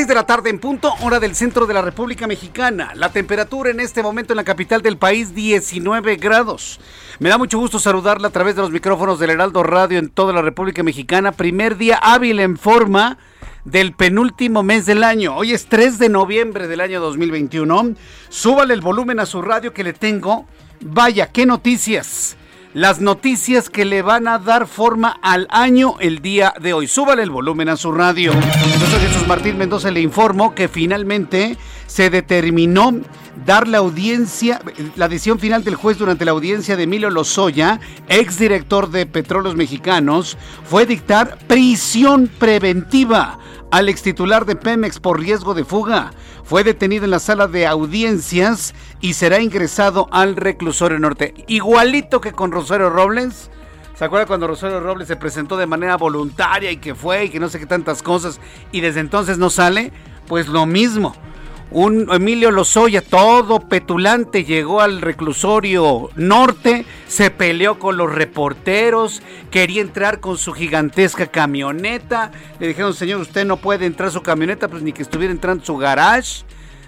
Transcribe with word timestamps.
6 0.00 0.08
de 0.08 0.14
la 0.14 0.24
tarde 0.24 0.48
en 0.48 0.58
punto, 0.58 0.94
hora 1.02 1.20
del 1.20 1.36
centro 1.36 1.66
de 1.66 1.74
la 1.74 1.82
República 1.82 2.26
Mexicana. 2.26 2.92
La 2.94 3.12
temperatura 3.12 3.68
en 3.68 3.80
este 3.80 4.02
momento 4.02 4.32
en 4.32 4.38
la 4.38 4.44
capital 4.44 4.80
del 4.80 4.96
país, 4.96 5.34
19 5.34 6.16
grados. 6.16 6.80
Me 7.18 7.28
da 7.28 7.36
mucho 7.36 7.58
gusto 7.58 7.78
saludarla 7.78 8.28
a 8.28 8.30
través 8.30 8.56
de 8.56 8.62
los 8.62 8.70
micrófonos 8.70 9.18
del 9.18 9.28
Heraldo 9.28 9.62
Radio 9.62 9.98
en 9.98 10.08
toda 10.08 10.32
la 10.32 10.40
República 10.40 10.82
Mexicana. 10.82 11.32
Primer 11.32 11.76
día 11.76 11.96
hábil 11.96 12.40
en 12.40 12.56
forma 12.56 13.18
del 13.66 13.92
penúltimo 13.92 14.62
mes 14.62 14.86
del 14.86 15.04
año. 15.04 15.36
Hoy 15.36 15.52
es 15.52 15.66
3 15.66 15.98
de 15.98 16.08
noviembre 16.08 16.66
del 16.66 16.80
año 16.80 16.98
2021. 17.02 17.94
Súbale 18.30 18.72
el 18.72 18.80
volumen 18.80 19.20
a 19.20 19.26
su 19.26 19.42
radio 19.42 19.74
que 19.74 19.84
le 19.84 19.92
tengo. 19.92 20.46
Vaya, 20.80 21.26
qué 21.26 21.44
noticias 21.44 22.38
las 22.74 23.00
noticias 23.00 23.68
que 23.68 23.84
le 23.84 24.02
van 24.02 24.28
a 24.28 24.38
dar 24.38 24.66
forma 24.66 25.18
al 25.22 25.46
año 25.50 25.96
el 26.00 26.20
día 26.20 26.54
de 26.60 26.72
hoy. 26.72 26.86
Súbale 26.86 27.22
el 27.22 27.30
volumen 27.30 27.68
a 27.68 27.76
su 27.76 27.90
radio. 27.92 28.32
Yo 28.32 28.86
soy 28.86 29.00
Jesús 29.00 29.26
Martín 29.26 29.58
Mendoza, 29.58 29.90
le 29.90 30.00
informo 30.00 30.54
que 30.54 30.68
finalmente 30.68 31.56
se 31.86 32.10
determinó 32.10 32.92
dar 33.44 33.68
la 33.68 33.78
audiencia, 33.78 34.60
la 34.96 35.08
decisión 35.08 35.38
final 35.38 35.64
del 35.64 35.74
juez 35.74 35.98
durante 35.98 36.24
la 36.24 36.30
audiencia 36.32 36.76
de 36.76 36.84
Emilio 36.84 37.10
Lozoya, 37.10 37.80
exdirector 38.08 38.90
de 38.90 39.06
Petróleos 39.06 39.56
Mexicanos, 39.56 40.36
fue 40.64 40.86
dictar 40.86 41.38
prisión 41.46 42.28
preventiva 42.38 43.38
al 43.70 43.88
extitular 43.88 44.44
de 44.44 44.56
Pemex 44.56 44.98
por 44.98 45.20
riesgo 45.20 45.54
de 45.54 45.64
fuga. 45.64 46.12
Fue 46.44 46.64
detenido 46.64 47.04
en 47.04 47.12
la 47.12 47.20
sala 47.20 47.46
de 47.46 47.66
audiencias 47.66 48.74
y 49.00 49.14
será 49.14 49.40
ingresado 49.40 50.08
al 50.10 50.36
reclusorio 50.36 50.98
norte. 50.98 51.34
Igualito 51.46 52.20
que 52.20 52.32
con 52.32 52.50
Rosario 52.50 52.90
Robles. 52.90 53.50
¿Se 53.94 54.04
acuerda 54.04 54.26
cuando 54.26 54.46
Rosario 54.46 54.80
Robles 54.80 55.08
se 55.08 55.16
presentó 55.16 55.56
de 55.56 55.66
manera 55.66 55.96
voluntaria 55.96 56.70
y 56.70 56.78
que 56.78 56.94
fue 56.94 57.26
y 57.26 57.28
que 57.28 57.38
no 57.38 57.48
sé 57.48 57.58
qué 57.58 57.66
tantas 57.66 58.02
cosas 58.02 58.40
y 58.72 58.80
desde 58.80 59.00
entonces 59.00 59.38
no 59.38 59.50
sale? 59.50 59.92
Pues 60.26 60.48
lo 60.48 60.66
mismo 60.66 61.14
un 61.70 62.08
Emilio 62.12 62.50
Lozoya 62.50 63.00
todo 63.00 63.60
petulante 63.60 64.44
llegó 64.44 64.80
al 64.80 65.00
reclusorio 65.00 66.10
norte, 66.16 66.84
se 67.06 67.30
peleó 67.30 67.78
con 67.78 67.96
los 67.96 68.12
reporteros, 68.12 69.22
quería 69.50 69.80
entrar 69.80 70.18
con 70.18 70.36
su 70.36 70.52
gigantesca 70.52 71.26
camioneta. 71.26 72.32
Le 72.58 72.68
dijeron, 72.68 72.92
señor, 72.92 73.20
usted 73.20 73.44
no 73.44 73.58
puede 73.58 73.86
entrar 73.86 74.10
su 74.10 74.22
camioneta, 74.22 74.68
pues 74.68 74.82
ni 74.82 74.92
que 74.92 75.02
estuviera 75.02 75.32
entrando 75.32 75.64
su 75.64 75.76
garage. 75.76 76.44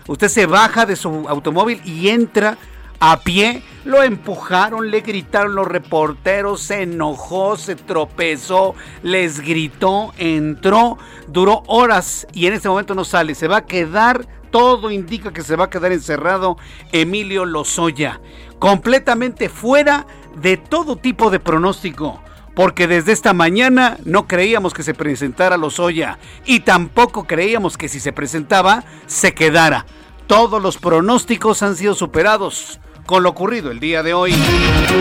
Usted 0.08 0.28
se 0.28 0.46
baja 0.46 0.84
de 0.84 0.96
su 0.96 1.28
automóvil 1.28 1.80
y 1.84 2.08
entra 2.08 2.58
a 3.04 3.18
pie. 3.18 3.64
Lo 3.84 4.04
empujaron, 4.04 4.92
le 4.92 5.00
gritaron 5.00 5.56
los 5.56 5.66
reporteros, 5.66 6.62
se 6.62 6.82
enojó, 6.82 7.56
se 7.56 7.74
tropezó, 7.74 8.76
les 9.02 9.40
gritó, 9.40 10.14
entró, 10.18 10.98
duró 11.26 11.64
horas 11.66 12.28
y 12.32 12.46
en 12.46 12.54
este 12.54 12.68
momento 12.68 12.94
no 12.94 13.04
sale. 13.04 13.34
Se 13.34 13.48
va 13.48 13.58
a 13.58 13.66
quedar 13.66 14.24
todo 14.52 14.92
indica 14.92 15.32
que 15.32 15.42
se 15.42 15.56
va 15.56 15.64
a 15.64 15.70
quedar 15.70 15.90
encerrado 15.90 16.58
Emilio 16.92 17.44
Lozoya, 17.44 18.20
completamente 18.60 19.48
fuera 19.48 20.06
de 20.36 20.56
todo 20.56 20.94
tipo 20.94 21.30
de 21.30 21.40
pronóstico. 21.40 22.22
Porque 22.54 22.86
desde 22.86 23.12
esta 23.12 23.32
mañana 23.32 23.96
no 24.04 24.28
creíamos 24.28 24.74
que 24.74 24.82
se 24.82 24.94
presentara 24.94 25.56
Lozoya 25.56 26.18
y 26.44 26.60
tampoco 26.60 27.24
creíamos 27.24 27.78
que 27.78 27.88
si 27.88 27.98
se 27.98 28.12
presentaba 28.12 28.84
se 29.06 29.32
quedara. 29.34 29.86
Todos 30.26 30.62
los 30.62 30.76
pronósticos 30.76 31.62
han 31.62 31.76
sido 31.76 31.94
superados 31.94 32.78
con 33.06 33.22
lo 33.22 33.30
ocurrido 33.30 33.70
el 33.70 33.80
día 33.80 34.02
de 34.02 34.14
hoy. 34.14 34.34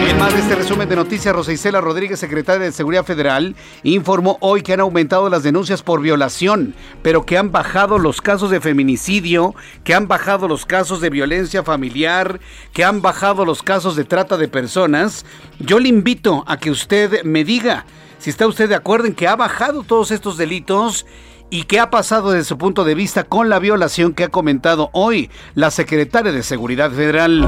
En 0.07 0.17
más 0.17 0.34
de 0.34 0.39
este 0.39 0.56
resumen 0.56 0.89
de 0.89 0.95
noticias, 0.95 1.35
Rosa 1.35 1.51
Isela 1.51 1.81
Rodríguez, 1.81 2.19
secretaria 2.19 2.66
de 2.66 2.72
Seguridad 2.72 3.06
Federal, 3.06 3.56
informó 3.84 4.38
hoy 4.41 4.62
que 4.62 4.73
han 4.73 4.79
aumentado 4.79 5.29
las 5.29 5.44
denuncias 5.44 5.84
por 5.84 6.01
violación, 6.01 6.73
pero 7.01 7.25
que 7.25 7.38
han 7.38 7.51
bajado 7.51 8.00
los 8.00 8.22
casos 8.22 8.50
de 8.50 8.61
feminicidio, 8.61 9.56
que 9.84 9.94
han 9.94 10.07
bajado 10.07 10.47
los 10.47 10.66
casos 10.66 11.01
de 11.01 11.09
violencia 11.09 11.63
familiar, 11.63 12.40
que 12.73 12.84
han 12.84 13.01
bajado 13.01 13.45
los 13.45 13.63
casos 13.63 13.95
de 13.95 14.03
trata 14.03 14.38
de 14.38 14.47
personas. 14.47 15.25
Yo 15.59 15.79
le 15.79 15.90
invito 15.90 16.44
a 16.47 16.57
que 16.57 16.72
usted 16.72 17.23
me 17.23 17.44
diga 17.44 17.85
si 18.17 18.29
está 18.29 18.45
usted 18.45 18.69
de 18.69 18.75
acuerdo 18.75 19.07
en 19.07 19.16
que 19.16 19.28
ha 19.28 19.35
bajado 19.35 19.84
todos 19.84 20.11
estos 20.11 20.38
delitos 20.38 21.07
¿Y 21.53 21.63
qué 21.63 21.81
ha 21.81 21.89
pasado 21.89 22.31
desde 22.31 22.45
su 22.45 22.57
punto 22.57 22.85
de 22.85 22.95
vista 22.95 23.25
con 23.25 23.50
la 23.50 23.59
violación 23.59 24.13
que 24.13 24.23
ha 24.23 24.29
comentado 24.29 24.89
hoy 24.94 25.29
la 25.53 25.69
secretaria 25.69 26.31
de 26.31 26.44
Seguridad 26.44 26.91
Federal? 26.91 27.41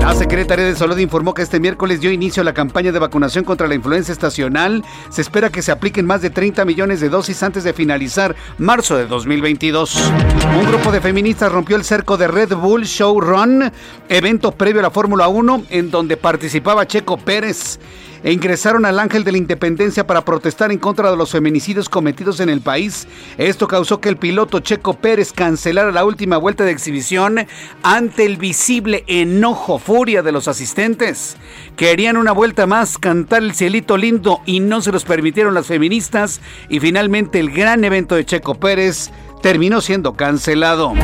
La 0.00 0.14
secretaria 0.14 0.64
de 0.64 0.74
Salud 0.74 0.96
informó 0.96 1.34
que 1.34 1.42
este 1.42 1.60
miércoles 1.60 2.00
dio 2.00 2.10
inicio 2.10 2.40
a 2.40 2.44
la 2.44 2.54
campaña 2.54 2.90
de 2.90 2.98
vacunación 2.98 3.44
contra 3.44 3.66
la 3.66 3.74
influenza 3.74 4.12
estacional. 4.12 4.82
Se 5.10 5.20
espera 5.20 5.50
que 5.50 5.60
se 5.60 5.72
apliquen 5.72 6.06
más 6.06 6.22
de 6.22 6.30
30 6.30 6.64
millones 6.64 7.00
de 7.00 7.10
dosis 7.10 7.42
antes 7.42 7.64
de 7.64 7.74
finalizar 7.74 8.34
marzo 8.56 8.96
de 8.96 9.06
2022. 9.06 10.10
Un 10.58 10.66
grupo 10.66 10.90
de 10.90 11.02
feministas 11.02 11.52
rompió 11.52 11.76
el 11.76 11.84
cerco 11.84 12.16
de 12.16 12.28
Red 12.28 12.54
Bull 12.54 12.86
Show 12.86 13.20
Run, 13.20 13.70
evento 14.08 14.52
previo 14.52 14.80
a 14.80 14.84
la 14.84 14.90
Fórmula 14.90 15.28
1 15.28 15.64
en 15.68 15.90
donde 15.90 16.16
participaba 16.16 16.86
Checo 16.86 17.18
Pérez 17.18 17.78
e 18.24 18.32
ingresaron 18.32 18.86
al 18.86 18.98
Ángel 18.98 19.22
de 19.22 19.32
la 19.32 19.38
Independencia 19.38 20.06
para 20.06 20.24
protestar 20.24 20.72
en 20.72 20.78
contra 20.78 21.10
de 21.10 21.16
los 21.16 21.30
feminicidios 21.30 21.90
cometidos 21.90 22.40
en 22.40 22.48
el 22.48 22.62
país. 22.62 23.06
Esto 23.36 23.68
causó 23.68 24.00
que 24.00 24.08
el 24.08 24.16
piloto 24.16 24.60
Checo 24.60 24.94
Pérez 24.94 25.32
cancelara 25.32 25.92
la 25.92 26.04
última 26.04 26.38
vuelta 26.38 26.64
de 26.64 26.72
exhibición 26.72 27.46
ante 27.82 28.24
el 28.24 28.38
visible 28.38 29.04
enojo, 29.06 29.78
furia 29.78 30.22
de 30.22 30.32
los 30.32 30.48
asistentes. 30.48 31.36
Querían 31.76 32.16
una 32.16 32.32
vuelta 32.32 32.66
más, 32.66 32.96
cantar 32.96 33.42
el 33.42 33.54
cielito 33.54 33.98
lindo 33.98 34.40
y 34.46 34.60
no 34.60 34.80
se 34.80 34.90
los 34.90 35.04
permitieron 35.04 35.52
las 35.52 35.66
feministas 35.66 36.40
y 36.70 36.80
finalmente 36.80 37.38
el 37.38 37.50
gran 37.50 37.84
evento 37.84 38.14
de 38.14 38.24
Checo 38.24 38.54
Pérez 38.54 39.10
terminó 39.42 39.82
siendo 39.82 40.14
cancelado. 40.14 40.94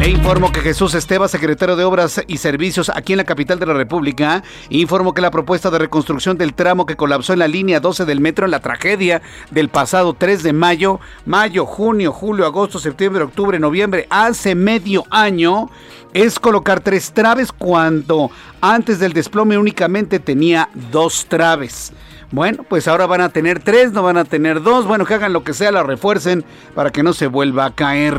Le 0.00 0.08
informo 0.08 0.50
que 0.50 0.62
Jesús 0.62 0.94
Esteba, 0.94 1.28
secretario 1.28 1.76
de 1.76 1.84
Obras 1.84 2.24
y 2.26 2.38
Servicios 2.38 2.88
aquí 2.88 3.12
en 3.12 3.18
la 3.18 3.24
capital 3.24 3.58
de 3.58 3.66
la 3.66 3.74
República, 3.74 4.42
informó 4.70 5.12
que 5.12 5.20
la 5.20 5.30
propuesta 5.30 5.68
de 5.68 5.78
reconstrucción 5.78 6.38
del 6.38 6.54
tramo 6.54 6.86
que 6.86 6.96
colapsó 6.96 7.34
en 7.34 7.40
la 7.40 7.48
línea 7.48 7.80
12 7.80 8.06
del 8.06 8.18
metro 8.18 8.46
en 8.46 8.50
la 8.50 8.60
tragedia 8.60 9.20
del 9.50 9.68
pasado 9.68 10.14
3 10.14 10.42
de 10.42 10.54
mayo, 10.54 11.00
mayo, 11.26 11.66
junio, 11.66 12.12
julio, 12.12 12.46
agosto, 12.46 12.78
septiembre, 12.78 13.24
octubre, 13.24 13.58
noviembre, 13.58 14.06
hace 14.08 14.54
medio 14.54 15.04
año, 15.10 15.68
es 16.14 16.40
colocar 16.40 16.80
tres 16.80 17.12
traves 17.12 17.52
cuando 17.52 18.30
antes 18.62 19.00
del 19.00 19.12
desplome 19.12 19.58
únicamente 19.58 20.18
tenía 20.18 20.70
dos 20.90 21.26
traves. 21.26 21.92
Bueno, 22.32 22.62
pues 22.62 22.86
ahora 22.86 23.06
van 23.06 23.22
a 23.22 23.30
tener 23.30 23.58
tres, 23.58 23.92
no 23.92 24.04
van 24.04 24.16
a 24.16 24.24
tener 24.24 24.62
dos. 24.62 24.86
Bueno, 24.86 25.04
que 25.04 25.14
hagan 25.14 25.32
lo 25.32 25.42
que 25.42 25.52
sea, 25.52 25.72
la 25.72 25.82
refuercen 25.82 26.44
para 26.76 26.90
que 26.90 27.02
no 27.02 27.12
se 27.12 27.26
vuelva 27.26 27.64
a 27.64 27.74
caer. 27.74 28.16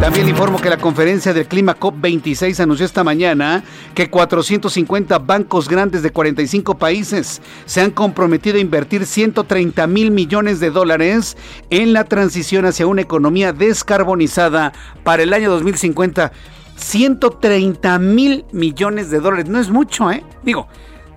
También 0.00 0.28
informo 0.28 0.60
que 0.60 0.68
la 0.68 0.76
conferencia 0.76 1.32
del 1.32 1.46
clima 1.46 1.74
COP26 1.74 2.60
anunció 2.60 2.84
esta 2.84 3.04
mañana 3.04 3.64
que 3.94 4.10
450 4.10 5.18
bancos 5.20 5.66
grandes 5.66 6.02
de 6.02 6.10
45 6.10 6.76
países 6.76 7.40
se 7.64 7.80
han 7.80 7.90
comprometido 7.90 8.58
a 8.58 8.60
invertir 8.60 9.06
130 9.06 9.86
mil 9.86 10.10
millones 10.10 10.60
de 10.60 10.70
dólares 10.70 11.38
en 11.70 11.94
la 11.94 12.04
transición 12.04 12.66
hacia 12.66 12.86
una 12.86 13.00
economía 13.00 13.54
descarbonizada 13.54 14.74
para 15.04 15.22
el 15.22 15.32
año 15.32 15.50
2050. 15.50 16.32
130 16.76 17.98
mil 17.98 18.44
millones 18.52 19.10
de 19.10 19.20
dólares. 19.20 19.48
No 19.48 19.58
es 19.58 19.70
mucho, 19.70 20.12
¿eh? 20.12 20.22
Digo, 20.44 20.68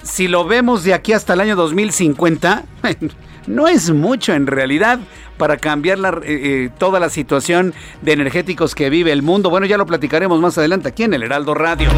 si 0.03 0.27
lo 0.27 0.45
vemos 0.45 0.83
de 0.83 0.93
aquí 0.93 1.13
hasta 1.13 1.33
el 1.33 1.41
año 1.41 1.55
2050, 1.55 2.63
no 3.47 3.67
es 3.67 3.91
mucho 3.91 4.33
en 4.33 4.47
realidad 4.47 4.99
para 5.37 5.57
cambiar 5.57 5.97
eh, 5.97 6.21
eh, 6.25 6.69
toda 6.77 6.99
la 6.99 7.09
situación 7.09 7.73
de 8.01 8.13
energéticos 8.13 8.75
que 8.75 8.89
vive 8.89 9.11
el 9.11 9.21
mundo. 9.21 9.49
Bueno, 9.49 9.65
ya 9.65 9.77
lo 9.77 9.85
platicaremos 9.85 10.39
más 10.39 10.57
adelante 10.57 10.89
aquí 10.89 11.03
en 11.03 11.13
el 11.13 11.23
Heraldo 11.23 11.53
Radio. 11.53 11.89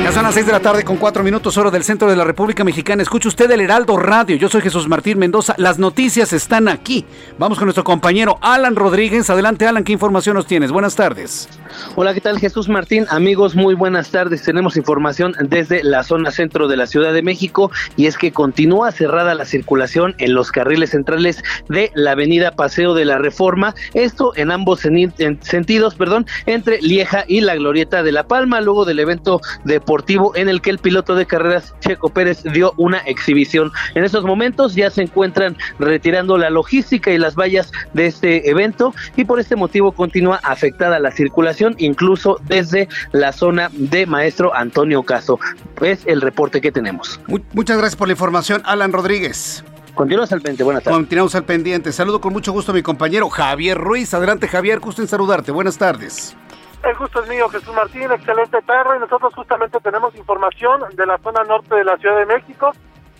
Ya 0.00 0.10
son 0.10 0.24
las 0.24 0.34
6 0.34 0.46
de 0.46 0.52
la 0.52 0.60
tarde 0.60 0.82
con 0.84 0.96
4 0.96 1.22
minutos 1.22 1.56
hora 1.58 1.70
del 1.70 1.84
centro 1.84 2.08
de 2.08 2.16
la 2.16 2.24
República 2.24 2.64
Mexicana. 2.64 3.02
Escucha 3.02 3.28
usted 3.28 3.48
el 3.50 3.60
Heraldo 3.60 3.96
Radio. 3.96 4.34
Yo 4.34 4.48
soy 4.48 4.60
Jesús 4.60 4.88
Martín 4.88 5.18
Mendoza. 5.18 5.54
Las 5.58 5.78
noticias 5.78 6.32
están 6.32 6.66
aquí. 6.66 7.04
Vamos 7.38 7.58
con 7.58 7.66
nuestro 7.66 7.84
compañero 7.84 8.36
Alan 8.40 8.74
Rodríguez. 8.74 9.30
Adelante, 9.30 9.66
Alan, 9.66 9.84
¿qué 9.84 9.92
información 9.92 10.34
nos 10.34 10.46
tienes? 10.46 10.72
Buenas 10.72 10.96
tardes. 10.96 11.48
Hola, 11.94 12.14
¿qué 12.14 12.20
tal 12.20 12.38
Jesús 12.38 12.68
Martín? 12.68 13.06
Amigos, 13.10 13.54
muy 13.54 13.74
buenas 13.74 14.10
tardes. 14.10 14.42
Tenemos 14.42 14.76
información 14.76 15.34
desde 15.40 15.84
la 15.84 16.02
zona 16.02 16.30
centro 16.30 16.68
de 16.68 16.76
la 16.76 16.86
Ciudad 16.86 17.12
de 17.12 17.22
México 17.22 17.70
y 17.96 18.06
es 18.06 18.18
que 18.18 18.32
continúa 18.32 18.90
cerrada 18.90 19.34
la 19.34 19.44
circulación 19.44 20.14
en 20.18 20.34
los 20.34 20.50
carriles 20.50 20.90
centrales 20.90 21.42
de 21.68 21.92
la 21.94 22.12
avenida 22.12 22.52
Paseo 22.52 22.94
de 22.94 23.04
la 23.04 23.18
Reforma. 23.18 23.74
Esto 23.94 24.32
en 24.36 24.50
ambos 24.50 24.80
sentidos, 24.80 25.94
perdón, 25.94 26.26
entre 26.46 26.80
Lieja 26.82 27.24
y 27.28 27.40
la 27.40 27.54
Glorieta 27.54 28.02
de 28.02 28.12
La 28.12 28.26
Palma, 28.26 28.60
luego 28.60 28.84
del 28.84 28.98
evento 28.98 29.40
deportivo 29.82 30.34
en 30.36 30.48
el 30.48 30.60
que 30.60 30.70
el 30.70 30.78
piloto 30.78 31.16
de 31.16 31.26
carreras 31.26 31.74
Checo 31.80 32.08
Pérez 32.08 32.44
dio 32.44 32.72
una 32.76 32.98
exhibición. 32.98 33.72
En 33.96 34.04
estos 34.04 34.24
momentos 34.24 34.74
ya 34.76 34.90
se 34.90 35.02
encuentran 35.02 35.56
retirando 35.80 36.38
la 36.38 36.50
logística 36.50 37.10
y 37.10 37.18
las 37.18 37.34
vallas 37.34 37.72
de 37.92 38.06
este 38.06 38.48
evento 38.48 38.94
y 39.16 39.24
por 39.24 39.40
este 39.40 39.56
motivo 39.56 39.90
continúa 39.90 40.40
afectada 40.44 41.00
la 41.00 41.10
circulación 41.10 41.74
incluso 41.78 42.38
desde 42.46 42.88
la 43.10 43.32
zona 43.32 43.70
de 43.72 44.06
Maestro 44.06 44.54
Antonio 44.54 45.02
Caso. 45.02 45.40
Es 45.80 46.06
el 46.06 46.20
reporte 46.20 46.60
que 46.60 46.70
tenemos. 46.70 47.20
Muchas 47.52 47.76
gracias 47.76 47.96
por 47.96 48.06
la 48.06 48.12
información, 48.12 48.62
Alan 48.64 48.92
Rodríguez. 48.92 49.64
Continuamos 49.94 50.32
al 50.32 50.40
pendiente, 50.40 50.64
buenas 50.64 50.84
tardes. 50.84 50.96
Continuamos 50.96 51.34
al 51.34 51.44
pendiente. 51.44 51.92
Saludo 51.92 52.20
con 52.20 52.32
mucho 52.32 52.52
gusto 52.52 52.70
a 52.70 52.74
mi 52.74 52.82
compañero 52.82 53.28
Javier 53.28 53.76
Ruiz. 53.76 54.14
Adelante, 54.14 54.46
Javier, 54.46 54.78
gusto 54.78 55.02
en 55.02 55.08
saludarte. 55.08 55.50
Buenas 55.50 55.76
tardes. 55.76 56.36
El 56.82 56.96
gusto 56.96 57.22
es 57.22 57.28
mío, 57.28 57.48
Jesús 57.48 57.72
Martín. 57.74 58.10
Excelente 58.10 58.60
tarde. 58.62 58.98
Nosotros 58.98 59.32
justamente 59.34 59.78
tenemos 59.80 60.14
información 60.16 60.82
de 60.94 61.06
la 61.06 61.16
zona 61.18 61.44
norte 61.44 61.76
de 61.76 61.84
la 61.84 61.96
Ciudad 61.98 62.16
de 62.16 62.26
México, 62.26 62.72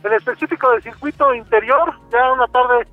en 0.03 0.13
específico 0.13 0.69
del 0.73 0.83
circuito 0.83 1.33
interior. 1.33 1.95
Ya 2.11 2.33
una 2.33 2.49
tarde 2.49 2.89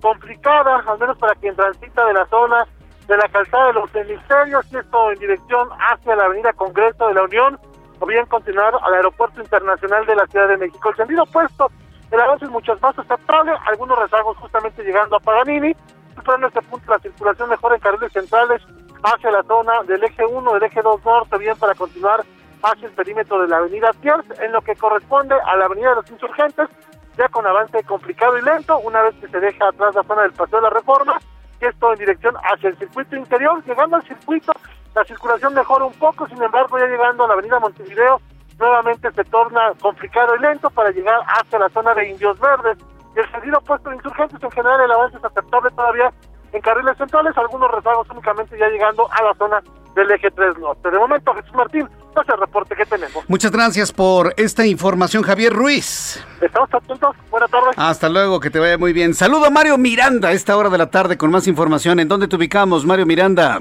complicada, 0.00 0.82
al 0.86 0.98
menos 0.98 1.18
para 1.18 1.34
quien 1.34 1.54
transita 1.54 2.06
de 2.06 2.14
la 2.14 2.26
zona 2.26 2.66
de 3.06 3.18
la 3.18 3.28
calzada 3.28 3.66
de 3.66 3.72
los 3.74 3.94
ministerios, 3.94 4.64
y 4.72 4.78
esto 4.78 5.12
en 5.12 5.18
dirección 5.18 5.68
hacia 5.78 6.16
la 6.16 6.24
avenida 6.24 6.54
Congreso 6.54 7.06
de 7.08 7.14
la 7.14 7.24
Unión, 7.24 7.60
o 8.00 8.06
bien 8.06 8.24
continuar 8.24 8.74
al 8.82 8.94
aeropuerto 8.94 9.42
internacional 9.42 10.06
de 10.06 10.16
la 10.16 10.26
Ciudad 10.26 10.48
de 10.48 10.56
México. 10.56 10.88
El 10.88 10.96
sentido 10.96 11.24
opuesto, 11.24 11.70
el 12.10 12.18
avance 12.18 12.46
es 12.46 12.50
mucho 12.50 12.74
más 12.80 12.98
aceptable, 12.98 13.52
algunos 13.66 13.98
rezagos 13.98 14.38
justamente 14.38 14.82
llegando 14.82 15.16
a 15.16 15.20
Paganini, 15.20 15.76
pero 16.24 16.38
en 16.38 16.44
este 16.44 16.62
punto 16.62 16.90
la 16.90 16.98
circulación 16.98 17.50
mejora 17.50 17.74
en 17.74 17.80
carriles 17.82 18.12
centrales 18.12 18.62
hacia 19.04 19.30
la 19.30 19.42
zona 19.42 19.82
del 19.82 20.02
eje 20.02 20.24
1, 20.24 20.52
del 20.54 20.62
eje 20.62 20.80
2 20.82 21.04
norte, 21.04 21.38
bien 21.38 21.56
para 21.58 21.74
continuar 21.74 22.24
hacia 22.62 22.88
el 22.88 22.94
perímetro 22.94 23.42
de 23.42 23.48
la 23.48 23.58
avenida 23.58 23.90
Pierce, 24.00 24.32
en 24.42 24.52
lo 24.52 24.62
que 24.62 24.74
corresponde 24.74 25.34
a 25.34 25.56
la 25.56 25.66
avenida 25.66 25.90
de 25.90 25.96
los 25.96 26.10
insurgentes, 26.10 26.68
ya 27.16 27.28
con 27.28 27.46
avance 27.46 27.84
complicado 27.84 28.38
y 28.38 28.42
lento, 28.42 28.78
una 28.78 29.02
vez 29.02 29.14
que 29.20 29.28
se 29.28 29.38
deja 29.38 29.68
atrás 29.68 29.94
la 29.94 30.02
zona 30.04 30.22
del 30.22 30.32
Paseo 30.32 30.58
de 30.58 30.62
la 30.62 30.70
Reforma, 30.70 31.20
esto 31.60 31.92
en 31.92 31.98
dirección 31.98 32.34
hacia 32.36 32.70
el 32.70 32.78
circuito 32.78 33.16
interior. 33.16 33.62
Llegando 33.64 33.96
al 33.96 34.02
circuito, 34.02 34.52
la 34.94 35.04
circulación 35.04 35.54
mejora 35.54 35.84
un 35.84 35.94
poco, 35.94 36.26
sin 36.26 36.42
embargo, 36.42 36.78
ya 36.78 36.86
llegando 36.86 37.24
a 37.24 37.28
la 37.28 37.34
avenida 37.34 37.60
Montevideo, 37.60 38.20
nuevamente 38.58 39.12
se 39.12 39.24
torna 39.24 39.72
complicado 39.80 40.34
y 40.36 40.40
lento 40.40 40.70
para 40.70 40.90
llegar 40.90 41.20
hacia 41.26 41.58
la 41.58 41.68
zona 41.68 41.94
de 41.94 42.08
Indios 42.08 42.38
Verdes. 42.40 42.78
El 43.14 43.30
sentido 43.30 43.58
opuesto 43.58 43.90
de 43.90 43.96
insurgentes, 43.96 44.42
en 44.42 44.50
general, 44.50 44.80
el 44.80 44.92
avance 44.92 45.18
es 45.18 45.24
aceptable 45.24 45.70
todavía 45.70 46.12
en 46.54 46.60
carriles 46.60 46.96
centrales, 46.96 47.36
algunos 47.36 47.70
rezagos 47.70 48.08
únicamente 48.10 48.56
ya 48.56 48.68
llegando 48.68 49.10
a 49.10 49.22
la 49.24 49.34
zona 49.34 49.62
del 49.96 50.10
eje 50.12 50.30
3 50.30 50.58
norte. 50.58 50.88
De 50.88 50.98
momento, 50.98 51.34
Jesús 51.34 51.54
Martín, 51.54 51.88
no 52.14 52.22
es 52.22 52.28
el 52.28 52.38
reporte 52.38 52.76
que 52.76 52.86
tenemos. 52.86 53.24
Muchas 53.28 53.50
gracias 53.50 53.92
por 53.92 54.32
esta 54.36 54.64
información, 54.64 55.24
Javier 55.24 55.52
Ruiz. 55.52 56.24
Estamos 56.40 56.72
atentos. 56.72 57.16
Buenas 57.28 57.50
tardes. 57.50 57.74
Hasta 57.76 58.08
luego, 58.08 58.38
que 58.38 58.50
te 58.50 58.60
vaya 58.60 58.78
muy 58.78 58.92
bien. 58.92 59.14
Saludo 59.14 59.46
a 59.46 59.50
Mario 59.50 59.78
Miranda 59.78 60.28
a 60.28 60.32
esta 60.32 60.56
hora 60.56 60.70
de 60.70 60.78
la 60.78 60.90
tarde 60.90 61.18
con 61.18 61.30
más 61.32 61.48
información. 61.48 61.98
¿En 61.98 62.06
dónde 62.08 62.28
te 62.28 62.36
ubicamos, 62.36 62.86
Mario 62.86 63.04
Miranda? 63.04 63.60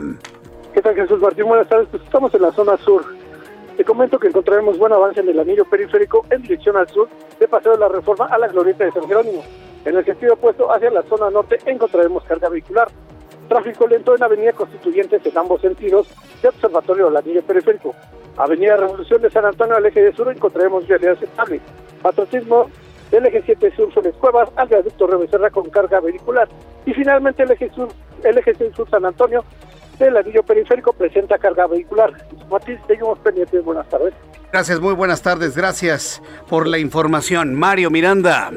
¿Qué 0.73 0.81
tal, 0.81 0.93
Jesús 0.93 1.19
Martín? 1.19 1.45
Buenas 1.45 1.67
tardes. 1.67 1.87
Pues 1.89 2.03
estamos 2.03 2.31
en 2.35 2.43
la 2.43 2.51
zona 2.51 2.77
sur. 2.77 3.03
Te 3.75 3.83
comento 3.83 4.19
que 4.19 4.27
encontraremos 4.27 4.77
buen 4.77 4.93
avance 4.93 5.19
en 5.19 5.29
el 5.29 5.39
anillo 5.39 5.65
periférico 5.65 6.27
en 6.29 6.43
dirección 6.43 6.77
al 6.77 6.87
sur 6.89 7.09
de 7.39 7.47
Paseo 7.47 7.71
de 7.71 7.79
la 7.79 7.87
Reforma 7.87 8.25
a 8.25 8.37
la 8.37 8.47
Glorieta 8.47 8.85
de 8.85 8.91
San 8.91 9.07
Jerónimo. 9.07 9.43
En 9.85 9.97
el 9.97 10.05
sentido 10.05 10.33
opuesto 10.33 10.71
hacia 10.71 10.89
la 10.89 11.03
zona 11.03 11.29
norte 11.29 11.57
encontraremos 11.65 12.23
carga 12.23 12.49
vehicular. 12.49 12.87
Tráfico 13.49 13.87
lento 13.87 14.15
en 14.15 14.23
Avenida 14.23 14.53
Constituyentes 14.53 15.25
en 15.25 15.37
ambos 15.37 15.61
sentidos 15.61 16.07
de 16.41 16.49
Observatorio 16.49 17.07
del 17.07 17.17
Anillo 17.17 17.43
Periférico. 17.43 17.93
Avenida 18.37 18.77
Revolución 18.77 19.21
de 19.21 19.29
San 19.29 19.45
Antonio 19.45 19.75
al 19.75 19.85
eje 19.85 20.01
de 20.01 20.13
sur 20.13 20.31
encontraremos 20.31 20.87
vialidad 20.87 21.13
aceptable. 21.13 21.59
Patriotismo 22.01 22.69
del 23.11 23.25
eje 23.27 23.43
7 23.45 23.75
sur 23.75 23.93
sobre 23.93 24.11
Cuevas 24.13 24.49
al 24.55 24.67
viaducto 24.67 25.05
Rebecerra 25.05 25.49
con 25.49 25.69
carga 25.69 25.99
vehicular. 25.99 26.47
Y 26.85 26.93
finalmente 26.93 27.43
el 27.43 27.51
eje 27.51 27.69
sur, 27.75 27.89
el 28.23 28.37
eje 28.37 28.55
6 28.55 28.75
sur 28.75 28.89
San 28.89 29.05
Antonio 29.05 29.43
del 29.99 30.17
anillo 30.17 30.43
periférico 30.43 30.93
presenta 30.93 31.37
carga 31.37 31.67
vehicular. 31.67 32.11
Martín, 32.49 32.79
seguimos 32.87 33.19
pendientes. 33.19 33.63
Buenas 33.63 33.87
tardes. 33.89 34.13
Gracias, 34.51 34.79
muy 34.79 34.93
buenas 34.93 35.21
tardes. 35.21 35.55
Gracias 35.55 36.21
por 36.49 36.67
la 36.67 36.79
información. 36.79 37.53
Mario 37.53 37.91
Miranda. 37.91 38.51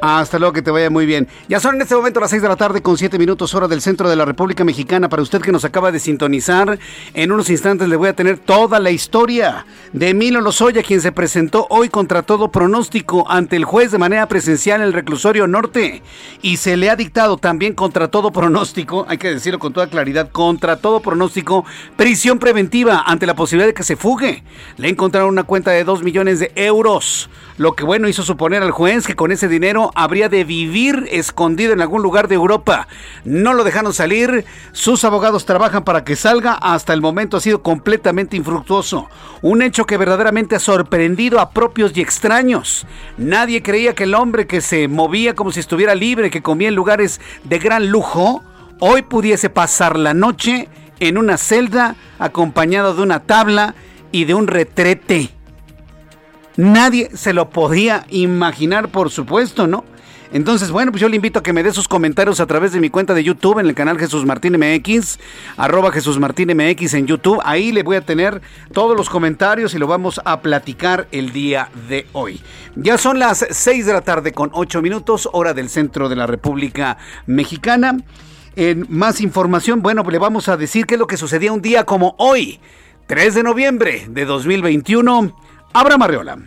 Hasta 0.00 0.38
luego, 0.38 0.52
que 0.52 0.62
te 0.62 0.70
vaya 0.70 0.90
muy 0.90 1.06
bien. 1.06 1.28
Ya 1.48 1.60
son 1.60 1.76
en 1.76 1.82
este 1.82 1.94
momento 1.94 2.20
las 2.20 2.30
6 2.30 2.42
de 2.42 2.48
la 2.48 2.56
tarde 2.56 2.82
con 2.82 2.96
7 2.96 3.18
minutos 3.18 3.54
hora 3.54 3.68
del 3.68 3.80
centro 3.80 4.08
de 4.08 4.16
la 4.16 4.24
República 4.24 4.64
Mexicana. 4.64 5.08
Para 5.08 5.22
usted 5.22 5.40
que 5.40 5.52
nos 5.52 5.64
acaba 5.64 5.92
de 5.92 6.00
sintonizar, 6.00 6.78
en 7.14 7.32
unos 7.32 7.50
instantes 7.50 7.88
le 7.88 7.96
voy 7.96 8.08
a 8.08 8.16
tener 8.16 8.38
toda 8.38 8.80
la 8.80 8.90
historia 8.90 9.66
de 9.92 10.10
Emilio 10.10 10.40
Lozoya, 10.40 10.82
quien 10.82 11.00
se 11.00 11.12
presentó 11.12 11.66
hoy 11.70 11.88
contra 11.88 12.22
todo 12.22 12.50
pronóstico 12.50 13.30
ante 13.30 13.56
el 13.56 13.64
juez 13.64 13.90
de 13.90 13.98
manera 13.98 14.26
presencial 14.28 14.80
en 14.80 14.88
el 14.88 14.92
reclusorio 14.92 15.46
norte. 15.46 16.02
Y 16.42 16.58
se 16.58 16.76
le 16.76 16.90
ha 16.90 16.96
dictado 16.96 17.36
también 17.36 17.74
contra 17.74 18.08
todo 18.08 18.30
pronóstico, 18.30 19.06
hay 19.08 19.18
que 19.18 19.30
decirlo 19.30 19.58
con 19.58 19.72
toda 19.72 19.88
claridad, 19.88 20.30
contra 20.30 20.76
todo 20.76 21.00
pronóstico, 21.00 21.64
prisión 21.96 22.38
preventiva 22.38 23.02
ante 23.06 23.26
la 23.26 23.34
posibilidad 23.34 23.68
de 23.68 23.74
que 23.74 23.82
se 23.82 23.96
fugue. 23.96 24.42
Le 24.76 24.88
encontraron 24.88 25.30
una 25.30 25.44
cuenta 25.44 25.70
de 25.70 25.84
2 25.84 26.02
millones 26.02 26.40
de 26.40 26.52
euros, 26.54 27.30
lo 27.58 27.74
que 27.74 27.84
bueno 27.84 28.08
hizo 28.08 28.22
suponer 28.22 28.62
al 28.62 28.70
juez 28.70 29.06
que 29.06 29.16
con 29.16 29.32
ese 29.32 29.48
dinero 29.48 29.90
habría 29.94 30.28
de 30.28 30.44
vivir 30.44 31.08
escondido 31.10 31.72
en 31.72 31.80
algún 31.80 32.02
lugar 32.02 32.28
de 32.28 32.34
Europa. 32.34 32.88
No 33.24 33.54
lo 33.54 33.64
dejaron 33.64 33.92
salir, 33.92 34.44
sus 34.72 35.04
abogados 35.04 35.46
trabajan 35.46 35.84
para 35.84 36.04
que 36.04 36.16
salga, 36.16 36.54
hasta 36.54 36.92
el 36.92 37.00
momento 37.00 37.36
ha 37.36 37.40
sido 37.40 37.62
completamente 37.62 38.36
infructuoso. 38.36 39.08
Un 39.42 39.62
hecho 39.62 39.86
que 39.86 39.96
verdaderamente 39.96 40.56
ha 40.56 40.60
sorprendido 40.60 41.40
a 41.40 41.50
propios 41.50 41.96
y 41.96 42.00
extraños. 42.00 42.86
Nadie 43.16 43.62
creía 43.62 43.94
que 43.94 44.04
el 44.04 44.14
hombre 44.14 44.46
que 44.46 44.60
se 44.60 44.88
movía 44.88 45.34
como 45.34 45.52
si 45.52 45.60
estuviera 45.60 45.94
libre, 45.94 46.30
que 46.30 46.42
comía 46.42 46.68
en 46.68 46.74
lugares 46.74 47.20
de 47.44 47.58
gran 47.58 47.90
lujo, 47.90 48.42
hoy 48.80 49.02
pudiese 49.02 49.50
pasar 49.50 49.98
la 49.98 50.14
noche 50.14 50.68
en 51.00 51.18
una 51.18 51.36
celda 51.36 51.96
acompañado 52.18 52.94
de 52.94 53.02
una 53.02 53.20
tabla 53.20 53.74
y 54.12 54.24
de 54.24 54.34
un 54.34 54.46
retrete. 54.46 55.35
Nadie 56.56 57.10
se 57.14 57.32
lo 57.32 57.50
podía 57.50 58.06
imaginar, 58.10 58.88
por 58.88 59.10
supuesto, 59.10 59.66
¿no? 59.66 59.84
Entonces, 60.32 60.70
bueno, 60.70 60.90
pues 60.90 61.00
yo 61.00 61.08
le 61.08 61.16
invito 61.16 61.38
a 61.38 61.42
que 61.42 61.52
me 61.52 61.62
dé 61.62 61.72
sus 61.72 61.86
comentarios 61.86 62.40
a 62.40 62.46
través 62.46 62.72
de 62.72 62.80
mi 62.80 62.90
cuenta 62.90 63.14
de 63.14 63.22
YouTube 63.22 63.58
en 63.58 63.66
el 63.66 63.74
canal 63.74 63.98
Jesús 63.98 64.24
Martín 64.24 64.56
MX, 64.58 65.18
arroba 65.56 65.92
Jesús 65.92 66.18
Martín 66.18 66.50
MX 66.54 66.94
en 66.94 67.06
YouTube. 67.06 67.40
Ahí 67.44 67.72
le 67.72 67.82
voy 67.82 67.96
a 67.96 68.00
tener 68.00 68.42
todos 68.72 68.96
los 68.96 69.08
comentarios 69.08 69.74
y 69.74 69.78
lo 69.78 69.86
vamos 69.86 70.20
a 70.24 70.40
platicar 70.40 71.06
el 71.12 71.32
día 71.32 71.70
de 71.88 72.06
hoy. 72.12 72.40
Ya 72.74 72.98
son 72.98 73.18
las 73.18 73.46
6 73.48 73.86
de 73.86 73.92
la 73.92 74.00
tarde 74.00 74.32
con 74.32 74.50
8 74.52 74.82
minutos, 74.82 75.28
hora 75.32 75.54
del 75.54 75.68
centro 75.68 76.08
de 76.08 76.16
la 76.16 76.26
República 76.26 76.98
Mexicana. 77.26 77.96
En 78.56 78.86
más 78.88 79.20
información, 79.20 79.80
bueno, 79.80 80.02
le 80.02 80.18
vamos 80.18 80.48
a 80.48 80.56
decir 80.56 80.86
qué 80.86 80.94
es 80.94 80.98
lo 80.98 81.06
que 81.06 81.18
sucedía 81.18 81.52
un 81.52 81.62
día 81.62 81.84
como 81.84 82.16
hoy, 82.18 82.58
3 83.06 83.34
de 83.34 83.42
noviembre 83.42 84.06
de 84.08 84.24
2021 84.24 85.45
Abraham 85.72 86.02
Arreola. 86.02 86.38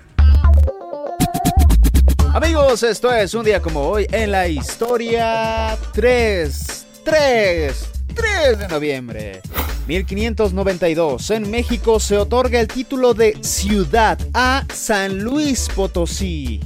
Amigos, 2.34 2.84
esto 2.84 3.12
es 3.12 3.34
un 3.34 3.44
día 3.44 3.62
como 3.62 3.82
hoy 3.82 4.08
en 4.12 4.32
la 4.32 4.48
historia 4.48 5.78
3. 5.94 6.86
3. 7.04 7.90
3 8.14 8.60
de 8.60 8.68
noviembre. 8.68 9.42
1592. 9.88 11.32
En 11.32 11.50
México 11.50 12.00
se 12.00 12.18
otorga 12.18 12.60
el 12.60 12.68
título 12.68 13.14
de 13.14 13.38
ciudad 13.42 14.20
a 14.34 14.64
San 14.74 15.20
Luis 15.20 15.68
Potosí. 15.76 16.62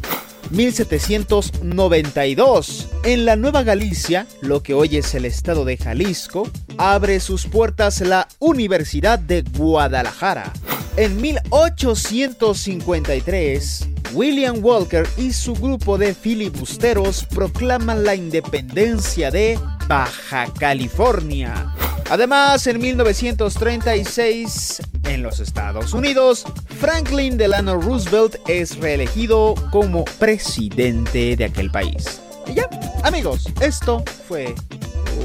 1792. 0.53 2.89
En 3.03 3.25
la 3.25 3.35
Nueva 3.35 3.63
Galicia, 3.63 4.27
lo 4.41 4.61
que 4.61 4.75
hoy 4.75 4.97
es 4.97 5.15
el 5.15 5.25
estado 5.25 5.65
de 5.65 5.77
Jalisco, 5.77 6.47
abre 6.77 7.19
sus 7.19 7.47
puertas 7.47 8.01
la 8.01 8.27
Universidad 8.39 9.17
de 9.17 9.41
Guadalajara. 9.41 10.53
En 10.95 11.19
1853, 11.19 13.87
William 14.13 14.57
Walker 14.61 15.07
y 15.17 15.33
su 15.33 15.55
grupo 15.55 15.97
de 15.97 16.13
filibusteros 16.13 17.25
proclaman 17.25 18.03
la 18.03 18.13
independencia 18.13 19.31
de 19.31 19.57
Baja 19.87 20.53
California. 20.59 21.73
Además, 22.09 22.67
en 22.67 22.79
1936, 22.79 24.81
en 25.05 25.23
los 25.23 25.39
Estados 25.39 25.93
Unidos, 25.93 26.43
Franklin 26.79 27.37
Delano 27.37 27.79
Roosevelt 27.79 28.35
es 28.47 28.77
reelegido 28.77 29.55
como 29.71 30.05
presidente 30.19 31.35
de 31.35 31.45
aquel 31.45 31.71
país. 31.71 32.21
Y 32.47 32.55
ya, 32.55 32.69
amigos, 33.03 33.47
esto 33.61 34.03
fue 34.27 34.53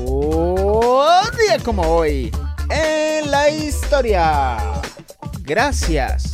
un 0.04 1.36
día 1.46 1.58
como 1.64 1.82
hoy 1.82 2.30
en 2.70 3.30
la 3.30 3.50
historia. 3.50 4.56
Gracias. 5.42 6.32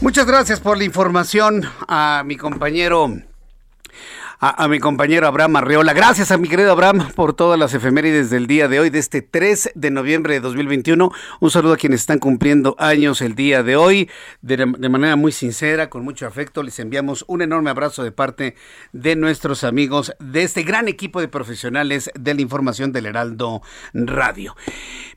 Muchas 0.00 0.26
gracias 0.26 0.60
por 0.60 0.78
la 0.78 0.84
información 0.84 1.64
a 1.86 2.22
mi 2.24 2.36
compañero 2.36 3.20
a, 4.40 4.68
mi 4.68 4.80
compañero 4.80 5.26
Abraham 5.26 5.56
Arreola. 5.56 5.92
Gracias 5.92 6.30
a 6.30 6.38
mi 6.38 6.48
querido 6.48 6.72
Abraham 6.72 7.10
por 7.14 7.34
todas 7.34 7.58
las 7.58 7.74
efemérides 7.74 8.30
del 8.30 8.46
día 8.46 8.68
de 8.68 8.80
hoy, 8.80 8.88
de 8.88 8.98
este 8.98 9.20
3 9.20 9.72
de 9.74 9.90
noviembre 9.90 10.32
de 10.32 10.40
2021. 10.40 11.12
Un 11.40 11.50
saludo 11.50 11.74
a 11.74 11.76
quienes 11.76 12.00
están 12.00 12.18
cumpliendo 12.18 12.74
años 12.78 13.20
el 13.20 13.34
día 13.34 13.62
de 13.62 13.76
hoy. 13.76 14.08
De, 14.40 14.64
manera 14.66 15.16
muy 15.16 15.32
sincera, 15.32 15.90
con 15.90 16.04
mucho 16.04 16.26
afecto, 16.26 16.62
les 16.62 16.78
enviamos 16.78 17.22
un 17.28 17.42
enorme 17.42 17.68
abrazo 17.68 18.02
de 18.02 18.12
parte 18.12 18.54
de 18.92 19.14
nuestros 19.14 19.62
amigos 19.62 20.14
de 20.18 20.42
este 20.42 20.62
gran 20.62 20.88
equipo 20.88 21.20
de 21.20 21.28
profesionales 21.28 22.10
de 22.18 22.32
la 22.32 22.40
información 22.40 22.92
del 22.92 23.06
Heraldo 23.06 23.60
Radio. 23.92 24.56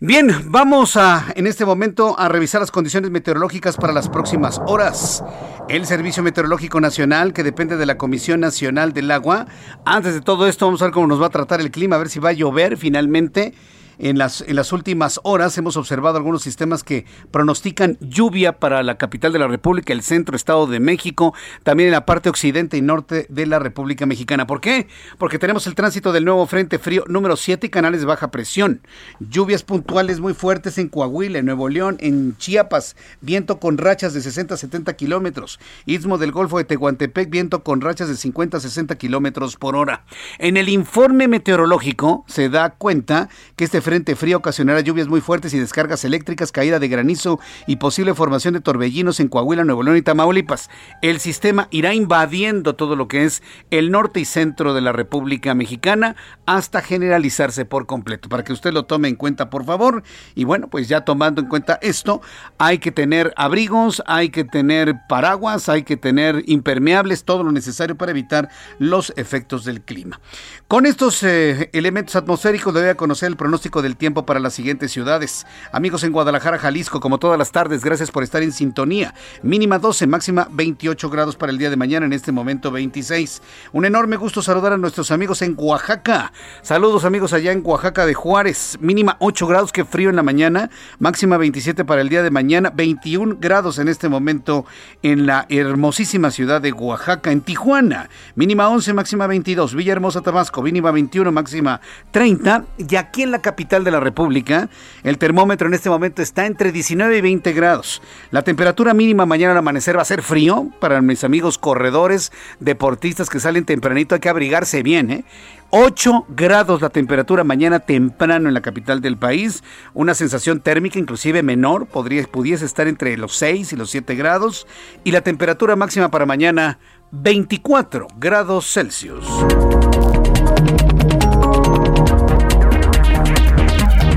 Bien, 0.02 0.36
vamos 0.48 0.98
a 0.98 1.28
en 1.38 1.48
este 1.48 1.66
momento 1.66 2.20
a 2.20 2.28
revisar 2.28 2.60
las 2.60 2.72
condiciones 2.72 3.10
meteorológicas 3.10 3.78
para 3.78 3.94
las 3.94 4.10
próximas 4.10 4.60
horas. 4.68 5.24
El 5.70 5.86
Servicio 5.86 6.24
Meteorológico 6.24 6.82
Nacional, 6.82 7.32
que 7.32 7.42
depende 7.42 7.78
de 7.78 7.86
la 7.86 7.98
Comisión 7.98 8.42
Nacional 8.42 8.92
del 8.92 9.13
Agua. 9.14 9.48
Antes 9.86 10.14
de 10.14 10.22
todo 10.22 10.48
esto, 10.48 10.66
vamos 10.66 10.82
a 10.82 10.86
ver 10.86 10.94
cómo 10.94 11.08
nos 11.08 11.22
va 11.22 11.28
a 11.28 11.30
tratar 11.30 11.62
el 11.62 11.72
clima, 11.72 11.96
a 11.96 12.00
ver 12.00 12.10
si 12.10 12.20
va 12.20 12.30
a 12.30 12.34
llover 12.34 12.78
finalmente. 12.78 13.54
En 14.00 14.18
las, 14.18 14.42
en 14.42 14.56
las 14.56 14.72
últimas 14.72 15.20
horas 15.24 15.58
hemos 15.58 15.78
observado 15.78 16.18
algunos 16.18 16.42
sistemas 16.42 16.84
que 16.84 17.06
pronostican 17.32 17.98
lluvia 18.00 18.60
para 18.60 18.84
la 18.84 18.98
capital 18.98 19.34
de 19.34 19.40
la 19.40 19.48
República, 19.48 19.94
el 19.94 20.02
centro, 20.02 20.36
Estado 20.36 20.68
de 20.68 20.80
México, 20.80 21.34
también 21.64 21.88
en 21.88 21.94
la 21.94 22.06
parte 22.06 22.30
occidente 22.30 22.78
y 22.78 22.82
norte 22.82 23.28
de 23.30 23.46
la 23.46 23.60
República 23.60 24.06
Mexicana. 24.06 24.48
¿Por 24.48 24.62
qué? 24.62 24.88
Porque 25.18 25.40
tenemos 25.40 25.68
el 25.68 25.76
tránsito 25.76 26.12
del 26.12 26.26
nuevo 26.26 26.46
Frente 26.48 26.80
Frío 26.80 27.04
número 27.08 27.36
7 27.36 27.68
y 27.68 27.70
canales 27.70 28.02
de 28.02 28.08
baja 28.08 28.32
presión. 28.32 28.82
Lluvias 29.20 29.64
puntuales 29.64 30.20
muy 30.20 30.34
fuertes 30.34 30.78
en 30.78 30.90
Coahuila, 30.90 31.40
en 31.40 31.46
Nuevo 31.46 31.70
León, 31.70 31.98
en 32.00 32.36
Chiapas, 32.38 32.96
viento 33.22 33.60
con 33.60 33.78
rachas 33.78 34.14
de 34.14 34.22
60 34.22 34.54
a 34.56 34.58
70 34.58 34.94
kilómetros. 34.94 35.60
Istmo 35.86 36.18
del 36.18 36.32
Golfo 36.32 36.58
de 36.58 36.66
Tehuantepec, 36.66 37.30
viento 37.30 37.64
con 37.64 37.82
rachas 37.82 38.08
de 38.08 38.16
50 38.16 38.58
a 38.58 38.60
60 38.60 38.96
kilómetros 38.98 39.58
por 39.58 39.76
hora. 39.76 40.06
En 40.40 40.58
el 40.58 40.70
informe 40.70 41.28
meteorológico 41.28 42.26
se 42.28 42.50
da 42.50 42.72
cuenta 42.72 43.30
que 43.56 43.66
este 43.66 43.82
frente 43.84 44.16
frío 44.16 44.38
ocasionará 44.38 44.80
lluvias 44.82 45.08
muy 45.08 45.22
fuertes 45.22 45.54
y 45.54 45.60
descargas 45.60 46.04
eléctricas, 46.04 46.52
caída 46.52 46.80
de 46.80 46.88
granizo 46.88 47.40
y 47.68 47.76
posible 47.76 48.16
formación 48.16 48.56
de 48.56 48.62
torbellinos 48.62 49.20
en 49.20 49.28
Coahuila, 49.28 49.64
Nuevo 49.64 49.84
León 49.84 49.98
y 49.98 50.02
Tamaulipas. 50.02 50.72
El 51.04 51.20
sistema 51.20 51.68
irá 51.70 51.94
invadiendo 51.94 52.76
todo 52.76 52.96
lo 52.96 53.08
que 53.08 53.26
es 53.26 53.44
el 53.70 53.92
norte 53.92 54.20
y 54.20 54.26
centro 54.26 54.74
de 54.74 54.82
la 54.82 54.92
República 54.92 55.54
Mexicana 55.54 56.16
hasta 56.46 56.82
generalizarse 56.82 57.66
por 57.66 57.86
completo. 57.86 58.30
Para 58.30 58.44
que 58.44 58.54
usted 58.54 58.74
lo 58.74 58.86
tome 58.86 59.10
en 59.10 59.16
cuenta, 59.16 59.50
por 59.50 59.66
favor. 59.66 60.04
Y 60.34 60.46
bueno, 60.46 60.70
pues 60.70 60.88
ya 60.88 61.02
tomando 61.02 61.42
en 61.42 61.48
cuenta 61.48 61.78
esto, 61.82 62.22
hay 62.58 62.80
que 62.80 62.92
tener 62.92 63.34
abrigos, 63.36 64.02
hay 64.08 64.30
que 64.30 64.44
tener 64.44 64.96
paraguas, 65.08 65.70
hay 65.70 65.84
que 65.84 65.98
tener 65.98 66.44
impermeables, 66.48 67.26
todo 67.26 67.44
lo 67.44 67.52
necesario 67.52 67.98
para 67.98 68.12
evitar 68.12 68.50
los 68.80 69.14
efectos 69.18 69.66
del 69.66 69.82
clima. 69.82 70.20
Con 70.68 70.86
estos 70.86 71.22
eh, 71.24 71.70
elementos 71.74 72.16
atmosféricos 72.16 72.74
debe 72.74 72.96
conocer 72.96 73.28
el 73.28 73.38
pronóstico 73.38 73.73
del 73.82 73.98
tiempo 73.98 74.26
para 74.26 74.40
las 74.40 74.54
siguientes 74.54 74.92
ciudades. 74.92 75.46
Amigos 75.72 76.04
en 76.04 76.12
Guadalajara, 76.12 76.60
Jalisco, 76.60 77.00
como 77.00 77.18
todas 77.18 77.38
las 77.38 77.52
tardes, 77.52 77.84
gracias 77.84 78.12
por 78.12 78.24
estar 78.24 78.44
en 78.44 78.52
sintonía. 78.52 79.14
Mínima 79.42 79.80
12, 79.80 80.08
máxima 80.08 80.48
28 80.52 81.10
grados 81.10 81.36
para 81.36 81.52
el 81.52 81.58
día 81.58 81.70
de 81.70 81.76
mañana, 81.76 82.06
en 82.06 82.14
este 82.14 82.32
momento 82.32 82.72
26. 82.72 83.42
Un 83.72 83.86
enorme 83.86 84.18
gusto 84.18 84.42
saludar 84.42 84.74
a 84.74 84.78
nuestros 84.78 85.12
amigos 85.12 85.42
en 85.42 85.56
Oaxaca. 85.58 86.32
Saludos 86.62 87.06
amigos 87.06 87.34
allá 87.34 87.52
en 87.52 87.62
Oaxaca 87.64 88.06
de 88.06 88.14
Juárez. 88.14 88.78
Mínima 88.80 89.18
8 89.20 89.48
grados, 89.48 89.72
que 89.72 89.86
frío 89.86 90.10
en 90.10 90.16
la 90.16 90.24
mañana. 90.24 90.70
Máxima 91.00 91.38
27 91.38 91.86
para 91.86 92.02
el 92.02 92.10
día 92.10 92.22
de 92.22 92.30
mañana. 92.30 92.70
21 92.70 93.38
grados 93.40 93.80
en 93.80 93.88
este 93.88 94.10
momento 94.10 94.66
en 95.02 95.26
la 95.26 95.46
hermosísima 95.50 96.32
ciudad 96.32 96.62
de 96.62 96.72
Oaxaca, 96.72 97.32
en 97.32 97.42
Tijuana. 97.42 98.10
Mínima 98.36 98.70
11, 98.70 98.94
máxima 98.94 99.28
22. 99.28 99.76
Villahermosa, 99.76 100.22
Tabasco. 100.22 100.62
Mínima 100.62 100.92
21, 100.92 101.32
máxima 101.32 101.82
30. 102.12 102.66
Y 102.78 102.96
aquí 102.96 103.24
en 103.24 103.32
la 103.32 103.42
capital 103.42 103.63
de 103.64 103.92
la 103.92 104.02
República, 104.02 104.70
el 105.04 105.18
termómetro 105.18 105.68
en 105.68 105.74
este 105.74 105.90
momento 105.90 106.22
está 106.22 106.46
entre 106.46 106.72
19 106.74 107.18
y 107.18 107.22
20 107.22 107.54
grados. 107.54 108.02
La 108.30 108.42
temperatura 108.42 108.94
mínima 108.94 109.26
mañana 109.26 109.54
al 109.54 109.58
amanecer 109.58 109.98
va 109.98 110.02
a 110.02 110.06
ser 110.06 110.22
frío 110.22 110.68
para 110.80 111.02
mis 111.02 111.24
amigos 111.24 111.58
corredores, 111.58 112.34
deportistas 112.60 113.30
que 113.30 113.40
salen 113.40 113.64
tempranito, 113.64 114.16
hay 114.16 114.22
que 114.22 114.30
abrigarse 114.30 114.84
bien, 114.84 115.12
¿eh? 115.12 115.26
8 115.70 116.26
grados 116.30 116.82
la 116.82 116.90
temperatura 116.90 117.44
mañana 117.44 117.80
temprano 117.80 118.48
en 118.48 118.54
la 118.54 118.62
capital 118.62 119.02
del 119.02 119.18
país, 119.18 119.64
una 119.94 120.14
sensación 120.14 120.60
térmica 120.60 121.00
inclusive 121.00 121.42
menor, 121.42 121.88
podría, 121.88 122.22
pudiese 122.26 122.66
estar 122.66 122.88
entre 122.88 123.18
los 123.18 123.36
6 123.38 123.74
y 123.74 123.76
los 123.78 123.90
7 123.90 124.14
grados, 124.16 124.68
y 125.04 125.12
la 125.12 125.22
temperatura 125.22 125.76
máxima 125.76 126.12
para 126.12 126.28
mañana 126.28 126.80
24 127.12 128.08
grados 128.20 128.72
Celsius. 128.72 129.26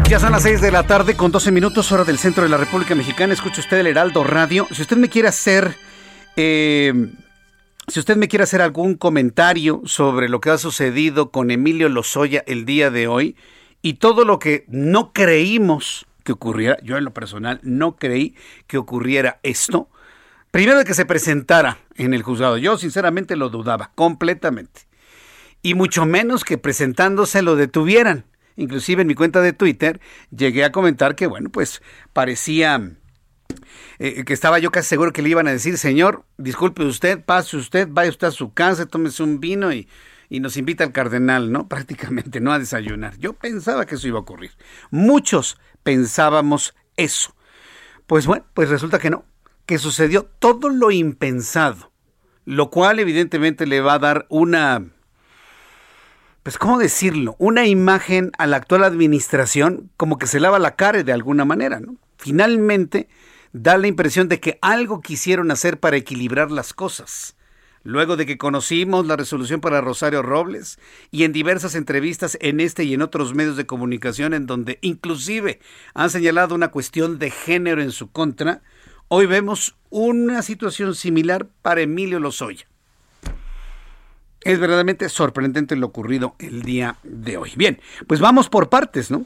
Ya 0.08 0.20
son 0.20 0.30
las 0.30 0.44
6 0.44 0.60
de 0.60 0.70
la 0.70 0.86
tarde 0.86 1.16
con 1.16 1.32
12 1.32 1.50
minutos 1.50 1.90
hora 1.90 2.04
del 2.04 2.18
centro 2.18 2.44
de 2.44 2.48
la 2.48 2.56
República 2.56 2.94
Mexicana. 2.94 3.32
Escucha 3.32 3.60
usted 3.60 3.78
el 3.78 3.88
Heraldo 3.88 4.22
Radio. 4.22 4.68
Si 4.70 4.82
usted 4.82 4.96
me 4.96 5.08
quiere 5.08 5.26
hacer... 5.26 5.74
Eh, 6.36 7.12
si 7.88 7.98
usted 7.98 8.16
me 8.16 8.28
quiere 8.28 8.44
hacer 8.44 8.62
algún 8.62 8.94
comentario 8.94 9.82
sobre 9.84 10.28
lo 10.28 10.40
que 10.40 10.50
ha 10.50 10.58
sucedido 10.58 11.32
con 11.32 11.50
Emilio 11.50 11.88
Lozoya 11.88 12.44
el 12.46 12.64
día 12.64 12.90
de 12.90 13.08
hoy 13.08 13.36
y 13.82 13.94
todo 13.94 14.24
lo 14.24 14.38
que 14.38 14.64
no 14.68 15.12
creímos 15.12 16.06
que 16.22 16.32
ocurriera, 16.32 16.78
yo 16.84 16.96
en 16.96 17.04
lo 17.04 17.12
personal 17.12 17.58
no 17.64 17.96
creí 17.96 18.36
que 18.68 18.78
ocurriera 18.78 19.40
esto, 19.42 19.88
primero 20.52 20.78
de 20.78 20.84
que 20.84 20.94
se 20.94 21.06
presentara 21.06 21.78
en 21.96 22.14
el 22.14 22.22
juzgado, 22.22 22.58
yo 22.58 22.78
sinceramente 22.78 23.36
lo 23.36 23.48
dudaba 23.48 23.92
completamente, 23.94 24.82
y 25.62 25.74
mucho 25.74 26.06
menos 26.06 26.44
que 26.44 26.58
presentándose 26.58 27.42
lo 27.42 27.54
detuvieran. 27.56 28.24
Inclusive 28.56 29.02
en 29.02 29.08
mi 29.08 29.14
cuenta 29.14 29.42
de 29.42 29.52
Twitter 29.52 30.00
llegué 30.30 30.64
a 30.64 30.72
comentar 30.72 31.14
que, 31.14 31.26
bueno, 31.26 31.50
pues 31.50 31.82
parecía 32.12 32.96
eh, 33.98 34.24
que 34.24 34.32
estaba 34.32 34.58
yo 34.58 34.70
casi 34.70 34.88
seguro 34.88 35.12
que 35.12 35.22
le 35.22 35.30
iban 35.30 35.48
a 35.48 35.52
decir, 35.52 35.78
señor, 35.78 36.24
disculpe 36.38 36.84
usted, 36.84 37.22
pase 37.24 37.56
usted, 37.56 37.88
vaya 37.90 38.10
usted 38.10 38.28
a 38.28 38.32
su 38.32 38.52
casa, 38.52 38.86
tómese 38.86 39.22
un 39.22 39.40
vino 39.40 39.72
y, 39.72 39.88
y 40.28 40.40
nos 40.40 40.56
invita 40.56 40.84
al 40.84 40.92
cardenal, 40.92 41.52
¿no? 41.52 41.68
Prácticamente, 41.68 42.40
no 42.40 42.52
a 42.52 42.58
desayunar. 42.58 43.16
Yo 43.18 43.32
pensaba 43.32 43.86
que 43.86 43.94
eso 43.94 44.08
iba 44.08 44.18
a 44.18 44.22
ocurrir. 44.22 44.52
Muchos 44.90 45.58
pensábamos 45.82 46.74
eso. 46.96 47.34
Pues 48.06 48.26
bueno, 48.26 48.44
pues 48.54 48.68
resulta 48.68 48.98
que 48.98 49.10
no, 49.10 49.24
que 49.66 49.78
sucedió 49.78 50.24
todo 50.38 50.68
lo 50.68 50.90
impensado, 50.90 51.92
lo 52.44 52.70
cual 52.70 53.00
evidentemente 53.00 53.66
le 53.66 53.80
va 53.80 53.94
a 53.94 53.98
dar 53.98 54.26
una 54.28 54.86
pues, 56.46 56.58
¿cómo 56.58 56.78
decirlo? 56.78 57.34
Una 57.40 57.66
imagen 57.66 58.30
a 58.38 58.46
la 58.46 58.58
actual 58.58 58.84
administración 58.84 59.90
como 59.96 60.16
que 60.16 60.28
se 60.28 60.38
lava 60.38 60.60
la 60.60 60.76
cara 60.76 61.02
de 61.02 61.12
alguna 61.12 61.44
manera, 61.44 61.80
¿no? 61.80 61.96
Finalmente, 62.18 63.08
da 63.52 63.76
la 63.76 63.88
impresión 63.88 64.28
de 64.28 64.38
que 64.38 64.56
algo 64.62 65.00
quisieron 65.00 65.50
hacer 65.50 65.80
para 65.80 65.96
equilibrar 65.96 66.52
las 66.52 66.72
cosas. 66.72 67.34
Luego 67.82 68.16
de 68.16 68.26
que 68.26 68.38
conocimos 68.38 69.08
la 69.08 69.16
resolución 69.16 69.60
para 69.60 69.80
Rosario 69.80 70.22
Robles 70.22 70.78
y 71.10 71.24
en 71.24 71.32
diversas 71.32 71.74
entrevistas 71.74 72.38
en 72.40 72.60
este 72.60 72.84
y 72.84 72.94
en 72.94 73.02
otros 73.02 73.34
medios 73.34 73.56
de 73.56 73.66
comunicación 73.66 74.32
en 74.32 74.46
donde 74.46 74.78
inclusive 74.82 75.58
han 75.94 76.10
señalado 76.10 76.54
una 76.54 76.68
cuestión 76.68 77.18
de 77.18 77.32
género 77.32 77.82
en 77.82 77.90
su 77.90 78.12
contra, 78.12 78.62
hoy 79.08 79.26
vemos 79.26 79.74
una 79.90 80.42
situación 80.42 80.94
similar 80.94 81.48
para 81.62 81.80
Emilio 81.80 82.20
Lozoya. 82.20 82.68
Es 84.46 84.60
verdaderamente 84.60 85.08
sorprendente 85.08 85.74
lo 85.74 85.88
ocurrido 85.88 86.36
el 86.38 86.62
día 86.62 86.98
de 87.02 87.36
hoy. 87.36 87.50
Bien, 87.56 87.80
pues 88.06 88.20
vamos 88.20 88.48
por 88.48 88.68
partes, 88.68 89.10
¿no? 89.10 89.24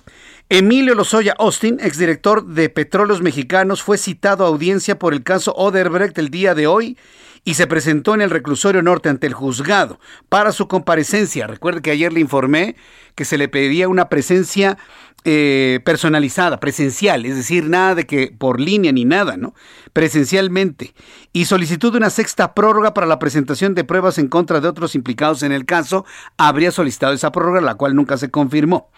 Emilio 0.48 0.94
Lozoya 0.94 1.34
Austin, 1.38 1.76
exdirector 1.78 2.46
de 2.46 2.70
Petróleos 2.70 3.20
Mexicanos, 3.20 3.82
fue 3.82 3.98
citado 3.98 4.46
a 4.46 4.48
audiencia 4.48 4.98
por 4.98 5.12
el 5.12 5.22
caso 5.22 5.52
Oderbrecht 5.54 6.16
el 6.16 6.30
día 6.30 6.54
de 6.54 6.66
hoy 6.66 6.96
y 7.44 7.54
se 7.54 7.66
presentó 7.66 8.14
en 8.14 8.22
el 8.22 8.30
reclusorio 8.30 8.82
norte 8.82 9.08
ante 9.08 9.26
el 9.26 9.34
juzgado 9.34 9.98
para 10.28 10.52
su 10.52 10.68
comparecencia. 10.68 11.46
Recuerde 11.46 11.82
que 11.82 11.90
ayer 11.90 12.12
le 12.12 12.20
informé 12.20 12.76
que 13.14 13.24
se 13.24 13.38
le 13.38 13.48
pedía 13.48 13.88
una 13.88 14.08
presencia 14.08 14.78
eh, 15.24 15.80
personalizada, 15.84 16.60
presencial, 16.60 17.26
es 17.26 17.36
decir, 17.36 17.68
nada 17.68 17.94
de 17.94 18.06
que 18.06 18.34
por 18.36 18.58
línea 18.58 18.90
ni 18.90 19.04
nada, 19.04 19.36
¿no? 19.36 19.54
Presencialmente. 19.92 20.94
Y 21.34 21.44
solicitud 21.44 21.92
de 21.92 21.98
una 21.98 22.08
sexta 22.08 22.54
prórroga 22.54 22.94
para 22.94 23.06
la 23.06 23.18
presentación 23.18 23.74
de 23.74 23.84
pruebas 23.84 24.16
en 24.16 24.28
contra 24.28 24.60
de 24.60 24.68
otros 24.68 24.94
implicados 24.94 25.42
en 25.42 25.52
el 25.52 25.66
caso. 25.66 26.06
Habría 26.38 26.70
solicitado 26.70 27.12
esa 27.12 27.32
prórroga, 27.32 27.60
la 27.60 27.74
cual 27.74 27.94
nunca 27.94 28.16
se 28.16 28.30
confirmó. 28.30 28.88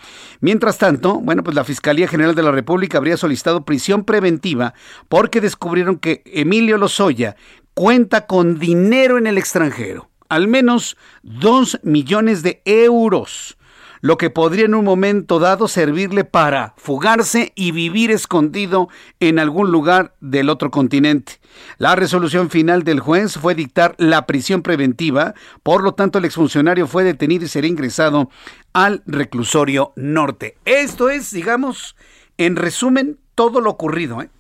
Mientras 0.40 0.78
tanto, 0.78 1.18
bueno, 1.18 1.42
pues 1.42 1.56
la 1.56 1.64
Fiscalía 1.64 2.06
General 2.06 2.36
de 2.36 2.44
la 2.44 2.52
República 2.52 2.98
habría 2.98 3.16
solicitado 3.16 3.64
prisión 3.64 4.04
preventiva 4.04 4.74
porque 5.08 5.40
descubrieron 5.40 5.98
que 5.98 6.22
Emilio 6.26 6.78
Lozoya 6.78 7.34
cuenta 7.74 8.26
con 8.26 8.58
dinero 8.58 9.18
en 9.18 9.26
el 9.26 9.38
extranjero, 9.38 10.10
al 10.28 10.48
menos 10.48 10.96
dos 11.22 11.78
millones 11.82 12.42
de 12.42 12.62
euros 12.64 13.56
lo 14.02 14.18
que 14.18 14.30
podría 14.30 14.64
en 14.66 14.74
un 14.74 14.84
momento 14.84 15.38
dado 15.38 15.68
servirle 15.68 16.24
para 16.24 16.74
fugarse 16.76 17.52
y 17.54 17.70
vivir 17.70 18.10
escondido 18.10 18.88
en 19.20 19.38
algún 19.38 19.70
lugar 19.70 20.14
del 20.20 20.50
otro 20.50 20.72
continente. 20.72 21.34
La 21.78 21.94
resolución 21.94 22.50
final 22.50 22.82
del 22.82 22.98
juez 22.98 23.38
fue 23.38 23.54
dictar 23.54 23.94
la 23.98 24.26
prisión 24.26 24.62
preventiva, 24.62 25.34
por 25.62 25.84
lo 25.84 25.94
tanto 25.94 26.18
el 26.18 26.24
exfuncionario 26.24 26.88
fue 26.88 27.04
detenido 27.04 27.44
y 27.44 27.48
será 27.48 27.68
ingresado 27.68 28.28
al 28.72 29.04
reclusorio 29.06 29.92
norte. 29.94 30.56
Esto 30.64 31.08
es, 31.08 31.30
digamos, 31.30 31.94
en 32.38 32.56
resumen, 32.56 33.18
todo 33.36 33.60
lo 33.60 33.70
ocurrido. 33.70 34.20
¿eh? 34.20 34.30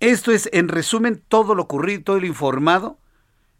Esto 0.00 0.30
es, 0.30 0.48
en 0.52 0.68
resumen, 0.68 1.22
todo 1.28 1.54
lo 1.54 1.64
ocurrido, 1.64 2.02
todo 2.04 2.20
lo 2.20 2.26
informado 2.26 2.98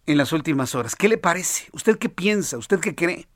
en 0.07 0.17
las 0.17 0.33
últimas 0.33 0.75
horas. 0.75 0.95
¿Qué 0.95 1.09
le 1.09 1.19
parece? 1.19 1.69
¿Usted 1.73 1.99
qué 1.99 2.09
piensa? 2.09 2.59
¿Usted 2.59 2.79
qué 2.79 2.95
cree? 2.95 3.27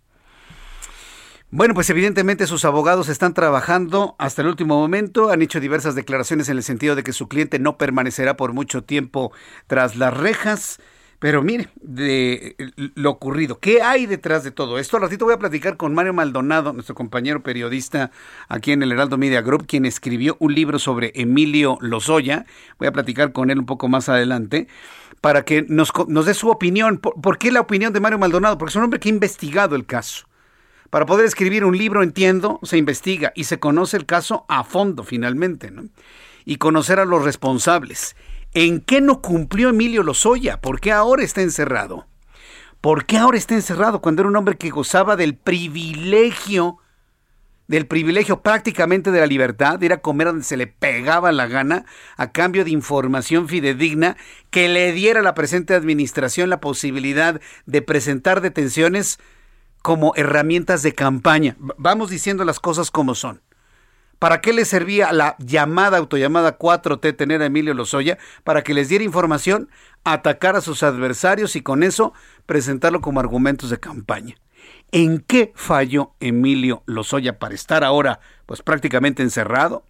Bueno, 1.51 1.75
pues 1.75 1.91
evidentemente 1.91 2.47
sus 2.47 2.65
abogados 2.65 3.11
están 3.11 3.35
trabajando 3.35 4.17
hasta 4.19 4.41
el 4.41 4.49
último 4.49 4.79
momento, 4.79 5.29
han 5.29 5.43
hecho 5.43 5.61
diversas 5.61 5.95
declaraciones 5.95 6.49
en 6.49 6.57
el 6.57 6.63
sentido 6.63 6.95
de 6.95 7.03
que 7.03 7.13
su 7.13 7.29
cliente 7.29 7.59
no 7.59 7.77
permanecerá 7.77 8.39
por 8.39 8.55
mucho 8.55 8.85
tiempo 8.85 9.33
tras 9.67 9.97
las 9.97 10.17
rejas. 10.17 10.81
Pero 11.23 11.41
mire, 11.41 11.69
de 11.81 12.57
lo 12.97 13.11
ocurrido, 13.11 13.61
¿qué 13.61 13.81
hay 13.81 14.07
detrás 14.07 14.43
de 14.43 14.51
todo 14.51 14.77
esto? 14.81 14.97
Al 14.97 15.05
ratito 15.05 15.25
voy 15.25 15.35
a 15.35 15.39
platicar 15.39 15.77
con 15.77 15.95
Mario 15.95 16.13
Maldonado, 16.13 16.73
nuestro 16.73 16.97
compañero 16.97 17.45
periodista 17.45 18.11
aquí 18.49 18.73
en 18.73 18.83
el 18.83 18.91
Heraldo 18.91 19.19
Media 19.19 19.41
Group, 19.41 19.69
quien 19.69 19.87
escribió 19.87 20.37
un 20.41 20.53
libro 20.53 20.81
sobre 20.81 21.13
Emilio 21.15 21.79
Lozoya. 21.81 22.45
Voy 22.81 22.89
a 22.89 22.93
platicar 22.93 23.31
con 23.31 23.51
él 23.51 23.61
un 23.61 23.67
poco 23.67 23.87
más 23.87 24.09
adelante 24.09 24.67
para 25.21 25.45
que 25.45 25.65
nos, 25.69 25.93
nos 26.09 26.27
dé 26.27 26.35
su 26.35 26.51
opinión. 26.51 26.99
¿Por, 26.99 27.39
qué 27.39 27.53
la 27.53 27.61
opinión 27.61 27.93
de 27.93 28.01
Mario 28.01 28.19
Maldonado? 28.19 28.59
Porque 28.59 28.71
es 28.71 28.77
un 28.77 28.83
hombre 28.83 28.99
que 28.99 29.09
ha 29.09 29.13
investigado 29.13 29.77
el 29.77 29.87
caso. 29.87 30.27
Para 30.91 31.07
poder 31.07 31.25
escribir 31.25 31.65
un 31.65 31.79
libro, 31.79 32.03
entiendo, 32.03 32.59
se 32.65 32.79
investiga 32.79 33.33
y 33.37 33.45
se 33.45 33.61
conoce 33.61 33.97
el 33.97 34.07
caso 34.07 34.45
a 34.49 34.65
fondo 34.65 35.05
finalmente, 35.05 35.71
¿no? 35.71 35.85
Y 36.45 36.57
conocer 36.57 36.99
a 36.99 37.05
los 37.05 37.23
responsables. 37.23 38.17
¿En 38.55 38.81
qué 38.81 39.01
no 39.01 39.23
cumplió 39.23 39.71
Emilio 39.71 40.03
Lozoya? 40.03 40.61
¿Por 40.61 40.81
qué 40.81 40.93
ahora 40.93 41.23
está 41.23 41.41
encerrado? 41.41 42.07
¿Por 42.83 43.07
qué 43.07 43.17
ahora 43.17 43.39
está 43.39 43.55
encerrado 43.55 44.03
cuando 44.03 44.23
era 44.23 44.29
un 44.29 44.37
hombre 44.37 44.59
que 44.59 44.69
gozaba 44.69 45.17
del 45.17 45.37
privilegio, 45.37 46.77
del 47.67 47.87
privilegio 47.87 48.43
prácticamente 48.43 49.11
de 49.11 49.21
la 49.21 49.27
libertad, 49.27 49.79
de 49.79 49.87
ir 49.87 49.93
a 49.95 50.03
comer 50.03 50.27
donde 50.27 50.45
se 50.45 50.59
le 50.59 50.67
pegaba 50.67 51.33
la 51.33 51.47
gana, 51.47 51.87
a 52.19 52.33
cambio 52.33 52.65
de 52.65 52.73
información 52.73 53.49
fidedigna 53.49 54.19
que 54.51 54.69
le 54.69 54.93
diera 54.93 55.21
a 55.21 55.23
la 55.23 55.35
presente 55.35 55.75
administración 55.75 56.51
la 56.51 56.61
posibilidad 56.61 57.41
de 57.65 57.81
presentar 57.83 58.43
detenciones 58.43 59.19
como 59.81 60.13
herramientas 60.15 60.83
de 60.83 60.93
campaña. 60.93 61.57
Vamos 61.59 62.11
diciendo 62.11 62.45
las 62.45 62.61
cosas 62.61 62.91
como 62.91 63.15
son. 63.15 63.41
¿Para 64.23 64.41
qué 64.41 64.53
le 64.53 64.65
servía 64.65 65.11
la 65.11 65.35
llamada, 65.41 65.99
autollamada 65.99 66.57
4T 66.57 67.17
tener 67.17 67.43
a 67.43 67.47
Emilio 67.47 67.75
Lozoya? 67.75 68.19
Para 68.45 68.63
que 68.63 68.73
les 68.73 68.89
diera 68.89 69.03
información, 69.03 69.69
atacar 70.05 70.55
a 70.55 70.61
sus 70.61 70.85
adversarios 70.85 71.57
y 71.57 71.61
con 71.61 71.83
eso 71.83 72.13
presentarlo 72.47 73.01
como 73.01 73.19
argumentos 73.19 73.69
de 73.69 73.81
campaña. 73.81 74.37
¿En 74.93 75.25
qué 75.27 75.51
falló 75.57 76.13
Emilio 76.21 76.85
Lozoya 76.87 77.41
para 77.41 77.57
estar 77.57 77.83
ahora 77.83 78.21
pues 78.47 78.63
prácticamente 78.63 79.25
encerrado? 79.25 79.83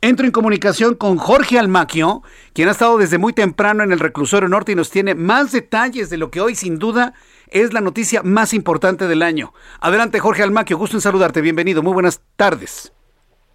Entro 0.00 0.24
en 0.24 0.30
comunicación 0.30 0.94
con 0.94 1.16
Jorge 1.16 1.58
Almaquio, 1.58 2.22
quien 2.52 2.68
ha 2.68 2.70
estado 2.70 2.96
desde 2.96 3.18
muy 3.18 3.32
temprano 3.32 3.82
en 3.82 3.90
el 3.90 3.98
reclusorio 3.98 4.48
norte 4.48 4.70
y 4.70 4.76
nos 4.76 4.90
tiene 4.90 5.16
más 5.16 5.50
detalles 5.50 6.10
de 6.10 6.18
lo 6.18 6.30
que 6.30 6.40
hoy 6.40 6.54
sin 6.54 6.78
duda 6.78 7.14
es 7.48 7.72
la 7.72 7.80
noticia 7.80 8.22
más 8.22 8.54
importante 8.54 9.08
del 9.08 9.22
año. 9.22 9.52
Adelante, 9.80 10.20
Jorge 10.20 10.44
Almaquio, 10.44 10.78
gusto 10.78 10.96
en 10.96 11.00
saludarte, 11.00 11.40
bienvenido, 11.40 11.82
muy 11.82 11.92
buenas 11.92 12.20
tardes. 12.36 12.92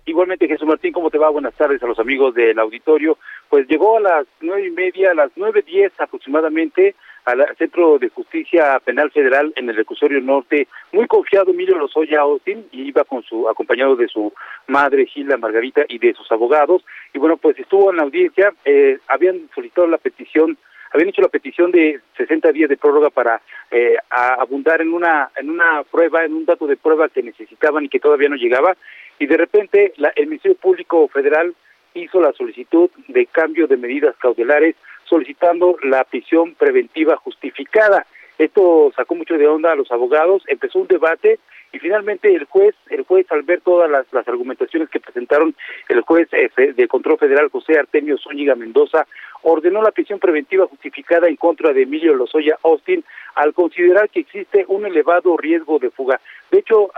Igualmente, 0.09 0.47
Jesús 0.47 0.67
Martín, 0.67 0.91
¿cómo 0.91 1.11
te 1.11 1.19
va? 1.19 1.29
Buenas 1.29 1.53
tardes 1.53 1.83
a 1.83 1.85
los 1.85 1.99
amigos 1.99 2.33
del 2.33 2.57
auditorio. 2.57 3.19
Pues 3.47 3.67
llegó 3.67 3.97
a 3.97 3.99
las 3.99 4.25
nueve 4.41 4.65
y 4.65 4.71
media, 4.71 5.11
a 5.11 5.13
las 5.13 5.29
nueve 5.35 5.61
diez 5.61 5.91
aproximadamente, 5.99 6.95
al 7.25 7.45
Centro 7.59 7.99
de 7.99 8.09
Justicia 8.09 8.79
Penal 8.83 9.11
Federal 9.11 9.53
en 9.55 9.69
el 9.69 9.75
reclusorio 9.75 10.19
norte, 10.19 10.67
muy 10.93 11.05
confiado 11.05 11.51
Emilio 11.51 11.77
Lozoya 11.77 12.21
Austin, 12.21 12.65
y 12.71 12.87
iba 12.87 13.03
con 13.03 13.21
su, 13.21 13.47
acompañado 13.47 13.95
de 13.95 14.07
su 14.07 14.33
madre 14.65 15.05
Gilda 15.05 15.37
Margarita 15.37 15.83
y 15.87 15.99
de 15.99 16.15
sus 16.15 16.31
abogados, 16.31 16.83
y 17.13 17.19
bueno, 17.19 17.37
pues 17.37 17.59
estuvo 17.59 17.91
en 17.91 17.97
la 17.97 18.03
audiencia, 18.03 18.51
eh, 18.65 18.97
habían 19.07 19.47
solicitado 19.53 19.85
la 19.85 19.99
petición 19.99 20.57
habían 20.91 21.09
hecho 21.09 21.21
la 21.21 21.27
petición 21.27 21.71
de 21.71 21.99
60 22.17 22.51
días 22.51 22.69
de 22.69 22.77
prórroga 22.77 23.09
para 23.09 23.41
eh, 23.71 23.95
abundar 24.09 24.81
en 24.81 24.93
una 24.93 25.29
en 25.35 25.49
una 25.49 25.83
prueba, 25.83 26.23
en 26.23 26.33
un 26.33 26.45
dato 26.45 26.67
de 26.67 26.77
prueba 26.77 27.09
que 27.09 27.23
necesitaban 27.23 27.85
y 27.85 27.89
que 27.89 27.99
todavía 27.99 28.29
no 28.29 28.35
llegaba, 28.35 28.75
y 29.19 29.27
de 29.27 29.37
repente 29.37 29.93
la, 29.97 30.11
el 30.15 30.27
Ministerio 30.27 30.57
Público 30.57 31.07
Federal 31.07 31.53
hizo 31.93 32.21
la 32.21 32.33
solicitud 32.33 32.89
de 33.07 33.25
cambio 33.25 33.67
de 33.67 33.77
medidas 33.77 34.15
cautelares 34.17 34.75
solicitando 35.05 35.77
la 35.83 36.03
prisión 36.03 36.53
preventiva 36.55 37.17
justificada. 37.17 38.05
Esto 38.37 38.91
sacó 38.95 39.15
mucho 39.15 39.37
de 39.37 39.47
onda 39.47 39.71
a 39.73 39.75
los 39.75 39.91
abogados, 39.91 40.43
empezó 40.47 40.79
un 40.79 40.87
debate 40.87 41.39
y 41.71 41.79
finalmente 41.79 42.33
el 42.33 42.45
juez, 42.45 42.75
el 42.89 43.03
juez 43.03 43.25
al 43.31 43.43
ver 43.43 43.61
todas 43.61 43.89
las, 43.89 44.11
las 44.11 44.27
argumentaciones 44.27 44.89
que 44.89 44.99
presentaron 44.99 45.55
el 45.87 46.01
juez 46.01 46.27
eh, 46.31 46.73
de 46.73 46.87
control 46.87 47.17
federal 47.17 47.49
José 47.49 47.77
Artemio 47.77 48.17
Zúñiga 48.17 48.55
Mendoza, 48.55 49.05
ordenó 49.43 49.81
la 49.81 49.91
prisión 49.91 50.19
preventiva 50.19 50.67
justificada 50.67 51.27
en 51.27 51.35
contra 51.35 51.73
de 51.73 51.83
Emilio 51.83 52.13
Lozoya 52.13 52.57
Austin 52.63 53.03
al 53.35 53.53
considerar 53.53 54.09
que 54.09 54.21
existe 54.21 54.65
un 54.67 54.85
elevado 54.85 55.37
riesgo 55.37 55.79
de 55.79 55.91
fuga. 55.91 56.19
De 56.51 56.59
hecho, 56.59 56.91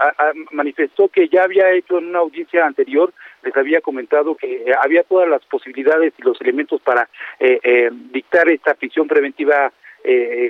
manifestó 0.52 1.08
que 1.10 1.28
ya 1.28 1.44
había 1.44 1.72
hecho 1.72 2.00
en 2.00 2.08
una 2.08 2.20
audiencia 2.20 2.66
anterior, 2.66 3.14
les 3.44 3.56
había 3.56 3.82
comentado 3.82 4.36
que 4.36 4.64
eh, 4.64 4.72
había 4.82 5.04
todas 5.04 5.30
las 5.30 5.44
posibilidades 5.46 6.14
y 6.18 6.24
los 6.24 6.40
elementos 6.42 6.82
para 6.82 7.10
eh, 7.40 7.60
eh, 7.64 7.90
dictar 8.12 8.50
esta 8.50 8.74
prisión 8.74 9.08
preventiva 9.08 9.72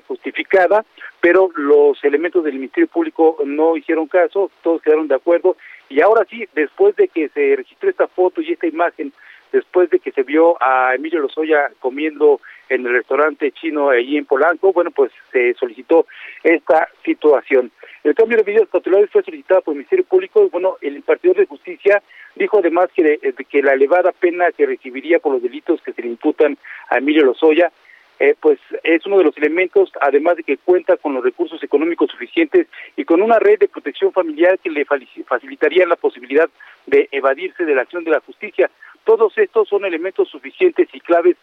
justificada, 0.07 0.85
pero 1.19 1.49
los 1.55 2.03
elementos 2.03 2.43
del 2.43 2.53
Ministerio 2.53 2.87
Público 2.87 3.37
no 3.45 3.75
hicieron 3.77 4.07
caso, 4.07 4.49
todos 4.63 4.81
quedaron 4.81 5.07
de 5.07 5.15
acuerdo 5.15 5.57
y 5.89 6.01
ahora 6.01 6.25
sí, 6.29 6.47
después 6.55 6.95
de 6.95 7.09
que 7.09 7.27
se 7.29 7.55
registró 7.55 7.89
esta 7.89 8.07
foto 8.07 8.41
y 8.41 8.53
esta 8.53 8.67
imagen 8.67 9.11
después 9.51 9.89
de 9.89 9.99
que 9.99 10.11
se 10.11 10.23
vio 10.23 10.55
a 10.61 10.95
Emilio 10.95 11.19
Lozoya 11.19 11.71
comiendo 11.79 12.39
en 12.69 12.85
el 12.85 12.93
restaurante 12.93 13.51
chino 13.51 13.89
allí 13.89 14.17
en 14.17 14.25
Polanco, 14.25 14.71
bueno, 14.71 14.91
pues 14.91 15.11
se 15.31 15.53
solicitó 15.55 16.07
esta 16.43 16.87
situación. 17.03 17.71
El 18.03 18.15
cambio 18.15 18.37
de 18.37 18.43
medidas 18.45 18.69
cautelares 18.69 19.09
fue 19.11 19.23
solicitado 19.23 19.61
por 19.61 19.73
el 19.73 19.79
Ministerio 19.79 20.05
Público. 20.05 20.47
Bueno, 20.49 20.77
el 20.81 20.95
impartidor 20.95 21.35
de 21.35 21.45
justicia 21.45 22.01
dijo 22.35 22.59
además 22.59 22.87
que, 22.95 23.19
que 23.49 23.61
la 23.61 23.73
elevada 23.73 24.13
pena 24.13 24.51
que 24.53 24.65
recibiría 24.65 25.19
por 25.19 25.33
los 25.33 25.43
delitos 25.43 25.81
que 25.81 25.93
se 25.93 26.01
le 26.01 26.07
imputan 26.07 26.57
a 26.89 26.97
Emilio 26.99 27.25
Lozoya 27.25 27.71
eh, 28.23 28.35
pues 28.39 28.59
es 28.83 29.03
uno 29.07 29.17
de 29.17 29.23
los 29.23 29.35
elementos, 29.35 29.91
además 29.99 30.37
de 30.37 30.43
que 30.43 30.57
cuenta 30.57 30.95
con 30.95 31.15
los 31.15 31.23
recursos 31.23 31.63
económicos 31.63 32.11
suficientes 32.11 32.67
y 32.95 33.03
con 33.03 33.19
una 33.19 33.39
red 33.39 33.57
de 33.57 33.67
protección 33.67 34.13
familiar 34.13 34.59
que 34.59 34.69
le 34.69 34.85
facilitaría 34.85 35.87
la 35.87 35.95
posibilidad 35.95 36.47
de 36.85 37.09
evadirse 37.11 37.65
de 37.65 37.73
la 37.73 37.81
acción 37.81 38.03
de 38.03 38.11
la 38.11 38.19
justicia. 38.19 38.69
Todos 39.05 39.35
estos 39.39 39.67
son 39.67 39.85
elementos 39.85 40.29
suficientes 40.29 40.87
y 40.93 40.99
claves 40.99 41.35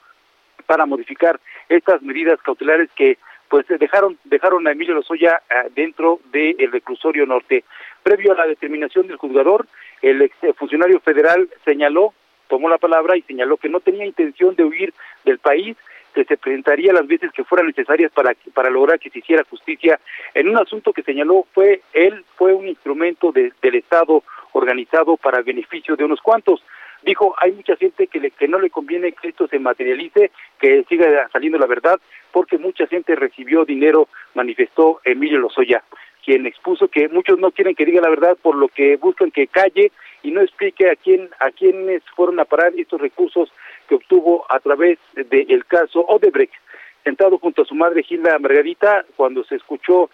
para 0.67 0.87
modificar 0.87 1.41
estas 1.69 2.01
medidas 2.01 2.41
cautelares 2.43 2.89
que 2.95 3.19
pues 3.49 3.67
dejaron 3.67 4.17
dejaron 4.23 4.65
a 4.69 4.71
Emilio 4.71 4.95
Lozoya 4.95 5.43
eh, 5.51 5.71
dentro 5.75 6.21
del 6.31 6.71
reclusorio 6.71 7.27
norte. 7.27 7.65
Previo 8.05 8.31
a 8.35 8.37
la 8.37 8.47
determinación 8.47 9.09
del 9.09 9.17
juzgador, 9.17 9.67
el 10.01 10.23
ex 10.23 10.37
funcionario 10.57 11.01
federal 11.01 11.49
señaló, 11.65 12.15
tomó 12.47 12.69
la 12.69 12.79
palabra 12.79 13.17
y 13.17 13.23
señaló 13.23 13.57
que 13.57 13.69
no 13.69 13.81
tenía 13.81 14.07
intención 14.07 14.55
de 14.55 14.63
huir 14.63 14.95
del 15.25 15.41
país 15.41 15.77
que 16.15 16.25
se 16.25 16.37
presentaría 16.37 16.93
las 16.93 17.07
veces 17.07 17.31
que 17.33 17.45
fueran 17.45 17.69
necesarias 17.69 18.11
para, 18.13 18.35
para 18.55 18.71
lograr 18.71 18.99
que 18.99 19.11
se 19.11 19.21
hiciera 19.21 19.45
justicia 19.49 20.01
en 20.35 20.49
un 20.49 20.57
asunto 20.57 20.93
que 20.93 21.03
señaló 21.03 21.47
fue 21.53 21.83
él 21.93 22.25
fue 22.37 22.55
un 22.55 22.69
instrumento 22.69 23.33
del 23.33 23.75
Estado 23.75 24.23
organizado 24.53 25.17
para 25.17 25.43
beneficio 25.43 25.97
de 25.97 26.05
unos 26.05 26.21
cuantos. 26.21 26.63
Dijo, 27.03 27.35
hay 27.39 27.53
mucha 27.53 27.77
gente 27.77 28.09
que, 28.09 28.19
le, 28.19 28.31
que 28.33 28.49
no 28.49 28.59
le 28.59 28.71
conviene 28.71 29.13
que 29.13 29.29
esto 29.29 29.47
se 29.47 29.59
materialice, 29.59 30.33
que 30.59 30.85
siga 30.89 31.29
saliendo 31.33 31.59
la 31.59 31.67
verdad, 31.67 32.01
porque 32.33 32.59
mucha 32.59 32.87
gente 32.89 33.15
recibió 33.15 33.65
dinero, 33.65 34.09
manifestó 34.35 35.01
Emilio 35.05 35.39
Lozoya, 35.39 35.85
quien 36.25 36.45
expuso 36.47 36.89
que 36.89 37.09
muchos 37.09 37.39
no 37.39 37.53
quieren 37.53 37.77
que 37.77 37.85
diga 37.85 38.03
la 38.03 38.11
verdad, 38.11 38.37
por 38.43 38.57
lo 38.57 38.69
que 38.69 38.97
buscan 38.97 39.31
que 39.31 39.47
calle 39.47 39.93
y 40.23 40.33
no 40.33 40.41
explique 40.41 40.91
a 40.91 40.97
quién 40.97 41.31
a 41.39 41.51
quiénes 41.51 42.03
fueron 42.17 42.41
a 42.41 42.45
parar 42.45 42.73
estos 42.77 43.01
recursos 43.01 43.53
que 43.89 43.97
obtuvo 43.97 44.45
a 44.49 44.61
través 44.61 44.99
del 45.15 45.65
caso 45.67 46.01
Odebrecht. 46.01 46.55
Sentado 47.03 47.39
junto 47.39 47.63
a 47.63 47.65
su 47.65 47.75
madre 47.75 48.03
Gilda 48.03 48.39
Margarita, 48.39 49.05
cuando 49.17 49.43
se 49.45 49.57
escuchó 49.57 50.11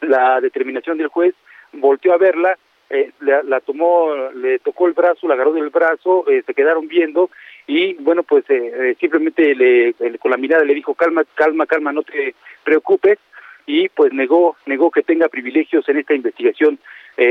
la 0.00 0.40
determinación 0.40 0.98
del 0.98 1.08
juez, 1.08 1.34
volteó 1.72 2.12
a 2.12 2.18
verla 2.18 2.56
eh, 2.94 3.10
la, 3.20 3.60
tomó, 3.60 4.14
le 4.34 4.58
tocó 4.58 4.86
el 4.86 4.92
brazo, 4.92 5.26
la 5.26 5.32
agarró 5.32 5.54
del 5.54 5.70
brazo, 5.70 6.26
eh, 6.28 6.42
se 6.44 6.52
quedaron 6.52 6.88
viendo 6.88 7.30
y 7.66 7.94
bueno, 7.94 8.22
pues 8.22 8.44
eh, 8.50 8.94
simplemente 9.00 9.54
le, 9.54 9.94
con 10.18 10.30
la 10.30 10.36
mirada 10.36 10.62
le 10.62 10.74
dijo 10.74 10.92
calma, 10.92 11.24
calma, 11.34 11.64
calma, 11.64 11.90
no 11.90 12.02
te 12.02 12.34
preocupes 12.62 13.18
y 13.64 13.88
pues 13.88 14.12
negó, 14.12 14.56
negó 14.66 14.90
que 14.90 15.02
tenga 15.02 15.28
privilegios 15.28 15.88
en 15.88 16.00
esta 16.00 16.12
investigación, 16.12 16.78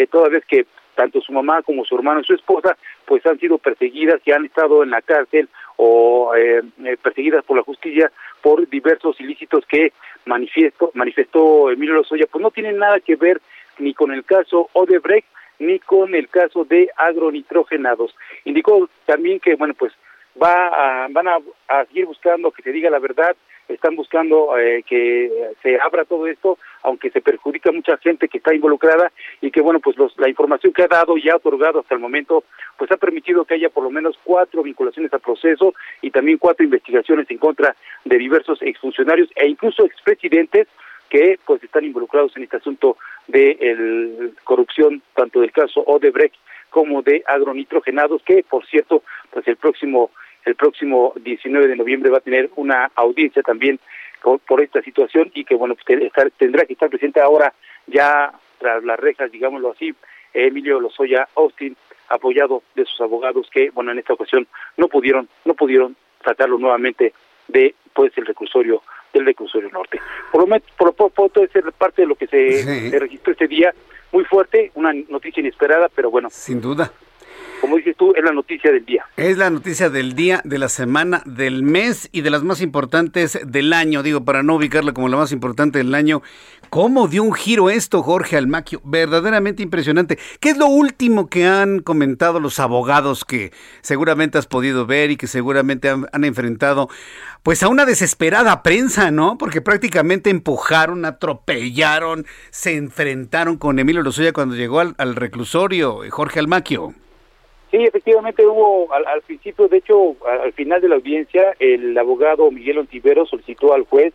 toda 0.09 0.29
vez 0.29 0.43
que 0.45 0.65
tanto 0.95 1.21
su 1.21 1.31
mamá 1.31 1.61
como 1.61 1.85
su 1.85 1.95
hermano 1.95 2.21
y 2.21 2.25
su 2.25 2.33
esposa 2.33 2.75
pues 3.05 3.23
han 3.27 3.37
sido 3.37 3.59
perseguidas 3.59 4.19
y 4.25 4.31
han 4.31 4.45
estado 4.45 4.81
en 4.81 4.89
la 4.89 5.03
cárcel 5.03 5.47
o 5.83 6.31
perseguidas 7.01 7.43
por 7.43 7.57
la 7.57 7.63
justicia 7.63 8.11
por 8.41 8.69
diversos 8.69 9.19
ilícitos 9.19 9.65
que 9.65 9.93
manifiesto, 10.25 10.91
manifestó 10.93 11.71
Emilio 11.71 11.95
Lozoya, 11.95 12.27
pues 12.31 12.41
no 12.41 12.51
tienen 12.51 12.77
nada 12.77 12.99
que 12.99 13.15
ver 13.15 13.41
ni 13.79 13.95
con 13.95 14.11
el 14.11 14.23
caso 14.23 14.69
Odebrecht 14.73 15.27
ni 15.57 15.79
con 15.79 16.13
el 16.13 16.29
caso 16.29 16.65
de 16.65 16.89
agronitrogenados. 16.95 18.15
Indicó 18.45 18.89
también 19.05 19.39
que, 19.39 19.55
bueno, 19.55 19.73
pues 19.73 19.93
va 20.41 20.67
a, 20.67 21.07
van 21.09 21.27
a, 21.27 21.39
seguir 21.87 22.05
buscando 22.05 22.51
que 22.51 22.61
se 22.61 22.71
diga 22.71 22.89
la 22.89 22.99
verdad, 22.99 23.35
están 23.73 23.95
buscando 23.95 24.57
eh, 24.57 24.83
que 24.87 25.31
se 25.61 25.79
abra 25.79 26.05
todo 26.05 26.27
esto, 26.27 26.57
aunque 26.83 27.09
se 27.09 27.21
perjudica 27.21 27.69
a 27.69 27.73
mucha 27.73 27.97
gente 27.97 28.27
que 28.27 28.37
está 28.37 28.53
involucrada 28.53 29.11
y 29.41 29.51
que, 29.51 29.61
bueno, 29.61 29.79
pues 29.79 29.97
los, 29.97 30.17
la 30.17 30.29
información 30.29 30.73
que 30.73 30.83
ha 30.83 30.87
dado 30.87 31.17
y 31.17 31.29
ha 31.29 31.35
otorgado 31.35 31.79
hasta 31.79 31.95
el 31.95 32.01
momento, 32.01 32.43
pues 32.77 32.91
ha 32.91 32.97
permitido 32.97 33.45
que 33.45 33.55
haya 33.55 33.69
por 33.69 33.83
lo 33.83 33.89
menos 33.89 34.17
cuatro 34.23 34.63
vinculaciones 34.63 35.13
al 35.13 35.19
proceso 35.19 35.73
y 36.01 36.11
también 36.11 36.37
cuatro 36.37 36.63
investigaciones 36.63 37.29
en 37.29 37.37
contra 37.37 37.75
de 38.05 38.17
diversos 38.17 38.61
exfuncionarios 38.61 39.29
e 39.35 39.47
incluso 39.47 39.85
expresidentes 39.85 40.67
que 41.09 41.37
pues 41.45 41.61
están 41.61 41.83
involucrados 41.83 42.35
en 42.37 42.43
este 42.43 42.57
asunto 42.57 42.97
de 43.27 44.31
corrupción 44.45 45.01
tanto 45.13 45.41
del 45.41 45.51
caso 45.51 45.81
Odebrecht 45.81 46.35
como 46.69 47.01
de 47.01 47.21
agronitrogenados 47.27 48.23
que 48.23 48.45
por 48.49 48.65
cierto 48.65 49.03
pues 49.29 49.45
el 49.47 49.57
próximo 49.57 50.11
el 50.45 50.55
próximo 50.55 51.13
19 51.15 51.67
de 51.67 51.75
noviembre 51.75 52.09
va 52.09 52.17
a 52.17 52.21
tener 52.21 52.49
una 52.55 52.91
audiencia 52.95 53.43
también 53.43 53.79
por, 54.21 54.61
esta 54.61 54.81
situación 54.81 55.31
y 55.33 55.43
que 55.43 55.55
bueno 55.55 55.75
pues 55.75 56.11
tendrá 56.37 56.65
que 56.65 56.73
estar 56.73 56.89
presente 56.89 57.19
ahora 57.19 57.53
ya 57.87 58.31
tras 58.59 58.83
las 58.83 58.99
rejas 58.99 59.31
digámoslo 59.31 59.71
así 59.71 59.93
Emilio 60.33 60.79
Lozoya 60.79 61.27
Austin 61.35 61.75
apoyado 62.09 62.63
de 62.75 62.85
sus 62.85 63.01
abogados 63.01 63.49
que 63.51 63.71
bueno 63.71 63.91
en 63.91 63.99
esta 63.99 64.13
ocasión 64.13 64.47
no 64.77 64.87
pudieron 64.87 65.27
no 65.45 65.55
pudieron 65.55 65.95
tratarlo 66.23 66.57
nuevamente 66.59 67.13
de 67.47 67.73
pues 67.93 68.15
el 68.17 68.25
recursorio 68.25 68.81
del 69.13 69.25
reclusorio 69.25 69.69
norte. 69.69 69.99
Por 70.31 70.47
lo 70.47 70.59
por, 70.77 70.93
por, 70.93 71.11
por 71.11 71.29
todo 71.31 71.45
ser 71.47 71.69
parte 71.73 72.03
de 72.03 72.07
lo 72.07 72.15
que 72.15 72.27
se, 72.27 72.97
registró 72.97 73.33
este 73.33 73.47
día, 73.47 73.73
muy 74.13 74.23
fuerte, 74.23 74.71
una 74.75 74.93
noticia 74.93 75.41
inesperada, 75.41 75.89
pero 75.93 76.09
bueno. 76.09 76.29
Sin 76.29 76.61
duda 76.61 76.91
como 77.61 77.77
dices 77.77 77.95
tú, 77.95 78.11
es 78.15 78.23
la 78.23 78.31
noticia 78.31 78.71
del 78.71 78.83
día. 78.83 79.05
Es 79.17 79.37
la 79.37 79.51
noticia 79.51 79.91
del 79.91 80.15
día, 80.15 80.41
de 80.43 80.57
la 80.57 80.67
semana, 80.67 81.21
del 81.25 81.61
mes 81.61 82.09
y 82.11 82.21
de 82.21 82.31
las 82.31 82.41
más 82.41 82.59
importantes 82.59 83.39
del 83.45 83.71
año. 83.71 84.01
Digo, 84.01 84.25
para 84.25 84.41
no 84.41 84.55
ubicarla 84.55 84.93
como 84.93 85.07
la 85.09 85.17
más 85.17 85.31
importante 85.31 85.77
del 85.77 85.93
año. 85.93 86.23
¿Cómo 86.71 87.07
dio 87.07 87.21
un 87.21 87.33
giro 87.33 87.69
esto, 87.69 88.01
Jorge 88.01 88.35
Almaquio? 88.35 88.81
Verdaderamente 88.83 89.61
impresionante. 89.61 90.17
¿Qué 90.39 90.49
es 90.49 90.57
lo 90.57 90.65
último 90.65 91.29
que 91.29 91.45
han 91.45 91.81
comentado 91.81 92.39
los 92.39 92.59
abogados 92.59 93.25
que 93.25 93.51
seguramente 93.81 94.39
has 94.39 94.47
podido 94.47 94.87
ver 94.87 95.11
y 95.11 95.17
que 95.17 95.27
seguramente 95.27 95.89
han, 95.89 96.23
enfrentado? 96.23 96.89
Pues 97.43 97.61
a 97.61 97.67
una 97.67 97.85
desesperada 97.85 98.63
prensa, 98.63 99.11
¿no? 99.11 99.37
Porque 99.37 99.61
prácticamente 99.61 100.31
empujaron, 100.31 101.05
atropellaron, 101.05 102.25
se 102.49 102.75
enfrentaron 102.75 103.57
con 103.57 103.77
Emilio 103.77 104.01
Lozoya 104.01 104.33
cuando 104.33 104.55
llegó 104.55 104.79
al, 104.79 104.95
al 104.97 105.15
reclusorio, 105.15 105.99
Jorge 106.09 106.39
Almaquio. 106.39 106.95
Sí, 107.71 107.77
efectivamente 107.77 108.45
hubo 108.45 108.93
al, 108.93 109.21
principio, 109.21 109.69
de 109.69 109.77
hecho, 109.77 110.17
al, 110.27 110.51
final 110.51 110.81
de 110.81 110.89
la 110.89 110.95
audiencia, 110.95 111.55
el 111.57 111.97
abogado 111.97 112.51
Miguel 112.51 112.79
Ontivero 112.79 113.25
solicitó 113.25 113.73
al 113.73 113.83
juez 113.83 114.13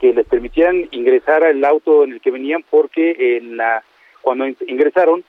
que 0.00 0.12
les 0.12 0.26
permitieran 0.26 0.88
ingresar 0.90 1.44
al 1.44 1.64
auto 1.64 2.02
en 2.02 2.14
el 2.14 2.20
que 2.20 2.32
venían 2.32 2.64
porque 2.68 3.36
en 3.36 3.56
la 3.56 3.84
cuando 4.22 4.44
ingresaron, 4.66 5.22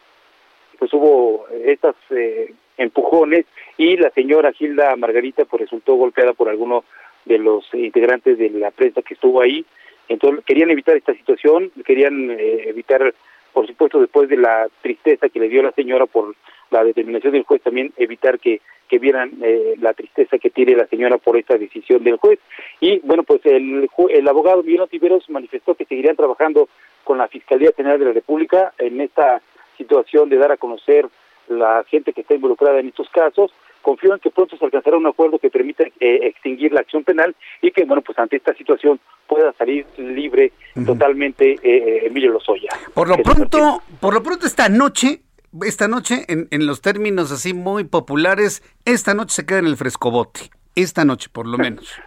pues 0.80 0.92
hubo 0.92 1.46
estas 1.66 1.96
eh, 2.10 2.52
empujones 2.78 3.46
y 3.78 3.96
la 3.96 4.10
señora 4.10 4.54
Gilda 4.54 4.96
Margarita 4.96 5.46
pues 5.46 5.62
resultó 5.62 5.94
golpeada 5.94 6.34
por 6.34 6.50
alguno 6.50 6.84
de 7.26 7.38
los 7.38 7.72
integrantes 7.76 8.40
de 8.40 8.50
la 8.50 8.72
prensa 8.72 9.04
que 9.04 9.14
estuvo 9.14 9.40
ahí. 9.40 9.64
Entonces 10.10 10.44
querían 10.46 10.72
evitar 10.72 10.98
esta 10.98 11.14
situación, 11.14 11.72
querían 11.86 12.32
eh, 12.32 12.70
evitar, 12.70 13.14
por 13.54 13.68
supuesto, 13.68 14.00
después 14.00 14.30
de 14.30 14.38
la 14.38 14.68
tristeza 14.82 15.30
que 15.30 15.40
le 15.40 15.50
dio 15.50 15.62
la 15.62 15.74
señora 15.74 16.08
por 16.08 16.36
la 16.72 16.84
determinación 16.84 17.34
del 17.34 17.44
juez 17.44 17.62
también 17.62 17.94
evitar 17.98 18.40
que, 18.40 18.62
que 18.88 19.00
vieran 19.00 19.32
eh, 19.42 19.76
la 19.80 19.94
tristeza 19.94 20.38
que 20.38 20.50
tiene 20.50 20.76
la 20.76 20.88
señora 20.88 21.18
por 21.18 21.38
esta 21.38 21.58
decisión 21.58 22.04
del 22.04 22.18
juez. 22.18 22.40
Y 22.80 23.00
bueno, 23.00 23.24
pues 23.24 23.42
el, 23.46 23.90
el 24.10 24.28
abogado 24.28 24.64
Miguel 24.64 24.88
Tiberos 24.90 25.30
manifestó 25.30 25.76
que 25.76 25.86
seguirían 25.86 26.16
trabajando 26.16 26.70
con 27.04 27.18
la 27.18 27.28
Fiscalía 27.28 27.72
General 27.76 28.00
de 28.00 28.06
la 28.06 28.14
República 28.14 28.74
en 28.78 29.02
esta 29.02 29.42
situación 29.78 30.30
de 30.30 30.38
dar 30.38 30.52
a 30.52 30.58
conocer 30.58 31.08
la 31.48 31.86
gente 31.88 32.12
que 32.14 32.22
está 32.22 32.34
involucrada 32.34 32.80
en 32.80 32.90
estos 32.90 33.10
casos. 33.10 33.52
Confío 33.82 34.14
en 34.14 34.20
que 34.20 34.32
pronto 34.32 34.58
se 34.58 34.66
alcanzará 34.66 34.98
un 34.98 35.08
acuerdo 35.08 35.40
que 35.40 35.50
permita 35.50 35.86
eh, 35.86 36.20
extinguir 36.24 36.74
la 36.74 36.82
acción 36.82 37.06
penal 37.06 37.34
y 37.62 37.72
que, 37.72 37.86
bueno, 37.86 38.02
pues 38.02 38.20
ante 38.20 38.36
esta 38.36 38.54
situación 38.56 39.00
pueda 39.28 39.54
salir 39.54 39.86
libre 39.98 40.52
totalmente 40.86 41.56
eh, 41.64 42.08
Emilio 42.08 42.32
Lozoya. 42.32 42.70
Por 42.94 43.08
lo 43.08 43.16
pronto, 43.18 43.82
por 44.02 44.14
lo 44.14 44.22
pronto 44.22 44.46
esta 44.46 44.68
noche 44.68 45.22
esta 45.64 45.88
noche, 45.88 46.26
en, 46.28 46.48
en, 46.52 46.68
los 46.68 46.82
términos 46.82 47.32
así 47.32 47.54
muy 47.54 47.84
populares, 47.84 48.64
esta 48.86 49.14
noche 49.14 49.36
se 49.36 49.46
queda 49.46 49.60
en 49.60 49.68
el 49.68 49.78
frescobote. 49.78 50.42
Esta 50.76 51.06
noche, 51.06 51.30
por 51.32 51.48
lo 51.48 51.58
menos. 51.58 52.00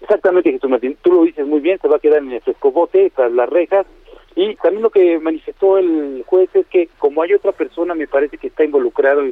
Exactamente, 0.00 0.52
Jesús 0.52 0.70
Martín. 0.70 0.96
Tú 1.02 1.12
lo 1.12 1.22
dices 1.24 1.46
muy 1.46 1.60
bien, 1.60 1.78
se 1.80 1.88
va 1.88 1.96
a 1.96 2.00
quedar 2.00 2.22
en 2.22 2.32
el 2.32 2.40
frescobote, 2.40 3.10
tras 3.14 3.32
las 3.32 3.48
rejas. 3.48 3.86
Y 4.34 4.54
también 4.56 4.82
lo 4.82 4.90
que 4.90 5.18
manifestó 5.18 5.78
el 5.78 6.22
juez 6.26 6.48
es 6.54 6.66
que, 6.66 6.88
como 6.98 7.22
hay 7.22 7.34
otra 7.34 7.52
persona, 7.52 7.94
me 7.94 8.06
parece 8.06 8.38
que 8.38 8.48
está 8.48 8.64
involucrado, 8.64 9.22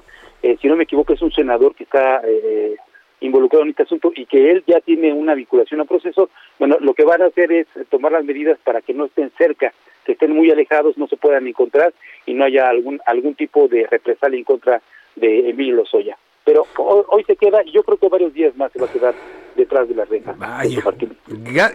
eh, 0.42 0.56
si 0.60 0.68
no 0.68 0.76
me 0.76 0.84
equivoco, 0.84 1.12
es 1.12 1.22
un 1.22 1.32
senador 1.32 1.74
que 1.74 1.84
está 1.84 2.22
eh, 2.24 2.76
involucrado 3.20 3.64
en 3.64 3.70
este 3.70 3.84
asunto 3.84 4.12
y 4.14 4.26
que 4.26 4.50
él 4.50 4.64
ya 4.66 4.80
tiene 4.80 5.12
una 5.12 5.34
vinculación 5.34 5.80
al 5.80 5.86
proceso, 5.86 6.30
bueno, 6.58 6.76
lo 6.80 6.94
que 6.94 7.04
van 7.04 7.22
a 7.22 7.26
hacer 7.26 7.52
es 7.52 7.66
tomar 7.88 8.12
las 8.12 8.24
medidas 8.24 8.58
para 8.64 8.80
que 8.80 8.94
no 8.94 9.06
estén 9.06 9.30
cerca 9.38 9.72
que 10.06 10.12
estén 10.12 10.32
muy 10.32 10.50
alejados 10.50 10.96
no 10.96 11.08
se 11.08 11.16
puedan 11.16 11.46
encontrar 11.46 11.92
y 12.24 12.32
no 12.32 12.44
haya 12.44 12.68
algún 12.68 13.00
algún 13.04 13.34
tipo 13.34 13.68
de 13.68 13.86
represalia 13.86 14.38
en 14.38 14.44
contra 14.44 14.80
de 15.16 15.50
Emilio 15.50 15.74
Lozoya. 15.74 16.16
Pero 16.44 16.64
hoy, 16.78 17.24
se 17.24 17.36
queda 17.36 17.62
yo 17.64 17.82
creo 17.82 17.98
que 17.98 18.08
varios 18.08 18.32
días 18.32 18.56
más 18.56 18.70
se 18.72 18.78
va 18.78 18.86
a 18.86 18.92
quedar 18.92 19.14
detrás 19.56 19.88
de 19.88 19.94
la 19.94 20.04
reja. 20.04 20.32
Vaya. 20.38 20.82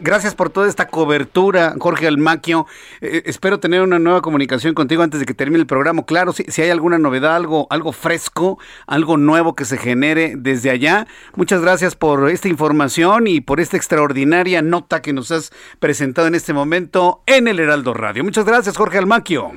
Gracias 0.02 0.36
por 0.36 0.50
toda 0.50 0.67
esta 0.67 0.88
cobertura, 0.88 1.76
Jorge 1.80 2.08
Almaquio. 2.08 2.65
Eh, 3.02 3.24
espero 3.26 3.60
tener 3.60 3.82
una 3.82 4.00
nueva 4.00 4.22
comunicación 4.22 4.74
contigo 4.74 5.04
antes 5.04 5.20
de 5.20 5.26
que 5.26 5.34
termine 5.34 5.60
el 5.60 5.67
programa. 5.67 6.06
Claro, 6.06 6.34
si, 6.34 6.44
si 6.44 6.62
hay 6.62 6.70
alguna 6.70 6.98
novedad, 6.98 7.36
algo, 7.36 7.67
algo 7.70 7.91
fresco, 7.91 8.60
algo 8.88 9.17
nuevo 9.17 9.56
que 9.56 9.65
se 9.65 9.78
genere 9.78 10.36
desde 10.38 10.70
allá. 10.70 11.08
Muchas 11.36 11.62
gracias 11.62 11.96
por 11.96 12.30
esta 12.30 12.48
información 12.48 13.28
y 13.28 13.41
por 13.41 13.60
esta 13.60 13.78
extraordinaria 13.78 14.62
nota 14.62 15.02
que 15.02 15.13
nos 15.13 15.32
has 15.32 15.52
presentado 15.80 16.28
en 16.28 16.36
este 16.36 16.54
momento 16.54 17.22
en 17.26 17.48
el 17.48 17.60
Heraldo 17.60 17.94
Radio. 17.94 18.24
Muchas 18.24 18.46
gracias, 18.46 18.78
Jorge 18.78 18.98
Almaquio. 18.98 19.52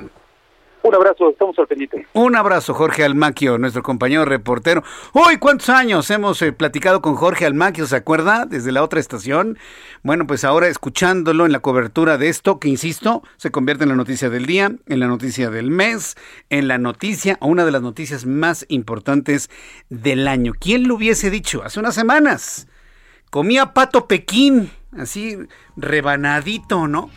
Un 0.85 0.93
abrazo, 0.93 1.31
estamos 1.31 1.57
al 1.57 1.65
pendiente. 1.65 2.05
Un 2.13 2.35
abrazo, 2.35 2.75
Jorge 2.75 3.03
Almaquio, 3.03 3.57
nuestro 3.57 3.81
compañero 3.81 4.23
reportero. 4.23 4.83
Uy, 5.13 5.37
¿cuántos 5.37 5.69
años 5.69 6.11
hemos 6.11 6.39
eh, 6.43 6.51
platicado 6.51 7.01
con 7.01 7.15
Jorge 7.15 7.47
Almaquio? 7.47 7.87
¿Se 7.87 7.95
acuerda? 7.95 8.45
Desde 8.45 8.71
la 8.71 8.83
otra 8.83 8.99
estación. 8.99 9.57
Bueno, 10.03 10.27
pues 10.27 10.43
ahora 10.43 10.67
escuchándolo 10.67 11.47
en 11.47 11.53
la 11.53 11.59
cobertura 11.59 12.19
de 12.19 12.29
esto, 12.29 12.59
que 12.59 12.67
insisto, 12.67 13.23
se 13.37 13.49
convierte 13.49 13.85
en 13.85 13.89
la 13.89 13.95
noticia 13.95 14.29
del 14.29 14.45
día, 14.45 14.73
en 14.85 14.99
la 14.99 15.07
noticia 15.07 15.49
del 15.49 15.71
mes, 15.71 16.17
en 16.51 16.67
la 16.67 16.77
noticia, 16.77 17.39
una 17.41 17.65
de 17.65 17.71
las 17.71 17.81
noticias 17.81 18.27
más 18.27 18.63
importantes 18.69 19.49
del 19.89 20.27
año. 20.27 20.53
¿Quién 20.59 20.87
lo 20.87 20.93
hubiese 20.97 21.31
dicho 21.31 21.63
hace 21.63 21.79
unas 21.79 21.95
semanas? 21.95 22.67
comía 23.35 23.73
pato 23.73 24.07
pequín, 24.07 24.71
así 24.97 25.37
rebanadito, 25.75 26.87
¿no? 26.87 27.09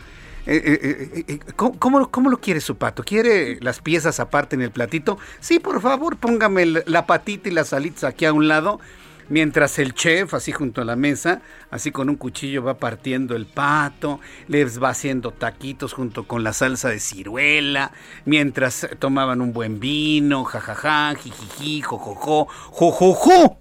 Eh, 0.51 0.79
eh, 0.81 1.25
eh, 1.27 1.39
¿cómo, 1.55 2.09
¿cómo, 2.09 2.29
lo 2.31 2.41
quiere 2.41 2.59
su 2.59 2.75
pato? 2.75 3.03
¿Quiere 3.03 3.59
las 3.61 3.81
piezas 3.81 4.19
aparte 4.19 4.55
en 4.55 4.63
el 4.63 4.71
platito? 4.71 5.19
Sí, 5.39 5.59
por 5.59 5.79
favor, 5.79 6.17
póngame 6.17 6.65
la 6.65 7.05
patita 7.05 7.49
y 7.49 7.51
las 7.51 7.71
alitas 7.71 8.03
aquí 8.03 8.25
a 8.25 8.33
un 8.33 8.47
lado. 8.47 8.79
Mientras 9.27 9.77
el 9.77 9.93
chef, 9.93 10.33
así 10.33 10.51
junto 10.51 10.81
a 10.81 10.85
la 10.85 10.95
mesa, 10.95 11.43
así 11.69 11.91
con 11.91 12.09
un 12.09 12.15
cuchillo 12.15 12.63
va 12.63 12.79
partiendo 12.79 13.35
el 13.35 13.45
pato, 13.45 14.19
les 14.47 14.81
va 14.81 14.89
haciendo 14.89 15.29
taquitos 15.29 15.93
junto 15.93 16.23
con 16.27 16.43
la 16.43 16.51
salsa 16.51 16.89
de 16.89 16.99
ciruela, 16.99 17.91
mientras 18.25 18.89
tomaban 18.97 19.41
un 19.41 19.53
buen 19.53 19.79
vino, 19.79 20.45
jajaja, 20.45 21.13
jijiji, 21.13 21.81
jojojo, 21.81 22.47
jojojo. 22.71 23.59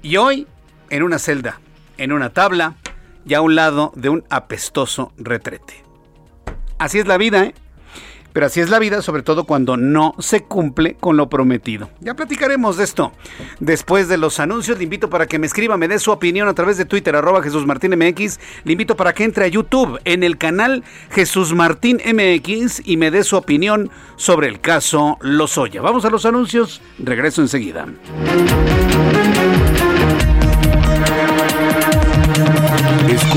Y 0.00 0.16
hoy, 0.16 0.46
en 0.88 1.02
una 1.02 1.18
celda, 1.18 1.60
en 1.98 2.12
una 2.12 2.30
tabla, 2.30 2.76
y 3.26 3.34
a 3.34 3.40
un 3.40 3.54
lado 3.54 3.92
de 3.94 4.08
un 4.08 4.24
apestoso 4.30 5.12
retrete. 5.16 5.84
Así 6.78 6.98
es 6.98 7.06
la 7.06 7.18
vida, 7.18 7.44
¿eh? 7.44 7.54
Pero 8.34 8.46
así 8.46 8.60
es 8.60 8.68
la 8.68 8.80
vida, 8.80 9.00
sobre 9.00 9.22
todo 9.22 9.44
cuando 9.44 9.76
no 9.76 10.16
se 10.18 10.42
cumple 10.42 10.94
con 10.94 11.16
lo 11.16 11.28
prometido. 11.28 11.90
Ya 12.00 12.14
platicaremos 12.14 12.76
de 12.76 12.82
esto. 12.82 13.12
Después 13.60 14.08
de 14.08 14.18
los 14.18 14.40
anuncios, 14.40 14.76
le 14.76 14.82
invito 14.82 15.08
para 15.08 15.26
que 15.26 15.38
me 15.38 15.46
escriba, 15.46 15.76
me 15.76 15.86
dé 15.86 16.00
su 16.00 16.10
opinión 16.10 16.48
a 16.48 16.54
través 16.54 16.76
de 16.76 16.84
Twitter, 16.84 17.14
arroba 17.14 17.44
Jesús 17.44 17.64
Martín 17.64 17.92
MX. 17.96 18.40
Le 18.64 18.72
invito 18.72 18.96
para 18.96 19.12
que 19.12 19.22
entre 19.22 19.44
a 19.44 19.48
YouTube 19.48 20.00
en 20.04 20.24
el 20.24 20.36
canal 20.36 20.82
Jesús 21.10 21.54
Martín 21.54 22.00
MX 22.04 22.82
y 22.84 22.96
me 22.96 23.12
dé 23.12 23.22
su 23.22 23.36
opinión 23.36 23.88
sobre 24.16 24.48
el 24.48 24.60
caso 24.60 25.16
Lozoya. 25.20 25.80
Vamos 25.80 26.04
a 26.04 26.10
los 26.10 26.26
anuncios, 26.26 26.82
regreso 26.98 27.40
enseguida. 27.40 27.86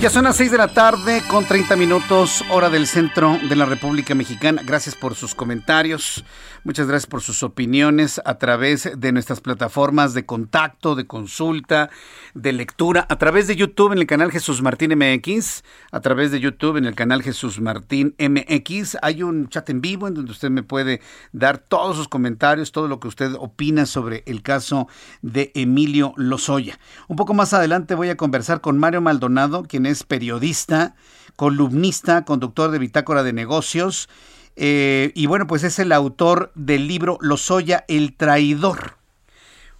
Ya 0.00 0.08
son 0.08 0.24
las 0.24 0.36
6 0.36 0.52
de 0.52 0.56
la 0.56 0.68
tarde 0.68 1.22
con 1.28 1.44
30 1.44 1.76
minutos, 1.76 2.42
hora 2.48 2.70
del 2.70 2.86
centro 2.86 3.38
de 3.46 3.54
la 3.54 3.66
República 3.66 4.14
Mexicana. 4.14 4.62
Gracias 4.64 4.94
por 4.94 5.14
sus 5.14 5.34
comentarios, 5.34 6.24
muchas 6.64 6.86
gracias 6.86 7.06
por 7.06 7.20
sus 7.20 7.42
opiniones 7.42 8.18
a 8.24 8.38
través 8.38 8.90
de 8.96 9.12
nuestras 9.12 9.42
plataformas 9.42 10.14
de 10.14 10.24
contacto, 10.24 10.94
de 10.94 11.06
consulta, 11.06 11.90
de 12.32 12.54
lectura, 12.54 13.04
a 13.10 13.18
través 13.18 13.46
de 13.46 13.56
YouTube 13.56 13.92
en 13.92 13.98
el 13.98 14.06
canal 14.06 14.30
Jesús 14.30 14.62
Martín 14.62 14.96
MX, 14.96 15.64
a 15.92 16.00
través 16.00 16.30
de 16.30 16.40
YouTube 16.40 16.78
en 16.78 16.86
el 16.86 16.94
canal 16.94 17.22
Jesús 17.22 17.60
Martín 17.60 18.14
MX. 18.18 18.96
Hay 19.02 19.22
un 19.22 19.50
chat 19.50 19.68
en 19.68 19.82
vivo 19.82 20.08
en 20.08 20.14
donde 20.14 20.32
usted 20.32 20.48
me 20.48 20.62
puede 20.62 21.02
dar 21.32 21.58
todos 21.58 21.98
sus 21.98 22.08
comentarios, 22.08 22.72
todo 22.72 22.88
lo 22.88 23.00
que 23.00 23.08
usted 23.08 23.34
opina 23.38 23.84
sobre 23.84 24.22
el 24.24 24.40
caso 24.40 24.88
de 25.20 25.52
Emilio 25.54 26.14
Lozoya. 26.16 26.78
Un 27.06 27.16
poco 27.16 27.34
más 27.34 27.52
adelante 27.52 27.94
voy 27.94 28.08
a 28.08 28.16
conversar 28.16 28.62
con 28.62 28.78
Mario 28.78 29.02
Maldonado, 29.02 29.64
quien 29.64 29.84
es 29.84 29.89
es 29.90 30.04
periodista, 30.04 30.94
columnista, 31.36 32.24
conductor 32.24 32.70
de 32.70 32.78
Bitácora 32.78 33.22
de 33.22 33.32
Negocios. 33.32 34.08
Eh, 34.56 35.12
y 35.14 35.26
bueno, 35.26 35.46
pues 35.46 35.64
es 35.64 35.78
el 35.78 35.92
autor 35.92 36.52
del 36.54 36.86
libro 36.86 37.18
Lozoya, 37.20 37.84
el 37.88 38.16
traidor. 38.16 38.98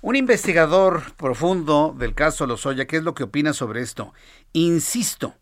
Un 0.03 0.17
investigador 0.17 1.13
profundo 1.17 1.95
del 1.99 2.15
caso 2.15 2.47
Lozoya, 2.47 2.87
¿qué 2.87 2.97
es 2.97 3.03
lo 3.03 3.15
que 3.15 3.25
opina 3.25 3.53
sobre 3.53 3.83
esto? 3.83 4.15
Insisto, 4.55 5.35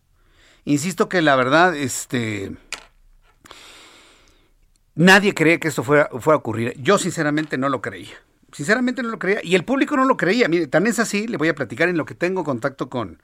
insisto 0.65 1.07
que 1.07 1.21
la 1.21 1.37
verdad, 1.37 1.75
este, 1.75 2.57
nadie 4.95 5.33
cree 5.33 5.61
que 5.61 5.69
esto 5.69 5.83
fuera, 5.83 6.09
fuera 6.19 6.35
a 6.35 6.39
ocurrir. 6.39 6.75
Yo 6.81 6.97
sinceramente 6.97 7.57
no 7.57 7.69
lo 7.69 7.81
creía. 7.81 8.15
Sinceramente 8.51 9.03
no 9.03 9.09
lo 9.09 9.19
creía. 9.19 9.39
Y 9.43 9.55
el 9.55 9.63
público 9.63 9.95
no 9.95 10.05
lo 10.05 10.17
creía. 10.17 10.49
Mire, 10.49 10.67
tan 10.67 10.87
es 10.87 10.99
así, 10.99 11.27
le 11.27 11.37
voy 11.37 11.47
a 11.47 11.55
platicar 11.55 11.87
en 11.87 11.97
lo 11.97 12.05
que 12.05 12.15
tengo 12.15 12.43
contacto 12.43 12.89
con, 12.89 13.21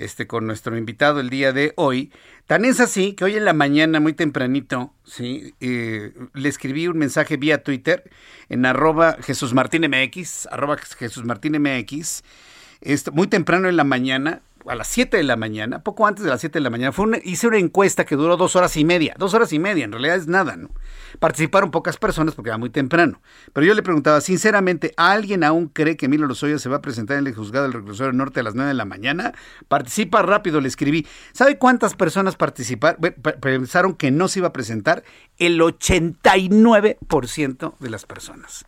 este, 0.00 0.26
con 0.26 0.46
nuestro 0.46 0.76
invitado 0.76 1.20
el 1.20 1.30
día 1.30 1.52
de 1.52 1.72
hoy. 1.76 2.12
Tan 2.46 2.64
es 2.64 2.80
así 2.80 3.12
que 3.12 3.24
hoy 3.24 3.36
en 3.36 3.44
la 3.44 3.52
mañana, 3.52 4.00
muy 4.00 4.12
tempranito, 4.12 4.92
¿sí? 5.04 5.54
Eh, 5.60 6.12
le 6.34 6.48
escribí 6.48 6.88
un 6.88 6.98
mensaje 6.98 7.36
vía 7.36 7.62
Twitter 7.62 8.10
en 8.48 8.66
arroba 8.66 9.16
Jesús 9.20 9.54
Martín 9.54 9.82
MX, 9.88 10.46
arroba 10.50 10.76
Jesús 10.76 11.24
Martín 11.24 11.60
MX, 11.60 12.22
muy 13.12 13.28
temprano 13.28 13.68
en 13.68 13.76
la 13.76 13.84
mañana, 13.84 14.42
a 14.66 14.74
las 14.74 14.88
7 14.88 15.16
de 15.16 15.22
la 15.22 15.36
mañana, 15.36 15.82
poco 15.82 16.06
antes 16.06 16.24
de 16.24 16.30
las 16.30 16.40
7 16.40 16.58
de 16.58 16.62
la 16.62 16.70
mañana, 16.70 16.92
fue 16.92 17.20
hice 17.24 17.46
una 17.46 17.58
encuesta 17.58 18.04
que 18.04 18.16
duró 18.16 18.36
dos 18.36 18.56
horas 18.56 18.76
y 18.76 18.84
media, 18.84 19.14
dos 19.18 19.34
horas 19.34 19.52
y 19.52 19.58
media, 19.58 19.84
en 19.84 19.92
realidad 19.92 20.16
es 20.16 20.26
nada, 20.26 20.56
¿no? 20.56 20.70
Participaron 21.18 21.70
pocas 21.70 21.96
personas 21.96 22.34
porque 22.34 22.50
era 22.50 22.58
muy 22.58 22.70
temprano, 22.70 23.20
pero 23.52 23.66
yo 23.66 23.74
le 23.74 23.82
preguntaba, 23.82 24.20
sinceramente, 24.20 24.92
¿alguien 24.96 25.44
aún 25.44 25.68
cree 25.68 25.96
que 25.96 26.06
Emilio 26.06 26.26
Lozoya 26.26 26.58
se 26.58 26.68
va 26.68 26.76
a 26.76 26.82
presentar 26.82 27.18
en 27.18 27.26
el 27.26 27.34
juzgado 27.34 27.64
del 27.64 27.72
reclusorio 27.72 28.12
norte 28.12 28.40
a 28.40 28.42
las 28.42 28.54
9 28.54 28.68
de 28.68 28.74
la 28.74 28.84
mañana? 28.84 29.32
Participa 29.68 30.22
rápido, 30.22 30.60
le 30.60 30.68
escribí. 30.68 31.06
¿Sabe 31.32 31.58
cuántas 31.58 31.94
personas 31.94 32.36
participaron, 32.36 33.00
pensaron 33.40 33.94
que 33.94 34.10
no 34.10 34.28
se 34.28 34.40
iba 34.40 34.48
a 34.48 34.52
presentar? 34.52 35.04
El 35.38 35.60
89% 35.60 37.78
de 37.78 37.90
las 37.90 38.06
personas 38.06 38.64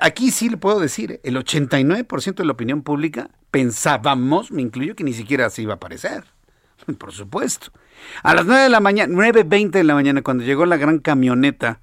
aquí 0.00 0.30
sí 0.30 0.48
le 0.48 0.56
puedo 0.56 0.80
decir, 0.80 1.20
el 1.22 1.36
89% 1.36 2.34
de 2.34 2.44
la 2.44 2.52
opinión 2.52 2.82
pública 2.82 3.30
pensábamos, 3.50 4.50
me 4.50 4.62
incluyo, 4.62 4.96
que 4.96 5.04
ni 5.04 5.12
siquiera 5.12 5.50
se 5.50 5.62
iba 5.62 5.74
a 5.74 5.76
aparecer. 5.76 6.24
Por 6.98 7.12
supuesto. 7.12 7.72
A 8.22 8.34
las 8.34 8.46
9 8.46 8.62
de 8.62 8.68
la 8.68 8.80
mañana, 8.80 9.12
9.20 9.12 9.70
de 9.70 9.84
la 9.84 9.94
mañana, 9.94 10.22
cuando 10.22 10.44
llegó 10.44 10.66
la 10.66 10.76
gran 10.76 10.98
camioneta 10.98 11.80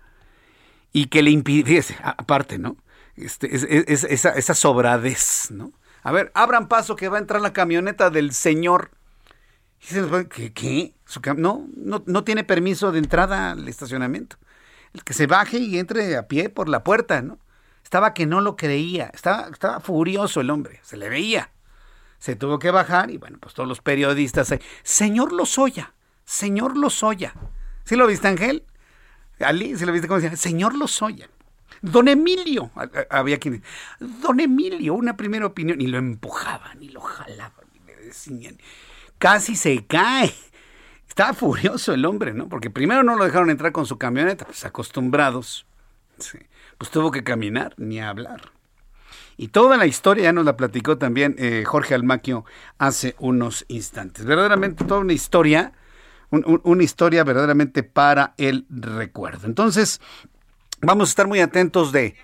y 0.92 1.06
que 1.06 1.22
le 1.22 1.32
impidiese, 1.32 1.96
aparte, 2.02 2.58
¿no? 2.58 2.78
Este, 3.16 3.50
esa, 3.54 4.30
esa 4.30 4.54
sobradez, 4.54 5.52
¿no? 5.52 5.72
A 6.04 6.12
ver, 6.12 6.32
abran 6.36 6.68
paso 6.68 6.96
que 6.96 7.10
va 7.10 7.18
a 7.18 7.20
entrar 7.22 7.42
la 7.42 7.54
camioneta 7.54 8.10
del 8.10 8.34
señor. 8.34 8.92
¿Qué? 9.80 10.54
¿Qué? 10.54 10.94
No, 11.36 11.68
no, 11.76 12.04
no 12.06 12.24
tiene 12.24 12.44
permiso 12.44 12.92
de 12.92 13.00
entrada 13.00 13.52
al 13.52 13.68
estacionamiento. 13.68 14.38
El 14.94 15.04
que 15.04 15.14
se 15.14 15.28
baje 15.28 15.60
y 15.60 15.78
entre 15.78 16.16
a 16.16 16.28
pie 16.28 16.50
por 16.50 16.70
la 16.70 16.84
puerta, 16.84 17.22
¿no? 17.22 17.40
Estaba 17.88 18.14
que 18.14 18.26
no 18.26 18.42
lo 18.42 18.58
creía, 18.58 19.10
estaba, 19.14 19.48
estaba 19.48 19.80
furioso 19.80 20.42
el 20.42 20.50
hombre, 20.50 20.82
se 20.84 20.98
le 20.98 21.08
veía. 21.08 21.52
Se 22.20 22.36
tuvo 22.36 22.60
que 22.60 22.70
bajar 22.70 23.10
y 23.12 23.18
bueno, 23.18 23.38
pues 23.40 23.54
todos 23.54 23.70
los 23.70 23.80
periodistas, 23.80 24.54
señor 24.84 25.32
Lozoya, 25.32 25.94
señor 26.26 26.76
Lozoya. 26.76 27.34
¿Sí 27.86 27.96
lo 27.96 28.06
viste, 28.06 28.28
Ángel? 28.28 28.66
Ali, 29.40 29.78
¿sí 29.78 29.86
lo 29.86 29.94
viste 29.94 30.10
cómo 30.10 30.20
decía? 30.20 30.36
Señor 30.36 30.76
Lozoya. 30.76 31.30
Don 31.82 32.10
Emilio, 32.10 32.72
había 33.10 33.40
quien, 33.40 33.64
Don 34.02 34.42
Emilio, 34.42 34.94
una 34.94 35.16
primera 35.16 35.46
opinión, 35.46 35.80
y 35.80 35.88
lo 35.88 35.98
empujaban 35.98 36.84
y 36.84 36.90
lo 36.90 37.00
jalaban 37.00 37.68
y 37.74 37.88
le 37.88 37.96
decían, 37.96 38.58
casi 39.18 39.56
se 39.56 39.86
cae. 39.86 40.36
Estaba 41.08 41.34
furioso 41.34 41.94
el 41.94 42.06
hombre, 42.06 42.34
¿no? 42.34 42.50
Porque 42.50 42.70
primero 42.70 43.02
no 43.04 43.16
lo 43.16 43.24
dejaron 43.24 43.50
entrar 43.50 43.72
con 43.72 43.86
su 43.86 43.98
camioneta, 43.98 44.44
pues 44.44 44.66
acostumbrados. 44.66 45.66
Pues 46.78 46.92
tuvo 46.92 47.12
que 47.12 47.24
caminar 47.24 47.74
ni 47.78 48.00
hablar. 48.00 48.52
Y 49.38 49.50
toda 49.50 49.78
la 49.78 49.86
historia 49.86 50.26
ya 50.26 50.34
nos 50.34 50.46
la 50.46 50.58
platicó 50.58 50.98
también 50.98 51.36
eh, 51.38 51.64
Jorge 51.66 51.94
Almaquio 51.94 52.46
hace 52.78 53.16
unos 53.20 53.66
instantes. 53.68 54.26
Verdaderamente 54.26 54.84
toda 54.84 55.00
una 55.00 55.14
historia, 55.14 55.74
una 56.32 56.84
historia 56.84 57.24
verdaderamente 57.24 57.84
para 57.84 58.34
el 58.38 58.66
recuerdo. 58.70 59.46
Entonces, 59.46 60.02
vamos 60.82 61.10
a 61.10 61.12
estar 61.12 61.28
muy 61.28 61.40
atentos 61.40 61.92
de... 61.92 62.16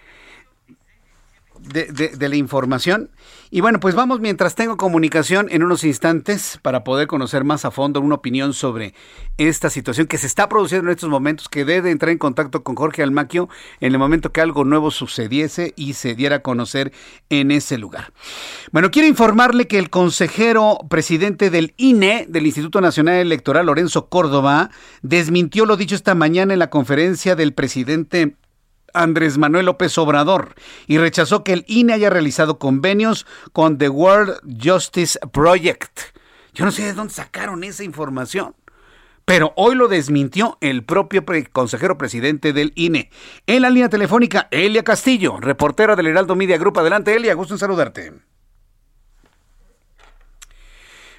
de, 1.63 2.29
la 2.29 2.35
información. 2.35 3.09
Y 3.49 3.61
bueno, 3.61 3.79
pues 3.79 3.95
vamos 3.95 4.19
mientras 4.19 4.55
tengo 4.55 4.77
comunicación 4.77 5.47
en 5.51 5.63
unos 5.63 5.83
instantes 5.83 6.59
para 6.61 6.83
poder 6.83 7.07
conocer 7.07 7.43
más 7.43 7.65
a 7.65 7.71
fondo 7.71 8.01
una 8.01 8.15
opinión 8.15 8.53
sobre 8.53 8.93
esta 9.37 9.69
situación 9.69 10.07
que 10.07 10.17
se 10.17 10.27
está 10.27 10.49
produciendo 10.49 10.89
en 10.89 10.95
estos 10.95 11.09
momentos, 11.09 11.49
que 11.49 11.65
debe 11.65 11.91
entrar 11.91 12.11
en 12.11 12.17
contacto 12.17 12.63
con 12.63 12.75
Jorge 12.75 13.03
Almaquio 13.03 13.49
en 13.79 13.93
el 13.93 13.99
momento 13.99 14.31
que 14.31 14.41
algo 14.41 14.63
nuevo 14.63 14.91
sucediese 14.91 15.73
y 15.75 15.93
se 15.93 16.15
diera 16.15 16.37
a 16.37 16.41
conocer 16.41 16.91
en 17.29 17.51
ese 17.51 17.77
lugar. 17.77 18.13
Bueno, 18.71 18.91
quiero 18.91 19.07
informarle 19.07 19.67
que 19.67 19.79
el 19.79 19.89
consejero 19.89 20.79
presidente 20.89 21.49
del 21.49 21.73
INE, 21.77 22.25
del 22.27 22.45
Instituto 22.45 22.81
Nacional 22.81 23.15
Electoral, 23.15 23.67
Lorenzo 23.67 24.09
Córdoba, 24.09 24.69
desmintió 25.01 25.65
lo 25.65 25.77
dicho 25.77 25.95
esta 25.95 26.15
mañana 26.15 26.53
en 26.53 26.59
la 26.59 26.69
conferencia 26.69 27.35
del 27.35 27.53
presidente 27.53 28.35
Andrés 28.93 29.37
Manuel 29.37 29.65
López 29.65 29.97
Obrador 29.97 30.55
y 30.87 30.97
rechazó 30.97 31.43
que 31.43 31.53
el 31.53 31.65
INE 31.67 31.93
haya 31.93 32.09
realizado 32.09 32.59
convenios 32.59 33.25
con 33.51 33.77
The 33.77 33.89
World 33.89 34.39
Justice 34.63 35.19
Project. 35.31 35.99
Yo 36.53 36.65
no 36.65 36.71
sé 36.71 36.83
de 36.83 36.93
dónde 36.93 37.13
sacaron 37.13 37.63
esa 37.63 37.83
información. 37.83 38.55
Pero 39.25 39.53
hoy 39.55 39.75
lo 39.75 39.87
desmintió 39.87 40.57
el 40.59 40.83
propio 40.83 41.23
consejero 41.53 41.97
presidente 41.97 42.51
del 42.51 42.73
INE. 42.75 43.09
En 43.47 43.61
la 43.61 43.69
línea 43.69 43.87
telefónica, 43.87 44.49
Elia 44.51 44.83
Castillo, 44.83 45.39
reportera 45.39 45.95
del 45.95 46.07
Heraldo 46.07 46.35
Media 46.35 46.57
Group. 46.57 46.79
Adelante, 46.79 47.15
Elia, 47.15 47.33
gusto 47.33 47.53
en 47.53 47.59
saludarte. 47.59 48.13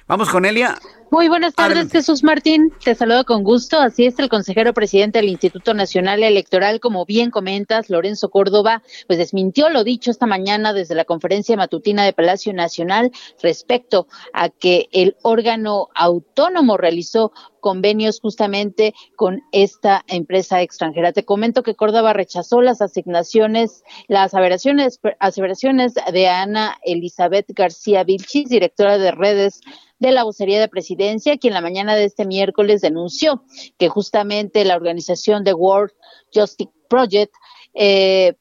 Vamos 0.07 0.29
con 0.29 0.45
Elia. 0.45 0.77
Muy 1.15 1.29
buenas 1.29 1.55
tardes, 1.55 1.93
Jesús 1.93 2.25
Martín. 2.25 2.73
Te 2.83 2.93
saludo 2.93 3.23
con 3.23 3.45
gusto. 3.45 3.79
Así 3.79 4.05
es, 4.05 4.19
el 4.19 4.27
consejero 4.27 4.73
presidente 4.73 5.19
del 5.19 5.29
Instituto 5.29 5.73
Nacional 5.73 6.21
Electoral, 6.23 6.81
como 6.81 7.05
bien 7.05 7.31
comentas, 7.31 7.89
Lorenzo 7.89 8.29
Córdoba, 8.29 8.83
pues 9.07 9.17
desmintió 9.17 9.69
lo 9.69 9.85
dicho 9.85 10.11
esta 10.11 10.25
mañana 10.25 10.73
desde 10.73 10.93
la 10.93 11.05
conferencia 11.05 11.55
matutina 11.55 12.03
de 12.03 12.11
Palacio 12.11 12.53
Nacional 12.53 13.13
respecto 13.41 14.07
a 14.33 14.49
que 14.49 14.89
el 14.91 15.15
órgano 15.21 15.87
autónomo 15.95 16.75
realizó 16.75 17.31
convenios 17.61 18.19
justamente 18.19 18.93
con 19.15 19.41
esta 19.53 20.03
empresa 20.07 20.61
extranjera. 20.61 21.13
Te 21.13 21.23
comento 21.23 21.63
que 21.63 21.75
Córdoba 21.75 22.11
rechazó 22.11 22.61
las 22.61 22.81
asignaciones, 22.81 23.83
las 24.07 24.33
aseveraciones, 24.33 24.99
aseveraciones 25.19 25.93
de 26.11 26.27
Ana 26.27 26.77
Elizabeth 26.83 27.47
García 27.55 28.03
Vilchis, 28.03 28.49
directora 28.49 28.97
de 28.97 29.11
redes 29.11 29.61
de 29.99 30.11
la 30.11 30.23
vocería 30.23 30.59
de 30.59 30.67
presidencia, 30.67 31.04
quien 31.39 31.53
la 31.53 31.61
mañana 31.61 31.95
de 31.95 32.05
este 32.05 32.25
miércoles 32.25 32.81
denunció 32.81 33.43
que 33.77 33.89
justamente 33.89 34.65
la 34.65 34.75
organización 34.75 35.43
de 35.43 35.53
World 35.53 35.93
Justice 36.33 36.71
Project 36.89 37.33
eh, 37.73 38.35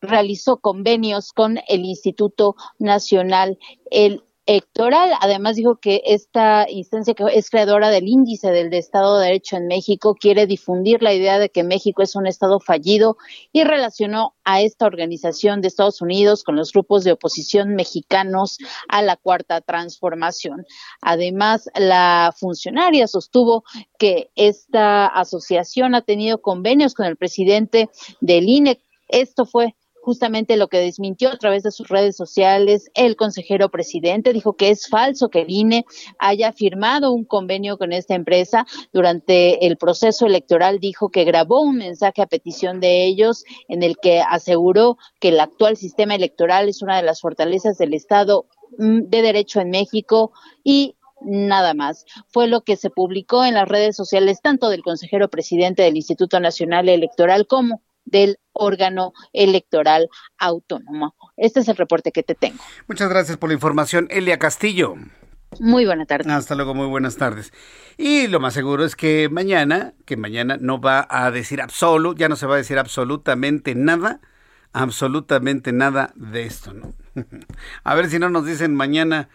realizó 0.00 0.58
convenios 0.58 1.32
con 1.32 1.58
el 1.68 1.84
Instituto 1.84 2.56
Nacional 2.78 3.58
el 3.90 4.22
electoral. 4.46 5.12
Además 5.20 5.56
dijo 5.56 5.76
que 5.76 6.02
esta 6.04 6.66
instancia 6.68 7.14
que 7.14 7.24
es 7.32 7.50
creadora 7.50 7.90
del 7.90 8.08
índice 8.08 8.50
del 8.50 8.72
Estado 8.74 9.18
de 9.18 9.26
Derecho 9.26 9.56
en 9.56 9.66
México 9.66 10.14
quiere 10.14 10.46
difundir 10.46 11.02
la 11.02 11.14
idea 11.14 11.38
de 11.38 11.48
que 11.48 11.64
México 11.64 12.02
es 12.02 12.14
un 12.14 12.26
Estado 12.26 12.60
fallido 12.60 13.16
y 13.52 13.64
relacionó 13.64 14.34
a 14.44 14.60
esta 14.60 14.86
organización 14.86 15.60
de 15.60 15.68
Estados 15.68 16.02
Unidos 16.02 16.44
con 16.44 16.56
los 16.56 16.72
grupos 16.72 17.04
de 17.04 17.12
oposición 17.12 17.74
mexicanos 17.74 18.58
a 18.88 19.02
la 19.02 19.16
cuarta 19.16 19.60
transformación. 19.60 20.66
Además, 21.00 21.70
la 21.74 22.34
funcionaria 22.36 23.06
sostuvo 23.06 23.64
que 23.98 24.30
esta 24.34 25.06
asociación 25.06 25.94
ha 25.94 26.02
tenido 26.02 26.42
convenios 26.42 26.94
con 26.94 27.06
el 27.06 27.16
presidente 27.16 27.88
del 28.20 28.48
INE. 28.48 28.80
Esto 29.08 29.46
fue 29.46 29.74
justamente 30.04 30.58
lo 30.58 30.68
que 30.68 30.80
desmintió 30.80 31.30
a 31.30 31.38
través 31.38 31.62
de 31.62 31.70
sus 31.70 31.88
redes 31.88 32.14
sociales 32.14 32.90
el 32.94 33.16
consejero 33.16 33.70
presidente. 33.70 34.34
Dijo 34.34 34.54
que 34.54 34.68
es 34.68 34.86
falso 34.86 35.30
que 35.30 35.40
el 35.40 35.50
INE 35.50 35.86
haya 36.18 36.52
firmado 36.52 37.10
un 37.10 37.24
convenio 37.24 37.78
con 37.78 37.90
esta 37.90 38.14
empresa. 38.14 38.66
Durante 38.92 39.66
el 39.66 39.78
proceso 39.78 40.26
electoral 40.26 40.78
dijo 40.78 41.08
que 41.08 41.24
grabó 41.24 41.62
un 41.62 41.76
mensaje 41.78 42.20
a 42.20 42.26
petición 42.26 42.80
de 42.80 43.06
ellos 43.06 43.44
en 43.66 43.82
el 43.82 43.96
que 43.96 44.20
aseguró 44.20 44.98
que 45.20 45.28
el 45.28 45.40
actual 45.40 45.78
sistema 45.78 46.14
electoral 46.14 46.68
es 46.68 46.82
una 46.82 46.98
de 46.98 47.02
las 47.02 47.22
fortalezas 47.22 47.78
del 47.78 47.94
Estado 47.94 48.46
mm, 48.76 49.04
de 49.08 49.22
Derecho 49.22 49.60
en 49.60 49.70
México 49.70 50.32
y 50.62 50.96
nada 51.22 51.72
más. 51.72 52.04
Fue 52.28 52.46
lo 52.46 52.60
que 52.60 52.76
se 52.76 52.90
publicó 52.90 53.42
en 53.46 53.54
las 53.54 53.66
redes 53.66 53.96
sociales 53.96 54.42
tanto 54.42 54.68
del 54.68 54.82
consejero 54.82 55.30
presidente 55.30 55.82
del 55.82 55.96
Instituto 55.96 56.40
Nacional 56.40 56.90
Electoral 56.90 57.46
como 57.46 57.80
del 58.04 58.36
órgano 58.54 59.12
electoral 59.32 60.08
autónomo. 60.38 61.14
Este 61.36 61.60
es 61.60 61.68
el 61.68 61.76
reporte 61.76 62.12
que 62.12 62.22
te 62.22 62.34
tengo. 62.34 62.62
Muchas 62.88 63.08
gracias 63.08 63.36
por 63.36 63.50
la 63.50 63.54
información, 63.54 64.08
Elia 64.10 64.38
Castillo. 64.38 64.94
Muy 65.60 65.86
buenas 65.86 66.08
tardes. 66.08 66.26
Hasta 66.28 66.54
luego, 66.54 66.74
muy 66.74 66.86
buenas 66.86 67.16
tardes. 67.16 67.52
Y 67.96 68.26
lo 68.26 68.40
más 68.40 68.54
seguro 68.54 68.84
es 68.84 68.96
que 68.96 69.28
mañana, 69.28 69.94
que 70.04 70.16
mañana 70.16 70.56
no 70.60 70.80
va 70.80 71.06
a 71.08 71.30
decir 71.30 71.60
absoluto, 71.60 72.18
ya 72.18 72.28
no 72.28 72.36
se 72.36 72.46
va 72.46 72.54
a 72.54 72.58
decir 72.58 72.78
absolutamente 72.78 73.74
nada, 73.74 74.20
absolutamente 74.72 75.72
nada 75.72 76.12
de 76.16 76.44
esto, 76.44 76.72
¿no? 76.72 76.94
a 77.84 77.94
ver 77.94 78.08
si 78.08 78.18
no 78.18 78.30
nos 78.30 78.46
dicen 78.46 78.74
mañana, 78.74 79.28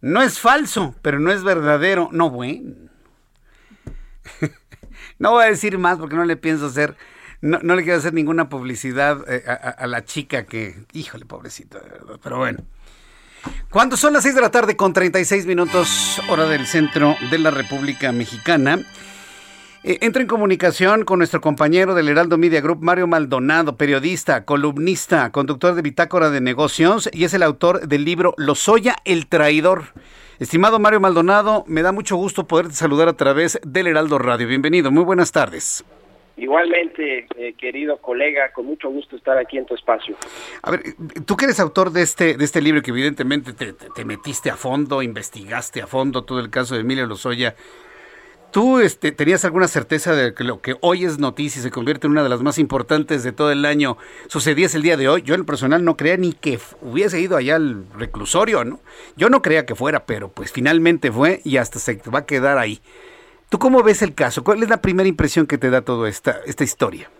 no 0.00 0.22
es 0.22 0.40
falso, 0.40 0.94
pero 1.02 1.20
no 1.20 1.30
es 1.30 1.44
verdadero. 1.44 2.08
No, 2.12 2.30
bueno. 2.30 2.74
no 5.18 5.30
voy 5.30 5.44
a 5.44 5.48
decir 5.48 5.78
más 5.78 5.98
porque 5.98 6.16
no 6.16 6.24
le 6.24 6.36
pienso 6.36 6.66
hacer 6.66 6.96
no, 7.42 7.58
no 7.62 7.74
le 7.74 7.82
quiero 7.82 7.98
hacer 7.98 8.14
ninguna 8.14 8.48
publicidad 8.48 9.24
eh, 9.28 9.44
a, 9.46 9.86
la 9.86 10.04
chica 10.04 10.44
que, 10.44 10.84
híjole, 10.92 11.26
pobrecita, 11.26 11.80
de 11.80 11.90
verdad, 11.90 12.20
pero 12.22 12.38
bueno. 12.38 12.60
Cuando 13.68 13.96
son 13.96 14.12
las 14.12 14.22
6 14.22 14.36
de 14.36 14.40
la 14.40 14.50
tarde 14.50 14.76
con 14.76 14.92
36 14.92 15.46
minutos, 15.46 16.20
hora 16.28 16.46
del 16.46 16.66
centro 16.66 17.16
de 17.30 17.38
la 17.38 17.50
República 17.50 18.12
Mexicana, 18.12 18.78
eh, 19.82 19.98
entra 20.02 20.22
en 20.22 20.28
comunicación 20.28 21.04
con 21.04 21.18
nuestro 21.18 21.40
compañero 21.40 21.96
del 21.96 22.08
Heraldo 22.08 22.38
Media 22.38 22.60
Group, 22.60 22.78
Mario 22.80 23.08
Maldonado, 23.08 23.76
periodista, 23.76 24.44
columnista, 24.44 25.32
conductor 25.32 25.74
de 25.74 25.82
Bitácora 25.82 26.30
de 26.30 26.40
Negocios 26.40 27.10
y 27.12 27.24
es 27.24 27.34
el 27.34 27.42
autor 27.42 27.88
del 27.88 28.04
libro 28.04 28.34
Lozoya, 28.36 28.94
el 29.04 29.26
traidor. 29.26 29.86
Estimado 30.38 30.78
Mario 30.78 31.00
Maldonado, 31.00 31.64
me 31.66 31.82
da 31.82 31.90
mucho 31.90 32.14
gusto 32.14 32.46
poderte 32.46 32.74
saludar 32.74 33.08
a 33.08 33.16
través 33.16 33.58
del 33.64 33.88
Heraldo 33.88 34.18
Radio. 34.18 34.46
Bienvenido, 34.46 34.92
muy 34.92 35.02
buenas 35.02 35.32
tardes. 35.32 35.84
Igualmente, 36.36 37.26
eh, 37.36 37.54
querido 37.58 37.98
colega, 37.98 38.52
con 38.52 38.64
mucho 38.64 38.88
gusto 38.88 39.16
estar 39.16 39.36
aquí 39.36 39.58
en 39.58 39.66
tu 39.66 39.74
espacio. 39.74 40.16
A 40.62 40.70
ver, 40.70 40.82
tú 41.26 41.36
que 41.36 41.44
eres 41.44 41.60
autor 41.60 41.92
de 41.92 42.02
este, 42.02 42.36
de 42.38 42.44
este 42.44 42.62
libro, 42.62 42.80
que 42.80 42.90
evidentemente 42.90 43.52
te, 43.52 44.04
metiste 44.04 44.50
a 44.50 44.56
fondo, 44.56 45.02
investigaste 45.02 45.82
a 45.82 45.86
fondo 45.86 46.24
todo 46.24 46.40
el 46.40 46.48
caso 46.48 46.74
de 46.74 46.80
Emilio 46.80 47.06
Lozoya, 47.06 47.54
¿tú 48.50 48.80
este, 48.80 49.12
tenías 49.12 49.44
alguna 49.44 49.68
certeza 49.68 50.14
de 50.14 50.32
que 50.32 50.42
lo 50.42 50.62
que 50.62 50.74
hoy 50.80 51.04
es 51.04 51.18
noticia 51.18 51.60
y 51.60 51.62
se 51.62 51.70
convierte 51.70 52.06
en 52.06 52.12
una 52.12 52.22
de 52.22 52.30
las 52.30 52.40
más 52.40 52.58
importantes 52.58 53.22
de 53.24 53.32
todo 53.32 53.52
el 53.52 53.66
año 53.66 53.98
sucediese 54.28 54.78
el 54.78 54.82
día 54.82 54.96
de 54.96 55.10
hoy? 55.10 55.20
Yo 55.22 55.34
en 55.34 55.40
lo 55.40 55.46
personal 55.46 55.84
no 55.84 55.98
creía 55.98 56.16
ni 56.16 56.32
que 56.32 56.58
hubiese 56.80 57.20
ido 57.20 57.36
allá 57.36 57.56
al 57.56 57.84
reclusorio, 57.92 58.64
¿no? 58.64 58.80
Yo 59.16 59.28
no 59.28 59.42
creía 59.42 59.66
que 59.66 59.74
fuera, 59.74 60.06
pero 60.06 60.30
pues 60.32 60.50
finalmente 60.50 61.12
fue 61.12 61.42
y 61.44 61.58
hasta 61.58 61.78
se 61.78 62.00
va 62.10 62.20
a 62.20 62.26
quedar 62.26 62.56
ahí. 62.56 62.80
¿Tú 63.52 63.58
cómo 63.58 63.82
ves 63.82 64.00
el 64.00 64.14
caso? 64.14 64.42
¿Cuál 64.42 64.62
es 64.62 64.70
la 64.70 64.80
primera 64.80 65.06
impresión 65.06 65.46
que 65.46 65.58
te 65.58 65.68
da 65.68 65.82
toda 65.82 66.08
esta, 66.08 66.40
esta 66.46 66.64
historia? 66.64 67.10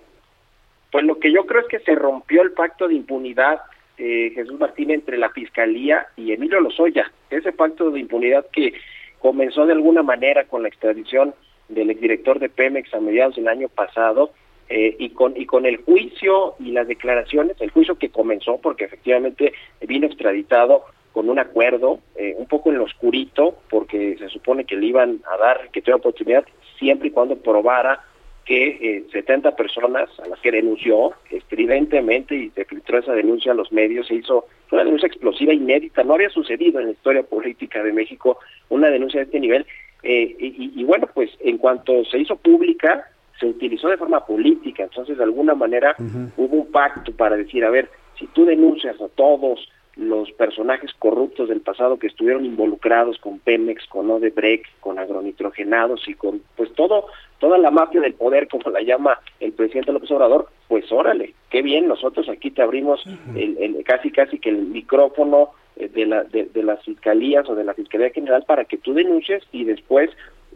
Pues 0.90 1.04
lo 1.04 1.18
que 1.18 1.30
yo 1.30 1.44
creo 1.44 1.60
es 1.60 1.66
que 1.68 1.80
se 1.80 1.94
rompió 1.94 2.40
el 2.40 2.52
pacto 2.52 2.88
de 2.88 2.94
impunidad, 2.94 3.60
eh, 3.98 4.32
Jesús 4.34 4.58
Martín, 4.58 4.90
entre 4.90 5.18
la 5.18 5.28
Fiscalía 5.28 6.06
y 6.16 6.32
Emilio 6.32 6.58
Lozoya. 6.60 7.12
Ese 7.28 7.52
pacto 7.52 7.90
de 7.90 8.00
impunidad 8.00 8.46
que 8.50 8.72
comenzó 9.18 9.66
de 9.66 9.74
alguna 9.74 10.02
manera 10.02 10.44
con 10.44 10.62
la 10.62 10.68
extradición 10.68 11.34
del 11.68 11.90
exdirector 11.90 12.38
de 12.38 12.48
Pemex 12.48 12.94
a 12.94 13.00
mediados 13.00 13.36
del 13.36 13.48
año 13.48 13.68
pasado 13.68 14.32
eh, 14.70 14.96
y 14.98 15.10
con 15.10 15.36
y 15.36 15.44
con 15.44 15.66
el 15.66 15.84
juicio 15.84 16.54
y 16.58 16.70
las 16.70 16.88
declaraciones, 16.88 17.60
el 17.60 17.72
juicio 17.72 17.96
que 17.96 18.08
comenzó 18.08 18.56
porque 18.56 18.86
efectivamente 18.86 19.52
vino 19.82 20.06
extraditado 20.06 20.86
con 21.12 21.28
un 21.28 21.38
acuerdo, 21.38 22.00
eh, 22.16 22.34
un 22.36 22.46
poco 22.46 22.70
en 22.70 22.78
lo 22.78 22.84
oscurito, 22.84 23.56
porque 23.70 24.16
se 24.18 24.28
supone 24.28 24.64
que 24.64 24.76
le 24.76 24.86
iban 24.86 25.20
a 25.30 25.36
dar, 25.36 25.68
que 25.70 25.80
tuviera 25.80 25.96
oportunidad, 25.96 26.44
siempre 26.78 27.08
y 27.08 27.10
cuando 27.10 27.36
probara 27.36 28.04
que 28.44 28.78
eh, 28.80 29.04
70 29.12 29.54
personas 29.54 30.08
a 30.18 30.26
las 30.26 30.40
que 30.40 30.50
denunció 30.50 31.12
estridentemente 31.30 32.34
y 32.34 32.50
se 32.50 32.64
filtró 32.64 32.98
esa 32.98 33.12
denuncia 33.12 33.52
a 33.52 33.54
los 33.54 33.70
medios, 33.72 34.08
se 34.08 34.16
hizo 34.16 34.46
una 34.72 34.84
denuncia 34.84 35.06
explosiva 35.06 35.52
inédita, 35.52 36.02
no 36.02 36.14
había 36.14 36.30
sucedido 36.30 36.80
en 36.80 36.86
la 36.86 36.92
historia 36.92 37.22
política 37.22 37.82
de 37.82 37.92
México 37.92 38.38
una 38.68 38.88
denuncia 38.90 39.20
de 39.20 39.26
este 39.26 39.38
nivel, 39.38 39.66
eh, 40.02 40.34
y, 40.38 40.72
y, 40.74 40.84
bueno, 40.84 41.08
pues 41.14 41.30
en 41.40 41.58
cuanto 41.58 42.04
se 42.06 42.18
hizo 42.18 42.34
pública, 42.34 43.06
se 43.38 43.46
utilizó 43.46 43.88
de 43.88 43.96
forma 43.96 44.24
política, 44.26 44.82
entonces 44.82 45.16
de 45.16 45.24
alguna 45.24 45.54
manera 45.54 45.94
hubo 46.36 46.56
un 46.56 46.72
pacto 46.72 47.12
para 47.12 47.36
decir, 47.36 47.64
a 47.64 47.70
ver, 47.70 47.88
si 48.18 48.26
tú 48.28 48.44
denuncias 48.44 49.00
a 49.00 49.08
todos 49.08 49.68
los 49.96 50.32
personajes 50.32 50.90
corruptos 50.98 51.48
del 51.48 51.60
pasado 51.60 51.98
que 51.98 52.06
estuvieron 52.06 52.46
involucrados 52.46 53.18
con 53.18 53.38
Pemex, 53.38 53.86
con 53.88 54.10
Odebrecht, 54.10 54.66
con 54.80 54.98
agronitrogenados 54.98 56.08
y 56.08 56.14
con 56.14 56.40
pues 56.56 56.72
todo 56.72 57.06
toda 57.38 57.58
la 57.58 57.70
mafia 57.70 58.00
del 58.00 58.14
poder 58.14 58.48
como 58.50 58.70
la 58.70 58.82
llama 58.82 59.18
el 59.40 59.52
presidente 59.52 59.92
López 59.92 60.10
Obrador, 60.10 60.48
pues 60.68 60.90
órale, 60.90 61.34
qué 61.50 61.60
bien, 61.60 61.88
nosotros 61.88 62.28
aquí 62.28 62.50
te 62.50 62.62
abrimos 62.62 63.04
el, 63.34 63.82
casi 63.84 64.10
casi 64.10 64.38
que 64.38 64.48
el 64.48 64.62
micrófono 64.62 65.50
eh, 65.76 65.88
de, 65.88 66.06
la, 66.06 66.24
de, 66.24 66.44
de 66.44 66.62
las 66.62 66.82
fiscalías 66.84 67.48
o 67.48 67.54
de 67.54 67.64
la 67.64 67.74
Fiscalía 67.74 68.10
General 68.10 68.44
para 68.46 68.64
que 68.64 68.78
tú 68.78 68.94
denuncies 68.94 69.42
y 69.52 69.64
después 69.64 70.10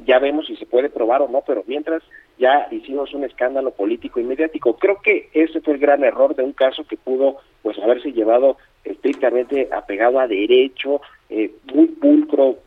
ya 0.05 0.19
vemos 0.19 0.47
si 0.47 0.57
se 0.57 0.67
puede 0.67 0.91
probar 0.91 1.23
o 1.23 1.29
no, 1.29 1.43
pero 1.47 1.65
mientras 1.67 2.03
ya 2.39 2.69
hicimos 2.71 3.15
un 3.15 3.25
escándalo 3.25 3.71
político 3.71 4.21
y 4.21 4.25
mediático. 4.25 4.77
Creo 4.77 5.01
que 5.03 5.31
ese 5.33 5.61
fue 5.61 5.75
el 5.75 5.81
gran 5.81 6.05
error 6.05 6.35
de 6.35 6.43
un 6.43 6.53
caso 6.53 6.85
que 6.85 6.97
pudo 6.97 7.39
pues 7.63 7.79
haberse 7.79 8.13
llevado 8.13 8.59
estrictamente 8.87 9.69
apegado 9.73 10.19
a 10.19 10.27
derecho, 10.27 11.01
eh, 11.29 11.51
muy 11.75 11.89
pulcro 11.89 12.59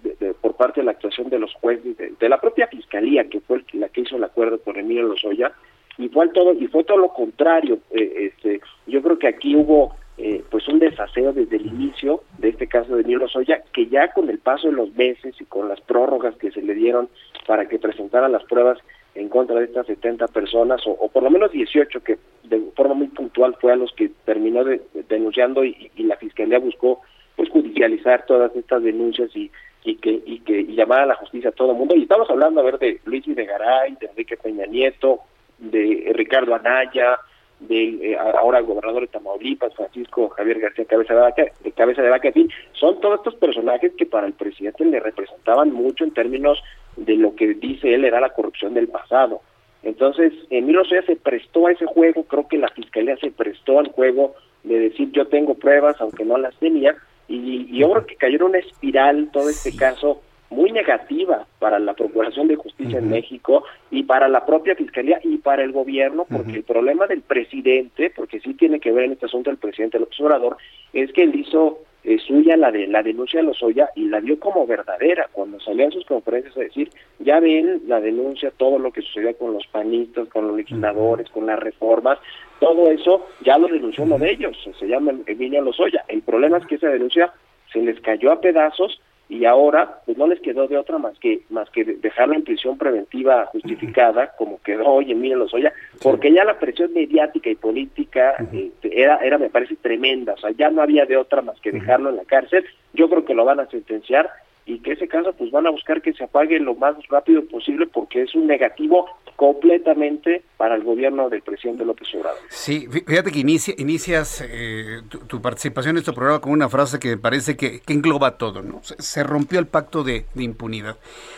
por 0.41 0.55
parte 0.55 0.81
de 0.81 0.85
la 0.85 0.91
actuación 0.91 1.29
de 1.29 1.39
los 1.39 1.53
jueces, 1.55 1.97
de, 1.97 2.29
la 2.29 2.39
propia 2.39 2.67
fiscalía, 2.67 3.29
que 3.29 3.39
fue 3.39 3.63
la 3.73 3.89
que 3.89 4.01
hizo 4.01 4.17
el 4.17 4.23
acuerdo 4.23 4.59
con 4.59 4.77
Emilio 4.77 5.03
Lozoya, 5.03 5.53
y 5.97 6.07
fue 6.09 6.29
todo 6.29 6.53
y 6.53 6.67
fue 6.67 6.83
todo 6.83 6.97
lo 6.97 7.09
contrario. 7.09 7.79
Eh, 7.91 8.31
este, 8.31 8.61
yo 8.87 9.01
creo 9.01 9.19
que 9.19 9.27
aquí 9.27 9.55
hubo 9.55 9.95
eh, 10.17 10.43
pues 10.49 10.67
un 10.67 10.79
desaseo 10.79 11.33
desde 11.33 11.57
el 11.57 11.67
inicio 11.67 12.23
de 12.37 12.49
este 12.49 12.67
caso 12.67 12.95
de 12.95 13.01
Emilio 13.01 13.19
Lozoya, 13.19 13.63
que 13.73 13.87
ya 13.87 14.11
con 14.13 14.29
el 14.29 14.39
paso 14.39 14.67
de 14.67 14.73
los 14.73 14.93
meses 14.95 15.35
y 15.39 15.45
con 15.45 15.67
las 15.67 15.81
prórrogas 15.81 16.35
que 16.37 16.51
se 16.51 16.61
le 16.61 16.73
dieron 16.73 17.09
para 17.45 17.67
que 17.67 17.79
presentara 17.79 18.29
las 18.29 18.43
pruebas 18.45 18.79
en 19.19 19.29
contra 19.29 19.59
de 19.59 19.65
estas 19.65 19.85
70 19.87 20.27
personas, 20.27 20.81
o, 20.85 21.09
por 21.09 21.23
lo 21.23 21.29
menos 21.29 21.51
18, 21.51 22.01
que 22.01 22.17
de 22.43 22.59
forma 22.75 22.93
muy 22.93 23.07
puntual 23.07 23.55
fue 23.59 23.73
a 23.73 23.75
los 23.75 23.91
que 23.93 24.09
terminó 24.25 24.63
denunciando 25.09 25.63
y, 25.65 25.91
la 25.97 26.15
Fiscalía 26.15 26.59
buscó 26.59 27.01
pues 27.35 27.49
judicializar 27.49 28.25
todas 28.25 28.55
estas 28.55 28.81
denuncias 28.81 29.29
y, 29.35 29.51
y 29.83 29.95
que 29.95 30.21
y 30.25 30.39
que 30.39 30.63
llamar 30.63 31.01
a 31.01 31.05
la 31.07 31.15
justicia 31.15 31.49
a 31.49 31.53
todo 31.53 31.71
el 31.71 31.77
mundo. 31.77 31.95
Y 31.95 32.03
estamos 32.03 32.29
hablando, 32.29 32.61
a 32.61 32.63
ver, 32.63 32.79
de 32.79 32.99
Luis 33.05 33.25
Videgaray, 33.25 33.95
de 33.99 34.07
Enrique 34.07 34.37
Peña 34.37 34.65
Nieto, 34.65 35.19
de 35.59 36.11
Ricardo 36.15 36.55
Anaya, 36.55 37.19
de 37.59 38.11
eh, 38.11 38.17
ahora 38.17 38.61
gobernador 38.61 39.01
de 39.01 39.07
Tamaulipas, 39.07 39.75
Francisco 39.75 40.29
Javier 40.29 40.59
García 40.59 40.85
Cabeza 40.85 41.13
de 41.13 41.19
Vaca, 41.19 41.43
de 41.61 41.71
Cabeza 41.73 42.01
de 42.01 42.09
Vaca, 42.09 42.29
en 42.29 42.33
fin, 42.33 42.49
son 42.73 42.99
todos 43.01 43.19
estos 43.19 43.35
personajes 43.35 43.93
que 43.97 44.05
para 44.05 44.27
el 44.27 44.33
presidente 44.33 44.85
le 44.85 44.99
representaban 44.99 45.71
mucho 45.73 46.05
en 46.05 46.13
términos 46.13 46.61
de 47.05 47.15
lo 47.15 47.35
que 47.35 47.53
dice 47.55 47.93
él 47.93 48.05
era 48.05 48.19
la 48.19 48.29
corrupción 48.29 48.73
del 48.73 48.87
pasado. 48.87 49.41
Entonces, 49.83 50.33
Emilio 50.49 50.83
Soya 50.83 51.03
se 51.03 51.15
prestó 51.15 51.67
a 51.67 51.71
ese 51.71 51.85
juego, 51.85 52.23
creo 52.23 52.47
que 52.47 52.57
la 52.57 52.67
fiscalía 52.69 53.15
se 53.17 53.31
prestó 53.31 53.79
al 53.79 53.91
juego 53.91 54.35
de 54.63 54.79
decir 54.79 55.11
yo 55.11 55.27
tengo 55.27 55.55
pruebas 55.55 55.95
aunque 55.99 56.25
no 56.25 56.37
las 56.37 56.55
tenía, 56.57 56.95
y, 57.27 57.67
y 57.69 57.79
yo 57.79 57.91
creo 57.91 58.05
que 58.05 58.15
cayó 58.15 58.35
en 58.37 58.43
una 58.43 58.57
espiral 58.57 59.29
todo 59.31 59.49
este 59.49 59.75
caso 59.75 60.21
muy 60.49 60.71
negativa 60.71 61.45
para 61.59 61.79
la 61.79 61.93
Procuración 61.93 62.47
de 62.47 62.55
Justicia 62.55 62.97
en 62.97 63.09
México 63.09 63.63
y 63.91 64.03
para 64.03 64.27
la 64.27 64.45
propia 64.45 64.75
Fiscalía 64.75 65.19
y 65.23 65.37
para 65.37 65.63
el 65.63 65.71
gobierno, 65.71 66.25
porque 66.29 66.53
el 66.53 66.63
problema 66.63 67.07
del 67.07 67.21
presidente, 67.21 68.11
porque 68.15 68.39
sí 68.39 68.55
tiene 68.55 68.79
que 68.79 68.91
ver 68.91 69.05
en 69.05 69.11
este 69.13 69.27
asunto 69.27 69.51
el 69.51 69.57
presidente 69.57 69.99
López 69.99 70.19
Obrador, 70.21 70.57
es 70.93 71.11
que 71.13 71.23
él 71.23 71.35
hizo 71.35 71.79
eh, 72.09 72.17
suya 72.17 72.57
la 72.57 72.71
de 72.71 72.87
la 72.87 73.03
denuncia 73.03 73.39
de 73.39 73.45
Lozoya 73.45 73.91
y 73.93 74.07
la 74.07 74.19
dio 74.19 74.39
como 74.39 74.65
verdadera. 74.65 75.29
Cuando 75.31 75.59
salió 75.59 75.85
en 75.85 75.91
sus 75.91 76.03
conferencias 76.05 76.57
a 76.57 76.61
decir 76.61 76.89
ya 77.19 77.39
ven 77.39 77.83
la 77.85 78.01
denuncia 78.01 78.51
todo 78.57 78.79
lo 78.79 78.91
que 78.91 79.03
sucedió 79.03 79.37
con 79.37 79.53
los 79.53 79.67
panistas 79.67 80.27
con 80.29 80.47
los 80.47 80.57
legisladores 80.57 81.29
con 81.29 81.45
las 81.45 81.59
reformas 81.59 82.17
todo 82.59 82.89
eso 82.89 83.27
ya 83.45 83.59
lo 83.59 83.67
denunció 83.67 84.05
uno 84.05 84.17
de 84.17 84.31
ellos 84.31 84.57
se 84.79 84.87
llama 84.87 85.13
Emilio 85.27 85.61
Lozoya. 85.61 86.03
El 86.07 86.23
problema 86.23 86.57
es 86.57 86.65
que 86.65 86.75
esa 86.75 86.87
denuncia 86.87 87.31
se 87.71 87.79
les 87.79 87.99
cayó 88.01 88.31
a 88.31 88.41
pedazos 88.41 88.99
y 89.29 89.45
ahora 89.45 90.01
pues 90.05 90.17
no 90.17 90.25
les 90.25 90.41
quedó 90.41 90.67
de 90.67 90.77
otra 90.77 90.97
más 90.97 91.17
que 91.19 91.43
más 91.51 91.69
que 91.69 91.83
dejarlo 91.85 92.33
en 92.33 92.43
prisión 92.43 92.79
preventiva 92.79 93.45
justificada 93.45 94.35
como 94.35 94.59
quedó 94.63 94.87
hoy 94.87 95.11
en 95.11 95.29
Lozoya 95.37 95.71
porque 96.01 96.33
ya 96.33 96.43
la 96.43 96.57
presión 96.57 96.91
mediática 96.93 97.49
y 97.49 97.55
política 97.55 98.35
este, 98.51 99.01
era 99.01 99.17
era 99.17 99.37
me 99.37 99.51
parece 99.51 99.75
tremenda 99.75 100.33
o 100.33 100.37
sea 100.37 100.49
ya 100.51 100.71
no 100.71 100.81
había 100.81 101.05
de 101.05 101.15
otra 101.15 101.43
más 101.43 101.59
que 101.61 101.71
dejarlo 101.71 102.09
en 102.09 102.15
la 102.17 102.25
cárcel 102.25 102.65
yo 102.93 103.07
creo 103.07 103.23
que 103.23 103.35
lo 103.35 103.45
van 103.45 103.59
a 103.59 103.67
sentenciar 103.67 104.31
y 104.69 104.79
que 104.79 104.91
ese 104.91 105.07
caso 105.07 105.33
pues 105.33 105.49
van 105.49 105.65
a 105.65 105.71
buscar 105.71 105.99
que 106.01 106.13
se 106.13 106.23
apague 106.23 106.59
lo 106.59 106.75
más 106.75 106.95
rápido 107.09 107.43
posible 107.45 107.87
porque 107.87 108.21
es 108.21 108.35
un 108.35 108.45
negativo 108.45 109.07
completamente 109.35 110.43
para 110.57 110.75
el 110.75 110.83
gobierno 110.83 111.27
del 111.27 111.41
presidente 111.41 111.83
López 111.83 112.07
Obrador. 112.13 112.39
Sí, 112.49 112.87
fíjate 112.87 113.31
que 113.31 113.39
inicias 113.39 114.45
eh, 114.47 115.01
tu, 115.27 115.41
participación 115.41 115.95
en 115.95 115.99
este 115.99 116.13
programa 116.13 116.39
con 116.39 116.51
una 116.51 116.69
frase 116.69 116.99
que 116.99 117.09
me 117.09 117.17
parece 117.17 117.57
que, 117.57 117.81
engloba 117.87 118.37
todo, 118.37 118.61
¿no? 118.61 118.81
Se, 118.83 119.23
rompió 119.23 119.59
el 119.59 119.65
pacto 119.65 120.03
de 120.03 120.25
impunidad. 120.35 120.97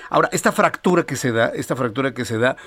Ahora, 0.09 0.27
esta 0.33 0.51
fractura 0.51 1.03
que 1.03 1.15
se 1.15 1.31
da, 1.31 1.53
esta 1.55 1.77
fractura 1.77 2.13
que 2.13 2.25
se 2.25 2.37
da, 2.37 2.57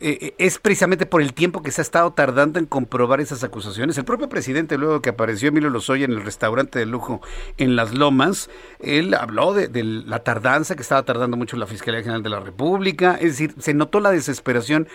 eh, 0.00 0.18
eh, 0.20 0.34
es 0.38 0.58
precisamente 0.58 1.06
por 1.06 1.22
el 1.22 1.34
tiempo 1.34 1.62
que 1.62 1.70
se 1.70 1.80
ha 1.80 1.82
estado 1.82 2.12
tardando 2.12 2.58
en 2.58 2.66
comprobar 2.66 3.20
esas 3.20 3.44
acusaciones. 3.44 3.96
El 3.96 4.04
propio 4.04 4.28
presidente, 4.28 4.76
luego 4.76 5.00
que 5.00 5.10
apareció 5.10 5.48
Emilio 5.48 5.70
Lozoya 5.70 6.04
en 6.04 6.12
el 6.12 6.24
restaurante 6.24 6.80
de 6.80 6.86
lujo 6.86 7.20
en 7.58 7.76
Las 7.76 7.94
Lomas, 7.94 8.50
él 8.80 9.14
habló 9.14 9.54
de, 9.54 9.68
de, 9.68 9.84
la 9.84 10.18
tardanza 10.20 10.74
que 10.74 10.82
estaba 10.82 11.04
tardando 11.04 11.36
mucho 11.36 11.56
la 11.56 11.66
Fiscalía 11.66 12.00
General 12.00 12.22
de 12.24 12.30
la 12.30 12.40
República, 12.40 13.14
es 13.14 13.38
decir, 13.38 13.54
se 13.58 13.72
notó 13.72 14.00
la 14.00 14.10
desesperación 14.10 14.88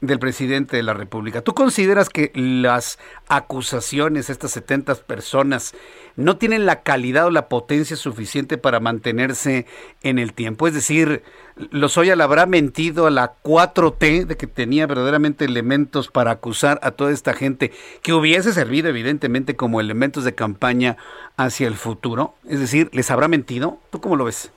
del 0.00 0.18
presidente 0.18 0.76
de 0.76 0.82
la 0.82 0.92
República. 0.92 1.40
¿Tú 1.40 1.54
consideras 1.54 2.10
que 2.10 2.30
las 2.34 2.98
acusaciones, 3.28 4.28
estas 4.28 4.50
70 4.50 4.94
personas, 5.06 5.74
no 6.16 6.36
tienen 6.36 6.66
la 6.66 6.82
calidad 6.82 7.26
o 7.26 7.30
la 7.30 7.48
potencia 7.48 7.96
suficiente 7.96 8.58
para 8.58 8.78
mantenerse 8.78 9.66
en 10.02 10.18
el 10.18 10.34
tiempo? 10.34 10.66
Es 10.66 10.74
decir, 10.74 11.22
Lozoya 11.70 12.14
le 12.14 12.22
habrá 12.22 12.44
mentido 12.44 13.06
a 13.06 13.10
la 13.10 13.36
4T 13.42 14.26
de 14.26 14.36
que 14.36 14.46
tenía 14.46 14.86
verdaderamente 14.86 15.46
elementos 15.46 16.08
para 16.08 16.32
acusar 16.32 16.78
a 16.82 16.90
toda 16.90 17.12
esta 17.12 17.32
gente 17.32 17.72
que 18.02 18.12
hubiese 18.12 18.52
servido 18.52 18.88
evidentemente 18.88 19.56
como 19.56 19.80
elementos 19.80 20.24
de 20.24 20.34
campaña 20.34 20.98
hacia 21.38 21.66
el 21.66 21.74
futuro. 21.74 22.34
Es 22.46 22.60
decir, 22.60 22.90
¿les 22.92 23.10
habrá 23.10 23.28
mentido? 23.28 23.78
¿Tú 23.90 24.00
cómo 24.00 24.16
lo 24.16 24.26
ves? 24.26 24.52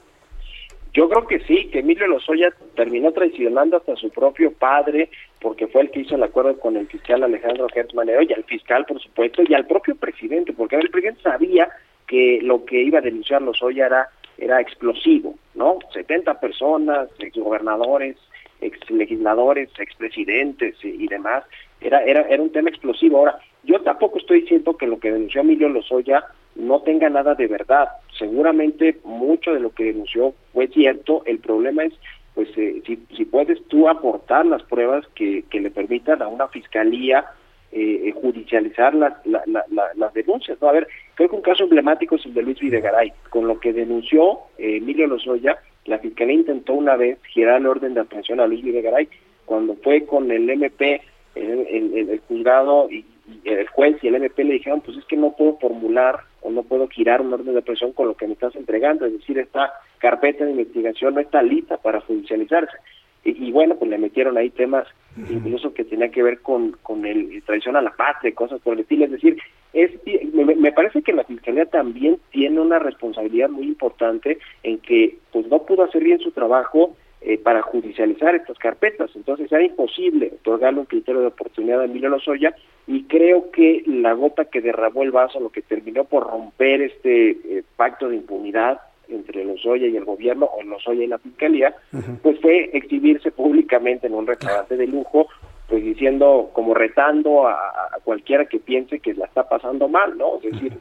Yo 0.94 1.08
creo 1.08 1.28
que 1.28 1.40
sí, 1.42 1.70
que 1.72 1.80
Emilio 1.80 2.08
Lozoya 2.08 2.52
terminó 2.76 3.12
traicionando 3.12 3.78
hasta 3.78 3.96
su 3.96 4.10
propio 4.10 4.52
padre, 4.52 5.10
porque 5.42 5.68
fue 5.68 5.82
el 5.82 5.92
que 5.92 6.02
hizo 6.02 6.16
el 6.16 6.24
acuerdo 6.24 6.60
con 6.60 6.76
el 6.76 6.88
fiscal 6.88 7.24
Alejandro 7.24 7.68
Gertz 7.74 7.94
Manero 7.94 8.22
y 8.22 8.34
al 8.34 8.44
fiscal, 8.44 8.86
por 8.86 9.02
supuesto, 9.02 9.42
y 9.48 9.54
al 9.54 9.66
propio 9.66 9.96
presidente, 9.96 10.54
porque 10.54 10.76
el 10.76 10.90
presidente 10.90 11.22
sabía 11.22 11.70
que 12.08 12.40
lo 12.42 12.66
que 12.66 12.82
iba 12.82 13.00
a 13.00 13.04
denunciar 13.04 13.42
Lozoya 13.42 13.86
era, 13.86 14.10
era 14.38 14.60
explosivo, 14.60 15.36
¿no? 15.54 15.80
70 15.94 16.40
personas, 16.40 17.10
exgobernadores, 17.20 18.18
exlegisladores, 18.62 19.70
expresidentes 19.80 20.76
y, 20.84 21.04
y 21.04 21.08
demás, 21.08 21.44
era, 21.82 22.04
era, 22.04 22.22
era 22.22 22.42
un 22.42 22.52
tema 22.52 22.70
explosivo. 22.70 23.20
Ahora, 23.20 23.40
yo 23.64 23.80
tampoco 23.82 24.18
estoy 24.18 24.42
diciendo 24.42 24.76
que 24.76 24.88
lo 24.88 25.00
que 25.00 25.12
denunció 25.12 25.42
Emilio 25.42 25.70
Lozoya 25.70 26.26
no 26.56 26.82
tenga 26.82 27.10
nada 27.10 27.36
de 27.36 27.48
verdad. 27.48 27.88
Seguramente 28.18 28.98
mucho 29.04 29.54
de 29.54 29.60
lo 29.60 29.72
que 29.72 29.86
denunció 29.86 30.34
fue 30.54 30.68
cierto. 30.68 31.24
El 31.26 31.40
problema 31.40 31.86
es, 31.86 31.94
pues, 32.36 32.50
eh, 32.58 32.82
si, 32.86 33.00
si 33.16 33.26
puedes 33.26 33.62
tú 33.68 33.90
aportar 33.90 34.46
las 34.46 34.64
pruebas 34.64 35.06
que, 35.16 35.44
que 35.50 35.60
le 35.60 35.72
permitan 35.72 36.22
a 36.22 36.28
una 36.28 36.48
fiscalía 36.48 37.26
eh, 37.72 38.10
eh 38.10 38.12
judicializar 38.14 38.96
las, 38.96 39.14
las 39.26 40.14
denuncias. 40.14 40.58
¿no? 40.62 40.70
A 40.70 40.72
ver, 40.72 40.88
creo 41.16 41.30
que 41.30 41.36
un 41.36 41.42
caso 41.42 41.64
emblemático 41.64 42.16
es 42.16 42.26
el 42.26 42.34
de 42.34 42.42
Luis 42.42 42.60
Videgaray. 42.60 43.14
Con 43.30 43.48
lo 43.48 43.60
que 43.60 43.74
denunció 43.74 44.40
eh, 44.58 44.78
Emilio 44.78 45.08
Lozoya, 45.08 45.58
la 45.86 46.00
fiscalía 46.00 46.36
intentó 46.36 46.74
una 46.74 46.96
vez 46.96 47.20
girar 47.28 47.60
el 47.60 47.68
orden 47.68 47.94
de 47.94 48.02
aprehensión 48.02 48.40
a 48.40 48.48
Luis 48.48 48.64
Videgaray. 48.64 49.08
Cuando 49.46 49.76
fue 49.76 50.06
con 50.06 50.32
el 50.32 50.50
MP, 50.50 51.02
el, 51.36 51.68
el, 51.68 52.10
el 52.10 52.20
juzgado 52.28 52.90
y 52.90 53.06
el 53.44 53.68
juez 53.68 53.98
y 54.02 54.08
el 54.08 54.16
MP 54.16 54.44
le 54.44 54.54
dijeron, 54.54 54.82
pues 54.82 54.98
es 54.98 55.06
que 55.06 55.18
no 55.18 55.36
puedo 55.36 55.58
formular 55.58 56.22
o 56.42 56.52
no 56.52 56.64
puedo 56.64 56.88
girar 56.88 57.22
un 57.22 57.34
orden 57.34 57.54
de 57.54 57.62
presión 57.62 57.94
con 57.94 58.08
lo 58.08 58.16
que 58.16 58.28
me 58.28 58.34
estás 58.34 58.56
entregando, 58.56 59.06
es 59.06 59.14
decir, 59.14 59.38
esta 59.40 59.74
carpeta 59.98 60.46
de 60.46 60.52
investigación 60.52 61.16
no 61.16 61.22
está 61.22 61.42
lista 61.42 61.78
para 61.78 62.02
judicializarse. 62.02 62.78
Y, 63.26 63.52
bueno, 63.52 63.76
pues 63.76 63.92
le 63.92 63.98
metieron 63.98 64.38
ahí 64.38 64.50
temas 64.50 64.88
incluso 65.30 65.74
que 65.74 65.84
tenía 65.84 66.10
que 66.10 66.24
ver 66.24 66.40
con, 66.40 66.78
con 66.82 67.06
el 67.06 67.44
traición 67.44 67.76
a 67.76 67.82
la 67.82 67.92
patria, 67.92 68.34
cosas 68.34 68.62
por 68.62 68.74
el 68.74 68.80
estilo, 68.80 69.06
es 69.06 69.12
decir, 69.12 69.38
es, 69.74 69.92
me, 70.34 70.56
me, 70.56 70.72
parece 70.72 71.02
que 71.02 71.12
la 71.12 71.26
Fiscalía 71.26 71.66
también 71.66 72.18
tiene 72.32 72.62
una 72.62 72.80
responsabilidad 72.80 73.50
muy 73.50 73.66
importante 73.66 74.40
en 74.64 74.78
que 74.80 75.18
pues 75.34 75.46
no 75.48 75.64
pudo 75.64 75.84
hacer 75.84 76.04
bien 76.04 76.20
su 76.20 76.32
trabajo 76.32 76.96
eh, 77.30 77.38
para 77.38 77.62
judicializar 77.62 78.34
estas 78.34 78.58
carpetas. 78.58 79.12
Entonces 79.16 79.52
era 79.52 79.62
imposible 79.62 80.32
otorgarle 80.42 80.80
un 80.80 80.88
criterio 80.88 81.22
de 81.22 81.28
oportunidad 81.28 81.82
a 81.82 81.86
Emilio 81.86 82.10
Lozoya 82.10 82.56
y 82.88 83.04
creo 83.04 83.52
que 83.52 83.84
la 83.86 84.14
gota 84.14 84.46
que 84.46 84.62
derramó 84.62 85.04
el 85.04 85.12
vaso, 85.12 85.40
lo 85.40 85.52
que 85.52 85.62
terminó 85.62 86.06
por 86.06 86.28
romper 86.28 86.82
este 86.82 87.30
eh, 87.30 87.64
pacto 87.76 88.10
de 88.10 88.16
impunidad 88.16 88.82
entre 89.10 89.46
Lozoya 89.46 89.86
y 89.86 89.96
el 89.96 90.06
gobierno 90.06 90.50
o 90.52 90.64
Lozoya 90.64 91.04
y 91.04 91.08
la 91.08 91.20
fiscalía, 91.20 91.76
pues 92.24 92.40
fue 92.42 92.72
exhibirse 92.74 93.30
públicamente 93.30 94.08
en 94.08 94.16
un 94.16 94.26
restaurante 94.26 94.76
de 94.76 94.88
lujo, 94.88 95.28
pues 95.68 95.84
diciendo, 95.84 96.50
como 96.54 96.74
retando 96.74 97.48
a, 97.48 97.54
a, 97.54 98.00
cualquiera 98.04 98.46
que 98.46 98.58
piense 98.58 99.02
que 99.02 99.14
la 99.14 99.26
está 99.26 99.48
pasando 99.48 99.88
mal, 99.88 100.18
¿no? 100.18 100.38
Es 100.38 100.52
decir, 100.52 100.74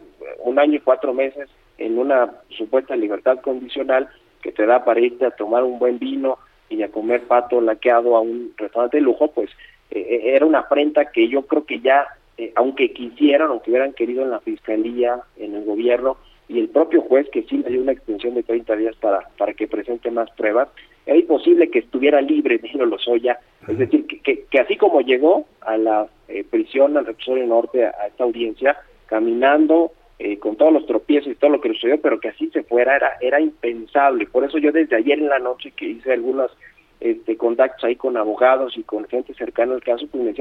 un 0.44 0.58
año 0.58 0.76
y 0.76 0.80
cuatro 0.80 1.12
meses 1.12 1.50
en 1.76 1.98
una 1.98 2.32
supuesta 2.48 2.96
libertad 2.96 3.38
condicional 3.42 4.08
que 4.42 4.52
te 4.52 4.66
da 4.66 4.84
para 4.84 5.00
irte 5.00 5.26
a 5.26 5.30
tomar 5.30 5.64
un 5.64 5.78
buen 5.78 5.98
vino 5.98 6.38
y 6.70 6.82
a 6.82 6.90
comer 6.90 7.22
pato 7.22 7.60
laqueado 7.60 8.16
a 8.16 8.20
un 8.20 8.52
restaurante 8.56 8.98
de 8.98 9.02
lujo, 9.02 9.28
pues 9.28 9.50
eh, 9.90 10.00
eh, 10.00 10.20
era 10.34 10.46
una 10.46 10.60
afrenta 10.60 11.10
que 11.10 11.28
yo 11.28 11.42
creo 11.46 11.64
que 11.64 11.80
ya, 11.80 12.06
eh, 12.36 12.52
aunque 12.56 12.92
quisieran, 12.92 13.48
aunque 13.50 13.70
hubieran 13.70 13.94
querido 13.94 14.22
en 14.22 14.30
la 14.30 14.40
fiscalía, 14.40 15.20
en 15.38 15.54
el 15.54 15.64
gobierno, 15.64 16.16
y 16.48 16.58
el 16.58 16.68
propio 16.68 17.02
juez 17.02 17.28
que 17.30 17.42
sí 17.42 17.58
le 17.58 17.70
dio 17.70 17.82
una 17.82 17.92
extensión 17.92 18.34
de 18.34 18.42
30 18.42 18.76
días 18.76 18.96
para, 18.96 19.28
para 19.36 19.52
que 19.54 19.68
presente 19.68 20.10
más 20.10 20.30
pruebas, 20.32 20.68
era 21.04 21.18
imposible 21.18 21.70
que 21.70 21.80
estuviera 21.80 22.20
libre 22.20 22.60
Nilo 22.62 22.86
Lozoya, 22.86 23.38
es 23.66 23.78
decir, 23.78 24.06
que, 24.06 24.44
que, 24.44 24.60
así 24.60 24.76
como 24.76 25.00
llegó 25.00 25.46
a 25.60 25.76
la 25.76 26.06
prisión, 26.50 26.96
al 26.96 27.06
reclusorio 27.06 27.46
norte, 27.46 27.84
a, 27.84 28.06
esta 28.06 28.24
audiencia, 28.24 28.76
caminando 29.06 29.92
con 30.40 30.56
todos 30.56 30.72
los 30.72 30.86
tropiezos 30.86 31.30
y 31.30 31.36
todo 31.36 31.50
lo 31.50 31.60
que 31.60 31.72
sucedió, 31.72 32.00
pero 32.00 32.18
que 32.18 32.28
así 32.28 32.50
se 32.50 32.64
fuera, 32.64 32.96
era, 32.96 33.12
era 33.20 33.40
impensable. 33.40 34.26
Por 34.26 34.44
eso 34.44 34.58
yo 34.58 34.72
desde 34.72 34.96
ayer 34.96 35.18
en 35.18 35.28
la 35.28 35.38
noche 35.38 35.70
que 35.70 35.86
hice 35.86 36.12
algunas 36.12 36.50
este, 37.00 37.36
contactos 37.36 37.84
ahí 37.84 37.94
con 37.94 38.16
abogados 38.16 38.76
y 38.76 38.82
con 38.82 39.06
gente 39.06 39.32
cercana 39.34 39.74
al 39.74 39.82
caso, 39.82 40.06
pues 40.10 40.36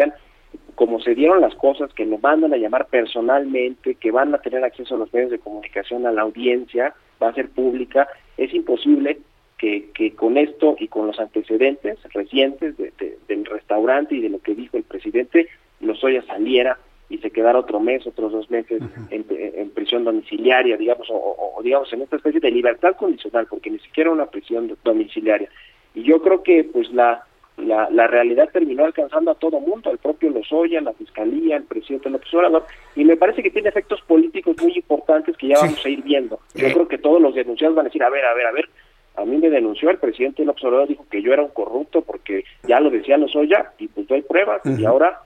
como 0.74 1.00
se 1.00 1.16
dieron 1.16 1.42
las 1.42 1.56
cosas, 1.56 1.94
que 1.94 2.06
nos 2.06 2.22
mandan 2.22 2.54
a 2.54 2.58
llamar 2.58 2.88
personalmente, 2.88 3.96
que 3.96 4.12
van 4.12 4.34
a 4.34 4.40
tener 4.40 4.64
acceso 4.64 4.96
a 4.96 4.98
los 5.00 5.14
medios 5.14 5.32
de 5.32 5.40
comunicación, 5.40 6.06
a 6.06 6.12
la 6.12 6.22
audiencia, 6.22 6.94
va 7.22 7.30
a 7.30 7.34
ser 7.34 7.50
pública, 7.50 8.08
es 8.38 8.54
imposible 8.54 9.20
que, 9.58 9.90
que 9.94 10.14
con 10.14 10.38
esto 10.38 10.76
y 10.80 10.88
con 10.88 11.08
los 11.08 11.20
antecedentes 11.20 11.98
recientes 12.14 12.76
del 12.78 13.46
restaurante 13.46 14.16
y 14.16 14.22
de 14.22 14.30
lo 14.30 14.40
que 14.40 14.54
dijo 14.54 14.78
el 14.78 14.84
presidente, 14.84 15.48
Lozoya 15.80 16.24
saliera 16.24 16.78
y 17.10 17.18
se 17.20 17.32
quedara 17.32 17.60
otro 17.60 17.80
mes, 17.80 18.06
otros 18.06 18.32
dos 18.32 18.50
meses 18.50 18.82
en, 19.10 19.70
prisión 19.72 20.04
domiciliaria, 20.04 20.76
digamos, 20.76 21.10
o, 21.10 21.16
o, 21.56 21.62
digamos 21.64 21.92
en 21.94 22.02
esta 22.02 22.18
especie 22.18 22.40
de 22.40 22.52
libertad 22.52 22.96
condicional, 22.96 23.48
porque 23.50 23.70
ni 23.70 23.80
siquiera 23.80 24.12
una 24.12 24.26
prisión 24.26 24.76
domiciliaria. 24.84 25.50
Y 25.94 26.04
yo 26.04 26.22
creo 26.22 26.44
que 26.44 26.64
pues 26.66 26.92
la, 26.92 27.24
la, 27.58 27.90
la 27.90 28.08
realidad 28.08 28.50
terminó 28.52 28.86
alcanzando 28.86 29.32
a 29.32 29.36
todo 29.36 29.60
mundo, 29.60 29.90
al 29.90 29.98
propio 29.98 30.30
Lozoya, 30.30 30.82
la 30.82 30.94
Fiscalía, 30.94 31.58
el 31.58 31.64
presidente 31.64 32.10
López 32.10 32.34
Obrador, 32.34 32.66
y 32.96 33.04
me 33.04 33.18
parece 33.18 33.42
que 33.42 33.52
tiene 33.52 33.70
efectos 33.70 34.02
políticos 34.02 34.56
muy 34.62 34.74
importantes 34.76 35.36
que 35.38 35.48
ya 35.48 35.60
vamos 35.60 35.84
a 35.86 35.90
ir 35.90 36.04
viendo. 36.04 36.40
Yo 36.56 36.72
creo 36.72 36.88
que 36.88 36.98
todos 36.98 37.22
los 37.22 37.36
denunciados 37.36 37.76
van 37.76 37.86
a 37.86 37.90
decir, 37.90 38.04
a 38.04 38.10
ver, 38.10 38.26
a 38.26 38.34
ver, 38.34 38.46
a 38.46 38.52
ver, 38.52 38.70
a 39.16 39.26
mí 39.26 39.38
me 39.38 39.50
denunció 39.50 39.90
el 39.90 39.98
presidente 39.98 40.46
López 40.46 40.64
Obrador, 40.66 40.88
dijo 40.88 41.06
que 41.10 41.22
yo 41.22 41.34
era 41.34 41.42
un 41.42 41.50
corrupto 41.50 42.02
porque 42.02 42.44
ya 42.68 42.80
lo 42.80 42.92
decía 42.92 43.18
Lozoya, 43.18 43.72
y 43.80 43.88
pues 43.88 44.08
no 44.10 44.16
hay 44.16 44.22
pruebas, 44.22 44.62
y 44.66 44.86
ahora 44.86 45.22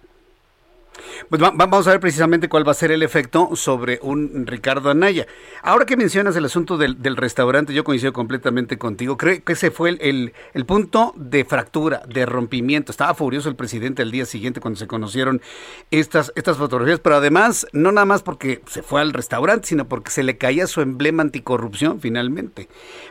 pues 1.30 1.42
vamos 1.42 1.88
a 1.88 1.92
ver 1.92 2.00
precisamente 2.00 2.50
cuál 2.50 2.68
va 2.68 2.72
a 2.72 2.76
ser 2.76 2.92
el 2.92 3.04
efecto 3.04 3.56
sobre 3.56 4.00
un 4.02 4.46
Ricardo 4.46 4.90
Anaya. 4.90 5.28
Ahora 5.62 5.86
que 5.86 5.98
mencionas 5.98 6.36
el 6.36 6.46
asunto 6.46 6.78
del, 6.78 7.18
restaurante, 7.18 7.74
yo 7.74 7.84
coincido 7.84 8.14
completamente 8.14 8.78
contigo. 8.78 9.18
Creo 9.18 9.44
que 9.44 9.54
ese 9.54 9.72
fue 9.72 9.98
el, 10.00 10.34
el, 10.54 10.66
punto 10.66 11.14
de 11.16 11.46
fractura, 11.46 12.02
de 12.08 12.26
rompimiento. 12.26 12.92
Estaba 12.92 13.14
furioso 13.14 13.50
el 13.50 13.56
presidente 13.56 14.02
el 14.02 14.12
día 14.12 14.26
siguiente 14.26 14.62
cuando 14.62 14.80
se 14.80 14.88
conocieron 14.88 15.42
estas, 15.92 16.32
estas 16.36 16.58
fotografías, 16.58 17.00
pero 17.00 17.16
además, 17.18 17.68
no 17.74 17.92
nada 17.92 18.06
más 18.06 18.24
porque 18.24 18.62
se 18.68 18.82
fue 18.82 19.02
al 19.02 19.14
restaurante, 19.14 19.68
sino 19.68 19.88
porque 19.88 20.12
se 20.12 20.24
le 20.24 20.38
caía 20.38 20.68
su 20.68 20.82
emblema 20.82 21.24
anticorrupción 21.24 22.00
finalmente. 22.00 22.68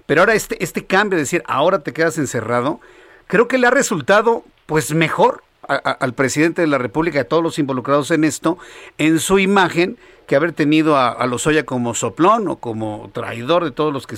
Pero 0.06 0.22
ahora 0.22 0.34
este, 0.34 0.62
este 0.62 0.86
cambio 0.86 1.16
de 1.16 1.22
decir, 1.22 1.42
ahora 1.46 1.80
te 1.80 1.92
quedas 1.92 2.18
encerrado, 2.18 2.80
creo 3.26 3.48
que 3.48 3.58
le 3.58 3.66
ha 3.66 3.70
resultado 3.70 4.44
pues 4.66 4.92
mejor 4.94 5.42
al 5.70 6.14
presidente 6.14 6.62
de 6.62 6.68
la 6.68 6.78
República 6.78 7.20
a 7.20 7.24
todos 7.24 7.42
los 7.42 7.58
involucrados 7.58 8.10
en 8.10 8.24
esto, 8.24 8.58
en 8.98 9.20
su 9.20 9.38
imagen, 9.38 9.96
que 10.26 10.36
haber 10.36 10.52
tenido 10.52 10.96
a, 10.96 11.10
a 11.10 11.26
Lozoya 11.26 11.64
como 11.64 11.94
soplón 11.94 12.46
o 12.48 12.56
como 12.56 13.10
traidor 13.12 13.64
de 13.64 13.72
todos 13.72 13.92
los 13.92 14.06
que 14.06 14.16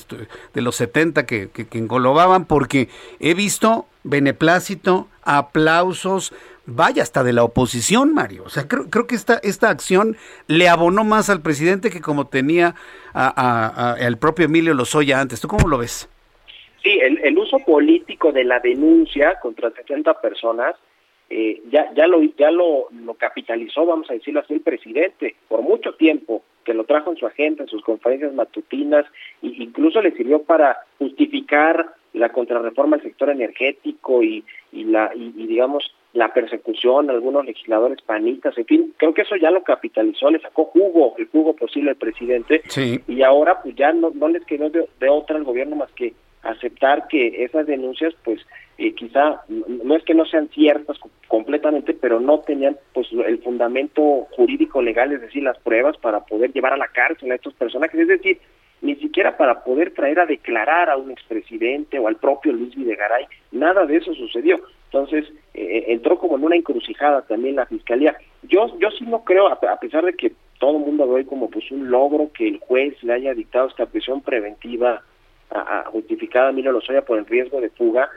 de 0.53 0.61
los 0.63 0.77
70 0.77 1.25
que, 1.25 1.49
que, 1.51 1.79
engolobaban, 1.79 2.45
porque 2.45 2.89
he 3.19 3.35
visto 3.35 3.87
beneplácito, 4.05 5.09
aplausos, 5.23 6.35
vaya 6.67 7.03
hasta 7.03 7.25
de 7.25 7.33
la 7.33 7.45
oposición, 7.45 8.13
Mario. 8.13 8.45
O 8.45 8.51
sea, 8.51 8.69
creo, 8.69 8.91
creo 8.91 9.07
que 9.07 9.15
esta, 9.15 9.41
esta 9.43 9.71
acción 9.71 10.17
le 10.49 10.69
abonó 10.69 11.05
más 11.05 11.31
al 11.31 11.41
presidente 11.41 11.89
que 11.89 12.01
como 12.01 12.27
tenía 12.27 12.75
al 13.15 14.19
propio 14.19 14.45
Emilio 14.47 14.75
Lozoya 14.75 15.21
antes. 15.21 15.41
¿Tú 15.41 15.49
cómo 15.49 15.69
lo 15.69 15.79
ves? 15.79 16.09
Sí, 16.83 16.91
el, 16.91 17.19
el 17.25 17.39
uso 17.39 17.59
político 17.61 18.33
de 18.33 18.45
la 18.45 18.59
denuncia 18.61 19.39
contra 19.41 19.71
70 19.71 20.21
personas 20.21 20.75
eh, 21.35 21.63
ya 21.71 21.91
ya 21.95 22.07
lo 22.07 22.23
ya 22.23 22.51
lo, 22.51 22.89
lo, 22.91 23.15
capitalizó, 23.15 23.87
vamos 23.87 24.11
a 24.11 24.13
decirlo 24.13 24.41
así, 24.41 24.53
el 24.53 24.61
presidente 24.61 25.35
por 25.49 25.63
mucho 25.63 25.95
tiempo, 25.95 26.43
que 26.63 26.75
lo 26.75 26.85
trajo 26.85 27.11
en 27.11 27.17
su 27.17 27.27
agenda, 27.27 27.63
en 27.63 27.71
sus 27.71 27.83
conferencias 27.83 28.35
matutinas, 28.35 29.07
e 29.43 29.47
incluso 29.47 30.03
le 30.03 30.13
sirvió 30.13 30.43
para 30.43 30.77
justificar 30.99 31.95
la 32.13 32.29
contrarreforma 32.29 32.99
del 32.99 33.07
sector 33.07 33.31
energético 33.31 34.23
y, 34.23 34.45
y 34.73 34.85
la 34.85 35.11
y, 35.15 35.31
digamos 35.31 35.95
la 36.13 36.35
persecución 36.35 37.09
a 37.09 37.15
algunos 37.15 37.47
legisladores 37.47 38.03
panistas, 38.03 38.59
en 38.59 38.67
fin, 38.67 38.95
creo 38.99 39.15
que 39.15 39.23
eso 39.23 39.35
ya 39.37 39.51
lo 39.51 39.63
capitalizó, 39.63 40.31
le 40.31 40.39
sacó 40.41 40.67
jugo, 40.67 41.15
el 41.17 41.27
jugo 41.29 41.57
posible 41.57 41.93
al 41.93 41.97
presidente, 41.97 42.61
y 43.09 43.23
ahora 43.23 43.63
pues 43.63 43.75
ya 43.75 43.95
no, 43.95 44.11
no 44.11 44.29
les 44.29 44.45
quedó 44.45 44.69
de, 44.69 44.87
de 45.01 45.09
otra 45.09 45.37
al 45.37 45.45
gobierno 45.45 45.77
más 45.77 45.91
que 45.93 46.13
aceptar 46.43 47.07
que 47.09 47.45
esas 47.45 47.67
denuncias 47.67 48.15
pues 48.25 48.41
eh, 48.79 48.95
quizá 48.95 49.43
no 49.49 49.95
es 49.95 50.03
que 50.03 50.15
no 50.15 50.25
sean 50.25 50.49
ciertas 50.49 50.99
completamente 51.29 51.95
pero 51.95 52.21
no 52.21 52.41
tenían 52.41 52.77
pues 52.93 53.09
el 53.13 53.39
fundamento 53.43 54.27
jurídico 54.33 54.83
legal 54.83 55.13
es 55.13 55.21
decir 55.21 55.43
las 55.43 55.59
pruebas 55.59 55.97
para 55.99 56.21
poder 56.21 56.53
llevar 56.53 56.73
a 56.73 56.77
la 56.79 56.89
cárcel 56.89 57.31
a 57.31 57.37
estos 57.37 57.55
personajes. 57.55 58.01
Es 58.01 58.09
decir 58.09 58.39
ni 58.81 58.97
siquiera 58.97 59.37
para 59.37 59.63
poder 59.63 59.93
traer 59.95 60.19
a 60.19 60.27
declarar 60.27 60.91
a 60.91 60.97
un 60.97 61.13
expresidente 61.13 62.01
o 62.01 62.09
al 62.09 62.17
propio 62.17 62.53
Luis 62.53 62.75
Videgaray 62.75 63.27
nada 63.53 63.87
de 63.87 63.97
eso 63.97 64.13
sucedió. 64.15 64.61
Entonces 64.87 65.33
eh, 65.55 65.85
entró 65.89 66.19
como 66.19 66.37
en 66.37 66.45
una 66.45 66.57
encrucijada 66.57 67.23
también 67.23 67.57
la 67.57 67.67
fiscalía. 67.67 68.17
Yo 68.43 68.77
yo 68.81 68.91
sí 68.91 69.05
no 69.07 69.23
creo 69.23 69.47
a, 69.47 69.61
pesar 69.79 70.05
de 70.05 70.15
que 70.15 70.33
todo 70.59 70.79
el 70.79 70.85
mundo 70.85 71.07
ve 71.13 71.25
como 71.25 71.49
pues 71.51 71.71
un 71.71 71.91
logro 71.91 72.31
que 72.33 72.49
el 72.49 72.59
juez 72.59 73.01
le 73.03 73.13
haya 73.13 73.35
dictado 73.35 73.69
esta 73.69 73.87
prisión 73.87 74.21
preventiva 74.23 75.03
a, 75.55 75.85
justificada 75.91 76.49
a 76.49 76.53
Milo 76.53 76.73
Lozoya 76.73 77.05
por 77.05 77.19
el 77.19 77.27
riesgo 77.27 77.61
de 77.61 77.71
fuga, 77.71 78.09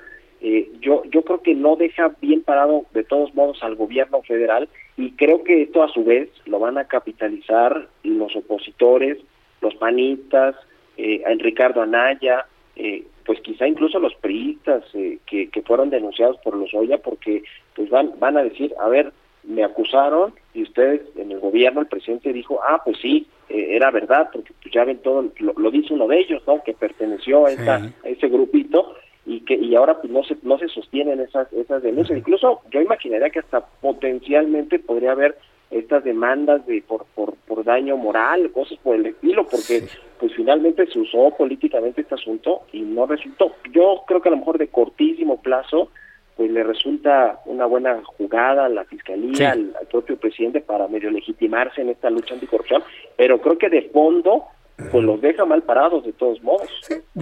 eh, 0.42 0.70
yo, 0.80 1.04
yo 1.06 1.24
creo 1.24 1.42
que 1.42 1.56
no 1.56 1.76
deja 1.76 2.12
bien 2.22 2.44
parado 2.44 2.86
de 2.94 3.04
todos 3.04 3.34
modos 3.34 3.64
al 3.64 3.76
gobierno 3.76 4.22
federal 4.24 4.70
y 4.98 5.12
creo 5.12 5.44
que 5.44 5.64
esto 5.64 5.84
a 5.84 5.90
su 5.90 6.04
vez 6.04 6.30
lo 6.46 6.60
van 6.60 6.78
a 6.78 6.86
capitalizar 6.86 7.88
los 8.04 8.36
opositores, 8.36 9.18
los 9.62 9.76
panistas, 9.76 10.56
eh, 10.98 11.24
Ricardo 11.40 11.82
Anaya, 11.82 12.46
eh, 12.76 13.06
pues 13.26 13.40
quizá 13.42 13.68
incluso 13.68 14.00
los 14.00 14.14
priistas 14.16 14.84
eh, 14.94 15.20
que, 15.26 15.50
que 15.50 15.62
fueron 15.64 15.90
denunciados 15.90 16.38
por 16.44 16.56
los 16.56 16.74
Oya 16.74 17.00
porque 17.00 17.44
pues 17.76 17.90
van, 17.90 18.12
van 18.20 18.38
a 18.38 18.44
decir, 18.44 18.74
a 18.80 18.88
ver, 18.88 19.12
me 19.44 19.64
acusaron 19.64 20.34
y 20.56 20.64
ustedes 20.64 21.02
en 21.18 21.32
el 21.32 21.40
gobierno, 21.40 21.82
el 21.82 21.88
presidente 21.88 22.32
dijo, 22.34 22.60
ah, 22.68 22.82
pues 22.84 22.98
sí, 23.02 23.28
eh, 23.50 23.76
era 23.76 23.92
verdad, 23.92 24.30
porque 24.32 24.54
pues 24.62 24.74
ya 24.74 24.86
ven 24.86 25.00
todo, 25.00 25.32
lo, 25.40 25.72
dice 25.72 25.94
uno 25.94 26.08
de 26.08 26.20
ellos, 26.20 26.42
¿no? 26.48 26.64
Que 26.64 26.74
perteneció 26.74 27.46
a, 27.46 27.52
esa, 27.52 27.92
ese 28.04 28.28
grupito 28.28 28.96
y 29.26 29.42
que 29.42 29.56
y 29.56 29.76
ahora 29.76 30.00
pues 30.00 30.14
no 30.14 30.24
se 30.24 30.38
no 30.44 30.58
se 30.60 30.68
sostienen 30.68 31.20
esas 31.20 31.52
esas 31.54 31.82
denuncias. 31.82 32.18
Incluso 32.18 32.62
yo 32.72 32.82
imaginaría 32.82 33.30
que 33.32 33.40
hasta 33.40 33.66
potencialmente 33.82 34.80
podría 34.80 35.12
haber 35.14 35.36
estas 35.72 36.04
demandas 36.04 36.66
de 36.68 36.84
por, 36.88 37.06
por, 37.16 37.36
por 37.48 37.64
daño 37.64 37.98
moral, 37.98 38.52
cosas 38.52 38.78
por 38.84 38.96
el 38.96 39.08
estilo, 39.08 39.48
porque 39.48 39.84
pues 40.20 40.34
finalmente 40.36 40.88
se 40.88 41.00
usó 41.00 41.32
políticamente 41.38 42.02
este 42.02 42.16
asunto 42.16 42.62
y 42.72 42.82
no 42.82 43.06
resultó. 43.08 43.54
Yo 43.72 44.04
creo 44.08 44.22
que 44.22 44.30
a 44.30 44.32
lo 44.32 44.38
mejor 44.38 44.58
de 44.58 44.68
cortísimo 44.68 45.42
plazo 45.42 45.90
pues 46.36 46.52
le 46.52 46.64
resulta 46.64 47.40
una 47.46 47.66
buena 47.66 48.02
jugada 48.04 48.66
a 48.66 48.70
la 48.70 48.84
fiscalía, 48.86 49.52
al, 49.52 49.74
propio 49.90 50.18
presidente 50.18 50.62
para 50.62 50.88
medio 50.88 51.10
legitimarse 51.10 51.82
en 51.82 51.90
esta 51.90 52.10
lucha 52.10 52.34
anticorrupción, 52.34 52.84
pero 53.16 53.40
creo 53.40 53.58
que 53.58 53.70
de 53.70 53.84
fondo 53.84 54.44
pues 54.92 55.06
los 55.06 55.22
deja 55.22 55.46
mal 55.46 55.64
parados 55.64 56.04
de 56.04 56.12
todos 56.12 56.44
modos. 56.44 56.70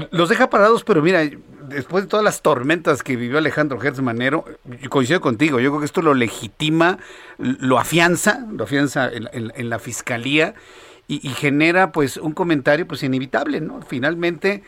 los 0.09 0.27
deja 0.27 0.49
parados, 0.49 0.83
pero 0.83 1.03
mira, 1.03 1.21
después 1.69 2.03
de 2.03 2.09
todas 2.09 2.23
las 2.23 2.41
tormentas 2.41 3.03
que 3.03 3.15
vivió 3.15 3.37
Alejandro 3.37 3.79
Gertz 3.79 4.01
Manero, 4.01 4.45
yo 4.81 4.89
coincido 4.89 5.21
contigo, 5.21 5.59
yo 5.59 5.69
creo 5.69 5.79
que 5.79 5.85
esto 5.85 6.01
lo 6.01 6.15
legitima, 6.15 6.97
lo 7.37 7.77
afianza, 7.77 8.47
lo 8.51 8.63
afianza 8.63 9.11
en, 9.11 9.69
la 9.69 9.77
fiscalía 9.77 10.55
y, 11.07 11.27
y, 11.27 11.29
genera 11.29 11.91
pues 11.91 12.17
un 12.17 12.33
comentario 12.33 12.87
pues 12.87 13.03
inevitable, 13.03 13.61
¿no? 13.61 13.81
Finalmente 13.83 14.63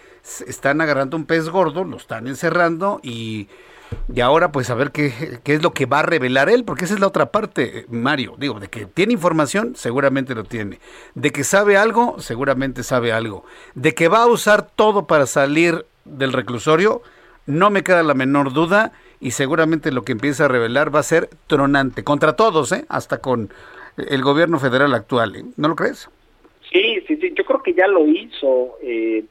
están 0.46 0.80
agarrando 0.80 1.18
un 1.18 1.26
pez 1.26 1.50
gordo, 1.50 1.86
lo 1.86 1.98
están 1.98 2.28
encerrando 2.28 3.00
y 3.02 3.48
y 4.14 4.22
ahora 4.22 4.52
pues 4.52 4.70
a 4.70 4.76
ver 4.76 4.92
qué, 4.92 5.40
qué, 5.44 5.54
es 5.54 5.64
lo 5.64 5.72
que 5.72 5.86
va 5.86 6.00
a 6.00 6.04
revelar 6.04 6.50
él, 6.50 6.64
porque 6.64 6.86
esa 6.86 6.94
es 6.94 7.00
la 7.00 7.08
otra 7.08 7.32
parte, 7.32 7.86
Mario. 7.90 8.36
Digo, 8.38 8.60
de 8.60 8.68
que 8.68 8.86
tiene 8.86 9.14
información, 9.14 9.76
seguramente 9.76 10.36
lo 10.36 10.44
tiene. 10.44 10.80
De 11.16 11.32
que 11.32 11.44
sabe 11.44 11.78
algo, 11.78 12.20
seguramente 12.20 12.84
sabe 12.84 13.12
algo. 13.12 13.46
De 13.74 13.94
que 13.94 14.08
va 14.08 14.24
a 14.24 14.28
usar 14.28 14.70
todo 14.70 15.08
para 15.08 15.26
salir 15.26 15.86
del 16.06 16.34
reclusorio, 16.34 17.02
no 17.46 17.70
me 17.70 17.84
queda 17.84 18.04
la 18.04 18.14
menor 18.14 18.54
duda. 18.54 18.94
Y 19.22 19.32
seguramente 19.32 19.92
lo 19.92 20.04
que 20.04 20.12
empieza 20.12 20.46
a 20.46 20.48
revelar 20.50 20.94
va 20.94 21.00
a 21.00 21.04
ser 21.04 21.30
tronante, 21.48 22.04
contra 22.04 22.36
todos, 22.36 22.72
¿eh? 22.74 22.86
hasta 22.90 23.20
con 23.20 23.50
el 23.98 24.22
gobierno 24.22 24.60
federal 24.60 24.94
actual. 24.94 25.36
¿eh? 25.36 25.46
¿No 25.58 25.70
lo 25.70 25.76
crees? 25.76 26.10
Sí, 26.72 27.02
sí, 27.08 27.18
sí, 27.18 27.34
yo 27.36 27.46
creo 27.46 27.64
que 27.64 27.74
ya 27.74 27.88
lo 27.88 28.06
hizo. 28.08 28.78
Eh, 28.84 29.24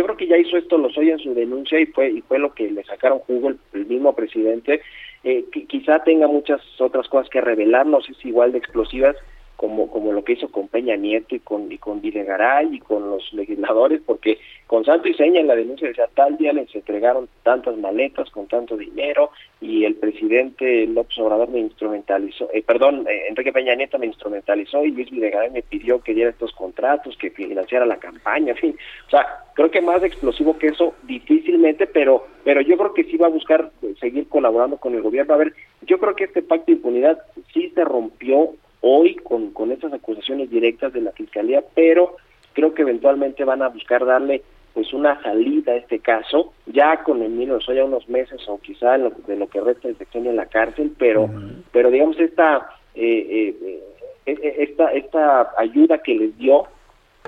yo 0.00 0.06
creo 0.06 0.16
que 0.16 0.26
ya 0.26 0.38
hizo 0.38 0.56
esto 0.56 0.78
Lozoya 0.78 1.12
en 1.12 1.18
su 1.18 1.34
denuncia 1.34 1.78
y 1.78 1.84
fue 1.84 2.10
y 2.10 2.22
fue 2.22 2.38
lo 2.38 2.54
que 2.54 2.70
le 2.70 2.82
sacaron 2.84 3.18
jugo 3.18 3.50
el, 3.50 3.86
mismo 3.86 4.14
presidente. 4.14 4.80
Eh, 5.22 5.44
que 5.52 5.66
quizá 5.66 6.02
tenga 6.02 6.26
muchas 6.26 6.62
otras 6.80 7.06
cosas 7.08 7.28
que 7.28 7.42
revelar, 7.42 7.84
no 7.84 8.00
sé 8.00 8.14
igual 8.24 8.52
de 8.52 8.58
explosivas, 8.58 9.14
como, 9.60 9.90
como 9.90 10.10
lo 10.10 10.24
que 10.24 10.32
hizo 10.32 10.48
con 10.48 10.68
Peña 10.68 10.96
Nieto 10.96 11.34
y 11.34 11.40
con, 11.40 11.70
y 11.70 11.76
con 11.76 12.00
Videgaray 12.00 12.76
y 12.76 12.78
con 12.78 13.10
los 13.10 13.30
legisladores, 13.34 14.00
porque 14.06 14.38
con 14.66 14.86
santo 14.86 15.06
y 15.06 15.12
seña 15.12 15.38
en 15.38 15.48
la 15.48 15.54
denuncia 15.54 15.86
decía 15.86 16.08
tal 16.14 16.38
día 16.38 16.54
les 16.54 16.74
entregaron 16.74 17.28
tantas 17.42 17.76
maletas 17.76 18.30
con 18.30 18.46
tanto 18.46 18.78
dinero 18.78 19.32
y 19.60 19.84
el 19.84 19.96
presidente 19.96 20.86
López 20.86 21.18
Obrador 21.18 21.50
me 21.50 21.58
instrumentalizó, 21.58 22.48
eh, 22.54 22.62
perdón, 22.62 23.06
eh, 23.06 23.26
Enrique 23.28 23.52
Peña 23.52 23.74
Nieto 23.74 23.98
me 23.98 24.06
instrumentalizó 24.06 24.82
y 24.82 24.92
Luis 24.92 25.10
Videgaray 25.10 25.50
me 25.50 25.60
pidió 25.60 26.00
que 26.00 26.14
diera 26.14 26.30
estos 26.30 26.52
contratos, 26.52 27.18
que 27.18 27.28
financiara 27.28 27.84
la 27.84 27.98
campaña, 27.98 28.52
en 28.52 28.56
fin, 28.56 28.76
o 29.08 29.10
sea, 29.10 29.26
creo 29.52 29.70
que 29.70 29.82
más 29.82 30.02
explosivo 30.02 30.56
que 30.56 30.68
eso 30.68 30.94
difícilmente, 31.02 31.86
pero 31.86 32.24
pero 32.44 32.62
yo 32.62 32.78
creo 32.78 32.94
que 32.94 33.04
sí 33.04 33.18
va 33.18 33.26
a 33.26 33.30
buscar 33.30 33.70
seguir 34.00 34.26
colaborando 34.28 34.78
con 34.78 34.94
el 34.94 35.02
gobierno. 35.02 35.34
A 35.34 35.36
ver, 35.36 35.52
yo 35.82 35.98
creo 35.98 36.16
que 36.16 36.24
este 36.24 36.40
pacto 36.40 36.64
de 36.68 36.72
impunidad 36.72 37.18
sí 37.52 37.70
se 37.74 37.84
rompió 37.84 38.54
hoy 38.80 39.16
con, 39.16 39.50
con 39.50 39.72
estas 39.72 39.92
acusaciones 39.92 40.50
directas 40.50 40.92
de 40.92 41.02
la 41.02 41.12
fiscalía, 41.12 41.62
pero 41.74 42.16
creo 42.52 42.74
que 42.74 42.82
eventualmente 42.82 43.44
van 43.44 43.62
a 43.62 43.68
buscar 43.68 44.04
darle 44.04 44.42
pues 44.72 44.92
una 44.92 45.20
salida 45.22 45.72
a 45.72 45.76
este 45.76 45.98
caso, 45.98 46.52
ya 46.66 47.02
con 47.02 47.22
Emilio 47.22 47.58
ya 47.58 47.84
unos 47.84 48.08
meses 48.08 48.40
o 48.48 48.58
quizá 48.58 48.96
lo, 48.98 49.10
de 49.10 49.36
lo 49.36 49.48
que 49.48 49.60
resta 49.60 49.88
de 49.88 49.94
sexenio 49.94 50.30
en 50.30 50.36
la 50.36 50.46
cárcel, 50.46 50.92
pero 50.96 51.28
pero 51.72 51.90
digamos 51.90 52.18
esta 52.20 52.70
eh, 52.94 53.54
eh, 53.62 53.82
eh, 54.26 54.56
esta 54.58 54.92
esta 54.92 55.52
ayuda 55.56 55.98
que 55.98 56.14
les 56.14 56.38
dio 56.38 56.64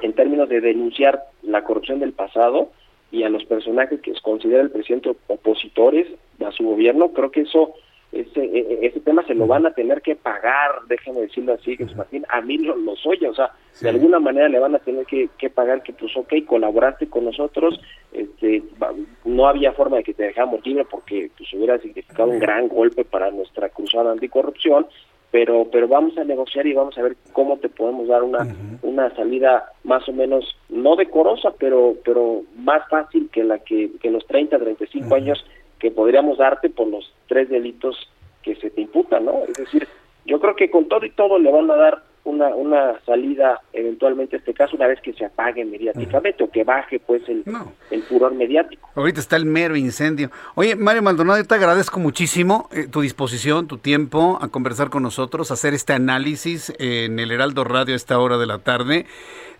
en 0.03 0.13
términos 0.13 0.49
de 0.49 0.61
denunciar 0.61 1.25
la 1.43 1.65
corrupción 1.65 1.99
del 1.99 2.13
pasado 2.13 2.71
y 3.11 3.25
a 3.25 3.29
los 3.29 3.45
personajes 3.45 4.01
que 4.01 4.13
considera 4.23 4.63
el 4.63 4.71
presidente 4.71 5.15
opositores 5.27 6.07
a 6.45 6.53
su 6.53 6.65
gobierno, 6.65 7.13
creo 7.13 7.31
que 7.31 7.43
eso 7.43 7.75
ese, 8.13 8.45
e, 8.45 8.59
e, 8.59 8.87
ese 8.87 9.01
tema 9.01 9.25
se 9.27 9.35
lo 9.35 9.47
van 9.47 9.65
a 9.65 9.73
tener 9.73 10.03
que 10.03 10.15
pagar, 10.15 10.71
déjeme 10.87 11.23
decirlo 11.23 11.55
así, 11.55 11.77
Jesús 11.77 11.97
Martín, 11.97 12.25
a 12.29 12.43
mí 12.43 12.59
lo, 12.59 12.77
los 12.77 13.05
oye, 13.07 13.27
o 13.27 13.35
sea, 13.35 13.53
de 13.81 13.89
alguna 13.89 14.21
manera 14.21 14.49
le 14.49 14.59
van 14.59 14.75
a 14.75 14.81
tener 14.81 15.07
que, 15.07 15.31
que, 15.39 15.49
pagar 15.49 15.83
que 15.83 15.95
pues 15.95 16.15
ok, 16.17 16.35
colaboraste 16.47 17.09
con 17.09 17.25
nosotros, 17.25 17.81
este, 18.13 18.63
no 19.25 19.49
había 19.49 19.73
forma 19.73 19.97
de 19.97 20.05
que 20.05 20.15
te 20.15 20.25
dejamos 20.25 20.65
libre 20.67 20.85
porque 20.91 21.31
pues 21.37 21.53
hubiera 21.55 21.79
significado 21.79 22.29
un 22.29 22.39
gran 22.39 22.69
golpe 22.69 23.05
para 23.05 23.31
nuestra 23.31 23.71
cruzada 23.71 24.13
anticorrupción, 24.13 24.87
pero 25.31 25.67
pero 25.73 25.89
vamos 25.89 26.17
a 26.19 26.25
negociar 26.25 26.67
y 26.67 26.75
vamos 26.75 26.97
a 26.99 27.03
ver 27.03 27.17
cómo 27.33 27.57
te 27.57 27.71
podemos 27.71 28.07
dar 28.07 28.23
una 28.23 28.47
una 28.83 29.13
salida 29.17 29.73
más 29.83 30.07
o 30.07 30.13
menos 30.13 30.45
no 30.69 30.95
decorosa 30.95 31.53
pero 31.59 31.95
pero 32.05 32.43
más 32.57 32.87
fácil 32.91 33.31
que 33.33 33.43
la 33.43 33.59
que, 33.59 33.93
que 34.01 34.11
los 34.11 34.27
30 34.27 34.59
35 34.59 35.15
años 35.15 35.43
que 35.83 35.91
podríamos 35.91 36.39
darte 36.39 36.71
por 36.71 36.87
los 36.87 37.13
tres 37.27 37.49
delitos 37.51 37.97
que 38.41 38.55
se 38.55 38.71
te 38.71 38.83
imputan, 38.83 39.25
¿no? 39.25 39.43
Es 39.49 39.55
decir, 39.55 39.89
yo 40.25 40.39
creo 40.39 40.55
que 40.55 40.71
con 40.71 40.87
todo 40.87 41.05
y 41.05 41.11
todo 41.11 41.41
le 41.41 41.51
van 41.51 41.69
a 41.73 41.75
dar 41.75 42.03
una, 42.23 42.55
una 42.55 43.01
salida 43.05 43.61
eventualmente 43.73 44.37
a 44.37 44.39
este 44.39 44.55
caso 44.55 44.77
una 44.77 44.87
vez 44.87 45.01
que 45.01 45.13
se 45.13 45.25
apague 45.25 45.65
mediáticamente 45.65 46.45
o 46.45 46.51
que 46.53 46.63
baje 46.63 47.01
pues 47.01 47.29
el, 47.29 47.43
el 47.91 48.03
furor 48.05 48.33
mediático. 48.33 48.91
Ahorita 48.95 49.19
está 49.19 49.35
el 49.35 49.45
mero 49.45 49.75
incendio. 49.75 50.31
Oye, 50.55 50.77
Mario 50.77 51.03
Maldonado, 51.03 51.41
yo 51.41 51.49
te 51.49 51.57
agradezco 51.57 51.99
muchísimo 51.99 52.69
eh, 52.71 52.87
tu 52.87 53.01
disposición, 53.01 53.67
tu 53.67 53.79
tiempo 53.79 54.39
a 54.41 54.47
conversar 54.51 54.89
con 54.89 55.03
nosotros, 55.03 55.51
a 55.51 55.55
hacer 55.55 55.75
este 55.75 55.95
análisis 55.95 56.73
en 56.79 57.19
el 57.19 57.33
Heraldo 57.33 57.65
Radio 57.65 57.95
a 57.95 57.97
esta 57.97 58.21
hora 58.21 58.39
de 58.39 58.47
la 58.47 58.59
tarde. 58.61 59.07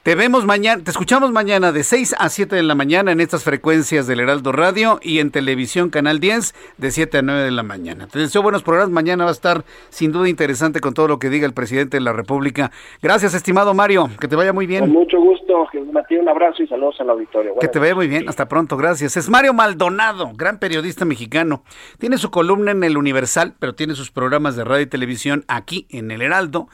Te 0.03 0.17
vemos 0.17 0.45
mañana, 0.47 0.83
te 0.83 0.91
escuchamos 0.91 1.31
mañana 1.31 1.71
de 1.71 1.85
6 1.85 2.17
a 2.19 2.29
7 2.29 2.57
de 2.57 2.65
la 2.65 2.75
mañana 2.75 3.13
en 3.13 3.21
estas 3.21 3.45
frecuencias 3.45 4.09
del 4.09 4.19
Heraldo 4.19 4.51
Radio 4.51 4.99
y 5.01 5.21
en 5.21 5.31
televisión 5.31 5.91
Canal 5.91 6.19
10 6.19 6.57
de 6.77 6.91
7 6.91 7.19
a 7.19 7.23
9 7.23 7.43
de 7.43 7.53
la 7.53 7.63
mañana. 7.63 8.09
Te 8.09 8.19
deseo 8.19 8.43
buenos 8.43 8.65
programas. 8.65 8.91
Mañana 8.91 9.23
va 9.23 9.31
a 9.31 9.33
estar 9.33 9.63
sin 9.91 10.11
duda 10.11 10.29
interesante 10.29 10.81
con 10.81 10.93
todo 10.93 11.07
lo 11.07 11.21
que 11.21 11.31
diga 11.31 11.47
el 11.47 11.55
presidente 11.55 11.99
de 11.99 12.01
la 12.01 12.13
República. 12.13 12.73
Gracias, 13.01 13.33
estimado 13.33 13.75
Mario. 13.75 14.11
Que 14.19 14.27
te 14.27 14.35
vaya 14.35 14.53
muy 14.53 14.67
bien. 14.67 14.81
Con 14.81 14.91
mucho 14.91 15.21
gusto, 15.21 15.67
Jesús 15.67 15.87
Un 16.19 16.29
abrazo 16.29 16.65
y 16.65 16.67
saludos 16.67 16.97
al 16.99 17.11
auditorio. 17.11 17.55
que 17.61 17.69
te 17.69 17.79
vaya 17.79 17.95
muy 17.95 18.09
bien. 18.09 18.29
Hasta 18.29 18.49
pronto. 18.49 18.77
Gracias. 18.77 19.17
Es 19.17 19.31
Mario 19.31 19.55
Maldonado, 19.55 20.33
gran 20.35 20.59
periodista 20.59 21.05
mexicano. 21.05 21.63
Tiene 22.01 22.19
su 22.19 22.33
columna 22.33 22.73
en 22.73 22.83
el 22.83 22.97
Universal, 22.97 23.55
pero 23.61 23.77
tiene 23.77 23.95
sus 23.95 24.11
programas 24.11 24.57
de 24.57 24.65
radio 24.65 24.83
y 24.83 24.87
televisión 24.87 25.45
aquí 25.47 25.87
en 25.91 26.11
el 26.11 26.23
Heraldo 26.23 26.67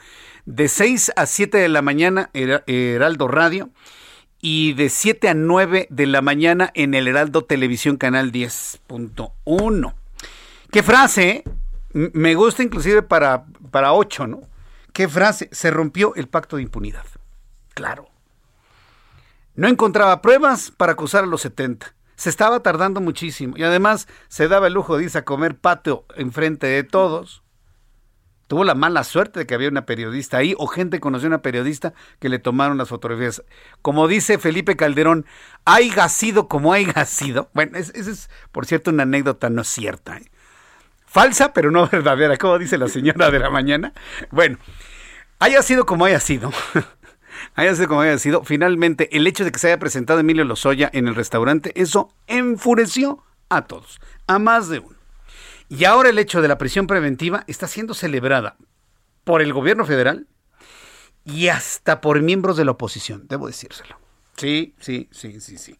de 0.45 0.67
6 0.67 1.13
a 1.15 1.25
7 1.25 1.57
de 1.57 1.69
la 1.69 1.81
mañana 1.81 2.29
Heraldo 2.33 3.27
Radio 3.27 3.69
y 4.41 4.73
de 4.73 4.89
7 4.89 5.29
a 5.29 5.33
9 5.33 5.87
de 5.89 6.05
la 6.05 6.21
mañana 6.21 6.71
en 6.73 6.93
el 6.93 7.07
Heraldo 7.07 7.43
Televisión 7.43 7.97
Canal 7.97 8.31
10.1. 8.31 9.93
¿Qué 10.71 10.83
frase? 10.83 11.43
Me 11.91 12.35
gusta 12.35 12.63
inclusive 12.63 13.01
para, 13.01 13.45
para 13.71 13.93
8, 13.93 14.27
¿no? 14.27 14.41
¿Qué 14.93 15.07
frase? 15.07 15.49
Se 15.51 15.71
rompió 15.71 16.15
el 16.15 16.27
pacto 16.27 16.57
de 16.57 16.63
impunidad. 16.63 17.05
Claro. 17.73 18.09
No 19.55 19.67
encontraba 19.67 20.21
pruebas 20.21 20.71
para 20.71 20.93
acusar 20.93 21.23
a 21.23 21.27
los 21.27 21.41
70. 21.41 21.93
Se 22.15 22.29
estaba 22.29 22.61
tardando 22.61 23.01
muchísimo 23.01 23.57
y 23.57 23.63
además 23.63 24.07
se 24.27 24.47
daba 24.47 24.67
el 24.67 24.73
lujo, 24.73 24.97
dice, 24.97 25.19
a 25.19 25.25
comer 25.25 25.57
patio 25.57 26.05
enfrente 26.15 26.67
de 26.67 26.83
todos 26.83 27.43
tuvo 28.49 28.63
la 28.63 28.73
mala 28.73 29.03
suerte 29.03 29.39
de 29.39 29.45
que 29.45 29.53
había 29.53 29.69
una 29.69 29.85
periodista 29.85 30.37
ahí 30.37 30.55
o 30.57 30.65
gente 30.65 30.99
conoció 30.99 31.27
a 31.27 31.29
una 31.29 31.41
periodista 31.43 31.93
que 32.19 32.29
le 32.29 32.39
tomaron 32.39 32.79
las 32.79 32.89
fotografías. 32.89 33.43
Como 33.83 34.07
dice 34.07 34.39
Felipe 34.39 34.75
Calderón, 34.75 35.27
hay 35.65 35.91
sido 36.09 36.47
como 36.47 36.73
hay 36.73 36.87
sido. 37.05 37.51
Bueno, 37.53 37.77
esa 37.77 37.93
es, 37.95 38.29
por 38.51 38.65
cierto, 38.65 38.89
una 38.89 39.03
anécdota 39.03 39.51
no 39.51 39.63
cierta. 39.63 40.17
¿eh? 40.17 40.31
Falsa, 41.05 41.53
pero 41.53 41.69
no 41.69 41.87
verdadera, 41.91 42.37
como 42.37 42.57
dice 42.57 42.79
la 42.79 42.87
señora 42.87 43.29
de 43.29 43.37
la 43.37 43.51
mañana. 43.51 43.93
Bueno, 44.31 44.57
haya 45.37 45.61
sido 45.61 45.85
como 45.85 46.05
haya 46.05 46.19
sido. 46.19 46.51
haya 47.53 47.75
sido 47.75 47.87
como 47.87 48.01
haya 48.01 48.17
sido. 48.17 48.43
Finalmente, 48.43 49.15
el 49.15 49.27
hecho 49.27 49.45
de 49.45 49.51
que 49.51 49.59
se 49.59 49.67
haya 49.67 49.77
presentado 49.77 50.21
Emilio 50.21 50.43
Lozoya 50.43 50.89
en 50.91 51.07
el 51.07 51.13
restaurante, 51.13 51.71
eso 51.79 52.09
enfureció 52.25 53.23
a 53.47 53.67
todos, 53.67 54.01
a 54.25 54.39
más 54.39 54.69
de 54.69 54.79
uno. 54.79 54.98
Y 55.69 55.85
ahora 55.85 56.09
el 56.09 56.17
hecho 56.17 56.41
de 56.41 56.47
la 56.47 56.57
prisión 56.57 56.87
preventiva 56.87 57.43
está 57.47 57.67
siendo 57.67 57.93
celebrada 57.93 58.57
por 59.23 59.41
el 59.41 59.53
gobierno 59.53 59.85
federal 59.85 60.27
y 61.23 61.49
hasta 61.49 62.01
por 62.01 62.21
miembros 62.21 62.57
de 62.57 62.65
la 62.65 62.71
oposición, 62.71 63.27
debo 63.27 63.47
decírselo. 63.47 63.97
Sí, 64.35 64.73
sí, 64.79 65.07
sí, 65.11 65.39
sí, 65.39 65.57
sí. 65.57 65.77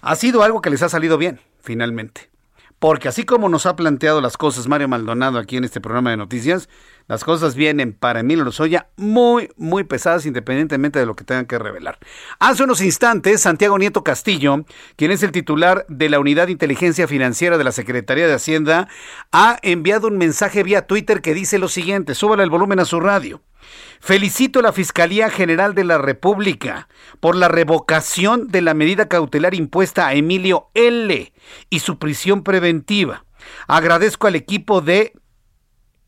Ha 0.00 0.14
sido 0.14 0.42
algo 0.42 0.60
que 0.60 0.70
les 0.70 0.82
ha 0.82 0.88
salido 0.88 1.18
bien, 1.18 1.40
finalmente. 1.60 2.30
Porque 2.78 3.08
así 3.08 3.24
como 3.24 3.48
nos 3.48 3.66
ha 3.66 3.74
planteado 3.74 4.20
las 4.20 4.36
cosas 4.36 4.68
Mario 4.68 4.86
Maldonado 4.86 5.38
aquí 5.38 5.56
en 5.56 5.64
este 5.64 5.80
programa 5.80 6.10
de 6.10 6.16
noticias, 6.16 6.68
las 7.08 7.24
cosas 7.24 7.54
vienen 7.54 7.94
para 7.94 8.20
Emilio 8.20 8.44
Lozoya 8.44 8.88
muy, 8.96 9.50
muy 9.56 9.84
pesadas 9.84 10.26
independientemente 10.26 10.98
de 10.98 11.06
lo 11.06 11.16
que 11.16 11.24
tengan 11.24 11.46
que 11.46 11.58
revelar. 11.58 11.98
Hace 12.38 12.64
unos 12.64 12.82
instantes, 12.82 13.40
Santiago 13.40 13.78
Nieto 13.78 14.04
Castillo, 14.04 14.64
quien 14.96 15.10
es 15.10 15.22
el 15.22 15.32
titular 15.32 15.86
de 15.88 16.10
la 16.10 16.20
Unidad 16.20 16.46
de 16.46 16.52
Inteligencia 16.52 17.08
Financiera 17.08 17.56
de 17.56 17.64
la 17.64 17.72
Secretaría 17.72 18.26
de 18.26 18.34
Hacienda, 18.34 18.88
ha 19.32 19.58
enviado 19.62 20.06
un 20.06 20.18
mensaje 20.18 20.62
vía 20.62 20.86
Twitter 20.86 21.22
que 21.22 21.34
dice 21.34 21.58
lo 21.58 21.68
siguiente, 21.68 22.14
súbale 22.14 22.42
el 22.42 22.50
volumen 22.50 22.78
a 22.78 22.84
su 22.84 23.00
radio. 23.00 23.40
Felicito 24.00 24.60
a 24.60 24.62
la 24.62 24.72
Fiscalía 24.72 25.30
General 25.30 25.74
de 25.74 25.84
la 25.84 25.98
República 25.98 26.88
por 27.20 27.36
la 27.36 27.48
revocación 27.48 28.48
de 28.48 28.60
la 28.60 28.74
medida 28.74 29.08
cautelar 29.08 29.54
impuesta 29.54 30.06
a 30.06 30.14
Emilio 30.14 30.68
L. 30.74 31.32
y 31.70 31.78
su 31.80 31.98
prisión 31.98 32.42
preventiva. 32.44 33.24
Agradezco 33.66 34.26
al 34.26 34.36
equipo 34.36 34.80
de, 34.80 35.14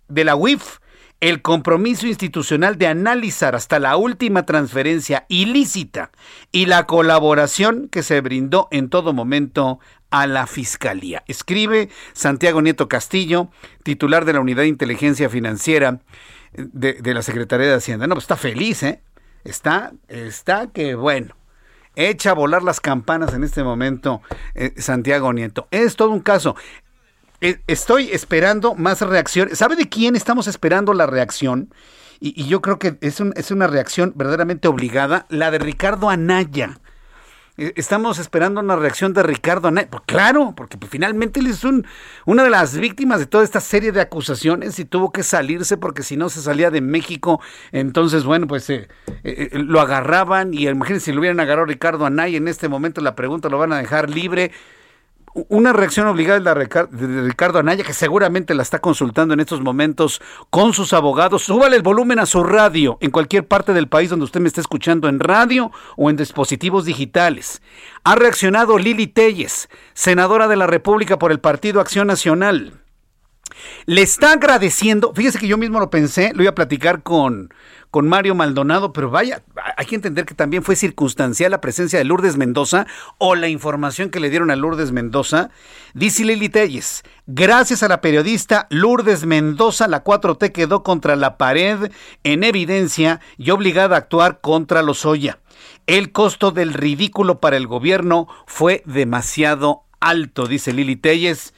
de 0.09 0.25
la 0.25 0.37
UIF 0.37 0.79
el 1.21 1.43
compromiso 1.43 2.07
institucional 2.07 2.79
de 2.79 2.87
analizar 2.87 3.55
hasta 3.55 3.79
la 3.79 3.97
última 3.97 4.47
transferencia 4.47 5.27
ilícita 5.29 6.11
y 6.51 6.67
la 6.67 6.87
colaboración 6.87 7.89
que 7.89 8.03
se 8.03 8.21
brindó 8.21 8.69
en 8.71 8.89
todo 8.89 9.13
momento 9.13 9.81
a 10.11 10.27
la 10.27 10.47
Fiscalía. 10.47 11.23
Escribe 11.27 11.91
Santiago 12.15 12.63
Nieto 12.63 12.89
Castillo, 12.89 13.51
titular 13.83 14.25
de 14.25 14.33
la 14.33 14.41
Unidad 14.41 14.63
de 14.63 14.69
Inteligencia 14.69 15.29
Financiera 15.29 16.01
de, 16.53 17.15
la 17.15 17.23
Secretaría 17.23 17.69
de 17.69 17.75
Hacienda. 17.75 18.07
No, 18.07 18.15
pues 18.15 18.25
está 18.25 18.37
feliz, 18.37 18.83
¿eh? 18.83 19.03
Está, 19.45 19.93
está 20.09 20.69
que 20.73 20.95
bueno. 20.95 21.37
Echa 21.97 22.31
a 22.31 22.35
volar 22.35 22.63
las 22.63 22.81
campanas 22.81 23.35
en 23.35 23.43
este 23.45 23.65
momento 23.65 24.23
eh, 24.55 24.73
Santiago 24.77 25.33
Nieto. 25.33 25.67
Es 25.71 25.97
todo 25.97 26.11
un 26.11 26.21
caso. 26.21 26.57
Eh, 27.41 27.61
estoy 27.67 28.11
esperando 28.11 28.75
más 28.75 29.01
reacción. 29.01 29.55
¿Sabe 29.57 29.77
de 29.77 29.89
quién 29.89 30.15
estamos 30.15 30.47
esperando 30.47 30.93
la 30.93 31.07
reacción? 31.07 31.73
Y, 32.21 32.45
yo 32.47 32.61
creo 32.61 32.79
que 32.79 32.99
es, 33.01 33.21
es 33.35 33.51
una 33.51 33.67
reacción 33.67 34.13
verdaderamente 34.15 34.69
obligada, 34.69 35.27
la 35.31 35.51
de 35.51 35.59
Ricardo 35.59 36.11
Anaya. 36.11 36.79
eh, 37.57 37.73
estamos 37.77 38.19
esperando 38.19 38.61
una 38.61 38.77
reacción 38.77 39.15
de 39.15 39.23
Ricardo 39.23 39.69
Anaya. 39.69 39.89
Pues 39.91 40.03
claro, 40.05 40.53
porque 40.55 40.77
pues, 40.77 40.91
finalmente 40.91 41.41
él 41.41 41.47
es 41.47 41.65
un, 41.65 41.87
una 42.27 42.45
de 42.45 42.51
las 42.51 42.77
víctimas 42.77 43.21
de 43.21 43.27
toda 43.27 43.43
esta 43.43 43.61
serie 43.61 43.91
de 43.91 44.03
acusaciones 44.03 44.79
y 44.79 44.85
tuvo 44.85 45.11
que 45.11 45.23
salirse 45.23 45.79
porque 45.79 46.03
si 46.03 46.19
no 46.19 46.29
se 46.29 46.43
salía 46.43 46.71
de 46.71 46.83
México, 46.83 47.41
entonces, 47.73 48.25
bueno, 48.25 48.47
pues 48.47 48.69
eh, 48.69 48.89
eh, 49.25 49.49
lo 49.55 49.81
agarraban 49.81 50.53
y 50.53 50.69
imagínense 50.69 51.07
si 51.07 51.13
lo 51.13 51.21
hubieran 51.21 51.41
agarrado 51.41 51.65
Ricardo 51.67 52.05
Anaya, 52.05 52.37
en 52.37 52.49
este 52.49 52.69
momento 52.69 53.01
la 53.01 53.15
pregunta 53.15 53.49
lo 53.49 53.57
van 53.57 53.73
a 53.73 53.79
dejar 53.79 54.11
libre 54.11 54.53
una 55.35 55.73
reacción 55.73 56.07
obligada 56.07 56.55
de 56.55 57.23
Ricardo 57.23 57.59
Anaya, 57.59 57.85
que 57.85 57.93
seguramente 57.93 58.55
la 58.55 58.63
está 58.63 58.81
consultando 58.81 59.35
en 59.35 59.41
estos 59.41 59.61
momentos 59.61 60.21
con 60.51 60.73
sus 60.73 60.93
abogados. 60.93 61.43
Súbale 61.43 61.77
el 61.77 61.83
volumen 61.83 62.19
a 62.19 62.27
su 62.27 62.43
radio 62.43 62.99
en 63.01 63.11
cualquier 63.11 63.47
parte 63.47 63.73
del 63.73 63.89
país 63.89 64.11
donde 64.11 64.25
usted 64.25 64.41
me 64.41 64.49
esté 64.49 64.61
escuchando, 64.61 65.09
en 65.09 65.21
radio 65.21 65.71
o 65.97 66.11
en 66.11 66.17
dispositivos 66.17 66.85
digitales. 66.85 67.63
Ha 68.05 68.17
reaccionado 68.17 68.79
Lili 68.79 69.07
Telles, 69.07 69.69
senadora 69.95 70.49
de 70.49 70.57
la 70.57 70.67
República 70.67 71.19
por 71.19 71.33
el 71.33 71.41
Partido 71.41 71.81
Acción 71.81 72.09
Nacional. 72.09 72.81
Le 73.87 74.03
está 74.03 74.33
agradeciendo, 74.33 75.13
fíjese 75.15 75.39
que 75.39 75.49
yo 75.49 75.59
mismo 75.59 75.81
lo 75.81 75.91
pensé, 75.91 76.33
lo 76.35 76.43
iba 76.43 76.51
a 76.51 76.55
platicar 76.55 77.03
con, 77.03 77.53
con 77.91 78.09
Mario 78.09 78.35
Maldonado, 78.35 78.93
pero 78.93 79.11
vaya, 79.11 79.43
hay 79.77 79.87
que 79.87 79.97
entender 79.97 80.25
que 80.25 80.35
también 80.35 80.63
fue 80.63 80.77
circunstancial 80.77 81.51
la 81.51 81.61
presencia 81.61 81.99
de 81.99 82.05
Lourdes 82.05 82.37
Mendoza 82.37 82.87
o 83.19 83.35
la 83.35 83.49
información 83.49 84.11
que 84.11 84.21
le 84.21 84.31
dieron 84.31 84.51
a 84.51 84.57
Lourdes 84.57 84.93
Mendoza. 84.93 85.51
Dice 85.93 86.25
Lili 86.25 86.49
Telles, 86.49 87.03
gracias 87.27 87.83
a 87.83 87.89
la 87.89 88.01
periodista 88.01 88.69
Lourdes 88.71 89.27
Mendoza, 89.27 89.89
la 89.89 90.05
4T 90.05 90.53
quedó 90.53 90.83
contra 90.83 91.17
la 91.17 91.37
pared 91.37 91.91
en 92.23 92.45
evidencia 92.45 93.21
y 93.37 93.51
obligada 93.51 93.97
a 93.97 94.01
actuar 94.01 94.41
contra 94.41 94.83
los 94.83 95.05
Oya. 95.05 95.41
El 95.87 96.13
costo 96.13 96.53
del 96.53 96.73
ridículo 96.73 97.41
para 97.41 97.57
el 97.57 97.67
gobierno 97.67 98.29
fue 98.47 98.83
demasiado 98.87 99.83
alto, 99.99 100.47
dice 100.47 100.73
Lili 100.73 100.95
Telles. 100.95 101.55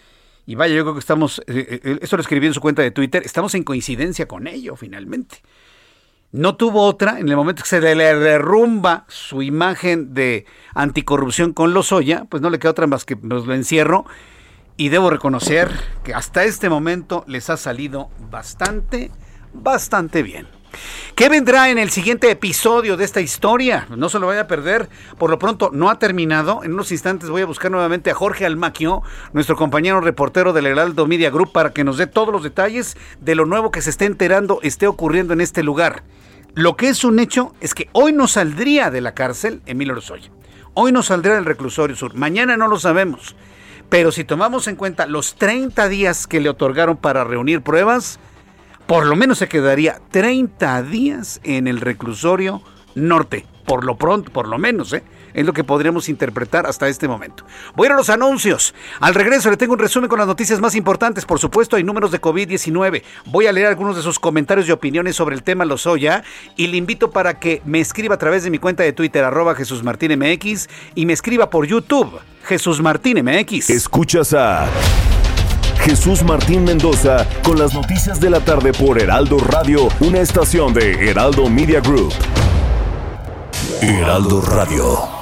Y 0.47 0.55
vaya, 0.55 0.75
yo 0.75 0.83
creo 0.83 0.95
que 0.95 1.01
estamos, 1.01 1.41
eh, 1.41 1.67
eh, 1.69 1.81
eh, 1.85 1.99
esto 2.01 2.17
lo 2.17 2.23
escribí 2.23 2.47
en 2.47 2.55
su 2.55 2.61
cuenta 2.61 2.83
de 2.83 2.91
Twitter, 2.91 3.23
estamos 3.25 3.55
en 3.55 3.63
coincidencia 3.63 4.27
con 4.27 4.47
ello 4.47 4.75
finalmente. 4.77 5.43
No 6.33 6.57
tuvo 6.57 6.87
otra, 6.87 7.21
en 7.21 7.29
el 7.29 7.37
momento 7.37 7.63
que 7.63 7.69
se 7.69 7.79
le 7.83 7.95
derrumba 7.95 9.05
su 9.07 9.43
imagen 9.43 10.15
de 10.15 10.47
anticorrupción 10.75 11.53
con 11.53 11.75
Lozoya, 11.75 12.25
pues 12.31 12.41
no 12.41 12.49
le 12.49 12.59
queda 12.59 12.71
otra 12.71 12.87
más 12.87 13.05
que 13.05 13.19
nos 13.21 13.47
lo 13.47 13.53
encierro. 13.53 14.07
Y 14.79 14.89
debo 14.89 15.11
reconocer 15.11 15.71
que 16.03 16.15
hasta 16.15 16.45
este 16.45 16.71
momento 16.71 17.23
les 17.27 17.51
ha 17.51 17.59
salido 17.59 18.09
bastante, 18.31 19.11
bastante 19.53 20.23
bien. 20.23 20.49
¿Qué 21.15 21.29
vendrá 21.29 21.69
en 21.69 21.77
el 21.77 21.91
siguiente 21.91 22.31
episodio 22.31 22.97
de 22.97 23.05
esta 23.05 23.21
historia? 23.21 23.87
No 23.95 24.09
se 24.09 24.19
lo 24.19 24.29
vaya 24.29 24.41
a 24.41 24.47
perder. 24.47 24.89
Por 25.19 25.29
lo 25.29 25.39
pronto, 25.39 25.69
no 25.71 25.91
ha 25.91 25.99
terminado. 25.99 26.65
En 26.65 26.73
unos 26.73 26.93
instantes 26.93 27.29
voy 27.29 27.43
a 27.43 27.47
buscar 27.47 27.71
nuevamente 27.71 28.11
a 28.11 28.15
Jorge 28.15 28.47
Almaquio, 28.47 29.03
nuestro 29.35 29.55
compañero 29.55 30.01
reportero 30.01 30.55
del 30.55 30.65
Heraldo 30.65 31.07
Media 31.07 31.29
Group, 31.29 31.53
para 31.53 31.75
que 31.75 31.85
nos 31.85 31.99
dé 31.99 32.07
todos 32.07 32.33
los 32.33 32.43
detalles 32.43 32.97
de 33.21 33.35
lo 33.35 33.45
nuevo 33.45 33.71
que 33.71 33.83
se 33.83 33.91
esté 33.91 34.07
enterando, 34.07 34.61
esté 34.63 34.87
ocurriendo 34.87 35.35
en 35.35 35.43
este 35.43 35.63
lugar. 35.63 36.03
Lo 36.55 36.77
que 36.77 36.89
es 36.89 37.03
un 37.03 37.19
hecho 37.19 37.55
es 37.63 37.73
que 37.73 37.89
hoy 37.93 38.13
no 38.13 38.29
saldría 38.29 38.91
de 38.91 39.01
la 39.01 39.15
cárcel 39.15 39.63
Emilio 39.65 39.95
Lozoya. 39.95 40.31
Hoy 40.75 40.93
no 40.93 41.03
saldría 41.03 41.35
del 41.35 41.47
reclusorio 41.47 41.97
sur. 41.97 42.15
Mañana 42.15 42.59
no 42.59 42.69
lo 42.69 42.79
sabemos. 42.79 43.35
Pero 43.89 44.13
si 44.13 44.25
tomamos 44.25 44.69
en 44.69 44.77
cuenta 44.77 45.07
los 45.07 45.35
30 45.37 45.89
días 45.89 46.27
que 46.27 46.41
le 46.41 46.51
otorgaron 46.51 46.99
para 46.99 47.25
reunir 47.25 47.63
pruebas, 47.63 48.19
por 48.87 49.07
lo 49.07 49.17
menos 49.17 49.39
se 49.39 49.49
quedaría 49.49 50.01
30 50.11 50.83
días 50.83 51.41
en 51.43 51.69
el 51.69 51.81
reclusorio 51.81 52.61
norte. 52.95 53.47
Por 53.65 53.85
lo 53.85 53.97
pronto, 53.97 54.31
por 54.31 54.47
lo 54.47 54.59
menos, 54.59 54.93
¿eh? 54.93 55.03
Es 55.35 55.47
lo 55.47 55.53
que 55.53 55.65
podríamos 55.65 56.09
interpretar 56.09 56.67
hasta 56.67 56.89
este 56.89 57.09
momento. 57.09 57.45
Voy 57.75 57.89
a 57.89 57.95
los 57.95 58.11
anuncios. 58.11 58.75
Al 59.01 59.15
regreso 59.15 59.51
le 59.51 59.57
tengo 59.57 59.73
un 59.73 59.79
resumen 59.79 60.09
con 60.09 60.19
las 60.19 60.29
noticias 60.29 60.61
más 60.61 60.75
importantes. 60.75 61.25
Por 61.25 61.39
supuesto, 61.39 61.77
hay 61.77 61.85
números 61.85 62.11
de 62.11 62.21
COVID-19. 62.21 63.03
Voy 63.27 63.47
a 63.47 63.53
leer 63.53 63.67
algunos 63.67 63.97
de 63.97 64.03
sus 64.03 64.19
comentarios 64.19 64.69
y 64.69 64.73
opiniones 64.73 65.17
sobre 65.17 65.35
el 65.35 65.43
tema 65.43 65.65
Lozoya 65.65 66.23
y 66.57 66.67
le 66.69 66.77
invito 66.77 67.11
para 67.11 67.39
que 67.39 67.63
me 67.65 67.81
escriba 67.81 68.15
a 68.15 68.19
través 68.19 68.45
de 68.45 68.51
mi 68.51 68.59
cuenta 68.59 68.83
de 68.83 68.93
Twitter, 68.93 69.25
arroba 69.25 69.55
Jesús 69.55 69.83
Martín 69.83 70.19
MX, 70.19 70.69
y 70.95 71.07
me 71.07 71.13
escriba 71.13 71.51
por 71.51 71.67
YouTube, 71.67 72.21
Jesús 72.45 72.81
Martín 72.81 73.25
MX. 73.25 73.71
Escuchas 73.71 74.35
a 74.35 74.69
Jesús 75.81 76.23
Martín 76.23 76.65
Mendoza 76.65 77.27
con 77.43 77.59
las 77.59 77.75
noticias 77.75 78.21
de 78.21 78.31
la 78.31 78.41
tarde 78.41 78.73
por 78.73 79.01
Heraldo 79.01 79.39
Radio, 79.39 79.89
una 80.01 80.21
estación 80.21 80.73
de 80.73 81.11
Heraldo 81.11 81.49
Media 81.49 81.81
Group. 81.81 82.13
Heraldo 83.81 84.41
Radio. 84.43 85.22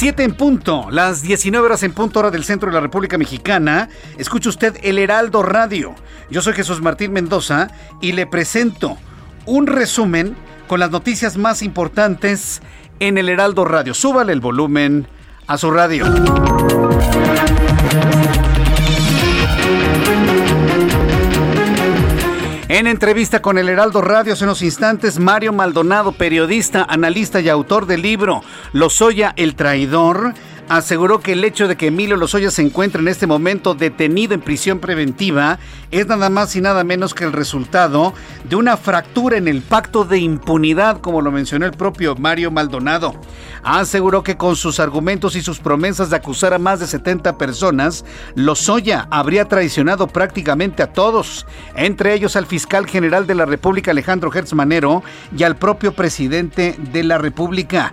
7 0.00 0.24
en 0.24 0.32
punto, 0.32 0.86
las 0.90 1.20
19 1.20 1.66
horas 1.66 1.82
en 1.82 1.92
punto 1.92 2.20
hora 2.20 2.30
del 2.30 2.42
centro 2.42 2.70
de 2.70 2.74
la 2.74 2.80
República 2.80 3.18
Mexicana. 3.18 3.90
Escucha 4.16 4.48
usted 4.48 4.78
el 4.82 4.98
Heraldo 4.98 5.42
Radio. 5.42 5.94
Yo 6.30 6.40
soy 6.40 6.54
Jesús 6.54 6.80
Martín 6.80 7.12
Mendoza 7.12 7.68
y 8.00 8.12
le 8.12 8.26
presento 8.26 8.96
un 9.44 9.66
resumen 9.66 10.34
con 10.68 10.80
las 10.80 10.90
noticias 10.90 11.36
más 11.36 11.60
importantes 11.60 12.62
en 12.98 13.18
el 13.18 13.28
Heraldo 13.28 13.66
Radio. 13.66 13.92
Súbale 13.92 14.32
el 14.32 14.40
volumen 14.40 15.06
a 15.46 15.58
su 15.58 15.70
radio. 15.70 16.06
En 22.72 22.86
entrevista 22.86 23.42
con 23.42 23.58
el 23.58 23.68
Heraldo 23.68 24.00
Radio 24.00 24.32
hace 24.32 24.44
unos 24.44 24.62
instantes, 24.62 25.18
Mario 25.18 25.52
Maldonado, 25.52 26.12
periodista, 26.12 26.86
analista 26.88 27.40
y 27.40 27.48
autor 27.48 27.86
del 27.86 28.00
libro 28.00 28.44
Lozoya 28.72 29.32
el 29.34 29.56
traidor, 29.56 30.34
aseguró 30.70 31.18
que 31.18 31.32
el 31.32 31.42
hecho 31.42 31.66
de 31.66 31.76
que 31.76 31.88
Emilio 31.88 32.16
Lozoya 32.16 32.48
se 32.52 32.62
encuentre 32.62 33.02
en 33.02 33.08
este 33.08 33.26
momento 33.26 33.74
detenido 33.74 34.34
en 34.34 34.40
prisión 34.40 34.78
preventiva 34.78 35.58
es 35.90 36.06
nada 36.06 36.30
más 36.30 36.54
y 36.54 36.60
nada 36.60 36.84
menos 36.84 37.12
que 37.12 37.24
el 37.24 37.32
resultado 37.32 38.14
de 38.48 38.54
una 38.54 38.76
fractura 38.76 39.36
en 39.36 39.48
el 39.48 39.62
pacto 39.62 40.04
de 40.04 40.20
impunidad, 40.20 41.00
como 41.00 41.22
lo 41.22 41.32
mencionó 41.32 41.66
el 41.66 41.72
propio 41.72 42.14
Mario 42.14 42.52
Maldonado. 42.52 43.20
Aseguró 43.64 44.22
que 44.22 44.36
con 44.36 44.54
sus 44.54 44.78
argumentos 44.78 45.34
y 45.34 45.42
sus 45.42 45.58
promesas 45.58 46.08
de 46.08 46.16
acusar 46.16 46.54
a 46.54 46.58
más 46.60 46.78
de 46.78 46.86
70 46.86 47.36
personas, 47.36 48.04
Lozoya 48.36 49.08
habría 49.10 49.46
traicionado 49.46 50.06
prácticamente 50.06 50.84
a 50.84 50.92
todos, 50.92 51.46
entre 51.74 52.14
ellos 52.14 52.36
al 52.36 52.46
fiscal 52.46 52.86
general 52.86 53.26
de 53.26 53.34
la 53.34 53.44
República 53.44 53.90
Alejandro 53.90 54.30
Gertz 54.30 54.52
Manero 54.52 55.02
y 55.36 55.42
al 55.42 55.56
propio 55.56 55.94
presidente 55.94 56.76
de 56.92 57.02
la 57.02 57.18
República. 57.18 57.92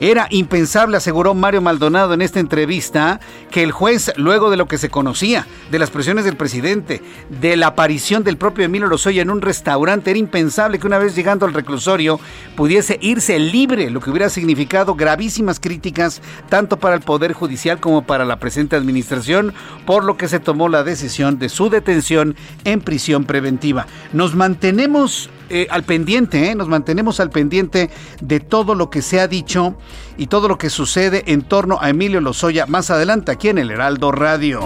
Era 0.00 0.26
impensable, 0.30 0.96
aseguró 0.96 1.34
Mario 1.34 1.60
Maldonado 1.60 2.14
en 2.14 2.22
esta 2.22 2.40
entrevista, 2.40 3.20
que 3.50 3.62
el 3.62 3.72
juez, 3.72 4.12
luego 4.16 4.50
de 4.50 4.56
lo 4.56 4.66
que 4.66 4.78
se 4.78 4.90
conocía, 4.90 5.46
de 5.70 5.78
las 5.78 5.90
presiones 5.90 6.24
del 6.24 6.36
presidente, 6.36 7.02
de 7.40 7.56
la 7.56 7.68
aparición 7.68 8.24
del 8.24 8.36
propio 8.36 8.64
Emilio 8.64 8.88
Lozoya 8.88 9.22
en 9.22 9.30
un 9.30 9.40
restaurante, 9.40 10.10
era 10.10 10.18
impensable 10.18 10.78
que 10.78 10.86
una 10.86 10.98
vez 10.98 11.14
llegando 11.14 11.46
al 11.46 11.54
reclusorio 11.54 12.20
pudiese 12.56 12.98
irse 13.00 13.38
libre, 13.38 13.90
lo 13.90 14.00
que 14.00 14.10
hubiera 14.10 14.30
significado 14.30 14.94
gravísimas 14.94 15.60
críticas 15.60 16.20
tanto 16.48 16.78
para 16.78 16.96
el 16.96 17.02
Poder 17.02 17.32
Judicial 17.32 17.80
como 17.80 18.04
para 18.04 18.24
la 18.24 18.38
presente 18.38 18.76
administración, 18.76 19.54
por 19.86 20.04
lo 20.04 20.16
que 20.16 20.28
se 20.28 20.40
tomó 20.40 20.68
la 20.68 20.84
decisión 20.84 21.38
de 21.38 21.48
su 21.48 21.70
detención 21.70 22.36
en 22.64 22.80
prisión 22.80 23.24
preventiva. 23.24 23.86
Nos 24.12 24.34
mantenemos 24.34 25.30
eh, 25.50 25.66
al 25.70 25.82
pendiente, 25.84 26.50
eh, 26.50 26.54
nos 26.54 26.68
mantenemos 26.68 27.20
al 27.20 27.30
pendiente 27.30 27.90
de 28.20 28.40
todo 28.40 28.74
lo 28.74 28.90
que 28.90 29.02
se 29.02 29.20
ha 29.20 29.28
dicho 29.28 29.76
y 30.16 30.26
todo 30.26 30.48
lo 30.48 30.58
que 30.58 30.70
sucede 30.70 31.24
en 31.26 31.42
torno 31.42 31.78
a 31.80 31.90
Emilio 31.90 32.20
Lozoya 32.20 32.66
más 32.66 32.90
adelante 32.90 33.32
aquí 33.32 33.48
en 33.48 33.58
el 33.58 33.70
Heraldo 33.70 34.12
Radio. 34.12 34.60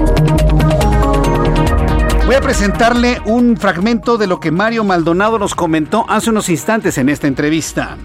Voy 2.26 2.35
a 2.35 2.41
presentarle 2.41 3.18
un 3.24 3.57
fragmento 3.57 4.18
de 4.18 4.26
lo 4.26 4.39
que 4.39 4.51
Mario 4.51 4.85
Maldonado 4.85 5.39
nos 5.39 5.55
comentó 5.55 6.05
hace 6.09 6.31
unos 6.31 6.49
instantes 6.49 6.99
en 6.99 7.09
esta 7.09 7.26
entrevista. 7.26 7.97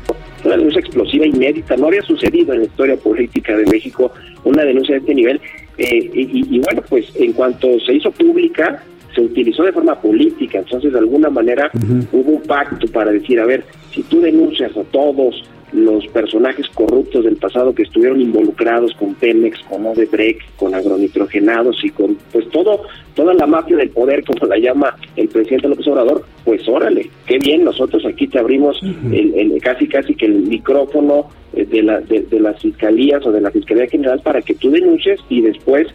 Una 0.45 0.57
denuncia 0.57 0.79
explosiva 0.79 1.25
inédita, 1.25 1.75
no 1.77 1.87
había 1.87 2.01
sucedido 2.03 2.53
en 2.53 2.59
la 2.59 2.65
historia 2.65 2.97
política 2.97 3.55
de 3.55 3.65
México 3.65 4.11
una 4.43 4.63
denuncia 4.63 4.95
de 4.95 4.99
este 4.99 5.15
nivel 5.15 5.41
Eh, 5.77 6.09
y, 6.13 6.59
bueno, 6.59 6.83
pues 6.87 7.05
en 7.15 7.33
cuanto 7.33 7.67
se 7.79 7.95
hizo 7.95 8.11
pública, 8.11 8.83
se 9.13 9.21
utilizó 9.21 9.63
de 9.63 9.71
forma 9.71 9.99
política, 9.99 10.59
entonces 10.59 10.91
de 10.91 10.99
alguna 10.99 11.29
manera 11.29 11.71
hubo 12.11 12.31
un 12.31 12.41
pacto 12.41 12.87
para 12.87 13.11
decir, 13.11 13.39
a 13.39 13.45
ver, 13.45 13.63
si 13.91 14.03
tú 14.03 14.21
denuncias 14.21 14.75
a 14.75 14.83
todos 14.85 15.43
los 15.73 16.05
personajes 16.07 16.67
corruptos 16.69 17.25
del 17.25 17.35
pasado 17.37 17.73
que 17.73 17.81
estuvieron 17.81 18.21
involucrados 18.21 18.93
con 18.93 19.15
Pemex, 19.15 19.59
con 19.63 19.85
Odebrecht, 19.85 20.41
con 20.55 20.75
agronitrogenados 20.75 21.83
y 21.83 21.89
con 21.89 22.15
pues 22.31 22.47
todo 22.49 22.83
toda 23.15 23.33
la 23.33 23.47
mafia 23.47 23.77
del 23.77 23.89
poder 23.89 24.23
como 24.23 24.45
la 24.45 24.57
llama 24.57 24.95
el 25.15 25.27
presidente 25.29 25.67
López 25.67 25.87
Obrador, 25.87 26.25
pues 26.45 26.67
órale, 26.67 27.09
qué 27.25 27.39
bien, 27.39 27.63
nosotros 27.63 28.05
aquí 28.05 28.27
te 28.27 28.39
abrimos 28.39 28.79
el, 29.11 29.59
casi 29.61 29.87
casi 29.87 30.15
que 30.15 30.27
el 30.27 30.43
micrófono 30.43 31.29
eh, 31.53 31.65
de, 31.65 31.81
la, 31.81 31.99
de, 32.01 32.39
las 32.39 32.59
fiscalías 32.61 33.25
o 33.25 33.31
de 33.31 33.41
la 33.41 33.51
Fiscalía 33.51 33.87
General 33.87 34.19
para 34.23 34.41
que 34.41 34.55
tú 34.55 34.69
denuncies 34.71 35.19
y 35.29 35.41
después 35.41 35.87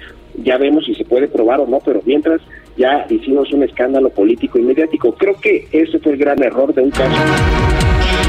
ya 0.42 0.58
vemos 0.58 0.84
si 0.86 0.94
se 0.94 1.04
puede 1.04 1.28
probar 1.28 1.60
o 1.60 1.66
no, 1.66 1.80
pero 1.84 2.00
mientras 2.04 2.40
ya 2.78 3.06
hicimos 3.10 3.52
un 3.52 3.64
escándalo 3.64 4.08
político 4.10 4.58
y 4.58 4.62
mediático. 4.62 5.12
Creo 5.14 5.38
que 5.38 5.68
ese 5.72 5.98
fue 5.98 6.12
el 6.12 6.18
gran 6.18 6.42
error 6.42 6.72
de 6.72 6.82
un 6.82 6.90
caso. 6.90 7.16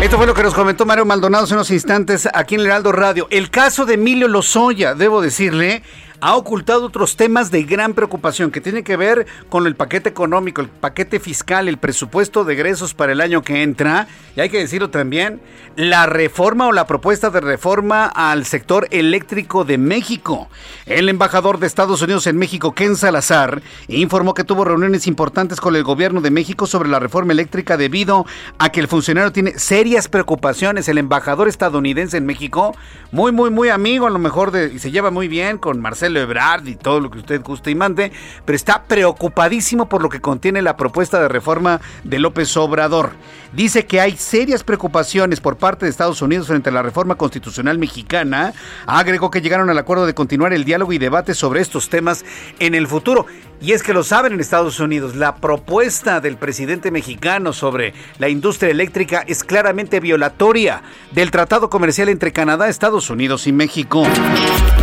Esto 0.01 0.17
fue 0.17 0.25
lo 0.25 0.33
que 0.33 0.43
nos 0.43 0.53
comentó 0.53 0.85
Mario 0.85 1.05
Maldonado 1.05 1.43
hace 1.43 1.53
unos 1.53 1.71
instantes 1.71 2.27
aquí 2.33 2.55
en 2.55 2.61
el 2.61 2.83
Radio. 2.83 3.27
El 3.29 3.49
caso 3.49 3.85
de 3.85 3.93
Emilio 3.95 4.27
Lozoya, 4.27 4.95
debo 4.95 5.21
decirle, 5.21 5.83
ha 6.21 6.35
ocultado 6.35 6.85
otros 6.85 7.15
temas 7.15 7.51
de 7.51 7.63
gran 7.63 7.93
preocupación 7.93 8.51
que 8.51 8.61
tienen 8.61 8.83
que 8.83 8.97
ver 8.97 9.25
con 9.49 9.65
el 9.67 9.75
paquete 9.75 10.09
económico, 10.09 10.61
el 10.61 10.67
paquete 10.67 11.19
fiscal, 11.19 11.67
el 11.67 11.77
presupuesto 11.77 12.43
de 12.43 12.53
egresos 12.53 12.93
para 12.93 13.13
el 13.13 13.21
año 13.21 13.41
que 13.41 13.63
entra. 13.63 14.07
Y 14.35 14.41
hay 14.41 14.49
que 14.49 14.59
decirlo 14.59 14.89
también, 14.89 15.39
la 15.75 16.05
reforma 16.05 16.67
o 16.67 16.71
la 16.71 16.87
propuesta 16.87 17.29
de 17.29 17.41
reforma 17.41 18.05
al 18.05 18.45
sector 18.45 18.87
eléctrico 18.91 19.63
de 19.63 19.77
México. 19.77 20.49
El 20.85 21.09
embajador 21.09 21.59
de 21.59 21.67
Estados 21.67 22.01
Unidos 22.01 22.27
en 22.27 22.37
México, 22.37 22.73
Ken 22.73 22.95
Salazar, 22.95 23.61
informó 23.87 24.33
que 24.33 24.43
tuvo 24.43 24.65
reuniones 24.65 25.07
importantes 25.07 25.61
con 25.61 25.75
el 25.75 25.83
gobierno 25.83 26.21
de 26.21 26.31
México 26.31 26.67
sobre 26.67 26.89
la 26.89 26.99
reforma 26.99 27.33
eléctrica 27.33 27.77
debido 27.77 28.25
a 28.57 28.69
que 28.69 28.81
el 28.81 28.87
funcionario 28.87 29.31
tiene 29.31 29.57
serias 29.57 30.07
preocupaciones. 30.07 30.87
El 30.89 30.97
embajador 30.97 31.47
estadounidense 31.47 32.17
en 32.17 32.25
México, 32.25 32.75
muy, 33.11 33.31
muy, 33.31 33.49
muy 33.49 33.69
amigo, 33.69 34.05
a 34.05 34.09
lo 34.09 34.19
mejor 34.19 34.51
y 34.73 34.79
se 34.79 34.91
lleva 34.91 35.11
muy 35.11 35.27
bien 35.27 35.57
con 35.57 35.79
Marcelo 35.79 36.08
Ebrard 36.17 36.67
y 36.67 36.75
todo 36.75 36.99
lo 36.99 37.09
que 37.09 37.19
usted 37.19 37.41
guste 37.41 37.71
y 37.71 37.75
mande, 37.75 38.11
pero 38.45 38.55
está 38.55 38.83
preocupadísimo 38.83 39.87
por 39.89 40.01
lo 40.01 40.09
que 40.09 40.21
contiene 40.21 40.61
la 40.61 40.77
propuesta 40.77 41.21
de 41.21 41.27
reforma 41.27 41.81
de 42.03 42.19
López 42.19 42.55
Obrador. 42.57 43.11
Dice 43.53 43.85
que 43.85 43.99
hay 43.99 44.15
serias 44.15 44.63
preocupaciones 44.63 45.41
por 45.41 45.57
parte 45.57 45.85
de 45.85 45.89
Estados 45.89 46.21
Unidos 46.21 46.47
frente 46.47 46.69
a 46.69 46.73
la 46.73 46.83
reforma 46.83 47.15
constitucional 47.15 47.79
mexicana. 47.79 48.53
Agregó 48.85 49.31
que 49.31 49.41
llegaron 49.41 49.69
al 49.69 49.77
acuerdo 49.77 50.05
de 50.05 50.13
continuar 50.13 50.53
el 50.53 50.65
diálogo 50.65 50.93
y 50.93 50.97
debate 50.97 51.33
sobre 51.33 51.61
estos 51.61 51.89
temas 51.89 52.23
en 52.59 52.75
el 52.75 52.87
futuro. 52.87 53.25
Y 53.61 53.73
es 53.73 53.83
que 53.83 53.93
lo 53.93 54.03
saben 54.03 54.31
en 54.31 54.39
Estados 54.39 54.79
Unidos, 54.79 55.17
la 55.17 55.35
propuesta 55.35 56.21
del 56.21 56.37
presidente 56.37 56.91
mexicano 56.91 57.51
sobre 57.51 57.93
la 58.17 58.29
industria 58.29 58.71
eléctrica 58.71 59.25
es 59.27 59.43
claramente 59.43 59.99
violatoria 59.99 60.81
del 61.11 61.29
tratado 61.29 61.69
comercial 61.69 62.07
entre 62.07 62.31
Canadá, 62.31 62.69
Estados 62.69 63.09
Unidos 63.09 63.47
y 63.47 63.51
México. 63.51 64.03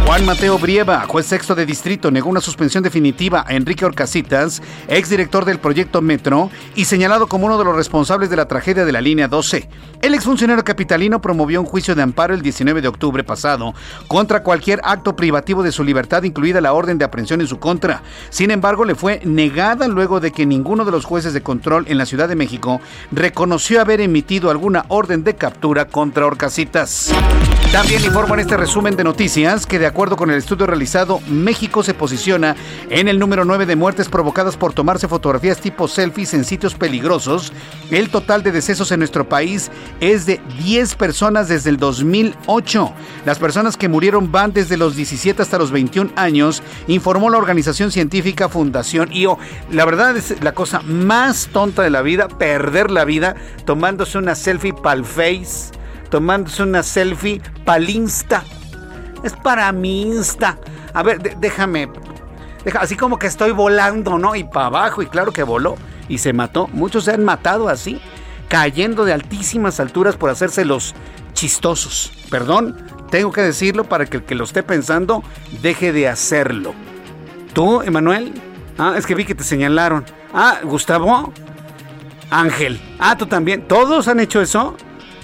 Juan 0.05 0.27
Mateo 0.27 0.59
Brieva, 0.59 1.01
juez 1.09 1.27
sexto 1.27 1.55
de 1.55 1.65
distrito, 1.65 2.11
negó 2.11 2.29
una 2.29 2.43
suspensión 2.43 2.85
definitiva 2.85 3.45
a 3.47 3.55
Enrique 3.55 3.87
Orcasitas, 3.87 4.63
exdirector 4.89 5.47
del 5.47 5.59
proyecto 5.59 6.03
Metro 6.03 6.51
y 6.75 6.85
señalado 6.85 7.29
como 7.29 7.47
uno 7.47 7.59
de 7.59 7.65
los 7.65 7.75
responsables 7.75 8.29
de 8.29 8.37
la 8.37 8.47
tragedia 8.47 8.85
de 8.85 8.93
la 8.93 9.01
línea 9.01 9.27
12. 9.27 9.69
El 10.03 10.15
exfuncionario 10.15 10.63
capitalino 10.63 11.23
promovió 11.23 11.61
un 11.61 11.67
juicio 11.67 11.95
de 11.95 12.03
amparo 12.03 12.35
el 12.35 12.43
19 12.43 12.83
de 12.83 12.89
octubre 12.89 13.25
pasado 13.25 13.75
contra 14.07 14.43
cualquier 14.43 14.81
acto 14.85 15.17
privativo 15.17 15.63
de 15.63 15.73
su 15.73 15.83
libertad, 15.83 16.23
incluida 16.25 16.61
la 16.61 16.75
orden 16.75 16.99
de 16.99 17.07
aprehensión 17.07 17.41
en 17.41 17.49
su 17.49 17.59
contra. 17.59 18.03
Sin 18.29 18.51
embargo, 18.51 18.66
embargo, 18.67 18.85
le 18.85 18.97
fue 18.97 19.21
negada 19.25 19.87
luego 19.87 20.19
de 20.19 20.33
que 20.33 20.45
ninguno 20.45 20.85
de 20.85 20.91
los 20.91 21.05
jueces 21.05 21.33
de 21.33 21.41
control 21.41 21.85
en 21.87 21.99
la 21.99 22.05
Ciudad 22.05 22.29
de 22.29 22.35
México 22.35 22.81
reconoció 23.13 23.81
haber 23.81 24.01
emitido 24.01 24.51
alguna 24.51 24.87
orden 24.89 25.23
de 25.23 25.37
captura 25.37 25.85
contra 25.85 26.27
Orcasitas. 26.27 27.13
También 27.71 28.05
informo 28.05 28.35
en 28.35 28.41
este 28.41 28.57
resumen 28.57 28.97
de 28.97 29.05
noticias 29.05 29.67
que 29.67 29.79
de 29.79 29.87
acuerdo 29.87 30.17
con 30.17 30.31
el 30.31 30.39
estudio 30.39 30.67
realizado, 30.67 31.21
México 31.29 31.83
se 31.83 31.95
posiciona 31.95 32.57
en 32.89 33.07
el 33.07 33.19
número 33.19 33.45
9 33.45 33.67
de 33.67 33.77
muertes 33.77 34.09
provocadas 34.09 34.57
por 34.57 34.73
tomarse 34.73 35.09
fotografías 35.09 35.61
tipo 35.61 35.87
selfies 35.87 36.33
en 36.33 36.45
sitios 36.45 36.75
peligrosos. 36.75 37.53
El 37.91 38.09
total 38.09 38.43
de 38.43 38.53
decesos 38.53 38.93
en 38.93 39.01
nuestro 39.01 39.29
país 39.29 39.71
es 40.01 40.27
de 40.27 40.41
10 40.59 40.95
personas 40.95 41.49
desde 41.49 41.71
el 41.71 41.77
2008. 41.77 42.93
Las 43.27 43.39
personas 43.39 43.77
que 43.77 43.89
murieron 43.89 44.33
van 44.33 44.53
desde 44.53 44.77
los 44.77 44.97
17 44.97 45.43
hasta 45.43 45.59
los 45.59 45.71
21 45.71 46.13
años, 46.17 46.63
informó 46.87 47.29
la 47.29 47.39
organización 47.39 47.91
científica 47.91 48.49
Fundación 48.57 49.13
IO. 49.13 49.39
La 49.71 49.85
verdad 49.85 50.17
es 50.17 50.43
la 50.43 50.53
cosa 50.53 50.81
más 50.81 51.51
tonta 51.53 51.83
de 51.83 51.91
la 51.91 52.01
vida, 52.01 52.27
perder 52.27 52.91
la 52.91 53.05
vida 53.05 53.37
tomándose 53.67 54.17
una 54.17 54.35
selfie 54.35 54.73
pal 54.73 55.05
face 55.05 55.77
tomándose 56.09 56.63
una 56.63 56.83
selfie 56.83 57.43
pal 57.67 57.91
Insta. 57.91 58.43
Es 59.23 59.35
para 59.35 59.71
mi 59.73 60.03
Insta. 60.03 60.57
A 60.95 61.03
ver, 61.03 61.39
déjame. 61.39 61.91
Deja, 62.65 62.79
así 62.79 62.97
como 62.97 63.19
que 63.19 63.27
estoy 63.27 63.51
volando, 63.51 64.17
¿no? 64.19 64.35
Y 64.35 64.45
para 64.45 64.67
abajo, 64.67 65.03
y 65.03 65.07
claro 65.07 65.33
que 65.33 65.43
voló 65.43 65.77
y 66.09 66.17
se 66.17 66.33
mató. 66.33 66.67
Muchos 66.69 67.05
se 67.05 67.13
han 67.13 67.23
matado 67.23 67.69
así, 67.69 68.01
cayendo 68.49 69.05
de 69.05 69.13
altísimas 69.13 69.81
alturas 69.81 70.17
por 70.17 70.31
hacerse 70.31 70.65
los 70.65 70.95
chistosos. 71.35 72.11
Perdón, 72.31 72.75
tengo 73.11 73.33
que 73.33 73.43
decirlo 73.43 73.85
para 73.85 74.07
que 74.07 74.17
el 74.17 74.25
que 74.25 74.35
lo 74.35 74.45
esté 74.45 74.63
pensando 74.63 75.23
deje 75.61 75.93
de 75.93 76.09
hacerlo. 76.09 76.75
¿Tú, 77.57 77.81
Emanuel? 77.81 78.35
Ah, 78.77 78.97
es 78.99 79.07
que 79.07 79.15
vi 79.15 79.25
que 79.25 79.35
te 79.35 79.43
señalaron. 79.43 80.05
Ah, 80.35 80.59
Gustavo. 80.63 81.33
Ángel. 82.29 82.79
Ah, 82.99 83.17
tú 83.17 83.25
también. 83.25 83.67
¿Todos 83.67 84.09
han 84.09 84.21
hecho 84.21 84.43
eso? 84.43 84.77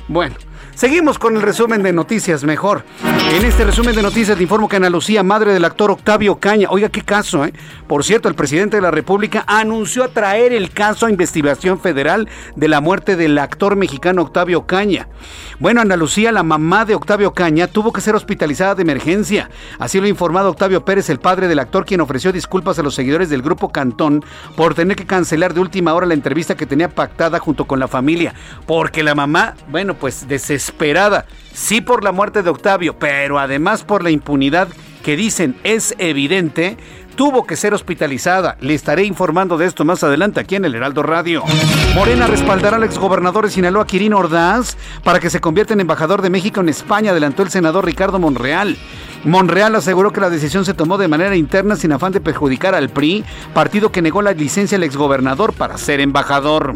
Bueno, 0.09 0.35
Seguimos 0.75 1.19
con 1.19 1.37
el 1.37 1.43
resumen 1.43 1.83
de 1.83 1.93
noticias 1.93 2.45
mejor. 2.45 2.85
En 3.31 3.47
este 3.47 3.65
resumen 3.65 3.95
de 3.95 4.03
noticias 4.03 4.37
te 4.37 4.43
informo 4.43 4.69
que 4.69 4.77
Ana 4.77 4.91
Lucía, 4.91 5.23
madre 5.23 5.55
del 5.55 5.65
actor 5.65 5.91
Octavio 5.91 6.39
Caña, 6.39 6.69
oiga 6.71 6.91
qué 6.91 7.03
caso, 7.03 7.45
¿eh? 7.45 7.53
Por 7.87 8.05
cierto, 8.05 8.29
el 8.29 8.35
presidente 8.35 8.77
de 8.77 8.83
la 8.83 8.91
República 8.91 9.45
anunció 9.47 10.09
traer 10.11 10.53
el 10.53 10.71
caso 10.71 11.07
a 11.07 11.11
investigación 11.11 11.81
federal 11.81 12.29
de 12.57 12.69
la 12.69 12.81
muerte 12.81 13.17
del 13.17 13.39
actor 13.39 13.77
mexicano 13.77 14.23
Octavio 14.23 14.67
Caña. 14.67 15.09
Bueno, 15.59 15.81
Ana 15.81 15.97
Lucía, 15.97 16.31
la 16.33 16.43
mamá 16.43 16.85
de 16.85 16.95
Octavio 16.95 17.33
Caña, 17.33 17.69
tuvo 17.69 17.93
que 17.93 18.01
ser 18.01 18.15
hospitalizada 18.15 18.75
de 18.75 18.83
emergencia. 18.83 19.51
Así 19.79 19.99
lo 19.99 20.07
ha 20.07 20.11
informado 20.11 20.51
Octavio 20.51 20.85
Pérez, 20.85 21.09
el 21.09 21.21
padre 21.21 21.49
del 21.49 21.59
actor, 21.59 21.85
quien 21.85 22.01
ofreció 22.01 22.33
disculpas 22.33 22.79
a 22.79 22.83
los 22.83 22.95
seguidores 22.95 23.31
del 23.31 23.43
grupo 23.43 23.71
Cantón 23.71 24.25
por 24.57 24.75
tener 24.75 24.97
que 24.97 25.07
cancelar 25.07 25.55
de 25.55 25.61
última 25.61 25.95
hora 25.95 26.07
la 26.07 26.15
entrevista 26.15 26.57
que 26.57 26.67
tenía 26.67 26.89
pactada 26.89 27.39
junto 27.39 27.67
con 27.67 27.81
la 27.81 27.89
familia. 27.89 28.35
Porque 28.67 29.03
la 29.03 29.15
mamá, 29.15 29.55
bueno, 29.69 29.95
pues 29.95 30.29
desesperada, 30.29 31.27
sí 31.53 31.81
por 31.81 32.05
la 32.05 32.13
muerte 32.13 32.43
de 32.43 32.51
Octavio, 32.51 32.99
pero 32.99 33.39
además 33.39 33.85
por 33.85 34.03
la 34.03 34.11
impunidad 34.11 34.69
que 35.03 35.17
dicen 35.17 35.57
es 35.65 35.95
evidente, 35.99 36.77
tuvo 37.15 37.47
que 37.47 37.57
ser 37.57 37.75
hospitalizada. 37.75 38.57
Le 38.61 38.75
estaré 38.75 39.05
informando 39.05 39.59
de 39.59 39.67
esto 39.67 39.85
más 39.85 40.03
adelante 40.03 40.41
aquí 40.41 40.57
en 40.57 40.65
el 40.65 40.75
Heraldo 40.75 41.03
Radio. 41.03 41.43
Morena 41.95 42.27
respaldará 42.27 42.77
al 42.77 42.85
exgobernador 42.85 43.45
de 43.45 43.51
Sinaloa, 43.51 43.87
Quirino 43.87 44.19
Ordaz, 44.19 44.77
para 45.05 45.21
que 45.21 45.31
se 45.31 45.41
convierta 45.41 45.75
en 45.75 45.81
embajador 45.81 46.23
de 46.23 46.31
México 46.31 46.61
en 46.61 46.69
España, 46.69 47.11
adelantó 47.11 47.43
el 47.43 47.51
senador 47.51 47.85
Ricardo 47.85 48.19
Monreal. 48.19 48.77
Monreal 49.25 49.75
aseguró 49.77 50.13
que 50.13 50.21
la 50.21 50.31
decisión 50.31 50.65
se 50.65 50.75
tomó 50.75 50.99
de 50.99 51.09
manera 51.09 51.37
interna 51.37 51.77
sin 51.77 51.93
afán 51.93 52.13
de 52.13 52.21
perjudicar 52.21 52.75
al 52.75 52.89
PRI, 52.89 53.25
partido 53.55 53.93
que 53.93 54.03
negó 54.03 54.23
la 54.23 54.33
licencia 54.33 54.77
al 54.77 54.85
exgobernador 54.85 55.53
para 55.53 55.79
ser 55.79 56.01
embajador. 56.01 56.75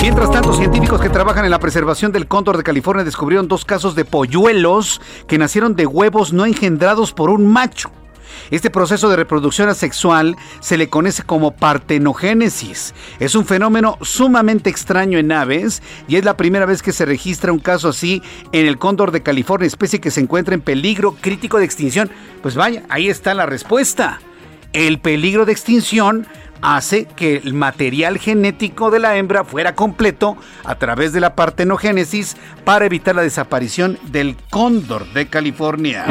Mientras 0.00 0.32
tanto, 0.32 0.52
científicos 0.54 1.00
que 1.00 1.08
trabajan 1.08 1.44
en 1.44 1.52
la 1.52 1.60
preservación 1.60 2.10
del 2.10 2.26
cóndor 2.26 2.56
de 2.56 2.64
California 2.64 3.04
descubrieron 3.04 3.46
dos 3.46 3.64
casos 3.64 3.94
de 3.94 4.04
polluelos 4.04 5.00
que 5.28 5.38
nacieron 5.38 5.76
de 5.76 5.86
huevos 5.86 6.32
no 6.32 6.46
engendrados 6.46 7.12
por 7.12 7.30
un 7.30 7.46
macho. 7.46 7.92
Este 8.50 8.70
proceso 8.70 9.08
de 9.08 9.14
reproducción 9.14 9.68
asexual 9.68 10.36
se 10.58 10.76
le 10.78 10.88
conoce 10.88 11.22
como 11.22 11.52
partenogénesis. 11.52 12.92
Es 13.20 13.36
un 13.36 13.46
fenómeno 13.46 13.98
sumamente 14.02 14.68
extraño 14.68 15.16
en 15.16 15.30
aves 15.30 15.80
y 16.08 16.16
es 16.16 16.24
la 16.24 16.36
primera 16.36 16.66
vez 16.66 16.82
que 16.82 16.92
se 16.92 17.04
registra 17.04 17.52
un 17.52 17.60
caso 17.60 17.88
así 17.88 18.20
en 18.50 18.66
el 18.66 18.78
cóndor 18.78 19.12
de 19.12 19.22
California, 19.22 19.68
especie 19.68 20.00
que 20.00 20.10
se 20.10 20.20
encuentra 20.20 20.54
en 20.54 20.60
peligro 20.60 21.14
crítico 21.20 21.58
de 21.58 21.64
extinción. 21.64 22.10
Pues 22.42 22.56
vaya, 22.56 22.82
ahí 22.88 23.08
está 23.08 23.32
la 23.32 23.46
respuesta. 23.46 24.20
El 24.72 24.98
peligro 24.98 25.46
de 25.46 25.52
extinción 25.52 26.26
hace 26.62 27.06
que 27.06 27.36
el 27.36 27.54
material 27.54 28.18
genético 28.18 28.90
de 28.90 28.98
la 28.98 29.16
hembra 29.16 29.44
fuera 29.44 29.74
completo 29.74 30.36
a 30.64 30.74
través 30.76 31.12
de 31.12 31.20
la 31.20 31.34
partenogénesis 31.34 32.36
para 32.64 32.86
evitar 32.86 33.14
la 33.14 33.22
desaparición 33.22 33.98
del 34.10 34.36
cóndor 34.50 35.06
de 35.12 35.26
California. 35.26 36.04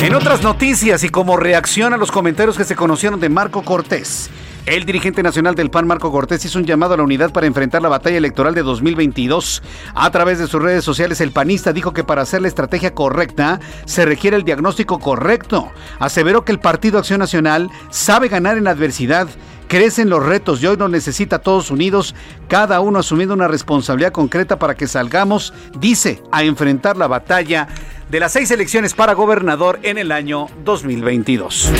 En 0.00 0.14
otras 0.14 0.42
noticias 0.42 1.04
y 1.04 1.08
como 1.08 1.36
reacción 1.36 1.92
a 1.92 1.96
los 1.96 2.10
comentarios 2.10 2.56
que 2.56 2.64
se 2.64 2.76
conocieron 2.76 3.20
de 3.20 3.28
Marco 3.28 3.62
Cortés, 3.62 4.30
El 4.66 4.84
dirigente 4.84 5.22
nacional 5.22 5.54
del 5.54 5.70
PAN, 5.70 5.86
Marco 5.86 6.12
Cortés, 6.12 6.44
hizo 6.44 6.58
un 6.58 6.66
llamado 6.66 6.94
a 6.94 6.96
la 6.96 7.02
unidad 7.02 7.32
para 7.32 7.46
enfrentar 7.46 7.82
la 7.82 7.88
batalla 7.88 8.18
electoral 8.18 8.54
de 8.54 8.62
2022. 8.62 9.62
A 9.94 10.10
través 10.10 10.38
de 10.38 10.46
sus 10.46 10.62
redes 10.62 10.84
sociales, 10.84 11.20
el 11.20 11.32
panista 11.32 11.72
dijo 11.72 11.92
que 11.92 12.04
para 12.04 12.22
hacer 12.22 12.42
la 12.42 12.48
estrategia 12.48 12.94
correcta 12.94 13.58
se 13.86 14.04
requiere 14.04 14.36
el 14.36 14.44
diagnóstico 14.44 14.98
correcto. 14.98 15.70
Aseveró 15.98 16.44
que 16.44 16.52
el 16.52 16.60
Partido 16.60 16.98
Acción 16.98 17.20
Nacional 17.20 17.70
sabe 17.90 18.28
ganar 18.28 18.58
en 18.58 18.68
adversidad 18.68 19.28
crecen 19.66 20.10
los 20.10 20.26
retos 20.26 20.60
y 20.60 20.66
hoy 20.66 20.76
nos 20.76 20.90
necesita 20.90 21.38
todos 21.38 21.70
unidos, 21.70 22.16
cada 22.48 22.80
uno 22.80 22.98
asumiendo 22.98 23.34
una 23.34 23.46
responsabilidad 23.46 24.10
concreta 24.10 24.58
para 24.58 24.74
que 24.74 24.88
salgamos, 24.88 25.54
dice, 25.78 26.20
a 26.32 26.42
enfrentar 26.42 26.96
la 26.96 27.06
batalla 27.06 27.68
de 28.10 28.18
las 28.18 28.32
seis 28.32 28.50
elecciones 28.50 28.94
para 28.94 29.12
gobernador 29.12 29.78
en 29.84 29.96
el 29.96 30.10
año 30.10 30.48
2022. 30.64 31.70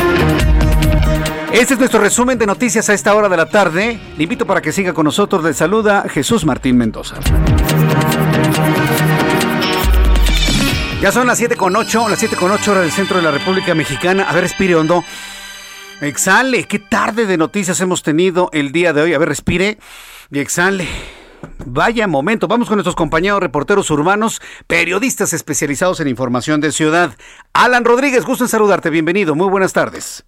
Este 1.53 1.75
es 1.75 1.81
nuestro 1.81 1.99
resumen 1.99 2.39
de 2.39 2.47
noticias 2.47 2.89
a 2.91 2.95
esta 2.95 3.13
hora 3.13 3.29
de 3.29 3.37
la 3.37 3.47
tarde. 3.47 3.99
Le 4.17 4.23
invito 4.23 4.47
para 4.47 4.63
que 4.63 4.71
siga 4.71 4.95
con 4.95 5.05
nosotros. 5.05 5.43
Le 5.43 5.53
saluda 5.53 6.05
Jesús 6.09 6.45
Martín 6.45 6.77
Mendoza. 6.77 7.17
Ya 11.03 11.11
son 11.11 11.27
las 11.27 11.39
7 11.39 11.57
con 11.57 11.75
8, 11.75 12.09
las 12.09 12.21
7 12.21 12.37
con 12.37 12.53
8 12.53 12.71
horas 12.71 12.85
del 12.85 12.93
centro 12.93 13.17
de 13.17 13.25
la 13.25 13.33
República 13.33 13.75
Mexicana. 13.75 14.27
A 14.29 14.33
ver, 14.33 14.45
respire 14.45 14.77
hondo. 14.77 15.03
Exhale. 16.01 16.69
Qué 16.69 16.79
tarde 16.79 17.27
de 17.27 17.37
noticias 17.37 17.81
hemos 17.81 18.05
tenido 18.05 18.49
el 18.53 18.71
día 18.71 18.93
de 18.93 19.03
hoy. 19.03 19.15
A 19.15 19.19
ver, 19.19 19.29
respire 19.29 19.79
y 20.31 20.39
exhale. 20.39 20.87
Vaya 21.67 22.07
momento. 22.07 22.47
Vamos 22.47 22.69
con 22.69 22.77
nuestros 22.77 22.95
compañeros 22.95 23.41
reporteros 23.41 23.91
urbanos, 23.91 24.41
periodistas 24.69 25.33
especializados 25.33 25.99
en 25.99 26.07
información 26.07 26.61
de 26.61 26.71
ciudad. 26.71 27.17
Alan 27.53 27.85
Rodríguez, 27.85 28.25
gusto 28.25 28.45
en 28.45 28.49
saludarte. 28.49 28.89
Bienvenido. 28.89 29.35
Muy 29.35 29.49
buenas 29.49 29.73
tardes. 29.73 30.25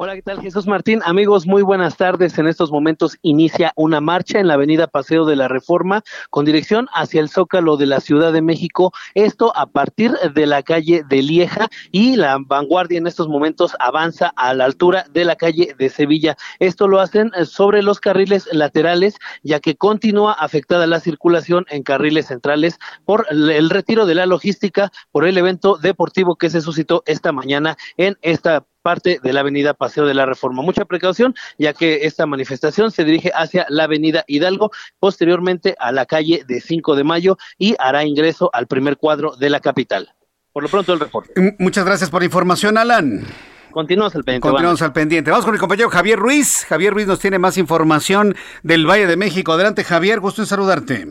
Hola, 0.00 0.14
¿qué 0.14 0.22
tal 0.22 0.40
Jesús 0.40 0.68
Martín? 0.68 1.00
Amigos, 1.04 1.44
muy 1.44 1.62
buenas 1.62 1.96
tardes. 1.96 2.38
En 2.38 2.46
estos 2.46 2.70
momentos 2.70 3.18
inicia 3.22 3.72
una 3.74 4.00
marcha 4.00 4.38
en 4.38 4.46
la 4.46 4.54
avenida 4.54 4.86
Paseo 4.86 5.24
de 5.24 5.34
la 5.34 5.48
Reforma 5.48 6.04
con 6.30 6.44
dirección 6.44 6.86
hacia 6.94 7.20
el 7.20 7.28
Zócalo 7.28 7.76
de 7.76 7.86
la 7.86 7.98
Ciudad 7.98 8.32
de 8.32 8.40
México. 8.40 8.92
Esto 9.14 9.52
a 9.56 9.66
partir 9.66 10.12
de 10.12 10.46
la 10.46 10.62
calle 10.62 11.02
de 11.08 11.20
Lieja 11.20 11.66
y 11.90 12.14
la 12.14 12.38
vanguardia 12.38 12.98
en 12.98 13.08
estos 13.08 13.26
momentos 13.26 13.74
avanza 13.80 14.32
a 14.36 14.54
la 14.54 14.66
altura 14.66 15.04
de 15.10 15.24
la 15.24 15.34
calle 15.34 15.74
de 15.76 15.88
Sevilla. 15.88 16.36
Esto 16.60 16.86
lo 16.86 17.00
hacen 17.00 17.32
sobre 17.44 17.82
los 17.82 17.98
carriles 17.98 18.48
laterales 18.52 19.16
ya 19.42 19.58
que 19.58 19.74
continúa 19.74 20.32
afectada 20.32 20.86
la 20.86 21.00
circulación 21.00 21.66
en 21.70 21.82
carriles 21.82 22.26
centrales 22.26 22.78
por 23.04 23.26
el 23.30 23.68
retiro 23.68 24.06
de 24.06 24.14
la 24.14 24.26
logística 24.26 24.92
por 25.10 25.26
el 25.26 25.36
evento 25.36 25.76
deportivo 25.76 26.36
que 26.36 26.50
se 26.50 26.60
suscitó 26.60 27.02
esta 27.04 27.32
mañana 27.32 27.76
en 27.96 28.16
esta 28.22 28.64
parte 28.82 29.20
de 29.22 29.32
la 29.32 29.40
avenida 29.40 29.74
Paseo 29.74 30.06
de 30.06 30.14
la 30.14 30.26
Reforma. 30.26 30.62
Mucha 30.62 30.84
precaución, 30.84 31.34
ya 31.58 31.72
que 31.72 32.06
esta 32.06 32.26
manifestación 32.26 32.90
se 32.90 33.04
dirige 33.04 33.30
hacia 33.34 33.66
la 33.68 33.84
avenida 33.84 34.24
Hidalgo, 34.26 34.70
posteriormente 34.98 35.74
a 35.78 35.92
la 35.92 36.06
calle 36.06 36.44
de 36.46 36.60
5 36.60 36.96
de 36.96 37.04
mayo 37.04 37.36
y 37.58 37.74
hará 37.78 38.04
ingreso 38.04 38.50
al 38.52 38.66
primer 38.66 38.96
cuadro 38.96 39.36
de 39.36 39.50
la 39.50 39.60
capital. 39.60 40.14
Por 40.52 40.62
lo 40.62 40.68
pronto 40.68 40.92
el 40.92 41.00
reporte. 41.00 41.56
Muchas 41.58 41.84
gracias 41.84 42.10
por 42.10 42.20
la 42.20 42.26
información, 42.26 42.78
Alan. 42.78 43.24
Continuamos 43.70 44.14
al 44.16 44.24
pendiente. 44.24 44.48
Continuamos 44.48 44.82
al 44.82 44.92
pendiente. 44.92 45.30
Vamos 45.30 45.44
con 45.44 45.54
el 45.54 45.60
compañero 45.60 45.90
Javier 45.90 46.18
Ruiz. 46.18 46.64
Javier 46.68 46.92
Ruiz 46.92 47.06
nos 47.06 47.20
tiene 47.20 47.38
más 47.38 47.58
información 47.58 48.34
del 48.62 48.86
Valle 48.86 49.06
de 49.06 49.16
México. 49.16 49.52
Adelante, 49.52 49.84
Javier, 49.84 50.20
gusto 50.20 50.42
en 50.42 50.46
saludarte. 50.46 51.06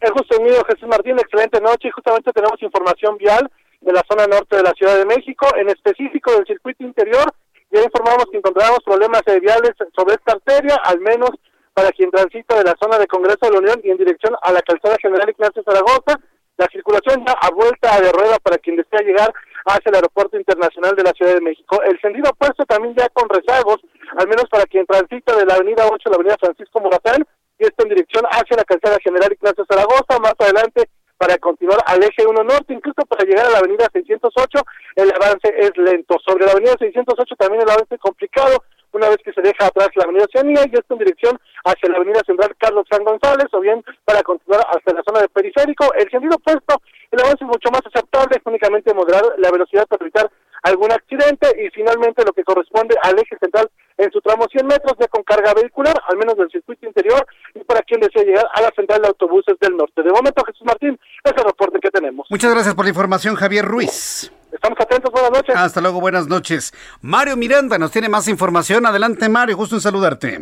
Es 0.00 0.10
justo 0.10 0.40
mío, 0.40 0.64
Jesús 0.66 0.88
Martín. 0.88 1.18
Excelente 1.18 1.60
noche. 1.60 1.88
Y 1.88 1.90
justamente 1.90 2.32
tenemos 2.32 2.60
información 2.62 3.16
vial 3.18 3.50
de 3.80 3.92
la 3.92 4.02
zona 4.08 4.26
norte 4.26 4.56
de 4.56 4.62
la 4.62 4.72
Ciudad 4.72 4.96
de 4.96 5.06
México, 5.06 5.46
en 5.56 5.68
específico 5.68 6.32
del 6.32 6.46
circuito 6.46 6.84
interior. 6.84 7.32
Ya 7.70 7.82
informamos 7.82 8.26
que 8.30 8.38
encontramos 8.38 8.80
problemas 8.84 9.22
viales 9.40 9.72
sobre 9.96 10.14
esta 10.14 10.32
arteria, 10.32 10.76
al 10.84 11.00
menos 11.00 11.30
para 11.72 11.92
quien 11.92 12.10
transita 12.10 12.58
de 12.58 12.64
la 12.64 12.74
zona 12.80 12.98
de 12.98 13.06
Congreso 13.06 13.38
de 13.42 13.52
la 13.52 13.58
Unión 13.58 13.80
y 13.84 13.90
en 13.90 13.96
dirección 13.96 14.34
a 14.42 14.52
la 14.52 14.60
calzada 14.62 14.96
General 15.00 15.28
Ignacio 15.28 15.62
Zaragoza. 15.62 16.18
La 16.58 16.66
circulación 16.70 17.24
ya 17.24 17.32
a 17.40 17.50
vuelta 17.54 18.00
de 18.00 18.12
rueda 18.12 18.38
para 18.42 18.58
quien 18.58 18.76
desea 18.76 19.00
llegar 19.00 19.32
hacia 19.64 19.88
el 19.88 19.94
Aeropuerto 19.94 20.36
Internacional 20.36 20.94
de 20.94 21.04
la 21.04 21.12
Ciudad 21.12 21.34
de 21.34 21.40
México. 21.40 21.80
El 21.82 21.98
sentido 22.00 22.30
opuesto 22.30 22.64
también 22.66 22.94
ya 22.96 23.08
con 23.10 23.28
rezagos, 23.30 23.80
al 24.18 24.28
menos 24.28 24.44
para 24.50 24.64
quien 24.64 24.84
transita 24.84 25.34
de 25.36 25.46
la 25.46 25.54
Avenida 25.54 25.88
8 25.90 25.96
a 26.04 26.10
la 26.10 26.16
Avenida 26.16 26.36
Francisco 26.38 26.80
Morazán, 26.80 27.24
y 27.58 27.64
esto 27.64 27.84
en 27.84 27.90
dirección 27.90 28.24
hacia 28.30 28.56
la 28.56 28.64
calzada 28.64 28.98
General 29.02 29.32
Ignacio 29.32 29.64
Zaragoza. 29.64 30.18
Más 30.20 30.34
adelante 30.38 30.90
para 31.20 31.36
continuar 31.36 31.78
al 31.84 32.02
eje 32.02 32.26
1 32.26 32.44
norte, 32.44 32.72
incluso 32.72 33.04
para 33.04 33.28
llegar 33.28 33.44
a 33.44 33.50
la 33.50 33.58
avenida 33.58 33.86
608, 33.92 34.58
el 34.96 35.12
avance 35.12 35.52
es 35.54 35.70
lento. 35.76 36.16
Sobre 36.26 36.46
la 36.46 36.52
avenida 36.52 36.72
608 36.78 37.36
también 37.36 37.60
el 37.60 37.68
avance 37.68 37.94
es 37.94 38.00
complicado, 38.00 38.64
una 38.92 39.10
vez 39.10 39.18
que 39.22 39.34
se 39.34 39.42
deja 39.42 39.66
atrás 39.66 39.90
la 39.96 40.04
avenida 40.04 40.24
Oceanía 40.24 40.64
y 40.64 40.72
esto 40.72 40.94
en 40.94 40.98
dirección 41.04 41.38
hacia 41.64 41.90
la 41.90 41.98
avenida 41.98 42.22
central 42.24 42.56
Carlos 42.56 42.86
San 42.90 43.04
González, 43.04 43.48
o 43.52 43.60
bien 43.60 43.84
para 44.06 44.22
continuar 44.22 44.64
hasta 44.72 44.94
la 44.94 45.02
zona 45.06 45.20
de 45.20 45.28
periférico. 45.28 45.92
El 45.92 46.10
sentido 46.10 46.36
opuesto, 46.36 46.80
el 47.10 47.20
avance 47.20 47.44
es 47.44 47.50
mucho 47.52 47.70
más 47.70 47.82
aceptable, 47.84 48.40
únicamente 48.46 48.94
moderar 48.94 49.24
la 49.36 49.50
velocidad 49.50 49.86
para 49.88 50.02
evitar 50.02 50.30
algún 50.62 50.90
accidente 50.90 51.52
y 51.62 51.68
finalmente 51.68 52.24
lo 52.24 52.32
que 52.32 52.44
corresponde 52.44 52.96
al 53.02 53.18
eje 53.18 53.36
central 53.38 53.68
en 54.00 54.10
su 54.10 54.20
tramo 54.22 54.46
100 54.50 54.66
metros 54.66 54.94
ya 54.98 55.08
con 55.08 55.22
carga 55.22 55.52
vehicular, 55.54 55.94
al 56.08 56.16
menos 56.16 56.34
del 56.36 56.50
circuito 56.50 56.86
interior, 56.86 57.26
y 57.54 57.62
para 57.64 57.82
quien 57.82 58.00
desea 58.00 58.24
llegar 58.24 58.46
a 58.54 58.62
la 58.62 58.70
central 58.70 59.02
de 59.02 59.08
autobuses 59.08 59.58
del 59.60 59.76
norte. 59.76 60.02
De 60.02 60.10
momento, 60.10 60.42
Jesús 60.44 60.66
Martín, 60.66 60.98
es 61.22 61.32
el 61.36 61.44
reporte 61.44 61.78
que 61.80 61.90
tenemos. 61.90 62.26
Muchas 62.30 62.50
gracias 62.50 62.74
por 62.74 62.86
la 62.86 62.90
información, 62.90 63.34
Javier 63.34 63.66
Ruiz. 63.66 64.32
Estamos 64.50 64.80
atentos, 64.80 65.12
buenas 65.12 65.30
noches. 65.30 65.54
Hasta 65.54 65.80
luego, 65.82 66.00
buenas 66.00 66.26
noches. 66.26 66.72
Mario 67.02 67.36
Miranda 67.36 67.78
nos 67.78 67.92
tiene 67.92 68.08
más 68.08 68.26
información. 68.26 68.86
Adelante, 68.86 69.28
Mario, 69.28 69.56
justo 69.56 69.76
en 69.76 69.82
saludarte. 69.82 70.38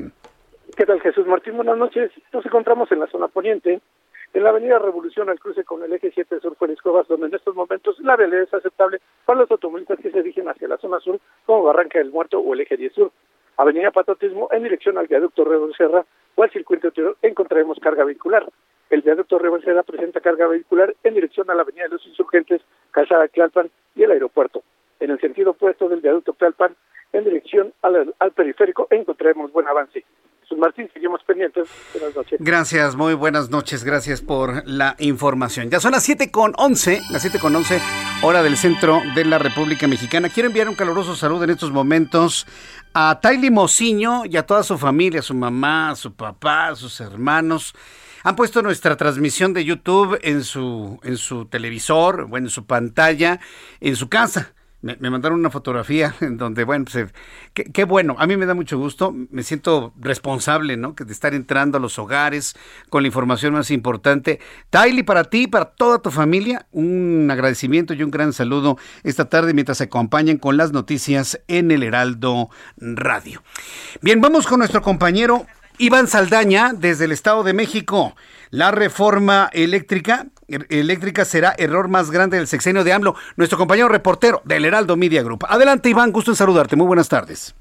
¿Qué 0.76 0.86
tal, 0.86 1.00
Jesús 1.00 1.26
Martín? 1.26 1.56
Buenas 1.56 1.76
noches. 1.76 2.12
Nos 2.32 2.46
encontramos 2.46 2.90
en 2.92 3.00
la 3.00 3.08
zona 3.08 3.26
poniente, 3.26 3.80
en 4.32 4.44
la 4.44 4.50
avenida 4.50 4.78
Revolución 4.78 5.28
al 5.28 5.40
cruce 5.40 5.64
con 5.64 5.82
el 5.82 5.92
eje 5.92 6.12
7 6.14 6.38
sur 6.40 6.56
Félix 6.56 6.80
Cuevas, 6.80 7.08
donde 7.08 7.26
en 7.26 7.34
estos 7.34 7.56
momentos 7.56 7.98
la 7.98 8.14
realidad 8.14 8.42
es 8.42 8.54
aceptable 8.54 9.00
para 9.24 9.40
los 9.40 9.50
automovilistas 9.50 9.98
que 9.98 10.12
se 10.12 10.22
dirigen 10.22 10.48
hacia 10.48 10.68
la 10.68 10.78
zona 10.78 11.00
sur, 11.00 11.18
como 11.44 11.64
Barranca 11.64 11.98
del 11.98 12.12
Muerto 12.12 12.38
o 12.38 12.54
el 12.54 12.60
eje 12.60 12.76
10 12.76 12.92
sur. 12.92 13.10
Avenida 13.58 13.90
Patriotismo 13.90 14.48
en 14.52 14.62
dirección 14.62 14.98
al 14.98 15.08
viaducto 15.08 15.44
Serra 15.76 16.06
o 16.36 16.42
al 16.44 16.50
circuito 16.50 16.86
interior 16.86 17.16
encontraremos 17.22 17.78
carga 17.80 18.04
vehicular. 18.04 18.48
El 18.88 19.02
viaducto 19.02 19.36
Rebel 19.36 19.64
Serra 19.64 19.82
presenta 19.82 20.20
carga 20.20 20.46
vehicular 20.46 20.94
en 21.02 21.14
dirección 21.14 21.50
a 21.50 21.56
la 21.56 21.62
Avenida 21.62 21.84
de 21.84 21.90
los 21.90 22.06
Insurgentes, 22.06 22.62
Calzada 22.92 23.26
Tlalpan 23.26 23.68
y 23.96 24.04
el 24.04 24.12
aeropuerto. 24.12 24.62
En 25.00 25.10
el 25.10 25.20
sentido 25.20 25.50
opuesto 25.50 25.88
del 25.88 26.00
viaducto 26.00 26.34
Tlalpan, 26.34 26.76
en 27.12 27.24
dirección 27.24 27.72
al 27.82 28.32
periférico, 28.32 28.86
encontraremos 28.90 29.50
buen 29.52 29.66
avance. 29.66 30.04
Jesús 30.48 30.60
Martín, 30.60 30.88
seguimos 30.94 31.22
pendientes. 31.24 31.68
Buenas 31.92 32.16
noches. 32.16 32.40
Gracias, 32.40 32.96
muy 32.96 33.12
buenas 33.12 33.50
noches. 33.50 33.84
Gracias 33.84 34.22
por 34.22 34.66
la 34.66 34.96
información. 34.98 35.68
Ya 35.68 35.78
son 35.78 35.92
las 35.92 36.04
7 36.04 36.30
con 36.30 36.54
11, 36.56 37.02
las 37.10 37.20
7 37.20 37.38
con 37.38 37.54
11, 37.54 37.78
hora 38.22 38.42
del 38.42 38.56
centro 38.56 39.02
de 39.14 39.26
la 39.26 39.38
República 39.38 39.86
Mexicana. 39.86 40.30
Quiero 40.30 40.46
enviar 40.46 40.70
un 40.70 40.74
caluroso 40.74 41.14
saludo 41.16 41.44
en 41.44 41.50
estos 41.50 41.70
momentos 41.70 42.46
a 42.94 43.20
Taily 43.20 43.50
Mociño 43.50 44.24
y 44.24 44.38
a 44.38 44.46
toda 44.46 44.62
su 44.62 44.78
familia, 44.78 45.20
su 45.20 45.34
mamá, 45.34 45.94
su 45.96 46.14
papá, 46.14 46.74
sus 46.76 46.98
hermanos. 47.02 47.74
Han 48.24 48.34
puesto 48.34 48.62
nuestra 48.62 48.96
transmisión 48.96 49.52
de 49.52 49.66
YouTube 49.66 50.18
en 50.22 50.44
su, 50.44 50.98
en 51.02 51.18
su 51.18 51.44
televisor, 51.44 52.24
bueno, 52.24 52.46
en 52.46 52.50
su 52.50 52.64
pantalla, 52.64 53.38
en 53.80 53.96
su 53.96 54.08
casa. 54.08 54.54
Me, 54.80 55.10
mandaron 55.10 55.40
una 55.40 55.50
fotografía 55.50 56.14
en 56.20 56.36
donde, 56.36 56.64
bueno, 56.64 56.84
pues, 56.84 57.10
qué, 57.52 57.64
qué, 57.64 57.84
bueno, 57.84 58.14
a 58.18 58.26
mí 58.26 58.36
me 58.36 58.46
da 58.46 58.54
mucho 58.54 58.78
gusto, 58.78 59.12
me 59.12 59.42
siento 59.42 59.92
responsable, 59.98 60.76
¿no? 60.76 60.94
Que 60.94 61.04
de 61.04 61.12
estar 61.12 61.34
entrando 61.34 61.78
a 61.78 61.80
los 61.80 61.98
hogares 61.98 62.54
con 62.88 63.02
la 63.02 63.08
información 63.08 63.54
más 63.54 63.70
importante. 63.70 64.38
Tylee, 64.70 65.02
para 65.02 65.24
ti, 65.24 65.48
para 65.48 65.64
toda 65.64 66.00
tu 66.00 66.10
familia, 66.10 66.66
un 66.70 67.28
agradecimiento 67.30 67.92
y 67.94 68.02
un 68.02 68.10
gran 68.10 68.32
saludo 68.32 68.78
esta 69.02 69.28
tarde 69.28 69.52
mientras 69.52 69.78
se 69.78 69.84
acompañan 69.84 70.38
con 70.38 70.56
las 70.56 70.72
noticias 70.72 71.40
en 71.48 71.70
el 71.70 71.82
Heraldo 71.82 72.50
Radio. 72.76 73.42
Bien, 74.00 74.20
vamos 74.20 74.46
con 74.46 74.60
nuestro 74.60 74.82
compañero 74.82 75.46
Iván 75.78 76.06
Saldaña 76.06 76.72
desde 76.72 77.04
el 77.04 77.12
Estado 77.12 77.42
de 77.42 77.52
México. 77.52 78.14
La 78.50 78.70
reforma 78.70 79.50
eléctrica, 79.52 80.26
er, 80.46 80.66
eléctrica 80.70 81.24
será 81.24 81.54
error 81.58 81.88
más 81.88 82.10
grande 82.10 82.38
del 82.38 82.46
sexenio 82.46 82.82
de 82.82 82.92
AMLO. 82.92 83.14
Nuestro 83.36 83.58
compañero 83.58 83.88
reportero 83.88 84.40
del 84.44 84.64
Heraldo 84.64 84.96
Media 84.96 85.22
Group. 85.22 85.44
Adelante, 85.48 85.90
Iván, 85.90 86.12
gusto 86.12 86.30
en 86.30 86.36
saludarte. 86.36 86.76
Muy 86.76 86.86
buenas 86.86 87.08
tardes. 87.08 87.54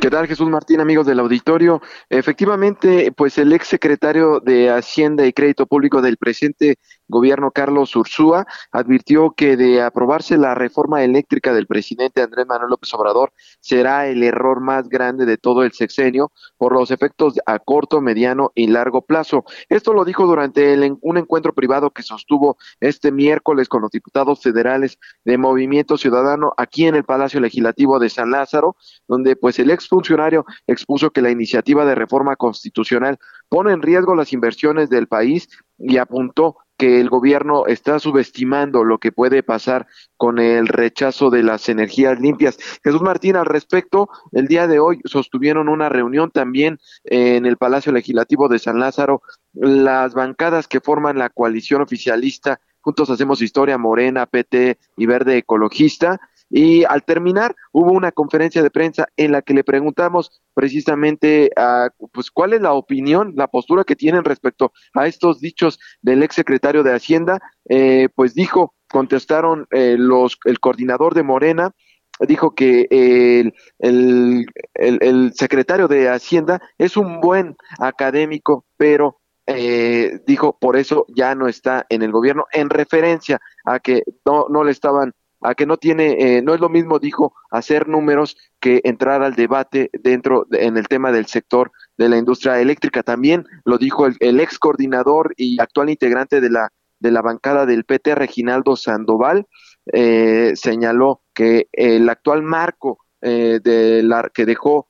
¿Qué 0.00 0.10
tal, 0.10 0.26
Jesús 0.26 0.48
Martín, 0.48 0.80
amigos 0.80 1.06
del 1.06 1.20
auditorio? 1.20 1.82
Efectivamente, 2.08 3.12
pues 3.12 3.38
el 3.38 3.52
ex 3.52 3.68
secretario 3.68 4.40
de 4.40 4.70
Hacienda 4.70 5.26
y 5.26 5.32
Crédito 5.32 5.66
Público 5.66 6.00
del 6.00 6.16
presidente 6.16 6.78
gobierno 7.08 7.50
Carlos 7.50 7.94
Ursúa 7.96 8.46
advirtió 8.72 9.32
que 9.32 9.56
de 9.56 9.82
aprobarse 9.82 10.36
la 10.36 10.54
reforma 10.54 11.04
eléctrica 11.04 11.52
del 11.52 11.66
presidente 11.66 12.22
Andrés 12.22 12.46
Manuel 12.46 12.70
López 12.70 12.92
Obrador 12.94 13.32
será 13.60 14.06
el 14.06 14.22
error 14.22 14.60
más 14.60 14.88
grande 14.88 15.26
de 15.26 15.36
todo 15.36 15.62
el 15.62 15.72
sexenio 15.72 16.32
por 16.56 16.72
los 16.72 16.90
efectos 16.90 17.34
a 17.46 17.58
corto, 17.58 18.00
mediano 18.00 18.52
y 18.54 18.66
largo 18.66 19.02
plazo. 19.02 19.44
Esto 19.68 19.92
lo 19.92 20.04
dijo 20.04 20.26
durante 20.26 20.76
un 21.00 21.18
encuentro 21.18 21.54
privado 21.54 21.90
que 21.90 22.02
sostuvo 22.02 22.56
este 22.80 23.12
miércoles 23.12 23.68
con 23.68 23.82
los 23.82 23.90
diputados 23.90 24.42
federales 24.42 24.98
de 25.24 25.38
Movimiento 25.38 25.96
Ciudadano 25.96 26.52
aquí 26.56 26.86
en 26.86 26.94
el 26.94 27.04
Palacio 27.04 27.40
Legislativo 27.40 27.98
de 27.98 28.10
San 28.10 28.30
Lázaro, 28.30 28.76
donde 29.08 29.36
pues 29.36 29.58
el 29.58 29.70
exfuncionario 29.70 30.44
expuso 30.66 31.10
que 31.10 31.22
la 31.22 31.30
iniciativa 31.30 31.84
de 31.84 31.94
reforma 31.94 32.36
constitucional 32.36 33.18
pone 33.48 33.72
en 33.72 33.82
riesgo 33.82 34.14
las 34.14 34.32
inversiones 34.32 34.90
del 34.90 35.06
país 35.06 35.48
y 35.78 35.98
apuntó 35.98 36.56
que 36.76 37.00
el 37.00 37.08
gobierno 37.08 37.66
está 37.66 37.98
subestimando 37.98 38.84
lo 38.84 38.98
que 38.98 39.12
puede 39.12 39.42
pasar 39.42 39.86
con 40.16 40.38
el 40.38 40.68
rechazo 40.68 41.30
de 41.30 41.42
las 41.42 41.68
energías 41.68 42.20
limpias. 42.20 42.58
Jesús 42.82 43.02
Martín, 43.02 43.36
al 43.36 43.46
respecto, 43.46 44.08
el 44.32 44.46
día 44.46 44.66
de 44.66 44.78
hoy 44.78 45.00
sostuvieron 45.04 45.68
una 45.68 45.88
reunión 45.88 46.30
también 46.30 46.78
en 47.04 47.46
el 47.46 47.56
Palacio 47.56 47.92
Legislativo 47.92 48.48
de 48.48 48.58
San 48.58 48.78
Lázaro, 48.78 49.22
las 49.52 50.14
bancadas 50.14 50.68
que 50.68 50.80
forman 50.80 51.18
la 51.18 51.30
coalición 51.30 51.82
oficialista, 51.82 52.60
Juntos 52.80 53.10
Hacemos 53.10 53.42
Historia, 53.42 53.78
Morena, 53.78 54.26
PT 54.26 54.78
y 54.96 55.06
Verde 55.06 55.38
Ecologista, 55.38 56.20
y 56.48 56.84
al 56.84 57.04
terminar 57.04 57.54
hubo 57.72 57.92
una 57.92 58.12
conferencia 58.12 58.62
de 58.62 58.70
prensa 58.70 59.08
en 59.16 59.32
la 59.32 59.42
que 59.42 59.54
le 59.54 59.64
preguntamos 59.64 60.42
precisamente 60.54 61.50
a, 61.56 61.90
pues 62.12 62.30
cuál 62.30 62.52
es 62.52 62.60
la 62.60 62.72
opinión, 62.72 63.32
la 63.36 63.48
postura 63.48 63.84
que 63.84 63.96
tienen 63.96 64.24
respecto 64.24 64.72
a 64.94 65.06
estos 65.06 65.40
dichos 65.40 65.78
del 66.02 66.22
ex 66.22 66.34
secretario 66.34 66.82
de 66.82 66.94
Hacienda. 66.94 67.40
Eh, 67.68 68.08
pues 68.14 68.34
dijo, 68.34 68.74
contestaron 68.88 69.66
eh, 69.70 69.96
los, 69.98 70.38
el 70.44 70.60
coordinador 70.60 71.14
de 71.14 71.24
Morena, 71.24 71.72
dijo 72.20 72.54
que 72.54 72.86
el, 72.90 73.52
el, 73.78 74.46
el, 74.74 75.32
secretario 75.34 75.88
de 75.88 76.08
Hacienda 76.08 76.62
es 76.78 76.96
un 76.96 77.20
buen 77.20 77.56
académico, 77.78 78.64
pero 78.76 79.18
eh, 79.46 80.20
dijo 80.26 80.58
por 80.58 80.76
eso 80.76 81.04
ya 81.08 81.34
no 81.34 81.46
está 81.46 81.86
en 81.88 82.02
el 82.02 82.12
gobierno, 82.12 82.46
en 82.52 82.70
referencia 82.70 83.40
a 83.64 83.80
que 83.80 84.02
no, 84.24 84.46
no 84.48 84.64
le 84.64 84.72
estaban 84.72 85.12
a 85.46 85.54
que 85.54 85.64
no 85.64 85.76
tiene, 85.76 86.16
eh, 86.18 86.42
no 86.42 86.54
es 86.54 86.60
lo 86.60 86.68
mismo, 86.68 86.98
dijo, 86.98 87.32
hacer 87.50 87.86
números 87.86 88.36
que 88.58 88.80
entrar 88.82 89.22
al 89.22 89.36
debate 89.36 89.90
dentro 89.92 90.48
en 90.50 90.76
el 90.76 90.88
tema 90.88 91.12
del 91.12 91.26
sector 91.26 91.70
de 91.96 92.08
la 92.08 92.18
industria 92.18 92.60
eléctrica. 92.60 93.04
También 93.04 93.44
lo 93.64 93.78
dijo 93.78 94.06
el, 94.06 94.40
ex 94.40 94.58
coordinador 94.58 95.34
y 95.36 95.60
actual 95.60 95.90
integrante 95.90 96.40
de 96.40 96.50
la 96.50 96.72
de 96.98 97.10
la 97.12 97.20
bancada 97.20 97.66
del 97.66 97.84
PT, 97.84 98.14
Reginaldo 98.14 98.74
Sandoval, 98.74 99.46
eh, 99.92 100.52
señaló 100.56 101.20
que 101.34 101.68
el 101.72 102.08
actual 102.08 102.42
marco 102.42 102.98
eh, 103.20 103.60
de 103.62 104.02
la 104.02 104.30
que 104.32 104.46
dejó 104.46 104.88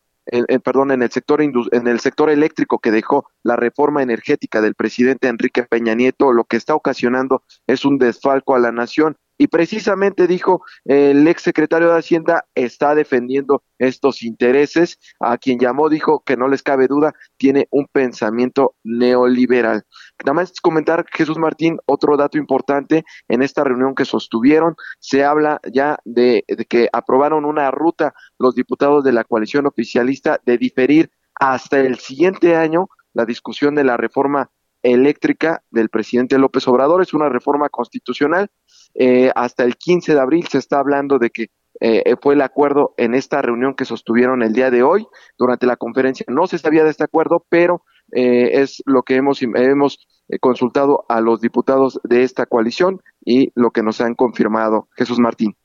perdón, 0.64 0.90
en 0.90 1.02
el 1.02 1.10
sector 1.10 1.42
en 1.42 1.86
el 1.86 2.00
sector 2.00 2.30
eléctrico 2.30 2.78
que 2.78 2.90
dejó 2.90 3.28
la 3.42 3.56
reforma 3.56 4.02
energética 4.02 4.60
del 4.60 4.74
presidente 4.74 5.28
Enrique 5.28 5.64
Peña 5.64 5.94
Nieto, 5.94 6.32
lo 6.32 6.44
que 6.44 6.56
está 6.56 6.74
ocasionando 6.74 7.42
es 7.66 7.84
un 7.84 7.98
desfalco 7.98 8.54
a 8.54 8.58
la 8.58 8.72
nación 8.72 9.16
y 9.38 9.48
precisamente 9.48 10.26
dijo 10.26 10.62
el 10.84 11.26
ex 11.28 11.42
secretario 11.42 11.88
de 11.92 11.98
Hacienda 11.98 12.46
está 12.54 12.94
defendiendo 12.94 13.62
estos 13.78 14.22
intereses, 14.22 14.98
a 15.20 15.36
quien 15.38 15.58
llamó 15.58 15.88
dijo 15.88 16.22
que 16.24 16.36
no 16.36 16.48
les 16.48 16.62
cabe 16.62 16.86
duda, 16.86 17.14
tiene 17.36 17.68
un 17.70 17.86
pensamiento 17.92 18.74
neoliberal. 18.84 19.84
Nada 20.24 20.34
más 20.34 20.52
comentar, 20.60 21.04
Jesús 21.12 21.38
Martín, 21.38 21.78
otro 21.86 22.16
dato 22.16 22.38
importante 22.38 23.04
en 23.28 23.42
esta 23.42 23.64
reunión 23.64 23.94
que 23.94 24.04
sostuvieron, 24.04 24.76
se 24.98 25.24
habla 25.24 25.60
ya 25.72 25.98
de, 26.04 26.44
de 26.48 26.64
que 26.64 26.88
aprobaron 26.92 27.44
una 27.44 27.70
ruta 27.70 28.14
los 28.38 28.54
diputados 28.54 29.04
de 29.04 29.12
la 29.12 29.24
coalición 29.24 29.66
oficialista 29.66 30.40
de 30.44 30.58
diferir 30.58 31.10
hasta 31.34 31.80
el 31.80 31.98
siguiente 31.98 32.56
año 32.56 32.88
la 33.12 33.26
discusión 33.26 33.74
de 33.74 33.84
la 33.84 33.96
reforma 33.96 34.50
eléctrica 34.82 35.62
del 35.70 35.88
presidente 35.88 36.38
López 36.38 36.66
Obrador. 36.68 37.02
Es 37.02 37.14
una 37.14 37.28
reforma 37.28 37.68
constitucional 37.68 38.50
eh, 38.98 39.30
hasta 39.34 39.64
el 39.64 39.76
15 39.76 40.14
de 40.14 40.20
abril 40.20 40.46
se 40.48 40.58
está 40.58 40.78
hablando 40.78 41.18
de 41.18 41.30
que 41.30 41.46
eh, 41.80 42.16
fue 42.22 42.34
el 42.34 42.40
acuerdo 42.40 42.94
en 42.96 43.14
esta 43.14 43.42
reunión 43.42 43.74
que 43.74 43.84
sostuvieron 43.84 44.42
el 44.42 44.52
día 44.52 44.70
de 44.70 44.82
hoy. 44.82 45.06
Durante 45.38 45.66
la 45.66 45.76
conferencia 45.76 46.24
no 46.28 46.46
se 46.46 46.58
sabía 46.58 46.84
de 46.84 46.90
este 46.90 47.04
acuerdo, 47.04 47.44
pero 47.50 47.82
eh, 48.12 48.62
es 48.62 48.82
lo 48.86 49.02
que 49.02 49.16
hemos, 49.16 49.42
hemos 49.42 50.06
consultado 50.40 51.04
a 51.08 51.20
los 51.20 51.40
diputados 51.40 52.00
de 52.04 52.22
esta 52.22 52.46
coalición 52.46 53.00
y 53.24 53.52
lo 53.54 53.70
que 53.70 53.82
nos 53.82 54.00
han 54.00 54.14
confirmado. 54.14 54.88
Jesús 54.96 55.18
Martín. 55.18 55.56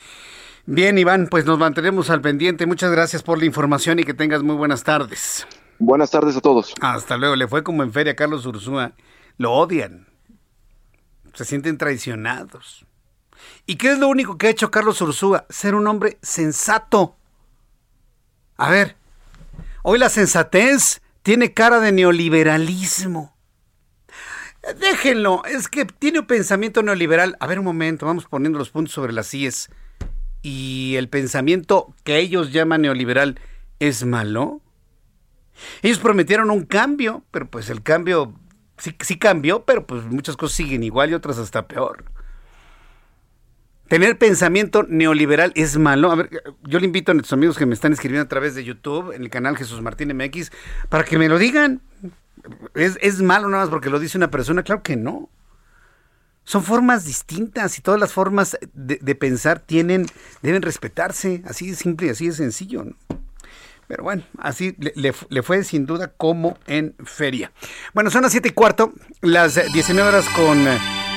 Bien, 0.65 0.97
Iván, 0.97 1.27
pues 1.29 1.45
nos 1.45 1.57
mantenemos 1.57 2.09
al 2.09 2.21
pendiente. 2.21 2.65
Muchas 2.65 2.91
gracias 2.91 3.23
por 3.23 3.39
la 3.39 3.45
información 3.45 3.99
y 3.99 4.03
que 4.03 4.13
tengas 4.13 4.43
muy 4.43 4.55
buenas 4.55 4.83
tardes. 4.83 5.47
Buenas 5.79 6.11
tardes 6.11 6.37
a 6.37 6.41
todos. 6.41 6.75
Hasta 6.81 7.17
luego. 7.17 7.35
Le 7.35 7.47
fue 7.47 7.63
como 7.63 7.83
en 7.83 7.91
feria 7.91 8.15
Carlos 8.15 8.45
Ursúa. 8.45 8.93
Lo 9.37 9.53
odian. 9.53 10.07
Se 11.33 11.45
sienten 11.45 11.77
traicionados. 11.77 12.85
¿Y 13.65 13.75
qué 13.75 13.91
es 13.91 13.99
lo 13.99 14.07
único 14.07 14.37
que 14.37 14.47
ha 14.47 14.51
hecho 14.51 14.71
Carlos 14.71 15.01
Ursúa? 15.01 15.45
Ser 15.49 15.75
un 15.75 15.87
hombre 15.87 16.17
sensato. 16.21 17.15
A 18.57 18.69
ver, 18.69 18.95
hoy 19.83 19.99
la 19.99 20.09
sensatez 20.09 21.01
tiene 21.23 21.53
cara 21.53 21.79
de 21.79 21.91
neoliberalismo. 21.91 23.35
Déjenlo, 24.79 25.43
es 25.45 25.67
que 25.67 25.85
tiene 25.85 26.19
un 26.19 26.27
pensamiento 26.27 26.83
neoliberal. 26.83 27.35
A 27.39 27.47
ver 27.47 27.59
un 27.59 27.65
momento, 27.65 28.05
vamos 28.05 28.25
poniendo 28.25 28.59
los 28.59 28.69
puntos 28.69 28.93
sobre 28.93 29.13
las 29.13 29.33
IES. 29.33 29.69
¿Y 30.43 30.95
el 30.97 31.09
pensamiento 31.09 31.93
que 32.03 32.19
ellos 32.19 32.51
llaman 32.51 32.81
neoliberal 32.81 33.39
es 33.79 34.05
malo? 34.05 34.61
Ellos 35.81 35.99
prometieron 35.99 36.51
un 36.51 36.65
cambio, 36.65 37.23
pero 37.31 37.49
pues 37.49 37.69
el 37.69 37.81
cambio 37.83 38.33
sí, 38.77 38.95
sí 38.99 39.17
cambió, 39.17 39.63
pero 39.65 39.85
pues 39.85 40.03
muchas 40.05 40.37
cosas 40.37 40.57
siguen 40.57 40.83
igual 40.83 41.11
y 41.11 41.13
otras 41.13 41.37
hasta 41.37 41.67
peor. 41.67 42.05
Tener 43.91 44.17
pensamiento 44.17 44.83
neoliberal 44.87 45.51
es 45.53 45.77
malo. 45.77 46.13
A 46.13 46.15
ver, 46.15 46.29
yo 46.63 46.79
le 46.79 46.85
invito 46.85 47.11
a 47.11 47.13
nuestros 47.13 47.33
amigos 47.33 47.57
que 47.57 47.65
me 47.65 47.73
están 47.73 47.91
escribiendo 47.91 48.23
a 48.23 48.29
través 48.29 48.55
de 48.55 48.63
YouTube, 48.63 49.11
en 49.11 49.21
el 49.21 49.29
canal 49.29 49.57
Jesús 49.57 49.81
Martín 49.81 50.15
MX, 50.15 50.49
para 50.87 51.03
que 51.03 51.17
me 51.17 51.27
lo 51.27 51.37
digan. 51.37 51.81
¿Es, 52.73 53.21
malo 53.21 53.49
nada 53.49 53.63
más 53.63 53.69
porque 53.69 53.89
lo 53.89 53.99
dice 53.99 54.17
una 54.17 54.31
persona? 54.31 54.63
Claro 54.63 54.81
que 54.81 54.95
no. 54.95 55.27
Son 56.45 56.63
formas 56.63 57.03
distintas 57.03 57.77
y 57.79 57.81
todas 57.81 57.99
las 57.99 58.13
formas 58.13 58.57
de, 58.71 59.15
pensar 59.15 59.59
tienen, 59.59 60.05
deben 60.41 60.61
respetarse. 60.61 61.43
Así 61.45 61.71
de 61.71 61.75
simple 61.75 62.11
así 62.11 62.27
de 62.27 62.33
sencillo. 62.33 62.85
Pero 63.91 64.03
bueno, 64.05 64.23
así 64.37 64.73
le, 64.79 65.43
fue 65.43 65.65
sin 65.65 65.85
duda 65.85 66.13
como 66.15 66.57
en 66.65 66.95
feria. 67.03 67.51
Bueno, 67.93 68.09
son 68.09 68.21
las 68.21 68.31
siete 68.31 68.47
y 68.47 68.51
cuarto, 68.51 68.93
las 69.19 69.55
19 69.73 70.07
horas 70.07 70.29
con 70.29 70.65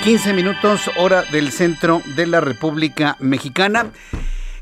15 0.03 0.33
minutos, 0.33 0.91
hora 0.97 1.23
del 1.23 1.53
centro 1.53 2.03
de 2.17 2.27
la 2.27 2.41
República 2.41 3.17
Mexicana. 3.21 3.93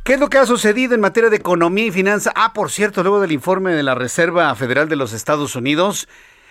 ¿Qué 0.05 0.13
es 0.13 0.21
lo 0.21 0.29
que 0.29 0.37
ha 0.37 0.45
sucedido 0.45 0.95
en 0.95 1.01
materia 1.01 1.31
de 1.31 1.37
economía 1.37 1.87
y 1.87 1.91
finanzas? 1.91 2.35
Ah, 2.37 2.53
por 2.53 2.71
cierto, 2.71 3.03
luego 3.03 3.19
del 3.19 3.33
informe 3.33 3.73
de 3.73 3.83
la 3.83 3.95
Reserva 3.95 4.55
Federal 4.57 4.91
de 4.91 4.97
los 4.97 5.15
Estados 5.15 5.57
Unidos, 5.57 6.07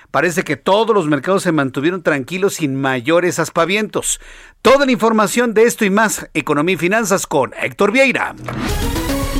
parece 0.09 0.43
que 0.43 0.57
todos 0.57 0.95
los 0.95 1.05
mercados 1.05 1.43
se 1.43 1.51
mantuvieron 1.51 2.01
tranquilos 2.01 2.55
sin 2.55 2.75
mayores 2.75 3.37
aspavientos. 3.37 4.19
Toda 4.63 4.87
la 4.87 4.91
información 4.91 5.53
de 5.53 5.65
esto 5.65 5.85
y 5.85 5.91
más, 5.91 6.27
economía 6.33 6.73
y 6.73 6.79
finanzas 6.79 7.27
con 7.27 7.53
Héctor 7.53 7.91
Vieira. 7.91 8.33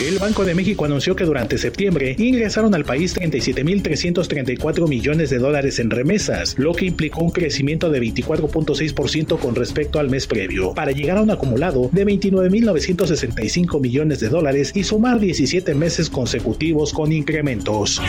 El 0.00 0.20
Banco 0.20 0.44
de 0.44 0.54
México 0.54 0.84
anunció 0.84 1.16
que 1.16 1.24
durante 1.24 1.58
septiembre 1.58 2.14
ingresaron 2.18 2.72
al 2.72 2.84
país 2.84 3.16
37.334 3.16 4.86
millones 4.86 5.28
de 5.28 5.38
dólares 5.38 5.80
en 5.80 5.90
remesas, 5.90 6.54
lo 6.56 6.72
que 6.72 6.86
implicó 6.86 7.24
un 7.24 7.32
crecimiento 7.32 7.90
de 7.90 8.00
24.6% 8.00 9.40
con 9.40 9.56
respecto 9.56 9.98
al 9.98 10.08
mes 10.08 10.28
previo, 10.28 10.72
para 10.72 10.92
llegar 10.92 11.18
a 11.18 11.22
un 11.22 11.32
acumulado 11.32 11.90
de 11.90 12.06
29.965 12.06 13.80
millones 13.80 14.20
de 14.20 14.28
dólares 14.28 14.70
y 14.72 14.84
sumar 14.84 15.18
17 15.18 15.74
meses 15.74 16.10
consecutivos 16.10 16.92
con 16.92 17.10
incrementos. 17.10 18.00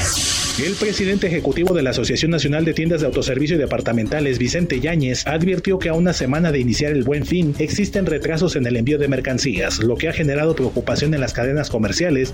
El 0.64 0.74
presidente 0.74 1.26
ejecutivo 1.26 1.74
de 1.74 1.82
la 1.82 1.90
Asociación 1.90 2.30
Nacional 2.30 2.66
de 2.66 2.74
Tiendas 2.76 3.02
de 3.02 3.07
Autoservicio 3.07 3.56
y 3.56 3.60
Departamentales, 3.60 4.38
Vicente 4.38 4.80
Yáñez, 4.80 5.26
advirtió 5.26 5.80
que 5.80 5.90
a 5.90 5.94
una 5.94 6.14
semana 6.14 6.52
de 6.52 6.60
iniciar 6.60 6.91
el 6.91 7.03
buen 7.03 7.26
fin 7.26 7.56
existen 7.57 8.06
retrasos 8.06 8.56
en 8.56 8.68
el 8.68 8.76
envío 8.76 8.99
de 8.99 9.07
mercancías, 9.07 9.80
lo 9.80 9.95
que 9.95 10.10
ha 10.10 10.14
generado 10.14 10.56
preocupación 10.56 11.16
en 11.16 11.22
las 11.22 11.34
cadenas 11.34 11.70
comerciales 11.70 11.78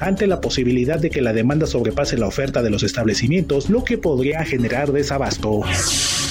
ante 0.01 0.27
la 0.27 0.41
posibilidad 0.41 0.99
de 0.99 1.09
que 1.09 1.21
la 1.21 1.33
demanda 1.33 1.67
sobrepase 1.67 2.17
la 2.17 2.27
oferta 2.27 2.61
de 2.63 2.69
los 2.69 2.83
establecimientos, 2.83 3.69
lo 3.69 3.83
que 3.83 3.97
podría 3.97 4.43
generar 4.43 4.91
desabasto. 4.91 5.61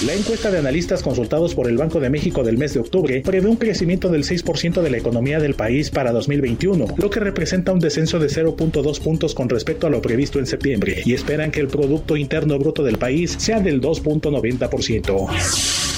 La 0.05 0.13
encuesta 0.13 0.51
de 0.51 0.59
analistas 0.59 1.01
consultados 1.01 1.55
por 1.55 1.69
el 1.69 1.77
Banco 1.77 1.99
de 1.99 2.09
México 2.09 2.43
del 2.43 2.57
mes 2.57 2.73
de 2.73 2.81
octubre 2.81 3.21
prevé 3.21 3.47
un 3.47 3.55
crecimiento 3.55 4.09
del 4.09 4.23
6% 4.23 4.81
de 4.81 4.89
la 4.89 4.97
economía 4.97 5.39
del 5.39 5.53
país 5.53 5.89
para 5.89 6.11
2021, 6.11 6.85
lo 6.97 7.09
que 7.09 7.21
representa 7.21 7.71
un 7.71 7.79
descenso 7.79 8.19
de 8.19 8.27
0.2 8.27 8.99
puntos 8.99 9.33
con 9.33 9.47
respecto 9.47 9.87
a 9.87 9.89
lo 9.89 10.01
previsto 10.01 10.39
en 10.39 10.47
septiembre, 10.47 11.01
y 11.05 11.13
esperan 11.13 11.51
que 11.51 11.61
el 11.61 11.67
Producto 11.67 12.17
Interno 12.17 12.59
Bruto 12.59 12.83
del 12.83 12.97
país 12.97 13.35
sea 13.37 13.61
del 13.61 13.79
2.90%. 13.81 15.29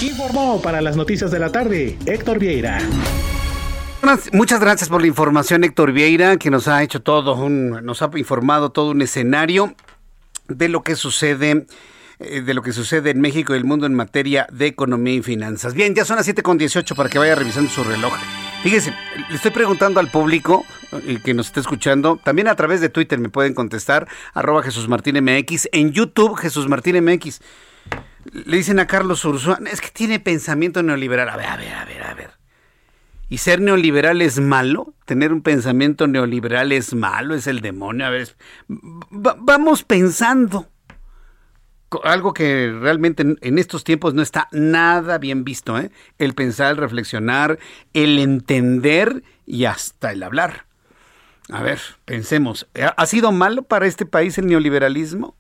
Informó 0.04 0.62
para 0.62 0.82
las 0.82 0.96
noticias 0.96 1.32
de 1.32 1.40
la 1.40 1.52
tarde 1.52 1.98
Héctor 2.06 2.38
Vieira. 2.38 2.80
Muchas 4.32 4.60
gracias 4.60 4.90
por 4.90 5.02
la 5.02 5.08
información, 5.08 5.64
Héctor 5.64 5.92
Vieira, 5.92 6.38
que 6.38 6.50
nos 6.50 6.68
ha 6.68 6.82
hecho 6.84 7.02
todo 7.02 7.36
un, 7.36 7.86
nos 7.86 8.02
ha 8.02 8.10
informado 8.16 8.72
todo 8.72 8.92
un 8.92 9.02
escenario 9.02 9.76
de 10.48 10.70
lo 10.70 10.84
que 10.84 10.96
sucede 10.96 11.66
eh, 12.20 12.42
de 12.42 12.54
lo 12.56 12.64
que 12.64 12.74
sucede 12.74 13.12
en 13.12 13.22
México 13.22 13.54
y 13.54 13.58
el 13.58 13.64
mundo 13.64 13.86
en 13.86 13.94
materia 13.94 14.48
de 14.52 14.66
economía 14.66 15.14
y 15.14 15.22
finanzas. 15.22 15.76
Bien, 15.76 15.94
ya 15.94 16.04
son 16.04 16.16
las 16.16 16.28
7.18 16.28 16.96
para 16.96 17.10
que 17.10 17.20
vaya 17.20 17.36
revisando 17.36 17.70
su 17.70 17.84
reloj. 17.84 18.12
Fíjese, 18.64 18.92
le 19.30 19.36
estoy 19.36 19.52
preguntando 19.52 20.00
al 20.00 20.10
público 20.10 20.66
eh, 21.06 21.20
que 21.24 21.36
nos 21.36 21.48
está 21.48 21.60
escuchando, 21.60 22.20
también 22.24 22.48
a 22.48 22.56
través 22.56 22.82
de 22.82 22.90
Twitter 22.90 23.20
me 23.20 23.30
pueden 23.30 23.54
contestar, 23.54 24.08
arroba 24.34 24.64
Jesús 24.64 24.88
Martín 24.88 25.24
MX, 25.24 25.70
en 25.72 25.92
YouTube 25.92 26.36
Jesús 26.38 26.68
Martín 26.68 27.04
MX. 27.04 27.40
Le 28.34 28.58
dicen 28.58 28.80
a 28.80 28.88
Carlos 28.88 29.24
Ursúa, 29.24 29.60
es 29.72 29.80
que 29.80 29.90
tiene 29.90 30.20
pensamiento 30.20 30.82
neoliberal. 30.82 31.30
A 31.30 31.38
ver, 31.38 31.46
a 31.46 31.56
ver, 31.56 31.74
a 31.74 31.86
ver, 31.86 32.04
a 32.04 32.14
ver. 32.16 32.37
¿Y 33.30 33.40
ser 33.40 33.60
neoliberal 33.60 34.22
es 34.22 34.40
malo? 34.40 34.94
¿Tener 35.06 35.34
un 35.34 35.42
pensamiento 35.42 36.08
neoliberal 36.08 36.72
es 36.72 36.94
malo? 36.94 37.36
¿Es 37.36 37.48
el 37.48 37.62
demonio? 37.62 38.06
A 38.06 38.10
ver, 38.10 38.36
vamos 38.70 39.84
pensando. 39.84 40.68
Algo 42.04 42.34
que 42.34 42.74
realmente 42.82 43.24
en 43.40 43.58
estos 43.60 43.84
tiempos 43.84 44.14
no 44.14 44.22
está 44.22 44.48
nada 44.52 45.18
bien 45.18 45.44
visto, 45.44 45.80
¿eh? 45.80 45.92
El 46.18 46.34
pensar, 46.34 46.72
el 46.72 46.78
reflexionar, 46.78 47.60
el 47.94 48.20
entender 48.20 49.24
y 49.46 49.66
hasta 49.66 50.12
el 50.12 50.24
hablar. 50.24 50.66
A 51.50 51.62
ver, 51.62 51.80
pensemos, 52.04 52.68
¿ha 52.76 53.06
sido 53.06 53.32
malo 53.32 53.64
para 53.64 53.88
este 53.88 54.06
país 54.06 54.38
el 54.38 54.48
neoliberalismo? 54.48 55.38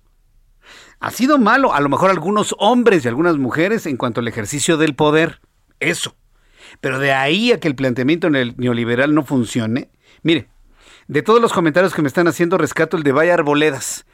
Ha 1.00 1.12
sido 1.12 1.38
malo, 1.38 1.74
a 1.74 1.82
lo 1.82 1.90
mejor 1.90 2.10
algunos 2.10 2.56
hombres 2.60 3.04
y 3.04 3.08
algunas 3.10 3.38
mujeres 3.38 3.86
en 3.86 3.98
cuanto 3.98 4.22
al 4.22 4.28
ejercicio 4.28 4.78
del 4.78 4.96
poder. 4.96 5.42
Eso. 5.80 6.16
Pero 6.82 7.00
de 7.00 7.14
ahí 7.14 7.52
a 7.52 7.60
que 7.60 7.68
el 7.68 7.76
planteamiento 7.76 8.30
neoliberal 8.30 9.14
no 9.14 9.24
funcione. 9.24 9.90
Mire, 10.24 10.48
de 11.08 11.22
todos 11.22 11.42
los 11.42 11.54
comentarios 11.54 11.94
que 11.94 12.02
me 12.02 12.08
están 12.08 12.28
haciendo, 12.28 12.58
rescato 12.58 12.98
el 12.98 13.04
de 13.04 13.12
Vaya 13.12 13.34
Arboledas. 13.34 14.06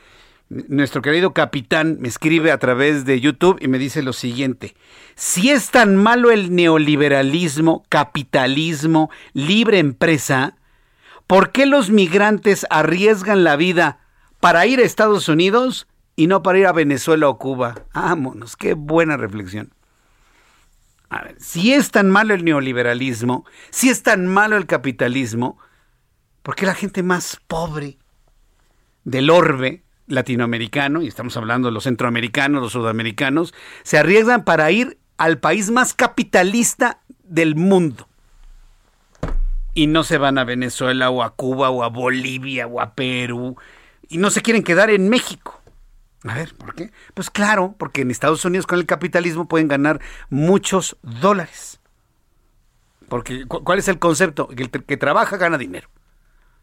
Nuestro 0.49 1.01
querido 1.01 1.33
capitán 1.33 1.97
me 1.99 2.07
escribe 2.07 2.51
a 2.51 2.59
través 2.59 3.05
de 3.05 3.19
YouTube 3.19 3.57
y 3.61 3.67
me 3.67 3.79
dice 3.79 4.03
lo 4.03 4.13
siguiente. 4.13 4.75
Si 5.15 5.49
es 5.49 5.71
tan 5.71 5.95
malo 5.95 6.31
el 6.31 6.53
neoliberalismo, 6.53 7.83
capitalismo, 7.89 9.09
libre 9.33 9.79
empresa, 9.79 10.57
¿por 11.25 11.51
qué 11.51 11.65
los 11.65 11.89
migrantes 11.89 12.67
arriesgan 12.69 13.43
la 13.43 13.55
vida 13.55 13.99
para 14.39 14.65
ir 14.65 14.79
a 14.79 14.83
Estados 14.83 15.29
Unidos 15.29 15.87
y 16.15 16.27
no 16.27 16.43
para 16.43 16.59
ir 16.59 16.67
a 16.67 16.73
Venezuela 16.73 17.29
o 17.29 17.37
Cuba. 17.37 17.75
Vámonos, 17.93 18.55
qué 18.55 18.73
buena 18.73 19.17
reflexión. 19.17 19.73
Si 21.37 21.73
es 21.73 21.91
tan 21.91 22.09
malo 22.09 22.33
el 22.33 22.43
neoliberalismo, 22.43 23.45
si 23.69 23.89
es 23.89 24.03
tan 24.03 24.27
malo 24.27 24.57
el 24.57 24.65
capitalismo, 24.65 25.57
¿por 26.41 26.55
qué 26.55 26.65
la 26.65 26.75
gente 26.75 27.03
más 27.03 27.39
pobre 27.47 27.97
del 29.03 29.29
orbe 29.29 29.83
latinoamericano, 30.07 31.01
y 31.01 31.07
estamos 31.07 31.35
hablando 31.37 31.67
de 31.67 31.73
los 31.73 31.83
centroamericanos, 31.83 32.61
los 32.61 32.73
sudamericanos, 32.73 33.53
se 33.83 33.97
arriesgan 33.97 34.43
para 34.43 34.69
ir 34.71 34.97
al 35.17 35.39
país 35.39 35.71
más 35.71 35.93
capitalista 35.93 37.01
del 37.23 37.55
mundo? 37.55 38.07
Y 39.73 39.87
no 39.87 40.03
se 40.03 40.17
van 40.17 40.37
a 40.37 40.43
Venezuela 40.43 41.09
o 41.09 41.23
a 41.23 41.35
Cuba 41.35 41.69
o 41.69 41.83
a 41.83 41.89
Bolivia 41.89 42.67
o 42.67 42.79
a 42.79 42.93
Perú 42.93 43.57
y 44.07 44.17
no 44.17 44.29
se 44.29 44.41
quieren 44.41 44.63
quedar 44.63 44.91
en 44.91 45.09
México. 45.09 45.62
A 46.25 46.35
ver, 46.35 46.53
¿por 46.55 46.73
qué? 46.73 46.91
Pues 47.13 47.29
claro, 47.29 47.75
porque 47.77 48.01
en 48.01 48.11
Estados 48.11 48.45
Unidos 48.45 48.65
con 48.65 48.79
el 48.79 48.85
capitalismo 48.85 49.47
pueden 49.47 49.67
ganar 49.67 49.99
muchos 50.29 50.97
dólares. 51.01 51.81
Porque 53.09 53.45
¿cuál 53.45 53.79
es 53.79 53.87
el 53.87 53.99
concepto? 53.99 54.47
El 54.55 54.69
que 54.69 54.97
trabaja 54.97 55.37
gana 55.37 55.57
dinero. 55.57 55.89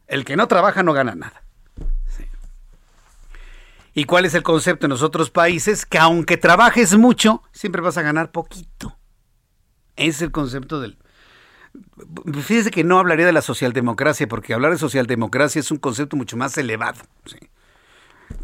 El 0.06 0.24
que 0.24 0.36
no 0.36 0.48
trabaja 0.48 0.82
no 0.82 0.92
gana 0.92 1.14
nada. 1.14 1.42
¿Y 3.92 4.04
cuál 4.04 4.24
es 4.24 4.34
el 4.34 4.42
concepto 4.42 4.86
en 4.86 4.90
los 4.90 5.02
otros 5.02 5.30
países? 5.30 5.84
Que 5.84 5.98
aunque 5.98 6.36
trabajes 6.36 6.96
mucho, 6.96 7.42
siempre 7.52 7.82
vas 7.82 7.98
a 7.98 8.02
ganar 8.02 8.30
poquito. 8.30 8.96
Es 9.96 10.22
el 10.22 10.30
concepto 10.30 10.80
del... 10.80 10.96
Fíjese 12.42 12.70
que 12.70 12.82
no 12.82 12.98
hablaría 12.98 13.26
de 13.26 13.32
la 13.32 13.42
socialdemocracia, 13.42 14.26
porque 14.26 14.54
hablar 14.54 14.72
de 14.72 14.78
socialdemocracia 14.78 15.60
es 15.60 15.70
un 15.70 15.78
concepto 15.78 16.16
mucho 16.16 16.36
más 16.36 16.56
elevado. 16.56 17.00
¿sí? 17.26 17.38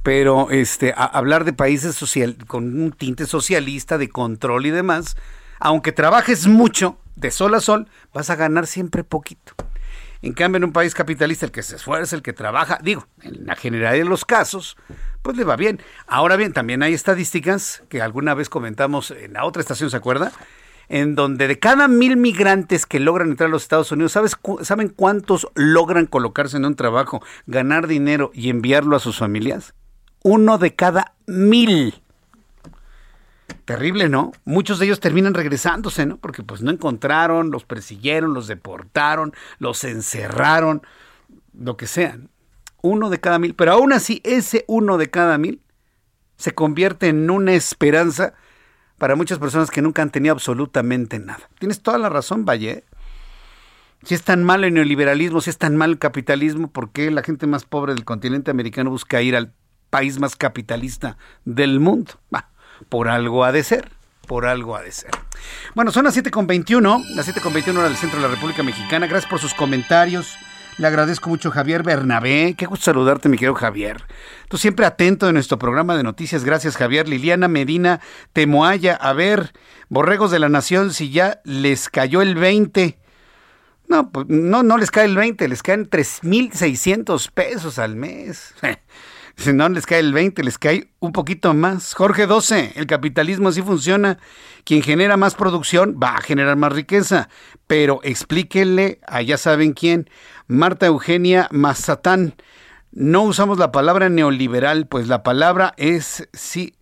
Pero 0.02 0.50
este 0.50 0.94
hablar 0.96 1.44
de 1.44 1.52
países 1.52 1.94
social 1.94 2.36
con 2.46 2.80
un 2.80 2.92
tinte 2.92 3.26
socialista 3.26 3.98
de 3.98 4.08
control 4.08 4.66
y 4.66 4.70
demás, 4.70 5.16
aunque 5.58 5.92
trabajes 5.92 6.46
mucho 6.46 6.98
de 7.16 7.30
sol 7.30 7.54
a 7.54 7.60
sol, 7.60 7.88
vas 8.12 8.30
a 8.30 8.36
ganar 8.36 8.66
siempre 8.66 9.04
poquito. 9.04 9.54
En 10.22 10.32
cambio, 10.32 10.56
en 10.56 10.64
un 10.64 10.72
país 10.72 10.94
capitalista, 10.94 11.46
el 11.46 11.52
que 11.52 11.62
se 11.62 11.76
esfuerza, 11.76 12.16
el 12.16 12.22
que 12.22 12.32
trabaja, 12.32 12.78
digo, 12.82 13.06
en 13.22 13.46
la 13.46 13.54
generalidad 13.54 14.04
de 14.04 14.08
los 14.08 14.24
casos, 14.24 14.76
pues 15.22 15.36
le 15.36 15.44
va 15.44 15.56
bien. 15.56 15.80
Ahora 16.06 16.36
bien, 16.36 16.52
también 16.52 16.82
hay 16.82 16.94
estadísticas 16.94 17.82
que 17.88 18.00
alguna 18.00 18.34
vez 18.34 18.48
comentamos 18.48 19.10
en 19.10 19.34
la 19.34 19.44
otra 19.44 19.60
estación, 19.60 19.90
¿se 19.90 19.96
acuerda? 19.96 20.32
En 20.88 21.14
donde 21.14 21.48
de 21.48 21.58
cada 21.58 21.88
mil 21.88 22.16
migrantes 22.16 22.86
que 22.86 23.00
logran 23.00 23.30
entrar 23.30 23.48
a 23.48 23.50
los 23.50 23.62
Estados 23.62 23.90
Unidos, 23.90 24.12
¿sabes, 24.12 24.36
¿saben 24.62 24.88
cuántos 24.88 25.48
logran 25.54 26.06
colocarse 26.06 26.56
en 26.56 26.64
un 26.64 26.76
trabajo, 26.76 27.22
ganar 27.46 27.86
dinero 27.86 28.30
y 28.34 28.50
enviarlo 28.50 28.94
a 28.96 29.00
sus 29.00 29.18
familias? 29.18 29.74
uno 30.26 30.58
de 30.58 30.74
cada 30.74 31.14
mil. 31.28 32.02
Terrible, 33.64 34.08
¿no? 34.08 34.32
Muchos 34.44 34.80
de 34.80 34.86
ellos 34.86 34.98
terminan 34.98 35.34
regresándose, 35.34 36.04
¿no? 36.04 36.16
Porque 36.16 36.42
pues 36.42 36.62
no 36.62 36.72
encontraron, 36.72 37.52
los 37.52 37.64
persiguieron, 37.64 38.34
los 38.34 38.48
deportaron, 38.48 39.34
los 39.60 39.84
encerraron, 39.84 40.82
lo 41.56 41.76
que 41.76 41.86
sean. 41.86 42.28
Uno 42.82 43.08
de 43.08 43.20
cada 43.20 43.38
mil. 43.38 43.54
Pero 43.54 43.70
aún 43.70 43.92
así, 43.92 44.20
ese 44.24 44.64
uno 44.66 44.98
de 44.98 45.10
cada 45.10 45.38
mil 45.38 45.62
se 46.36 46.54
convierte 46.54 47.06
en 47.06 47.30
una 47.30 47.52
esperanza 47.52 48.34
para 48.98 49.16
muchas 49.16 49.38
personas 49.38 49.70
que 49.70 49.82
nunca 49.82 50.02
han 50.02 50.10
tenido 50.10 50.32
absolutamente 50.32 51.18
nada. 51.18 51.48
Tienes 51.58 51.82
toda 51.82 51.98
la 51.98 52.08
razón, 52.08 52.44
Valle. 52.44 52.84
Si 54.02 54.14
es 54.14 54.22
tan 54.22 54.44
malo 54.44 54.66
el 54.66 54.74
neoliberalismo, 54.74 55.40
si 55.40 55.50
es 55.50 55.58
tan 55.58 55.76
malo 55.76 55.92
el 55.92 55.98
capitalismo, 55.98 56.68
¿por 56.68 56.90
qué 56.90 57.10
la 57.10 57.22
gente 57.22 57.46
más 57.46 57.64
pobre 57.64 57.94
del 57.94 58.04
continente 58.04 58.50
americano 58.50 58.90
busca 58.90 59.22
ir 59.22 59.36
al 59.36 59.52
país 59.90 60.18
más 60.20 60.36
capitalista 60.36 61.16
del 61.44 61.80
mundo? 61.80 62.14
por 62.90 63.08
algo 63.08 63.44
ha 63.44 63.52
de 63.52 63.64
ser, 63.64 63.90
por 64.26 64.46
algo 64.46 64.76
ha 64.76 64.82
de 64.82 64.92
ser. 64.92 65.10
Bueno, 65.74 65.90
son 65.90 66.04
las 66.04 66.16
7.21, 66.16 67.04
las 67.14 67.26
7.21 67.26 67.78
hora 67.78 67.88
del 67.88 67.96
centro 67.96 68.20
de 68.20 68.28
la 68.28 68.34
República 68.34 68.62
Mexicana. 68.62 69.06
Gracias 69.06 69.30
por 69.30 69.40
sus 69.40 69.54
comentarios. 69.54 70.36
Le 70.78 70.86
agradezco 70.86 71.30
mucho 71.30 71.50
Javier 71.50 71.82
Bernabé. 71.82 72.54
Qué 72.56 72.66
gusto 72.66 72.84
saludarte, 72.84 73.30
mi 73.30 73.38
querido 73.38 73.54
Javier. 73.54 74.04
Tú 74.50 74.58
siempre 74.58 74.84
atento 74.84 75.26
en 75.26 75.34
nuestro 75.34 75.58
programa 75.58 75.96
de 75.96 76.02
noticias. 76.02 76.44
Gracias, 76.44 76.76
Javier. 76.76 77.08
Liliana 77.08 77.48
Medina 77.48 78.00
Temoaya. 78.34 78.94
A 78.94 79.14
ver, 79.14 79.54
Borregos 79.88 80.30
de 80.30 80.38
la 80.38 80.50
Nación, 80.50 80.92
si 80.92 81.10
ya 81.10 81.40
les 81.44 81.88
cayó 81.88 82.20
el 82.20 82.34
20. 82.34 82.98
No, 83.88 84.10
pues 84.10 84.26
no, 84.28 84.62
no 84.62 84.76
les 84.76 84.90
cae 84.90 85.06
el 85.06 85.16
20, 85.16 85.48
les 85.48 85.62
caen 85.62 85.88
3.600 85.88 87.30
pesos 87.32 87.78
al 87.78 87.96
mes. 87.96 88.54
Si 89.38 89.52
no 89.52 89.68
les 89.68 89.84
cae 89.84 89.98
el 89.98 90.14
20, 90.14 90.42
les 90.42 90.56
cae 90.56 90.88
un 90.98 91.12
poquito 91.12 91.52
más. 91.52 91.92
Jorge 91.92 92.26
12, 92.26 92.72
el 92.76 92.86
capitalismo 92.86 93.50
así 93.50 93.60
funciona. 93.60 94.18
Quien 94.66 94.82
genera 94.82 95.16
más 95.16 95.36
producción 95.36 96.00
va 96.02 96.16
a 96.16 96.20
generar 96.20 96.56
más 96.56 96.72
riqueza. 96.72 97.28
Pero 97.68 98.00
explíquenle 98.02 98.98
a 99.06 99.22
ya 99.22 99.38
saben 99.38 99.74
quién. 99.74 100.10
Marta 100.48 100.86
Eugenia 100.86 101.46
Mazatán. 101.52 102.34
No 102.90 103.22
usamos 103.22 103.58
la 103.58 103.70
palabra 103.70 104.08
neoliberal, 104.08 104.88
pues 104.88 105.06
la 105.06 105.22
palabra 105.22 105.72
es 105.76 106.28
sí, 106.32 106.74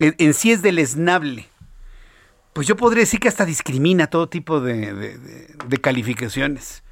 en 0.00 0.34
sí 0.34 0.50
es 0.50 0.62
deleznable. 0.62 1.46
Pues 2.54 2.66
yo 2.66 2.76
podría 2.76 3.02
decir 3.02 3.20
que 3.20 3.28
hasta 3.28 3.44
discrimina 3.44 4.08
todo 4.08 4.28
tipo 4.28 4.60
de, 4.60 5.46
calificaciones. 5.80 6.82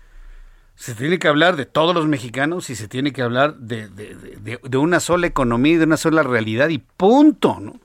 Se 0.76 0.94
tiene 0.94 1.18
que 1.18 1.26
hablar 1.26 1.56
de 1.56 1.66
todos 1.66 1.92
los 1.92 2.06
mexicanos 2.06 2.70
y 2.70 2.76
se 2.76 2.86
tiene 2.86 3.12
que 3.12 3.22
hablar 3.22 3.56
de, 3.56 3.88
de, 3.88 4.76
una 4.76 5.00
sola 5.00 5.26
economía 5.26 5.72
y 5.72 5.76
de 5.78 5.84
una 5.84 5.96
sola 5.96 6.22
realidad 6.22 6.68
y 6.68 6.78
punto, 6.78 7.58
¿no? 7.58 7.80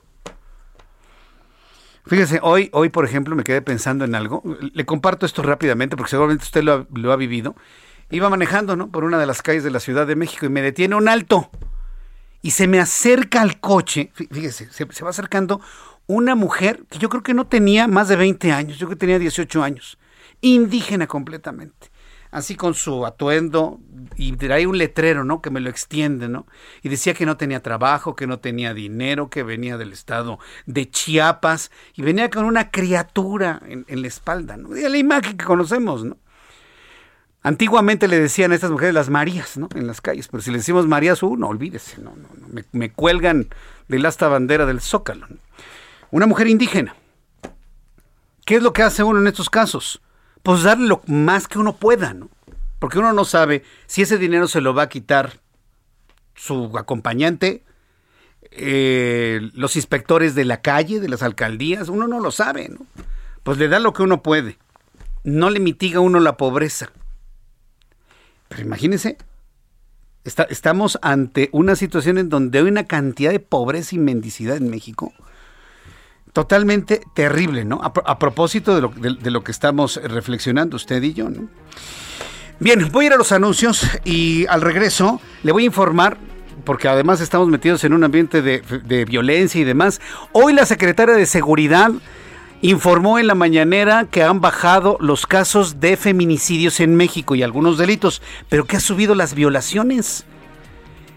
Fíjese, 2.04 2.40
hoy, 2.42 2.68
hoy, 2.72 2.88
por 2.88 3.04
ejemplo, 3.04 3.36
me 3.36 3.44
quedé 3.44 3.62
pensando 3.62 4.04
en 4.04 4.14
algo. 4.14 4.42
Le 4.74 4.84
comparto 4.84 5.24
esto 5.24 5.42
rápidamente 5.42 5.96
porque 5.96 6.10
seguramente 6.10 6.44
usted 6.44 6.62
lo 6.62 6.72
ha, 6.72 6.86
lo 6.92 7.12
ha 7.12 7.16
vivido. 7.16 7.54
Iba 8.10 8.28
manejando, 8.28 8.76
¿no? 8.76 8.90
Por 8.90 9.04
una 9.04 9.18
de 9.18 9.26
las 9.26 9.40
calles 9.40 9.64
de 9.64 9.70
la 9.70 9.80
Ciudad 9.80 10.06
de 10.06 10.16
México 10.16 10.46
y 10.46 10.48
me 10.48 10.62
detiene 10.62 10.96
un 10.96 11.08
alto. 11.08 11.50
Y 12.42 12.50
se 12.50 12.66
me 12.66 12.80
acerca 12.80 13.40
al 13.40 13.60
coche, 13.60 14.10
fíjese, 14.14 14.68
se, 14.72 14.86
se 14.90 15.04
va 15.04 15.10
acercando 15.10 15.60
una 16.08 16.34
mujer 16.34 16.84
que 16.90 16.98
yo 16.98 17.08
creo 17.08 17.22
que 17.22 17.34
no 17.34 17.46
tenía 17.46 17.86
más 17.86 18.08
de 18.08 18.16
20 18.16 18.50
años, 18.50 18.78
yo 18.78 18.86
creo 18.86 18.98
que 18.98 19.00
tenía 19.00 19.20
18 19.20 19.62
años, 19.62 19.96
indígena 20.40 21.06
completamente 21.06 21.91
así 22.32 22.56
con 22.56 22.74
su 22.74 23.06
atuendo 23.06 23.78
y 24.16 24.32
traía 24.32 24.68
un 24.68 24.78
letrero, 24.78 25.22
¿no? 25.22 25.40
Que 25.40 25.50
me 25.50 25.60
lo 25.60 25.70
extiende, 25.70 26.28
¿no? 26.28 26.46
Y 26.82 26.88
decía 26.88 27.14
que 27.14 27.26
no 27.26 27.36
tenía 27.36 27.62
trabajo, 27.62 28.16
que 28.16 28.26
no 28.26 28.40
tenía 28.40 28.74
dinero, 28.74 29.30
que 29.30 29.42
venía 29.42 29.76
del 29.76 29.92
estado 29.92 30.38
de 30.66 30.90
Chiapas 30.90 31.70
y 31.94 32.02
venía 32.02 32.30
con 32.30 32.44
una 32.44 32.70
criatura 32.70 33.60
en, 33.66 34.02
la 34.02 34.08
espalda, 34.08 34.56
¿no? 34.56 34.70
La 34.74 34.96
imagen 34.96 35.36
que 35.36 35.44
conocemos, 35.44 36.04
¿no? 36.04 36.16
Antiguamente 37.42 38.08
le 38.08 38.18
decían 38.18 38.52
a 38.52 38.54
estas 38.54 38.70
mujeres 38.70 38.94
las 38.94 39.10
Marías, 39.10 39.58
¿no? 39.58 39.68
En 39.74 39.86
las 39.86 40.00
calles, 40.00 40.28
pero 40.28 40.42
si 40.42 40.50
le 40.50 40.58
decimos 40.58 40.86
Marías, 40.86 41.22
uh, 41.22 41.36
no, 41.36 41.48
olvídese, 41.48 42.00
no, 42.00 42.14
no 42.16 42.48
me, 42.48 42.64
me, 42.72 42.90
cuelgan 42.92 43.48
del 43.88 44.06
asta 44.06 44.28
bandera 44.28 44.64
del 44.64 44.80
Zócalo. 44.80 45.26
Una 46.10 46.26
mujer 46.26 46.46
indígena. 46.46 46.96
¿Qué 48.46 48.56
es 48.56 48.62
lo 48.62 48.72
que 48.72 48.82
hace 48.82 49.02
uno 49.02 49.20
en 49.20 49.26
estos 49.26 49.50
casos? 49.50 50.00
Pues 50.42 50.62
darle 50.62 50.88
lo 50.88 51.02
más 51.06 51.48
que 51.48 51.58
uno 51.58 51.76
pueda, 51.76 52.14
¿no? 52.14 52.30
Porque 52.78 52.98
uno 52.98 53.12
no 53.12 53.24
sabe 53.24 53.62
si 53.86 54.02
ese 54.02 54.18
dinero 54.18 54.48
se 54.48 54.60
lo 54.60 54.74
va 54.74 54.84
a 54.84 54.88
quitar 54.88 55.40
su 56.34 56.76
acompañante, 56.76 57.62
eh, 58.50 59.50
los 59.54 59.76
inspectores 59.76 60.34
de 60.34 60.44
la 60.44 60.60
calle, 60.60 60.98
de 60.98 61.08
las 61.08 61.22
alcaldías, 61.22 61.88
uno 61.88 62.08
no 62.08 62.20
lo 62.20 62.30
sabe, 62.32 62.68
¿no? 62.68 62.84
Pues 63.44 63.58
le 63.58 63.68
da 63.68 63.78
lo 63.78 63.92
que 63.92 64.02
uno 64.02 64.22
puede. 64.22 64.58
No 65.24 65.50
le 65.50 65.60
mitiga 65.60 66.00
uno 66.00 66.18
la 66.18 66.36
pobreza. 66.36 66.90
Pero 68.48 68.62
imagínense, 68.62 69.16
estamos 70.24 70.98
ante 71.02 71.48
una 71.52 71.76
situación 71.76 72.18
en 72.18 72.28
donde 72.28 72.58
hay 72.58 72.64
una 72.64 72.84
cantidad 72.84 73.30
de 73.30 73.40
pobreza 73.40 73.94
y 73.94 73.98
mendicidad 73.98 74.56
en 74.56 74.70
México 74.70 75.12
totalmente 76.32 77.02
terrible, 77.14 77.64
¿no? 77.64 77.80
A, 77.82 78.18
propósito 78.18 78.74
de 78.74 78.80
lo, 78.80 78.88
de, 78.88 79.30
lo, 79.30 79.44
que 79.44 79.52
estamos 79.52 80.00
reflexionando 80.02 80.76
usted 80.76 81.02
y 81.02 81.12
yo, 81.12 81.28
¿no? 81.28 81.48
Bien, 82.58 82.88
voy 82.92 83.04
a 83.04 83.08
ir 83.08 83.12
a 83.14 83.16
los 83.16 83.32
anuncios 83.32 83.86
y 84.04 84.46
al 84.46 84.60
regreso 84.60 85.20
le 85.42 85.52
voy 85.52 85.64
a 85.64 85.66
informar 85.66 86.16
porque 86.64 86.88
además 86.88 87.20
estamos 87.20 87.48
metidos 87.48 87.82
en 87.84 87.92
un 87.92 88.04
ambiente 88.04 88.40
de, 88.40 88.62
de, 88.84 89.04
violencia 89.04 89.60
y 89.60 89.64
demás. 89.64 90.00
Hoy 90.32 90.52
la 90.52 90.64
secretaria 90.64 91.14
de 91.14 91.26
Seguridad 91.26 91.90
informó 92.60 93.18
en 93.18 93.26
la 93.26 93.34
mañanera 93.34 94.06
que 94.08 94.22
han 94.22 94.40
bajado 94.40 94.96
los 95.00 95.26
casos 95.26 95.80
de 95.80 95.96
feminicidios 95.96 96.78
en 96.78 96.94
México 96.94 97.34
y 97.34 97.42
algunos 97.42 97.78
delitos, 97.78 98.22
pero 98.48 98.64
que 98.64 98.76
ha 98.76 98.80
subido 98.80 99.14
las 99.16 99.34
violaciones. 99.34 100.24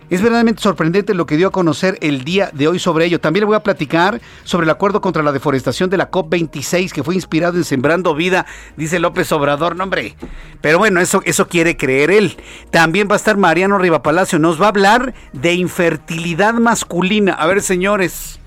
Es 0.08 0.22
verdaderamente 0.22 0.62
sorprendente 0.62 1.16
lo 1.16 1.26
que 1.26 1.36
dio 1.36 1.48
a 1.48 1.52
conocer 1.52 1.98
el 2.02 2.24
día 2.24 2.52
de 2.54 2.68
hoy 2.68 2.78
sobre 2.78 3.06
ello. 3.06 3.20
También 3.20 3.48
voy 3.48 3.56
a 3.56 3.64
platicar 3.64 4.22
sobre 4.44 4.66
el 4.66 4.70
acuerdo 4.70 5.02
contra 5.02 5.24
la 5.24 5.32
deforestación 5.32 5.90
de 5.90 5.98
la 5.98 6.12
COP26 6.12 6.92
que 6.92 7.04
fue 7.04 7.16
inspirado 7.16 7.58
en 7.58 7.64
Sembrando 7.64 8.14
Vida, 8.14 8.46
dice 8.78 9.00
López 9.00 9.32
Obrador, 9.32 9.76
no 9.76 9.84
hombre. 9.84 10.16
Pero 10.62 10.78
bueno, 10.78 11.00
eso, 11.00 11.24
eso 11.26 11.48
quiere 11.48 11.76
creer 11.76 12.12
él. 12.12 12.38
También 12.70 13.08
va 13.10 13.14
a 13.14 13.18
estar 13.18 13.36
Mariano 13.36 13.80
Rivapalacio, 13.80 14.38
nos 14.38 14.62
va 14.62 14.66
a 14.66 14.70
hablar 14.70 15.16
de 15.34 15.56
infertilidad 15.56 16.54
masculina. 16.54 17.34
A 17.34 17.48
ver, 17.48 17.64
señores, 17.64 18.40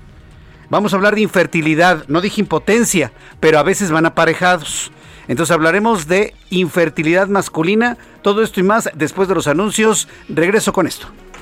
vamos 0.71 0.93
a 0.93 0.97
hablar 0.97 1.17
de 1.17 1.23
infertilidad, 1.23 2.05
no 2.07 2.21
dije 2.21 2.41
impotencia, 2.41 3.13
pero 3.41 3.59
a 3.59 3.65
veces 3.65 3.91
van 3.91 4.07
aparejados. 4.07 4.93
Entonces 5.27 5.53
hablaremos 5.53 6.07
de 6.07 6.35
infertilidad 6.51 7.27
masculina, 7.27 7.99
todo 8.23 8.43
esto 8.43 8.61
y 8.61 8.63
más 8.63 8.89
después 8.95 9.29
de 9.29 9.35
los 9.35 9.49
anuncios. 9.49 10.09
Regreso 10.29 10.73
con 10.73 10.87
esto. 10.87 11.09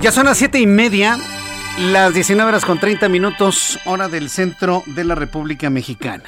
Ya 0.00 0.10
son 0.10 0.24
las 0.24 0.38
siete 0.38 0.58
y 0.58 0.66
media, 0.66 1.18
las 1.78 2.14
19 2.14 2.48
horas 2.48 2.64
con 2.64 2.80
30 2.80 3.10
minutos, 3.10 3.78
hora 3.84 4.08
del 4.08 4.30
centro 4.30 4.82
de 4.86 5.04
la 5.04 5.14
República 5.14 5.68
Mexicana. 5.68 6.24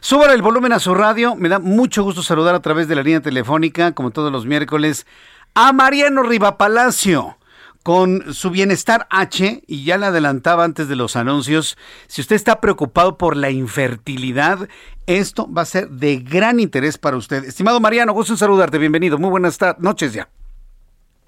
Suban 0.00 0.32
el 0.32 0.42
volumen 0.42 0.72
a 0.72 0.80
su 0.80 0.92
radio, 0.92 1.36
me 1.36 1.48
da 1.48 1.60
mucho 1.60 2.02
gusto 2.02 2.24
saludar 2.24 2.56
a 2.56 2.62
través 2.62 2.88
de 2.88 2.96
la 2.96 3.04
línea 3.04 3.20
telefónica, 3.20 3.92
como 3.92 4.10
todos 4.10 4.32
los 4.32 4.44
miércoles, 4.44 5.06
a 5.54 5.72
Mariano 5.72 6.24
Rivapalacio 6.24 7.38
con 7.84 8.34
su 8.34 8.50
bienestar 8.50 9.06
H, 9.08 9.62
y 9.68 9.84
ya 9.84 9.96
le 9.96 10.06
adelantaba 10.06 10.64
antes 10.64 10.88
de 10.88 10.96
los 10.96 11.14
anuncios, 11.14 11.78
si 12.08 12.22
usted 12.22 12.34
está 12.34 12.60
preocupado 12.60 13.16
por 13.16 13.36
la 13.36 13.50
infertilidad, 13.50 14.68
esto 15.06 15.48
va 15.50 15.62
a 15.62 15.66
ser 15.66 15.90
de 15.90 16.16
gran 16.16 16.58
interés 16.58 16.98
para 16.98 17.16
usted. 17.16 17.44
Estimado 17.44 17.78
Mariano, 17.78 18.12
gusto 18.12 18.32
en 18.32 18.38
saludarte, 18.38 18.78
bienvenido, 18.78 19.16
muy 19.16 19.30
buenas 19.30 19.60
noches 19.78 20.12
ya. 20.12 20.28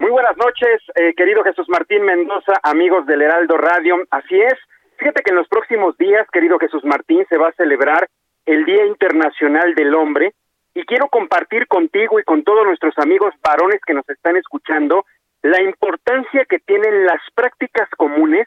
Muy 0.03 0.11
buenas 0.11 0.35
noches, 0.35 0.81
eh, 0.95 1.13
querido 1.15 1.45
Jesús 1.45 1.69
Martín 1.69 2.03
Mendoza, 2.03 2.59
amigos 2.61 3.05
del 3.05 3.21
Heraldo 3.21 3.55
Radio. 3.55 4.03
Así 4.11 4.37
es, 4.37 4.53
fíjate 4.97 5.23
que 5.23 5.29
en 5.29 5.37
los 5.37 5.47
próximos 5.47 5.97
días, 5.97 6.27
querido 6.29 6.59
Jesús 6.59 6.83
Martín, 6.83 7.25
se 7.29 7.37
va 7.37 7.47
a 7.47 7.53
celebrar 7.53 8.09
el 8.45 8.65
Día 8.65 8.85
Internacional 8.85 9.73
del 9.75 9.95
Hombre 9.95 10.33
y 10.73 10.83
quiero 10.83 11.07
compartir 11.07 11.67
contigo 11.67 12.19
y 12.19 12.23
con 12.23 12.43
todos 12.43 12.65
nuestros 12.65 12.93
amigos 12.97 13.33
varones 13.41 13.79
que 13.87 13.93
nos 13.93 14.03
están 14.09 14.35
escuchando 14.35 15.05
la 15.41 15.61
importancia 15.61 16.43
que 16.49 16.59
tienen 16.59 17.05
las 17.05 17.21
prácticas 17.33 17.87
comunes 17.95 18.45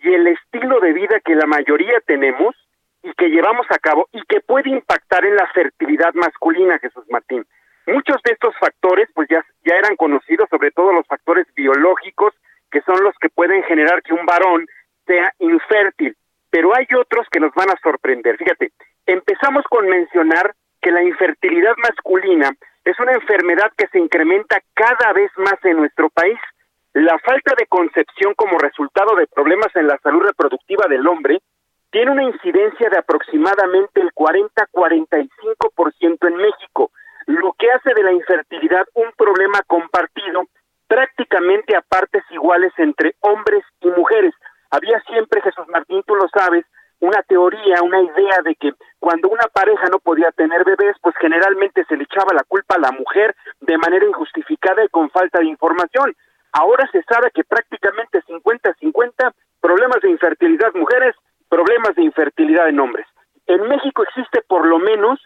y 0.00 0.12
el 0.12 0.26
estilo 0.26 0.80
de 0.80 0.92
vida 0.92 1.20
que 1.24 1.36
la 1.36 1.46
mayoría 1.46 2.00
tenemos 2.04 2.56
y 3.04 3.12
que 3.12 3.28
llevamos 3.28 3.68
a 3.70 3.78
cabo 3.78 4.08
y 4.10 4.22
que 4.26 4.40
puede 4.40 4.70
impactar 4.70 5.24
en 5.24 5.36
la 5.36 5.46
fertilidad 5.54 6.14
masculina, 6.14 6.80
Jesús 6.80 7.04
Martín. 7.10 7.46
Muchos 7.86 8.16
de 8.24 8.32
estos 8.32 8.54
factores 8.58 9.08
pues 9.14 9.28
ya, 9.28 9.44
ya 9.64 9.76
eran 9.76 9.96
conocidos, 9.96 10.48
sobre 10.50 10.72
todo 10.72 10.92
los 10.92 11.06
factores 11.06 11.46
biológicos, 11.54 12.34
que 12.70 12.80
son 12.82 13.02
los 13.02 13.14
que 13.20 13.28
pueden 13.28 13.62
generar 13.64 14.02
que 14.02 14.12
un 14.12 14.26
varón 14.26 14.66
sea 15.06 15.32
infértil, 15.38 16.16
pero 16.50 16.74
hay 16.74 16.86
otros 16.98 17.26
que 17.30 17.40
nos 17.40 17.54
van 17.54 17.70
a 17.70 17.78
sorprender. 17.82 18.36
Fíjate, 18.36 18.72
empezamos 19.06 19.64
con 19.70 19.88
mencionar 19.88 20.54
que 20.82 20.90
la 20.90 21.02
infertilidad 21.02 21.74
masculina 21.76 22.50
es 22.84 22.98
una 23.00 23.12
enfermedad 23.12 23.72
que 23.76 23.88
se 23.88 23.98
incrementa 23.98 24.60
cada 24.74 25.12
vez 25.12 25.30
más 25.36 25.56
en 25.64 25.76
nuestro 25.76 26.10
país. 26.10 26.38
La 26.92 27.18
falta 27.18 27.54
de 27.58 27.66
concepción 27.66 28.34
como 28.34 28.58
resultado 28.58 29.16
de 29.16 29.26
problemas 29.26 29.74
en 29.74 29.86
la 29.86 29.98
salud 29.98 30.22
reproductiva 30.22 30.86
del 30.88 31.06
hombre 31.06 31.40
tiene 31.90 32.10
una 32.10 32.24
incidencia 32.24 32.88
de 32.90 32.98
aproximadamente 32.98 34.00
el 34.00 34.10
40-45% 34.12 36.28
en 36.28 36.36
México, 36.36 36.90
lo 37.26 37.52
que 37.58 37.70
hace 37.70 37.92
de 37.94 38.02
la 38.02 38.12
infertilidad 38.12 38.86
un 38.94 39.10
problema 39.16 39.60
compartido 39.66 40.44
prácticamente 40.88 41.76
a 41.76 41.82
partes 41.82 42.22
iguales 42.30 42.72
entre 42.78 43.16
hombres 43.20 43.64
y 43.80 43.88
mujeres. 43.90 44.32
Había 44.70 45.00
siempre, 45.02 45.42
Jesús 45.42 45.66
Martín, 45.68 46.02
tú 46.06 46.14
lo 46.14 46.28
sabes, 46.28 46.64
una 47.00 47.22
teoría, 47.22 47.82
una 47.82 48.00
idea 48.00 48.40
de 48.44 48.54
que 48.54 48.72
cuando 48.98 49.28
una 49.28 49.46
pareja 49.52 49.86
no 49.90 49.98
podía 49.98 50.30
tener 50.32 50.64
bebés, 50.64 50.96
pues 51.02 51.14
generalmente 51.20 51.84
se 51.88 51.96
le 51.96 52.04
echaba 52.04 52.32
la 52.32 52.44
culpa 52.44 52.76
a 52.76 52.80
la 52.80 52.92
mujer 52.92 53.34
de 53.60 53.76
manera 53.76 54.06
injustificada 54.06 54.84
y 54.84 54.88
con 54.88 55.10
falta 55.10 55.40
de 55.40 55.46
información. 55.46 56.14
Ahora 56.52 56.88
se 56.90 57.02
sabe 57.02 57.30
que 57.34 57.44
prácticamente 57.44 58.22
50-50 58.22 59.32
problemas 59.60 60.00
de 60.00 60.10
infertilidad 60.10 60.72
mujeres, 60.74 61.14
problemas 61.48 61.94
de 61.96 62.02
infertilidad 62.02 62.68
en 62.68 62.80
hombres. 62.80 63.06
En 63.46 63.62
México 63.68 64.02
existe 64.02 64.42
por 64.48 64.66
lo 64.66 64.78
menos 64.78 65.20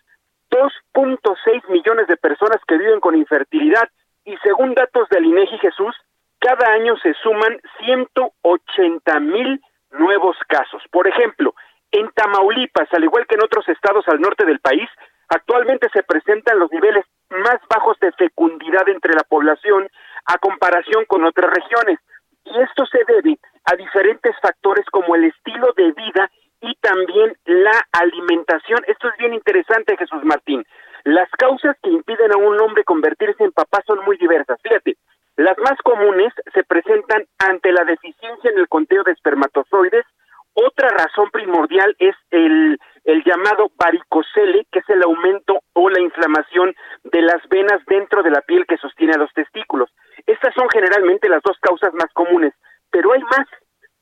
2.6 0.50 1.68
millones 1.68 2.06
de 2.08 2.16
personas 2.16 2.58
que 2.66 2.76
viven 2.76 3.00
con 3.00 3.16
infertilidad 3.16 3.88
y 4.24 4.36
según 4.38 4.74
datos 4.74 5.08
del 5.08 5.24
INEGI 5.24 5.58
Jesús, 5.58 5.94
cada 6.40 6.72
año 6.72 6.96
se 6.98 7.14
suman 7.22 7.60
180 7.84 9.20
mil 9.20 9.60
nuevos 9.92 10.36
casos. 10.48 10.82
Por 10.90 11.06
ejemplo, 11.06 11.54
en 11.90 12.10
Tamaulipas, 12.12 12.88
al 12.92 13.04
igual 13.04 13.26
que 13.26 13.34
en 13.34 13.44
otros 13.44 13.68
estados 13.68 14.06
al 14.08 14.20
norte 14.20 14.44
del 14.44 14.60
país, 14.60 14.88
actualmente 15.28 15.88
se 15.92 16.02
presentan 16.02 16.58
los 16.58 16.70
niveles 16.72 17.04
más 17.30 17.58
bajos 17.68 17.98
de 18.00 18.12
fecundidad 18.12 18.88
entre 18.88 19.14
la 19.14 19.24
población 19.24 19.88
a 20.26 20.38
comparación 20.38 21.04
con 21.06 21.24
otras 21.24 21.50
regiones. 21.50 21.98
Y 22.44 22.58
esto 22.60 22.86
se 22.86 23.04
debe 23.06 23.38
a 23.64 23.76
diferentes 23.76 24.34
factores 24.40 24.86
como 24.90 25.14
el 25.14 25.24
estilo 25.24 25.72
de 25.76 25.92
vida 25.92 26.30
y 26.60 26.74
también 26.76 27.36
la 27.44 27.86
alimentación. 27.92 28.80
Esto 28.86 29.08
es 29.08 29.16
bien 29.18 29.34
interesante, 29.34 29.96
Jesús 29.96 30.22
Martín. 30.24 30.64
Las 31.04 31.30
causas 31.30 31.76
que 31.82 31.90
impiden 31.90 32.32
a 32.32 32.36
un 32.36 32.60
hombre 32.60 32.84
convertirse 32.84 33.44
en 33.44 33.52
papá 33.52 33.82
son 33.86 34.04
muy 34.04 34.16
diversas. 34.18 34.60
Fíjate, 34.62 34.96
las 35.36 35.56
más 35.58 35.78
comunes 35.82 36.32
se 36.52 36.62
presentan 36.64 37.24
ante 37.38 37.72
la 37.72 37.84
deficiencia 37.84 38.50
en 38.50 38.58
el 38.58 38.68
conteo 38.68 39.02
de 39.04 39.12
espermatozoides. 39.12 40.04
Otra 40.52 40.88
razón 40.90 41.30
primordial 41.30 41.96
es 41.98 42.14
el, 42.30 42.78
el 43.04 43.24
llamado 43.24 43.70
varicocele, 43.78 44.66
que 44.70 44.80
es 44.80 44.90
el 44.90 45.02
aumento 45.02 45.62
o 45.72 45.88
la 45.88 46.00
inflamación 46.00 46.74
de 47.04 47.22
las 47.22 47.40
venas 47.48 47.80
dentro 47.86 48.22
de 48.22 48.30
la 48.30 48.42
piel 48.42 48.66
que 48.66 48.76
sostiene 48.76 49.14
a 49.14 49.18
los 49.18 49.32
testículos. 49.32 49.90
Estas 50.26 50.52
son 50.54 50.68
generalmente 50.70 51.28
las 51.28 51.42
dos 51.42 51.56
causas 51.60 51.94
más 51.94 52.12
comunes, 52.12 52.52
pero 52.90 53.12
hay 53.12 53.22
más. 53.22 53.46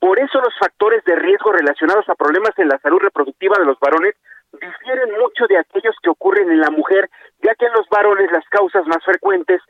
Por 0.01 0.19
eso 0.21 0.41
los 0.41 0.57
factores 0.59 1.05
de 1.05 1.17
riesgo 1.17 1.53
relacionados 1.53 2.09
a 2.09 2.15
problemas 2.15 2.53
en 2.59 2.69
la 2.69 2.79
salud 2.79 2.99
reproductiva 3.01 3.57
de 3.59 3.65
los 3.65 3.79
varones 3.81 4.15
difieren 4.53 5.11
mucho 5.19 5.47
de 5.49 5.59
aquellos 5.59 5.95
que 6.03 6.11
ocurren 6.11 6.51
en 6.51 6.61
la 6.61 6.71
mujer, 6.71 7.11
ya 7.43 7.55
que 7.55 7.67
en 7.67 7.73
los 7.73 7.89
varones 7.89 8.31
las 8.31 8.49
causas 8.49 8.87
más 8.87 9.05
frecuentes 9.05 9.61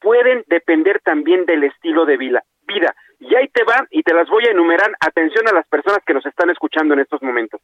pueden 0.00 0.44
depender 0.46 1.00
también 1.00 1.46
del 1.46 1.64
estilo 1.64 2.04
de 2.04 2.16
vida. 2.16 2.44
vida. 2.62 2.94
Y 3.18 3.34
ahí 3.34 3.48
te 3.48 3.64
va 3.64 3.86
y 3.90 4.02
te 4.02 4.14
las 4.14 4.28
voy 4.28 4.44
a 4.46 4.50
enumerar. 4.50 4.92
Atención 5.00 5.48
a 5.48 5.54
las 5.54 5.66
personas 5.66 6.00
que 6.06 6.14
nos 6.14 6.24
están 6.26 6.50
escuchando 6.50 6.94
en 6.94 7.00
estos 7.00 7.22
momentos. 7.22 7.60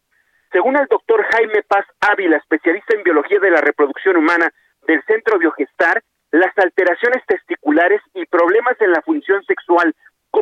Según 0.51 0.77
el 0.77 0.87
doctor 0.87 1.25
Jaime 1.33 1.63
Paz 1.67 1.87
Ávila, 2.01 2.37
especialista 2.37 2.97
en 2.97 3.03
biología 3.03 3.39
de 3.39 3.51
la 3.51 3.61
reproducción 3.61 4.17
humana 4.17 4.51
del 4.87 5.03
Centro 5.05 5.39
Biogestar, 5.39 6.03
las 6.31 6.57
alteraciones 6.59 7.25
testiculares 7.27 8.01
y 8.15 8.27
problemas 8.27 8.81
en 8.81 8.91
la 8.91 9.03
función 9.03 9.43
sexual, 9.45 9.95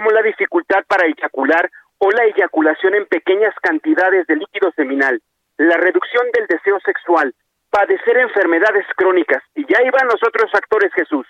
como 0.03 0.11
la 0.11 0.23
dificultad 0.23 0.83
para 0.89 1.07
eyacular 1.07 1.71
o 1.99 2.11
la 2.11 2.25
eyaculación 2.25 2.97
en 2.97 3.07
pequeñas 3.07 3.55
cantidades 3.63 4.27
de 4.27 4.35
líquido 4.35 4.73
seminal, 4.73 5.23
la 5.59 5.77
reducción 5.77 6.27
del 6.33 6.49
deseo 6.49 6.81
sexual, 6.81 7.33
padecer 7.71 8.19
enfermedades 8.19 8.85
crónicas, 8.97 9.45
y 9.55 9.65
ya 9.73 9.81
iban 9.81 10.09
los 10.09 10.21
otros 10.27 10.51
factores, 10.51 10.93
Jesús, 10.95 11.25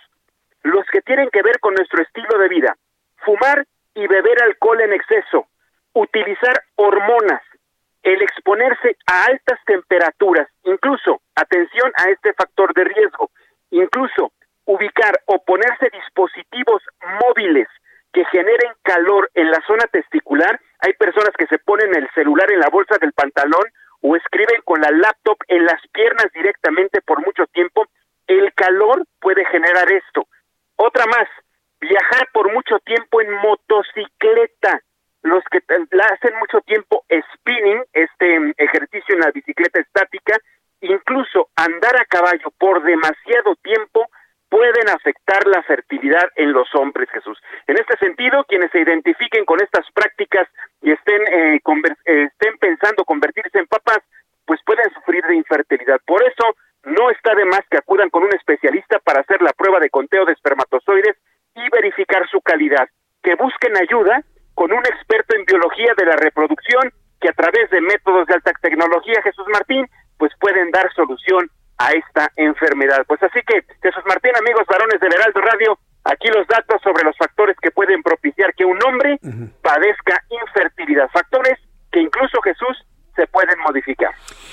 los 0.63 0.87
que 0.87 1.03
tienen 1.03 1.29
que 1.31 1.43
ver 1.43 1.61
con 1.61 1.75
nuestro 1.75 2.03
estilo 2.03 2.39
de 2.39 2.49
vida, 2.49 2.75
fumar 3.19 3.67
y 3.95 4.07
beber 4.07 4.43
alcohol 4.43 4.81
en 4.81 4.95
exceso, 4.95 5.49
utilizar 5.93 6.63
hormonas, 6.77 7.43
el 8.03 8.23
exponerse 8.23 8.97
a 9.05 9.27
altas 9.27 9.59
temperaturas, 9.67 10.49
incluso, 10.65 11.21
atención 11.35 11.93
a 11.97 12.09
este 12.09 12.33
factor 12.33 12.73
de 12.73 12.85
riesgo, 12.85 13.31
incluso 13.71 14.33
ubicar 14.65 15.13
o 15.27 15.45
ponerse 15.45 15.91
dispositivos 15.93 16.83
móviles 17.21 17.69
que 18.13 18.25
generen 18.27 18.73
calor 18.83 19.31
en 19.35 19.51
la 19.51 19.61
zona 19.67 19.87
testicular, 19.91 20.61
hay 20.81 20.93
personas 20.95 21.31
que 21.39 21.47
se 21.47 21.59
ponen 21.59 21.95
el 21.95 22.09
celular 22.15 22.51
en 22.53 22.61
la 22.61 22.69
bolsa 22.69 22.99
del 23.01 23.13
pantalón 23.13 23.65
o 24.03 24.17
escriben 24.17 24.61
con 24.65 24.81
la 24.81 24.91
laptop 24.91 25.39
en 25.49 25.65
las 25.65 25.81
piernas 25.93 26.27
directamente 26.35 27.01
por 27.03 27.25
mucho 27.25 27.47
tiempo, 27.47 27.87
el 28.27 28.53
calor 28.55 29.05
puede 29.21 29.45
generar 29.47 29.91
esto. 29.91 30.27
Otra 30.77 31.07
más, 31.07 31.29
viajar 31.81 32.29
por 32.33 32.53
mucho 32.53 32.79
tiempo 32.81 33.21
en 33.21 33.33
motocicleta. 33.33 34.81
Los 35.23 35.45
que 35.45 35.59
hacen 35.59 36.37
mucho 36.39 36.61
tiempo 36.63 37.05
spinning, 37.35 37.85
este 37.93 38.55
ejercicio 38.59 39.15
en 39.15 39.21
la 39.21 39.31
bicicleta 39.31 39.81
estática, 39.81 40.37
incluso 40.81 41.49
andar 41.55 41.95
a 42.01 42.05
caballo 42.07 42.51
por 42.59 42.83
demasiado 42.83 43.55
tiempo 43.63 44.09
pueden 44.63 44.91
afectar 44.91 45.45
la 45.49 45.61
fertilidad 45.65 46.29
en 46.37 46.53
los 46.53 46.73
hombres, 46.77 47.11
Jesús. 47.11 47.37
En 47.67 47.77
este 47.81 47.99
sentido, 47.99 48.45
quienes 48.45 48.71
se 48.71 48.79
identifiquen 48.79 49.45
con 49.45 49.61
estas 49.61 49.85
prácticas 49.93 50.47
y 50.81 50.93
estén, 50.93 51.21
eh, 51.33 51.61
estén 52.05 52.59
pensando 52.61 53.05
convertirse 53.05 53.59
en 53.59 53.67
papás, 53.67 53.99
pues 54.47 54.61
pueden 54.65 54.89
sufrir 54.95 55.25
de 55.25 55.35
infertilidad. 55.35 55.99
Por 56.07 56.23
eso, 56.23 56.45
no 56.85 57.11
está 57.11 57.35
de 57.35 57.45
más 57.45 57.63
que 57.69 57.79
acudan 57.79 58.09
con 58.11 58.23
un 58.23 58.33
especialista 58.37 59.01
para 59.01 59.23
hacer 59.23 59.43
la 59.43 59.53
prueba 59.53 59.81
de 59.81 59.91
conteo 59.91 60.25
de 60.27 60.33
espermatozoides 60.33 61.17
y 61.57 61.69
verificar 61.71 62.29
su 62.31 62.41
calidad. 62.41 62.87
Que 63.21 63.35
busquen 63.35 63.77
ayuda 63.77 64.23
con 64.55 64.71
un 64.71 64.85
experto 64.87 65.35
en 65.35 65.45
biología 65.45 65.93
de 65.97 66.07
la 66.07 66.15
reproducción 66.15 66.93
que 67.21 67.31
a 67.31 67.33
través 67.33 67.69
de 67.71 67.81
métodos 67.81 68.29
de 68.29 68.35
alta 68.35 68.53
tecnología, 68.63 69.23
Jesús 69.25 69.47
Martín, 69.53 69.89
pues 70.19 70.31
pueden 70.39 70.71
dar 70.71 70.93
solución 70.95 71.51
a 71.83 71.93
esta 71.93 72.31
enfermedad. 72.37 73.05
Pues 73.07 73.23
así 73.23 73.41
que, 73.47 73.65
Jesús 73.83 74.03
Martín, 74.07 74.33
amigos 74.39 74.65
varones 74.69 75.01
del 75.01 75.13
Heraldo 75.13 75.41
Radio, 75.41 75.79
aquí 76.05 76.29
los 76.29 76.47
datos 76.47 76.81
sobre 76.83 77.05
los 77.05 77.17
factores 77.17 77.57
que 77.61 77.71
pueden 77.71 78.03
propiciar 78.03 78.55
que 78.55 78.65
un 78.65 78.79
hombre 78.85 79.19
padezca 79.63 80.23
infertilidad. 80.31 81.09
Factores 81.13 81.59
que 81.91 82.01
incluso 82.01 82.41
Jesús 82.43 82.87
se 83.17 83.27
pueden 83.27 83.59
modificar. 83.67 84.13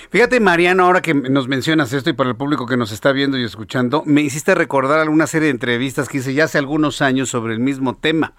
Fíjate, 0.09 0.39
Mariano, 0.39 0.85
ahora 0.85 1.01
que 1.01 1.13
nos 1.13 1.47
mencionas 1.47 1.93
esto 1.93 2.09
y 2.09 2.13
para 2.13 2.29
el 2.31 2.35
público 2.35 2.65
que 2.65 2.75
nos 2.75 2.91
está 2.91 3.11
viendo 3.13 3.37
y 3.37 3.45
escuchando, 3.45 4.03
me 4.05 4.21
hiciste 4.21 4.53
recordar 4.53 4.99
alguna 4.99 5.27
serie 5.27 5.45
de 5.45 5.51
entrevistas 5.51 6.09
que 6.09 6.17
hice 6.17 6.33
ya 6.33 6.45
hace 6.45 6.57
algunos 6.57 7.01
años 7.01 7.29
sobre 7.29 7.53
el 7.53 7.59
mismo 7.59 7.95
tema. 7.95 8.33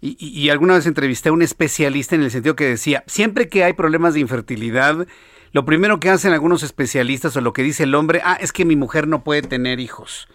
Y, 0.00 0.16
y 0.18 0.50
alguna 0.50 0.74
vez 0.74 0.86
entrevisté 0.86 1.28
a 1.28 1.32
un 1.32 1.42
especialista 1.42 2.16
en 2.16 2.22
el 2.22 2.30
sentido 2.32 2.56
que 2.56 2.64
decía, 2.64 3.04
siempre 3.06 3.48
que 3.48 3.62
hay 3.62 3.74
problemas 3.74 4.14
de 4.14 4.20
infertilidad, 4.20 5.06
lo 5.52 5.64
primero 5.64 6.00
que 6.00 6.10
hacen 6.10 6.32
algunos 6.32 6.62
especialistas 6.62 7.36
o 7.36 7.40
lo 7.40 7.52
que 7.52 7.62
dice 7.62 7.84
el 7.84 7.94
hombre, 7.94 8.20
ah, 8.24 8.38
es 8.40 8.52
que 8.52 8.64
mi 8.64 8.76
mujer 8.76 9.06
no 9.06 9.24
puede 9.24 9.42
tener 9.42 9.80
hijos 9.80 10.28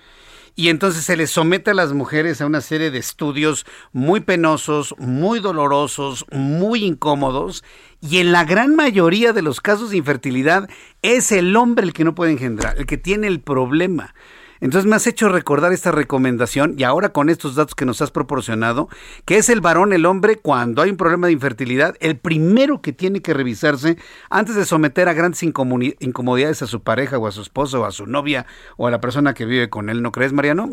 y 0.57 0.69
entonces 0.69 1.06
se 1.06 1.15
les 1.15 1.30
somete 1.30 1.69
a 1.69 1.76
las 1.76 1.94
mujeres 1.94 2.41
a 2.41 2.48
una 2.48 2.61
serie 2.61 2.89
de 2.89 2.98
estudios 2.98 3.64
muy 3.94 4.22
penosos, 4.22 4.95
muy 4.98 5.39
dolorosos, 5.39 6.26
muy 6.31 6.84
incómodos, 6.84 7.64
y 8.02 8.18
en 8.18 8.31
la 8.31 8.44
gran 8.44 8.76
mayoría 8.76 9.34
de 9.34 9.44
los 9.44 9.61
casos 9.61 9.91
de 9.91 9.98
infertilidad 9.98 10.68
es 11.03 11.31
el 11.31 11.56
hombre 11.56 11.85
el 11.85 11.94
que 11.94 12.03
no 12.03 12.15
puede 12.15 12.31
engendrar, 12.31 12.76
el 12.80 12.88
que 12.88 12.98
tiene 12.98 13.27
el 13.27 13.39
problema. 13.39 14.15
Entonces 14.59 14.89
me 14.89 14.95
has 14.95 15.07
hecho 15.07 15.29
recordar 15.29 15.71
esta 15.71 15.91
recomendación 15.91 16.75
y 16.77 16.84
ahora 16.84 17.09
con 17.09 17.29
estos 17.29 17.55
datos 17.55 17.75
que 17.75 17.85
nos 17.85 18.01
has 18.01 18.11
proporcionado, 18.11 18.89
que 19.25 19.38
es 19.38 19.49
el 19.49 19.61
varón, 19.61 19.93
el 19.93 20.05
hombre, 20.05 20.38
cuando 20.38 20.81
hay 20.81 20.89
un 20.89 20.97
problema 20.97 21.27
de 21.27 21.34
infertilidad, 21.34 21.95
el 21.99 22.17
primero 22.17 22.81
que 22.81 22.93
tiene 22.93 23.21
que 23.21 23.34
revisarse 23.34 23.97
antes 24.29 24.55
de 24.55 24.65
someter 24.65 25.09
a 25.09 25.13
grandes 25.13 25.43
incomodidades 25.43 26.61
a 26.61 26.67
su 26.67 26.81
pareja 26.81 27.17
o 27.17 27.27
a 27.27 27.31
su 27.31 27.41
esposo 27.41 27.81
o 27.81 27.85
a 27.85 27.91
su 27.91 28.07
novia 28.07 28.45
o 28.77 28.88
a 28.88 28.91
la 28.91 28.99
persona 28.99 29.34
que 29.34 29.45
vive 29.45 29.69
con 29.69 29.89
él. 29.89 30.01
¿No 30.01 30.11
crees, 30.11 30.34
Mariano? 30.34 30.69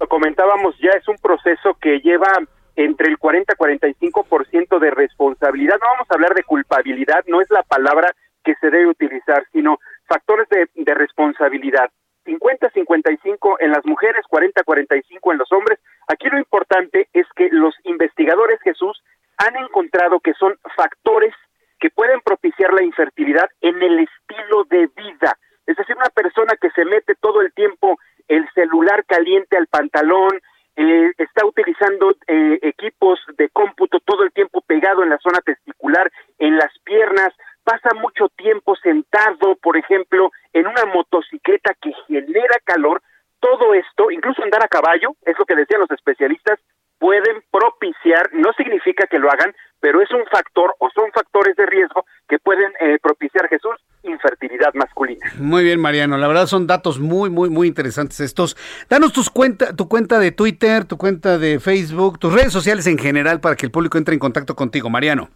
Lo 0.00 0.06
comentábamos, 0.06 0.76
ya 0.78 0.90
es 0.90 1.06
un 1.08 1.16
proceso 1.16 1.76
que 1.80 1.98
lleva 2.00 2.28
entre 2.76 3.08
el 3.08 3.18
40 3.18 3.52
y 3.52 3.56
45% 3.56 4.78
de 4.78 4.90
responsabilidad. 4.92 5.78
No 5.80 5.86
vamos 5.94 6.06
a 6.08 6.14
hablar 6.14 6.34
de 6.34 6.44
culpabilidad, 6.44 7.24
no 7.26 7.40
es 7.40 7.50
la 7.50 7.64
palabra 7.64 8.14
que 8.44 8.54
se 8.60 8.70
debe 8.70 8.86
utilizar, 8.86 9.44
sino 9.52 9.78
factores 10.08 10.48
de, 10.48 10.68
de 10.74 10.94
responsabilidad. 10.94 11.90
50-55 12.24 13.56
en 13.60 13.70
las 13.70 13.84
mujeres, 13.86 14.24
40-45 14.30 15.32
en 15.32 15.38
los 15.38 15.50
hombres. 15.52 15.78
Aquí 16.08 16.28
lo 16.28 16.38
importante 16.38 17.08
es 17.12 17.26
que 17.34 17.48
los 17.50 17.74
investigadores, 17.84 18.60
Jesús, 18.62 19.02
han 19.38 19.56
encontrado 19.56 20.20
que 20.20 20.34
son 20.34 20.56
factores 20.76 21.34
que 21.80 21.90
pueden 21.90 22.20
propiciar 22.20 22.72
la 22.72 22.82
infertilidad 22.82 23.48
en 23.60 23.80
el 23.82 24.00
estilo 24.00 24.64
de 24.64 24.88
vida. 24.96 25.38
Es 25.66 25.76
decir, 25.76 25.96
una 25.96 26.10
persona 26.10 26.54
que 26.60 26.70
se 26.70 26.84
mete 26.84 27.14
todo 27.20 27.40
el 27.40 27.52
tiempo 27.52 27.98
el 28.26 28.48
celular 28.54 29.04
caliente 29.06 29.56
al 29.56 29.66
pantalón, 29.68 30.40
eh, 30.76 31.12
está 31.18 31.44
utilizando 31.44 32.14
eh, 32.26 32.58
equipos 32.62 33.18
de 33.36 33.48
cómputo 33.48 33.98
todo 34.00 34.22
el 34.22 34.32
tiempo 34.32 34.60
pegado 34.60 35.02
en 35.02 35.10
la 35.10 35.18
zona 35.18 35.40
testicular, 35.40 36.10
en 36.38 36.56
las 36.56 36.70
piernas, 36.84 37.30
pasa 37.68 37.94
mucho 38.00 38.30
tiempo 38.30 38.76
sentado, 38.76 39.56
por 39.62 39.76
ejemplo, 39.76 40.30
en 40.54 40.66
una 40.66 40.86
motocicleta 40.86 41.74
que 41.82 41.92
genera 42.06 42.56
calor, 42.64 43.02
todo 43.40 43.74
esto, 43.74 44.10
incluso 44.10 44.42
andar 44.42 44.64
a 44.64 44.68
caballo, 44.68 45.10
es 45.26 45.38
lo 45.38 45.44
que 45.44 45.54
decían 45.54 45.80
los 45.80 45.90
especialistas, 45.90 46.58
pueden 46.98 47.42
propiciar, 47.50 48.30
no 48.32 48.54
significa 48.54 49.06
que 49.06 49.18
lo 49.18 49.30
hagan, 49.30 49.54
pero 49.80 50.00
es 50.00 50.10
un 50.12 50.24
factor 50.32 50.74
o 50.78 50.88
son 50.94 51.12
factores 51.12 51.56
de 51.56 51.66
riesgo 51.66 52.06
que 52.26 52.38
pueden 52.38 52.72
eh, 52.80 52.98
propiciar 53.02 53.46
Jesús 53.48 53.76
infertilidad 54.02 54.72
masculina. 54.72 55.30
Muy 55.38 55.62
bien, 55.62 55.78
Mariano, 55.78 56.16
la 56.16 56.26
verdad 56.26 56.46
son 56.46 56.66
datos 56.66 56.98
muy 56.98 57.28
muy 57.28 57.50
muy 57.50 57.68
interesantes 57.68 58.18
estos. 58.20 58.56
Danos 58.88 59.12
tus 59.12 59.28
cuenta, 59.28 59.76
tu 59.76 59.88
cuenta 59.88 60.18
de 60.18 60.32
Twitter, 60.32 60.86
tu 60.86 60.96
cuenta 60.96 61.36
de 61.36 61.60
Facebook, 61.60 62.18
tus 62.18 62.32
redes 62.32 62.52
sociales 62.52 62.86
en 62.86 62.96
general 62.96 63.40
para 63.40 63.56
que 63.56 63.66
el 63.66 63.72
público 63.72 63.98
entre 63.98 64.14
en 64.14 64.20
contacto 64.20 64.56
contigo, 64.56 64.88
Mariano. 64.88 65.28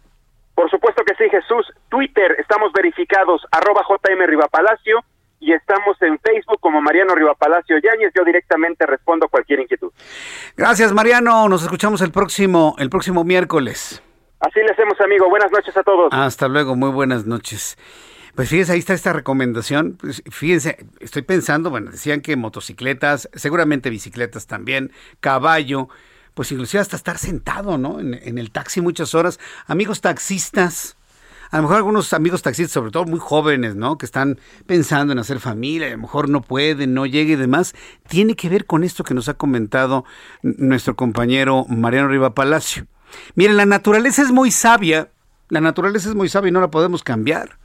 Por 0.55 0.69
supuesto 0.69 1.03
que 1.03 1.15
sí, 1.15 1.29
Jesús. 1.29 1.65
Twitter, 1.89 2.35
estamos 2.39 2.71
verificados, 2.73 3.45
arroba 3.51 3.81
JM 3.87 4.25
Rivapalacio, 4.27 5.03
y 5.39 5.51
estamos 5.51 6.01
en 6.01 6.17
Facebook 6.19 6.59
como 6.61 6.81
Mariano 6.81 7.15
Rivapalacio 7.15 7.77
Yáñez. 7.77 8.13
Yo 8.15 8.23
directamente 8.23 8.85
respondo 8.85 9.25
a 9.25 9.29
cualquier 9.29 9.59
inquietud. 9.59 9.91
Gracias, 10.55 10.93
Mariano. 10.93 11.49
Nos 11.49 11.63
escuchamos 11.63 12.01
el 12.01 12.11
próximo, 12.11 12.75
el 12.79 12.89
próximo 12.89 13.25
miércoles. 13.25 14.01
Así 14.39 14.59
le 14.61 14.71
hacemos, 14.71 14.99
amigo. 15.01 15.29
Buenas 15.29 15.51
noches 15.51 15.75
a 15.75 15.83
todos. 15.83 16.13
Hasta 16.13 16.47
luego, 16.47 16.75
muy 16.75 16.91
buenas 16.91 17.25
noches. 17.25 17.77
Pues 18.35 18.49
fíjense, 18.49 18.71
ahí 18.71 18.79
está 18.79 18.93
esta 18.93 19.11
recomendación. 19.11 19.97
Pues 19.99 20.23
fíjense, 20.31 20.77
estoy 20.99 21.21
pensando, 21.23 21.69
bueno, 21.69 21.91
decían 21.91 22.21
que 22.21 22.35
motocicletas, 22.35 23.29
seguramente 23.33 23.89
bicicletas 23.89 24.47
también, 24.47 24.91
caballo, 25.19 25.89
pues 26.33 26.51
inclusive 26.51 26.81
hasta 26.81 26.95
estar 26.95 27.17
sentado, 27.17 27.77
¿no? 27.77 27.99
En, 27.99 28.37
el 28.37 28.51
taxi 28.51 28.81
muchas 28.81 29.15
horas. 29.15 29.39
Amigos 29.67 30.01
taxistas, 30.01 30.97
a 31.51 31.57
lo 31.57 31.63
mejor 31.63 31.77
algunos 31.77 32.13
amigos 32.13 32.41
taxistas, 32.41 32.73
sobre 32.73 32.91
todo 32.91 33.05
muy 33.05 33.19
jóvenes, 33.19 33.75
¿no? 33.75 33.97
Que 33.97 34.05
están 34.05 34.39
pensando 34.65 35.13
en 35.13 35.19
hacer 35.19 35.39
familia, 35.39 35.87
a 35.87 35.91
lo 35.91 35.99
mejor 35.99 36.29
no 36.29 36.41
pueden, 36.41 36.93
no 36.93 37.05
llega 37.05 37.33
y 37.33 37.35
demás, 37.35 37.75
tiene 38.07 38.35
que 38.35 38.49
ver 38.49 38.65
con 38.65 38.83
esto 38.83 39.03
que 39.03 39.13
nos 39.13 39.29
ha 39.29 39.35
comentado 39.35 40.05
nuestro 40.41 40.95
compañero 40.95 41.65
Mariano 41.69 42.07
Riva 42.07 42.33
Palacio. 42.33 42.87
Miren, 43.35 43.57
la 43.57 43.65
naturaleza 43.65 44.23
es 44.23 44.31
muy 44.31 44.49
sabia, 44.49 45.11
la 45.49 45.61
naturaleza 45.61 46.09
es 46.09 46.15
muy 46.15 46.29
sabia 46.29 46.49
y 46.49 46.51
no 46.51 46.61
la 46.61 46.71
podemos 46.71 47.03
cambiar 47.03 47.62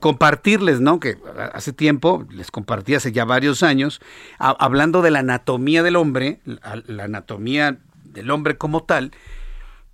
compartirles, 0.00 0.80
¿no? 0.80 1.00
Que 1.00 1.16
hace 1.52 1.72
tiempo, 1.72 2.26
les 2.30 2.50
compartí 2.50 2.94
hace 2.94 3.12
ya 3.12 3.24
varios 3.24 3.62
años, 3.62 4.00
hablando 4.38 5.02
de 5.02 5.10
la 5.10 5.20
anatomía 5.20 5.82
del 5.82 5.96
hombre, 5.96 6.40
la, 6.44 7.04
anatomía 7.04 7.78
del 8.04 8.30
hombre 8.30 8.58
como 8.58 8.84
tal, 8.84 9.12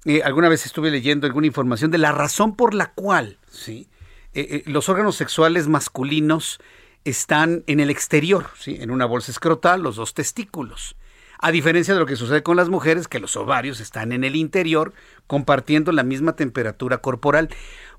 eh, 0.05 0.23
alguna 0.25 0.49
vez 0.49 0.67
estuve 0.67 0.91
leyendo 0.91 1.27
alguna 1.27 1.47
información 1.47 1.91
de 1.91 1.99
la 1.99 2.13
razón 2.13 2.57
por 2.57 2.75
la 2.75 2.93
cual, 2.93 3.39
¿sí? 3.51 3.89
Eh, 4.35 4.47
eh, 4.51 4.63
los 4.67 4.89
órganos 4.89 5.17
sexuales 5.17 5.69
masculinos 5.69 6.61
están 7.05 7.65
en 7.67 7.81
el 7.81 7.91
exterior, 7.91 8.47
¿sí? 8.59 8.79
En 8.81 8.91
una 8.91 9.07
bolsa 9.07 9.31
escrotal, 9.31 9.83
los 9.83 9.97
dos 9.97 10.15
testículos. 10.15 10.97
A 11.41 11.53
diferencia 11.53 11.95
de 11.95 12.01
lo 12.01 12.07
que 12.07 12.17
sucede 12.17 12.43
con 12.43 12.57
las 12.57 12.69
mujeres, 12.69 13.07
que 13.07 13.21
los 13.21 13.37
ovarios 13.37 13.79
están 13.79 14.11
en 14.11 14.25
el 14.25 14.35
interior, 14.35 14.93
compartiendo 15.29 15.93
la 15.93 16.03
misma 16.03 16.35
temperatura 16.35 16.99
corporal 16.99 17.49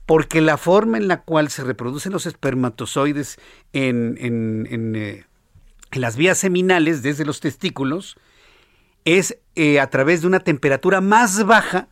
porque 0.10 0.42
la 0.42 0.58
forma 0.58 0.98
en 0.98 1.08
la 1.08 1.22
cual 1.22 1.50
se 1.50 1.64
reproducen 1.64 2.12
los 2.12 2.26
espermatozoides 2.26 3.38
en, 3.74 4.96
eh, 4.96 5.26
las 5.92 6.16
vías 6.16 6.40
seminales 6.40 7.04
desde 7.04 7.26
los 7.26 7.42
testículos 7.42 8.18
es 9.06 9.38
eh, 9.54 9.80
a 9.80 9.88
través 9.92 10.22
de 10.22 10.28
una 10.28 10.40
temperatura 10.40 11.00
más 11.00 11.46
baja 11.46 11.90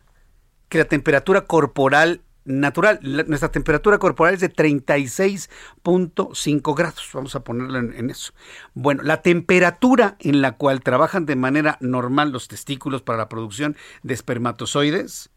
que 0.68 0.78
la 0.78 0.86
temperatura 0.86 1.42
corporal 1.42 2.22
natural. 2.44 2.98
nuestra 3.02 3.52
temperatura 3.52 3.98
corporal 3.98 4.34
es 4.34 4.40
de 4.40 4.52
36.5 4.52 6.74
grados. 6.74 7.08
Vamos 7.12 7.36
a 7.36 7.44
ponerlo 7.44 7.78
en, 7.78 8.10
eso. 8.10 8.32
Bueno, 8.74 9.04
la 9.04 9.22
temperatura 9.22 10.16
en 10.18 10.42
la 10.42 10.56
cual 10.56 10.80
trabajan 10.80 11.24
de 11.24 11.36
manera 11.36 11.78
normal 11.80 12.32
los 12.32 12.48
testículos 12.48 13.00
para 13.00 13.18
la 13.18 13.28
producción 13.28 13.76
de 14.02 14.14
espermatozoides 14.14 15.30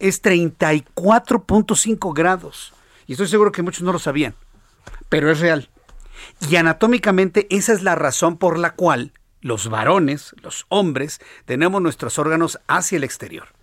es 0.00 0.22
34.5 0.22 2.14
grados. 2.14 2.72
Y 3.06 3.12
estoy 3.12 3.28
seguro 3.28 3.52
que 3.52 3.62
muchos 3.62 3.82
no 3.82 3.92
lo 3.92 3.98
sabían, 3.98 4.34
pero 5.08 5.30
es 5.30 5.40
real. 5.40 5.70
Y 6.48 6.56
anatómicamente 6.56 7.46
esa 7.50 7.72
es 7.72 7.82
la 7.82 7.94
razón 7.94 8.36
por 8.36 8.58
la 8.58 8.74
cual 8.74 9.12
los 9.40 9.68
varones, 9.68 10.34
los 10.42 10.66
hombres, 10.68 11.20
tenemos 11.44 11.80
nuestros 11.80 12.18
órganos 12.18 12.58
hacia 12.66 12.96
el 12.96 13.04
exterior 13.04 13.57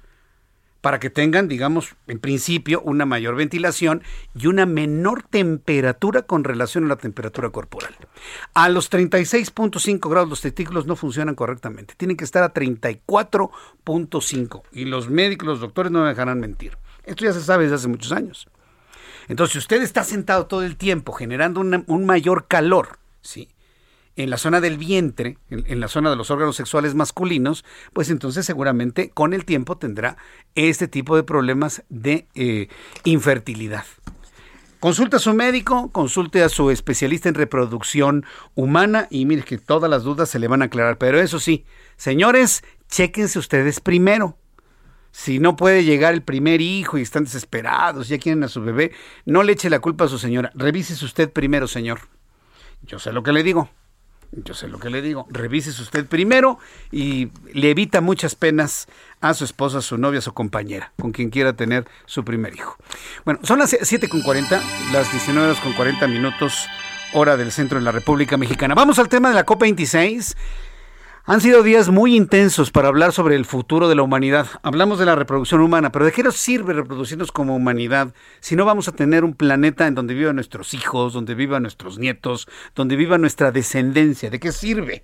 para 0.86 1.00
que 1.00 1.10
tengan, 1.10 1.48
digamos, 1.48 1.96
en 2.06 2.20
principio, 2.20 2.80
una 2.82 3.08
mayor 3.08 3.34
ventilación 3.34 4.04
y 4.36 4.46
una 4.46 4.68
menor 4.68 5.24
temperatura 5.24 6.22
con 6.22 6.44
relación 6.44 6.86
a 6.86 6.90
la 6.90 6.98
temperatura 6.98 7.50
corporal. 7.50 7.96
A 8.54 8.70
los 8.70 8.92
36.5 8.92 10.08
grados 10.08 10.30
los 10.30 10.42
testículos 10.42 10.86
no 10.86 10.96
funcionan 10.96 11.34
correctamente, 11.34 11.96
tienen 11.98 12.18
que 12.18 12.24
estar 12.24 12.44
a 12.44 12.54
34.5 12.54 14.62
y 14.74 14.86
los 14.86 15.10
médicos, 15.10 15.48
los 15.48 15.60
doctores 15.60 15.92
no 15.92 16.04
me 16.04 16.10
dejarán 16.10 16.40
mentir. 16.40 16.78
Esto 17.04 17.26
ya 17.26 17.34
se 17.34 17.42
sabe 17.42 17.64
desde 17.64 17.78
hace 17.78 17.88
muchos 17.88 18.12
años. 18.12 18.48
Entonces, 19.28 19.54
si 19.54 19.58
usted 19.58 19.82
está 19.82 20.04
sentado 20.04 20.46
todo 20.46 20.62
el 20.62 20.78
tiempo 20.78 21.14
generando 21.14 21.62
un 21.62 22.06
mayor 22.06 22.46
calor, 22.48 23.00
¿sí? 23.24 23.50
En 24.16 24.30
la 24.30 24.38
zona 24.38 24.62
del 24.62 24.78
vientre, 24.78 25.38
en, 25.50 25.80
la 25.80 25.88
zona 25.88 26.10
de 26.10 26.16
los 26.16 26.32
órganos 26.32 26.56
sexuales 26.56 26.96
masculinos, 26.96 27.66
pues 27.94 28.10
entonces 28.10 28.46
seguramente 28.46 29.10
con 29.10 29.34
el 29.34 29.46
tiempo 29.46 29.78
tendrá 29.78 30.18
este 30.56 30.88
tipo 30.88 31.16
de 31.16 31.24
problemas 31.24 31.84
de 31.90 32.28
eh, 32.36 32.68
infertilidad. 33.04 33.86
Consulte 34.80 35.16
a 35.16 35.20
su 35.20 35.34
médico, 35.34 35.90
consulte 35.92 36.44
a 36.44 36.50
su 36.50 36.70
especialista 36.70 37.28
en 37.28 37.36
reproducción 37.36 38.26
humana 38.54 39.08
y 39.10 39.26
mire 39.26 39.44
que 39.44 39.58
todas 39.58 39.90
las 39.90 40.04
dudas 40.04 40.30
se 40.30 40.38
le 40.38 40.48
van 40.48 40.62
a 40.62 40.66
aclarar. 40.66 40.98
Pero 40.98 41.20
eso 41.20 41.40
sí, 41.40 41.66
señores, 41.98 42.64
chéquense 42.88 43.40
ustedes 43.40 43.80
primero. 43.80 44.38
Si 45.12 45.40
no 45.40 45.56
puede 45.56 45.86
llegar 45.86 46.14
el 46.14 46.22
primer 46.22 46.62
hijo 46.62 46.98
y 46.98 47.02
están 47.02 47.24
desesperados, 47.24 48.10
ya 48.10 48.20
quieren 48.20 48.44
a 48.44 48.50
su 48.50 48.62
bebé, 48.62 48.92
no 49.26 49.44
le 49.44 49.54
eche 49.54 49.70
la 49.70 49.80
culpa 49.80 50.06
a 50.06 50.08
su 50.10 50.20
señora. 50.20 50.52
Revísese 50.54 51.04
usted 51.04 51.32
primero, 51.32 51.68
señor. 51.68 52.02
Yo 52.84 53.00
sé 53.00 53.14
lo 53.14 53.24
que 53.24 53.32
le 53.32 53.42
digo. 53.42 53.70
Yo 54.32 54.54
sé 54.54 54.68
lo 54.68 54.80
que 54.80 54.90
le 54.90 55.02
digo. 55.02 55.26
Revísese 55.30 55.82
usted 55.82 56.06
primero 56.06 56.60
y 56.92 57.30
le 57.54 57.72
evita 57.72 58.02
muchas 58.02 58.36
penas 58.36 58.88
a 59.22 59.34
su 59.34 59.46
esposa, 59.46 59.80
a 59.80 59.82
su 59.82 59.98
novia, 59.98 60.20
a 60.20 60.22
su 60.22 60.34
compañera, 60.34 60.92
con 61.00 61.12
quien 61.12 61.30
quiera 61.30 61.54
tener 61.54 61.86
su 62.06 62.24
primer 62.24 62.54
hijo. 62.56 62.78
Bueno, 63.24 63.40
son 63.44 63.60
las 63.60 63.74
7.40, 63.74 64.62
las 64.92 65.12
19 65.12 65.48
horas 65.48 65.62
con 65.62 65.74
40 65.74 66.08
minutos, 66.08 66.68
hora 67.14 67.38
del 67.38 67.52
centro 67.52 67.80
de 67.80 67.86
la 67.86 67.92
República 67.92 68.38
Mexicana. 68.38 68.76
Vamos 68.76 69.00
al 69.00 69.10
tema 69.10 69.30
de 69.30 69.36
la 69.36 69.46
COP26. 69.46 70.36
Han 71.28 71.42
sido 71.42 71.64
días 71.64 71.90
muy 71.90 72.16
intensos 72.16 72.70
para 72.70 72.88
hablar 72.88 73.12
sobre 73.12 73.36
el 73.36 73.46
futuro 73.46 73.90
de 73.90 73.96
la 73.96 74.04
humanidad. 74.04 74.46
Hablamos 74.62 75.00
de 75.00 75.08
la 75.08 75.16
reproducción 75.16 75.60
humana, 75.62 75.92
pero 75.92 76.06
¿de 76.06 76.12
qué 76.12 76.22
nos 76.22 76.36
sirve 76.36 76.72
reproducirnos 76.74 77.32
como 77.32 77.56
humanidad 77.56 78.14
si 78.42 78.56
no 78.56 78.64
vamos 78.64 78.88
a 78.88 78.92
tener 78.92 79.24
un 79.24 79.34
planeta 79.34 79.88
en 79.88 79.96
donde 79.96 80.14
vivan 80.14 80.36
nuestros 80.36 80.76
hijos, 80.76 81.14
donde 81.14 81.34
vivan 81.34 81.64
nuestros 81.64 81.98
nietos, 81.98 82.48
donde 82.76 82.96
viva 82.96 83.18
nuestra 83.18 83.52
descendencia? 83.52 84.30
¿De 84.30 84.40
qué 84.40 84.52
sirve? 84.52 85.02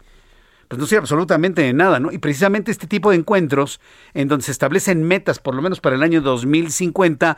Pues 0.68 0.80
no 0.80 0.86
sirve 0.86 1.00
absolutamente 1.00 1.64
de 1.64 1.74
nada, 1.74 2.00
¿no? 2.00 2.12
Y 2.12 2.20
precisamente 2.20 2.70
este 2.70 2.86
tipo 2.86 3.10
de 3.10 3.18
encuentros, 3.18 3.82
en 4.14 4.28
donde 4.28 4.46
se 4.46 4.52
establecen 4.52 5.02
metas, 5.02 5.40
por 5.40 5.56
lo 5.56 5.64
menos 5.64 5.82
para 5.82 5.96
el 5.96 6.04
año 6.04 6.22
2050, 6.22 7.36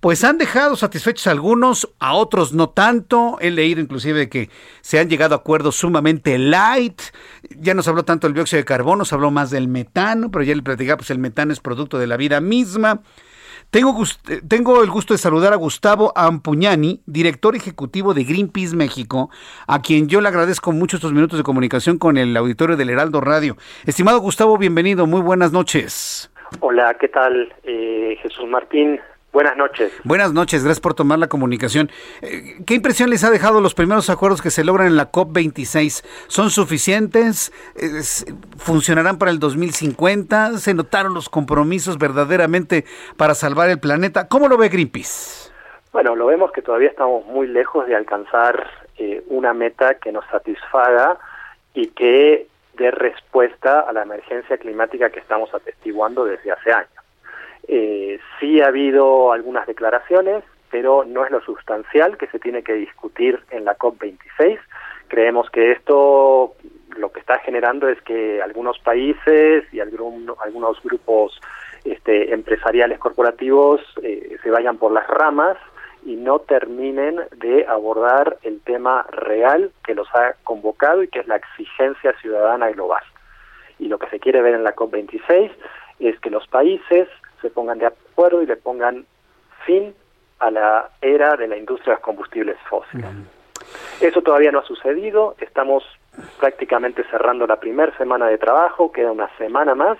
pues 0.00 0.24
han 0.24 0.38
dejado 0.38 0.76
satisfechos 0.76 1.26
a 1.26 1.30
algunos, 1.30 1.88
a 1.98 2.14
otros 2.14 2.52
no 2.52 2.68
tanto. 2.68 3.38
He 3.40 3.50
leído 3.50 3.80
inclusive 3.80 4.28
que 4.28 4.50
se 4.80 4.98
han 4.98 5.08
llegado 5.08 5.34
a 5.34 5.38
acuerdos 5.38 5.76
sumamente 5.76 6.38
light. 6.38 7.00
Ya 7.58 7.74
nos 7.74 7.88
habló 7.88 8.04
tanto 8.04 8.26
del 8.26 8.34
dióxido 8.34 8.60
de 8.60 8.64
carbono, 8.64 9.04
se 9.04 9.14
habló 9.14 9.30
más 9.30 9.50
del 9.50 9.68
metano, 9.68 10.30
pero 10.30 10.44
ya 10.44 10.54
le 10.54 10.62
platicaba, 10.62 10.98
pues 10.98 11.10
el 11.10 11.18
metano 11.18 11.52
es 11.52 11.60
producto 11.60 11.98
de 11.98 12.06
la 12.06 12.16
vida 12.16 12.40
misma. 12.40 13.00
Tengo, 13.70 13.96
tengo 14.48 14.82
el 14.82 14.90
gusto 14.90 15.12
de 15.12 15.18
saludar 15.18 15.52
a 15.52 15.56
Gustavo 15.56 16.12
Ampuñani, 16.14 17.02
director 17.06 17.56
ejecutivo 17.56 18.14
de 18.14 18.22
Greenpeace 18.22 18.76
México, 18.76 19.28
a 19.66 19.82
quien 19.82 20.08
yo 20.08 20.20
le 20.20 20.28
agradezco 20.28 20.70
mucho 20.72 20.96
estos 20.96 21.12
minutos 21.12 21.36
de 21.36 21.42
comunicación 21.42 21.98
con 21.98 22.16
el 22.16 22.36
auditorio 22.36 22.76
del 22.76 22.90
Heraldo 22.90 23.20
Radio. 23.20 23.56
Estimado 23.84 24.20
Gustavo, 24.20 24.56
bienvenido, 24.56 25.06
muy 25.06 25.20
buenas 25.20 25.52
noches. 25.52 26.30
Hola, 26.60 26.96
¿qué 27.00 27.08
tal? 27.08 27.52
Eh, 27.64 28.16
Jesús 28.22 28.48
Martín, 28.48 29.00
Buenas 29.36 29.58
noches. 29.58 29.92
Buenas 30.02 30.32
noches, 30.32 30.64
gracias 30.64 30.80
por 30.80 30.94
tomar 30.94 31.18
la 31.18 31.28
comunicación. 31.28 31.90
Eh, 32.22 32.56
¿Qué 32.66 32.72
impresión 32.72 33.10
les 33.10 33.22
ha 33.22 33.30
dejado 33.30 33.60
los 33.60 33.74
primeros 33.74 34.08
acuerdos 34.08 34.40
que 34.40 34.48
se 34.48 34.64
logran 34.64 34.86
en 34.86 34.96
la 34.96 35.12
COP26? 35.12 36.06
¿Son 36.26 36.48
suficientes? 36.48 37.52
¿Funcionarán 38.56 39.18
para 39.18 39.30
el 39.30 39.38
2050? 39.38 40.56
¿Se 40.56 40.72
notaron 40.72 41.12
los 41.12 41.28
compromisos 41.28 41.98
verdaderamente 41.98 42.86
para 43.18 43.34
salvar 43.34 43.68
el 43.68 43.78
planeta? 43.78 44.26
¿Cómo 44.26 44.48
lo 44.48 44.56
ve 44.56 44.70
Greenpeace? 44.70 45.52
Bueno, 45.92 46.16
lo 46.16 46.24
vemos 46.28 46.50
que 46.50 46.62
todavía 46.62 46.88
estamos 46.88 47.26
muy 47.26 47.46
lejos 47.46 47.86
de 47.86 47.94
alcanzar 47.94 48.70
eh, 48.96 49.22
una 49.28 49.52
meta 49.52 49.96
que 49.96 50.12
nos 50.12 50.24
satisfaga 50.28 51.18
y 51.74 51.88
que 51.88 52.46
dé 52.78 52.90
respuesta 52.90 53.80
a 53.80 53.92
la 53.92 54.00
emergencia 54.00 54.56
climática 54.56 55.10
que 55.10 55.20
estamos 55.20 55.52
atestiguando 55.52 56.24
desde 56.24 56.52
hace 56.52 56.72
años. 56.72 57.05
Eh, 57.68 58.18
sí 58.38 58.60
ha 58.60 58.68
habido 58.68 59.32
algunas 59.32 59.66
declaraciones, 59.66 60.44
pero 60.70 61.04
no 61.04 61.24
es 61.24 61.30
lo 61.30 61.40
sustancial 61.40 62.16
que 62.16 62.26
se 62.28 62.38
tiene 62.38 62.62
que 62.62 62.74
discutir 62.74 63.40
en 63.50 63.64
la 63.64 63.76
COP26. 63.76 64.58
Creemos 65.08 65.50
que 65.50 65.72
esto 65.72 66.54
lo 66.96 67.12
que 67.12 67.20
está 67.20 67.38
generando 67.38 67.88
es 67.88 68.00
que 68.02 68.40
algunos 68.42 68.78
países 68.78 69.64
y 69.72 69.80
algunos 69.80 70.82
grupos 70.82 71.40
este, 71.84 72.32
empresariales 72.32 72.98
corporativos 72.98 73.80
eh, 74.02 74.36
se 74.42 74.50
vayan 74.50 74.78
por 74.78 74.92
las 74.92 75.06
ramas 75.06 75.56
y 76.04 76.16
no 76.16 76.38
terminen 76.38 77.20
de 77.36 77.66
abordar 77.66 78.38
el 78.42 78.60
tema 78.60 79.06
real 79.10 79.72
que 79.84 79.94
los 79.94 80.08
ha 80.14 80.34
convocado 80.44 81.02
y 81.02 81.08
que 81.08 81.20
es 81.20 81.26
la 81.26 81.36
exigencia 81.36 82.12
ciudadana 82.20 82.70
global. 82.70 83.02
Y 83.78 83.88
lo 83.88 83.98
que 83.98 84.08
se 84.08 84.20
quiere 84.20 84.40
ver 84.40 84.54
en 84.54 84.64
la 84.64 84.74
COP26 84.74 85.50
es 85.98 86.18
que 86.20 86.30
los 86.30 86.46
países 86.48 87.08
se 87.46 87.54
pongan 87.54 87.78
de 87.78 87.86
acuerdo 87.86 88.42
y 88.42 88.46
le 88.46 88.56
pongan 88.56 89.06
fin 89.64 89.94
a 90.40 90.50
la 90.50 90.90
era 91.00 91.36
de 91.36 91.46
la 91.48 91.56
industria 91.56 91.92
de 91.92 91.96
los 91.96 92.04
combustibles 92.04 92.56
fósiles. 92.68 93.06
Eso 94.00 94.20
todavía 94.22 94.50
no 94.52 94.58
ha 94.58 94.64
sucedido, 94.64 95.36
estamos 95.40 95.84
prácticamente 96.40 97.04
cerrando 97.10 97.46
la 97.46 97.60
primera 97.60 97.96
semana 97.96 98.26
de 98.26 98.38
trabajo, 98.38 98.92
queda 98.92 99.12
una 99.12 99.30
semana 99.38 99.74
más, 99.74 99.98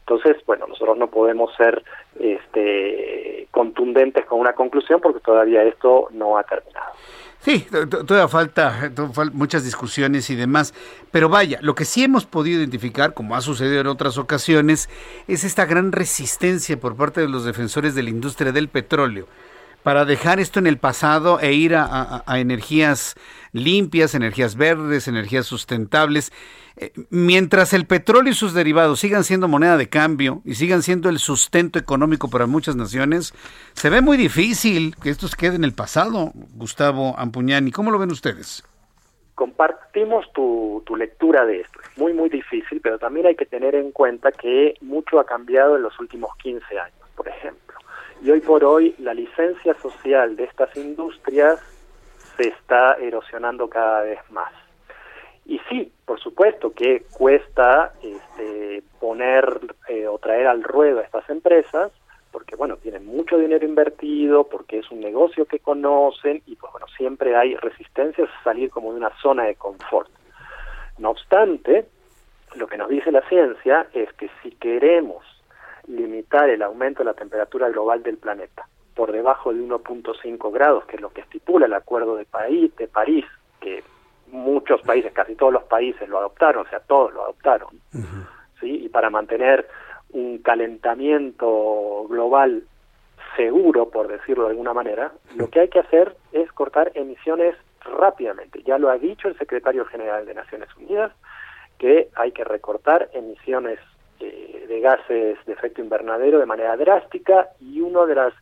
entonces, 0.00 0.36
bueno, 0.46 0.66
nosotros 0.68 0.96
no 0.96 1.08
podemos 1.08 1.52
ser 1.56 1.82
este, 2.20 3.48
contundentes 3.50 4.24
con 4.24 4.38
una 4.38 4.52
conclusión 4.52 5.00
porque 5.00 5.18
todavía 5.18 5.64
esto 5.64 6.08
no 6.12 6.38
ha 6.38 6.44
terminado. 6.44 6.92
Sí, 7.44 7.66
todavía 7.88 8.26
falta, 8.26 8.90
muchas 9.32 9.64
discusiones 9.64 10.30
y 10.30 10.34
demás, 10.34 10.74
pero 11.12 11.28
vaya, 11.28 11.58
lo 11.62 11.76
que 11.76 11.84
sí 11.84 12.02
hemos 12.02 12.26
podido 12.26 12.58
identificar, 12.58 13.14
como 13.14 13.36
ha 13.36 13.40
sucedido 13.40 13.80
en 13.80 13.86
otras 13.86 14.18
ocasiones, 14.18 14.88
es 15.28 15.44
esta 15.44 15.64
gran 15.64 15.92
resistencia 15.92 16.80
por 16.80 16.96
parte 16.96 17.20
de 17.20 17.28
los 17.28 17.44
defensores 17.44 17.94
de 17.94 18.02
la 18.02 18.10
industria 18.10 18.50
del 18.50 18.68
petróleo 18.68 19.28
para 19.86 20.04
dejar 20.04 20.40
esto 20.40 20.58
en 20.58 20.66
el 20.66 20.78
pasado 20.78 21.38
e 21.38 21.52
ir 21.52 21.76
a, 21.76 22.24
energías 22.40 23.14
limpias, 23.56 24.14
energías 24.14 24.56
verdes, 24.56 25.08
energías 25.08 25.46
sustentables. 25.46 26.32
Eh, 26.76 26.92
mientras 27.10 27.72
el 27.72 27.86
petróleo 27.86 28.32
y 28.32 28.34
sus 28.34 28.54
derivados 28.54 29.00
sigan 29.00 29.24
siendo 29.24 29.48
moneda 29.48 29.76
de 29.76 29.88
cambio 29.88 30.42
y 30.44 30.54
sigan 30.54 30.82
siendo 30.82 31.08
el 31.08 31.18
sustento 31.18 31.78
económico 31.78 32.28
para 32.28 32.46
muchas 32.46 32.76
naciones, 32.76 33.32
se 33.72 33.90
ve 33.90 34.00
muy 34.00 34.16
difícil 34.16 34.94
que 35.02 35.10
esto 35.10 35.26
se 35.28 35.36
quede 35.36 35.56
en 35.56 35.64
el 35.64 35.72
pasado, 35.72 36.32
Gustavo 36.54 37.18
Ampuñani. 37.18 37.72
¿Cómo 37.72 37.90
lo 37.90 37.98
ven 37.98 38.10
ustedes? 38.10 38.62
Compartimos 39.34 40.30
tu, 40.32 40.82
tu 40.86 40.96
lectura 40.96 41.44
de 41.44 41.60
esto. 41.60 41.80
Es 41.80 41.98
muy, 41.98 42.12
muy 42.12 42.28
difícil, 42.28 42.80
pero 42.80 42.98
también 42.98 43.26
hay 43.26 43.36
que 43.36 43.46
tener 43.46 43.74
en 43.74 43.92
cuenta 43.92 44.32
que 44.32 44.74
mucho 44.80 45.18
ha 45.18 45.24
cambiado 45.24 45.76
en 45.76 45.82
los 45.82 45.98
últimos 46.00 46.34
15 46.42 46.78
años, 46.78 47.08
por 47.14 47.28
ejemplo. 47.28 47.76
Y 48.22 48.30
hoy 48.30 48.40
por 48.40 48.64
hoy 48.64 48.94
la 48.98 49.12
licencia 49.12 49.74
social 49.74 50.36
de 50.36 50.44
estas 50.44 50.74
industrias 50.76 51.60
se 52.36 52.48
está 52.48 52.94
erosionando 52.94 53.68
cada 53.68 54.02
vez 54.02 54.18
más. 54.30 54.52
Y 55.44 55.60
sí, 55.68 55.92
por 56.04 56.20
supuesto 56.20 56.72
que 56.72 57.04
cuesta 57.12 57.92
este, 58.02 58.82
poner 59.00 59.60
eh, 59.88 60.06
o 60.08 60.18
traer 60.18 60.48
al 60.48 60.62
ruedo 60.62 60.98
a 60.98 61.04
estas 61.04 61.28
empresas, 61.30 61.92
porque 62.32 62.56
bueno, 62.56 62.76
tienen 62.76 63.06
mucho 63.06 63.38
dinero 63.38 63.64
invertido, 63.64 64.44
porque 64.44 64.78
es 64.78 64.90
un 64.90 65.00
negocio 65.00 65.46
que 65.46 65.60
conocen 65.60 66.42
y 66.46 66.56
pues 66.56 66.72
bueno, 66.72 66.86
siempre 66.96 67.36
hay 67.36 67.54
resistencias 67.56 68.28
a 68.28 68.44
salir 68.44 68.70
como 68.70 68.90
de 68.92 68.98
una 68.98 69.16
zona 69.22 69.44
de 69.44 69.54
confort. 69.54 70.10
No 70.98 71.10
obstante, 71.10 71.86
lo 72.56 72.66
que 72.66 72.76
nos 72.76 72.88
dice 72.88 73.12
la 73.12 73.26
ciencia 73.28 73.86
es 73.92 74.12
que 74.14 74.28
si 74.42 74.50
queremos 74.50 75.24
limitar 75.86 76.50
el 76.50 76.62
aumento 76.62 77.00
de 77.00 77.06
la 77.06 77.14
temperatura 77.14 77.68
global 77.68 78.02
del 78.02 78.18
planeta 78.18 78.66
por 78.96 79.12
debajo 79.12 79.52
de 79.52 79.60
1.5 79.60 80.52
grados, 80.52 80.86
que 80.86 80.96
es 80.96 81.02
lo 81.02 81.10
que 81.10 81.20
estipula 81.20 81.66
el 81.66 81.74
Acuerdo 81.74 82.16
de, 82.16 82.24
París, 82.24 82.74
de 82.76 82.88
París, 82.88 83.26
que 83.60 83.84
muchos 84.28 84.80
países, 84.82 85.12
casi 85.12 85.36
todos 85.36 85.52
los 85.52 85.64
países 85.64 86.08
lo 86.08 86.18
adoptaron, 86.18 86.66
o 86.66 86.70
sea, 86.70 86.80
todos 86.80 87.12
lo 87.12 87.22
adoptaron, 87.22 87.78
¿sí? 88.58 88.84
Y 88.84 88.88
para 88.88 89.10
mantener 89.10 89.68
un 90.10 90.38
calentamiento 90.38 92.06
global 92.08 92.64
seguro, 93.36 93.90
por 93.90 94.08
decirlo 94.08 94.44
de 94.44 94.50
alguna 94.50 94.72
manera, 94.72 95.12
lo 95.36 95.48
que 95.50 95.60
hay 95.60 95.68
que 95.68 95.80
hacer 95.80 96.16
es 96.32 96.50
cortar 96.52 96.90
emisiones 96.94 97.54
rápidamente. 97.84 98.62
Ya 98.62 98.78
lo 98.78 98.88
ha 98.88 98.96
dicho 98.96 99.28
el 99.28 99.36
secretario 99.36 99.84
general 99.84 100.24
de 100.24 100.34
Naciones 100.34 100.74
Unidas, 100.76 101.12
que 101.78 102.08
hay 102.14 102.32
que 102.32 102.44
recortar 102.44 103.10
emisiones 103.12 103.78
de, 104.18 104.80
gases 104.80 105.38
de 105.46 105.52
efecto 105.52 105.82
invernadero 105.82 106.38
de 106.38 106.46
manera 106.46 106.76
drástica 106.76 107.48
y 107.60 107.80
uno 107.80 108.06
de 108.06 108.14
las 108.14 108.32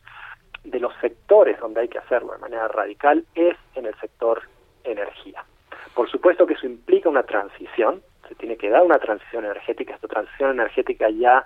de 0.65 0.79
los 0.79 0.93
sectores 0.99 1.59
donde 1.59 1.81
hay 1.81 1.87
que 1.87 1.99
hacerlo 1.99 2.33
de 2.33 2.39
manera 2.39 2.67
radical 2.67 3.23
es 3.35 3.55
en 3.75 3.85
el 3.85 3.95
sector 3.99 4.41
energía. 4.83 5.43
Por 5.93 6.09
supuesto 6.09 6.45
que 6.45 6.53
eso 6.53 6.65
implica 6.65 7.09
una 7.09 7.23
transición, 7.23 8.01
se 8.27 8.35
tiene 8.35 8.57
que 8.57 8.69
dar 8.69 8.83
una 8.83 8.99
transición 8.99 9.45
energética, 9.45 9.95
esta 9.95 10.07
transición 10.07 10.51
energética 10.51 11.09
ya 11.09 11.45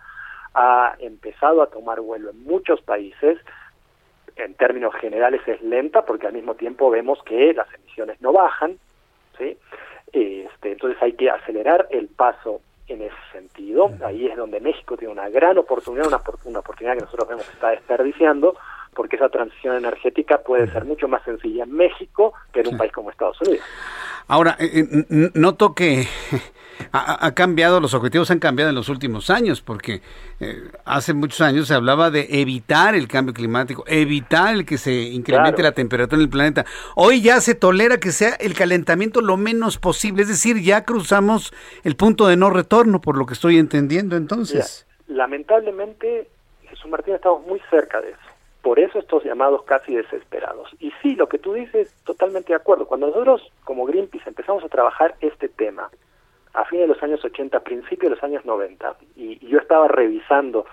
ha 0.53 0.95
empezado 0.99 1.61
a 1.61 1.67
tomar 1.67 2.01
vuelo 2.01 2.31
en 2.31 2.43
muchos 2.43 2.81
países, 2.81 3.37
en 4.35 4.53
términos 4.55 4.95
generales 4.95 5.41
es 5.47 5.61
lenta 5.61 6.05
porque 6.05 6.27
al 6.27 6.33
mismo 6.33 6.55
tiempo 6.55 6.89
vemos 6.89 7.21
que 7.23 7.53
las 7.53 7.71
emisiones 7.73 8.19
no 8.21 8.31
bajan, 8.31 8.77
¿sí? 9.37 9.57
Este, 10.11 10.71
entonces 10.71 11.01
hay 11.01 11.13
que 11.13 11.29
acelerar 11.29 11.87
el 11.91 12.07
paso 12.07 12.61
en 12.87 13.03
ese 13.03 13.15
sentido. 13.31 13.91
Ahí 14.03 14.25
es 14.25 14.35
donde 14.35 14.59
México 14.59 14.97
tiene 14.97 15.13
una 15.13 15.29
gran 15.29 15.57
oportunidad, 15.57 16.07
una, 16.07 16.21
una 16.45 16.59
oportunidad 16.59 16.95
que 16.95 17.01
nosotros 17.01 17.29
vemos 17.29 17.45
que 17.45 17.53
está 17.53 17.69
desperdiciando, 17.69 18.55
porque 18.93 19.15
esa 19.15 19.29
transición 19.29 19.75
energética 19.75 20.39
puede 20.39 20.71
ser 20.71 20.85
mucho 20.85 21.07
más 21.07 21.23
sencilla 21.23 21.63
en 21.63 21.71
México 21.71 22.33
que 22.51 22.61
en 22.61 22.67
un 22.69 22.77
país 22.77 22.91
como 22.91 23.11
Estados 23.11 23.39
Unidos. 23.41 23.65
Ahora, 24.27 24.55
eh, 24.59 24.85
eh, 24.91 25.31
noto 25.33 25.73
que 25.73 26.07
ha, 26.91 27.31
cambiado, 27.33 27.79
los 27.79 27.95
objetivos 27.95 28.29
han 28.29 28.37
cambiado 28.37 28.69
en 28.69 28.75
los 28.75 28.87
últimos 28.87 29.31
años, 29.31 29.61
porque 29.61 30.01
eh, 30.39 30.69
hace 30.85 31.13
muchos 31.13 31.41
años 31.41 31.67
se 31.67 31.73
hablaba 31.73 32.11
de 32.11 32.27
evitar 32.29 32.93
el 32.93 33.07
cambio 33.07 33.33
climático, 33.33 33.83
evitar 33.87 34.53
el 34.53 34.65
que 34.65 34.77
se 34.77 34.93
incremente 34.93 35.63
la 35.63 35.71
temperatura 35.71 36.17
en 36.17 36.23
el 36.23 36.29
planeta. 36.29 36.65
Hoy 36.95 37.21
ya 37.21 37.41
se 37.41 37.55
tolera 37.55 37.97
que 37.97 38.11
sea 38.11 38.35
el 38.39 38.53
calentamiento 38.53 39.21
lo 39.21 39.35
menos 39.35 39.79
posible, 39.79 40.21
es 40.21 40.27
decir, 40.27 40.61
ya 40.61 40.83
cruzamos 40.83 41.51
el 41.83 41.95
punto 41.95 42.27
de 42.27 42.37
no 42.37 42.51
retorno, 42.51 43.01
por 43.01 43.17
lo 43.17 43.25
que 43.25 43.33
estoy 43.33 43.57
entendiendo 43.57 44.15
entonces. 44.15 44.85
lamentablemente, 45.07 46.29
Jesús 46.69 46.89
Martín, 46.91 47.15
estamos 47.15 47.47
muy 47.47 47.59
cerca 47.71 47.99
de 47.99 48.11
eso. 48.11 48.28
Por 48.69 48.79
eso 48.79 48.99
estos 48.99 49.23
llamados 49.23 49.63
casi 49.63 49.95
desesperados. 49.95 50.69
Y 50.79 50.93
sí, 51.01 51.15
lo 51.15 51.27
que 51.27 51.39
tú 51.39 51.53
dices, 51.53 51.91
totalmente 52.03 52.49
de 52.49 52.57
acuerdo. 52.57 52.85
Cuando 52.85 53.07
nosotros 53.07 53.51
como 53.63 53.83
Greenpeace 53.83 54.29
empezamos 54.29 54.63
a 54.63 54.69
trabajar 54.69 55.15
este 55.21 55.49
tema, 55.49 55.89
a 56.53 56.65
fines 56.65 56.87
de 56.87 56.93
los 56.93 57.01
años 57.01 57.25
80, 57.25 57.61
principios 57.61 58.11
de 58.11 58.15
los 58.15 58.23
años 58.23 58.45
90, 58.45 58.95
y, 59.15 59.43
yo 59.47 59.57
estaba 59.57 59.87
revisando 59.87 60.67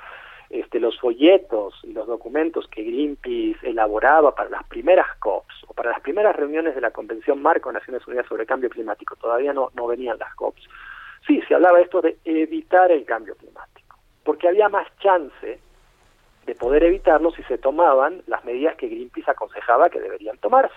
este, 0.51 0.78
los 0.78 1.01
folletos 1.01 1.81
y 1.85 1.94
los 1.94 2.06
documentos 2.06 2.68
que 2.68 2.82
Greenpeace 2.82 3.66
elaboraba 3.66 4.35
para 4.35 4.51
las 4.51 4.64
primeras 4.64 5.06
COPs 5.18 5.64
o 5.66 5.73
para 5.73 5.93
las 5.93 6.01
primeras 6.02 6.36
reuniones 6.36 6.74
de 6.74 6.82
la 6.82 6.90
Convención 6.90 7.40
Marco 7.40 7.70
de 7.70 7.78
Naciones 7.78 8.06
Unidas 8.06 8.27
sobre 8.27 8.44
Cambio 8.44 8.68
Climático, 8.68 9.16
todavía 9.16 9.55
no, 9.55 9.70
no 9.73 9.86
venían 9.86 10.18
las 10.18 10.35
COPs. 10.35 10.68
Sí, 11.27 11.40
se 11.48 11.55
hablaba 11.55 11.81
esto 11.81 12.02
de 12.02 12.18
evitar 12.27 12.93
el 12.93 13.06
cambio 13.06 13.36
climático, 13.36 13.97
porque 14.23 14.48
había 14.48 14.68
más 14.68 14.86
chance 14.98 15.60
de 16.47 16.55
poder 16.55 16.85
evitarlo 16.85 17.32
si 17.32 17.43
se 17.44 17.59
tomaban 17.59 18.23
las 18.27 18.44
medidas 18.44 18.77
que 18.77 18.89
Greenpeace 18.89 19.31
aconsejaba 19.31 19.90
que 19.90 20.01
deberían 20.01 20.39
tomarse. 20.39 20.74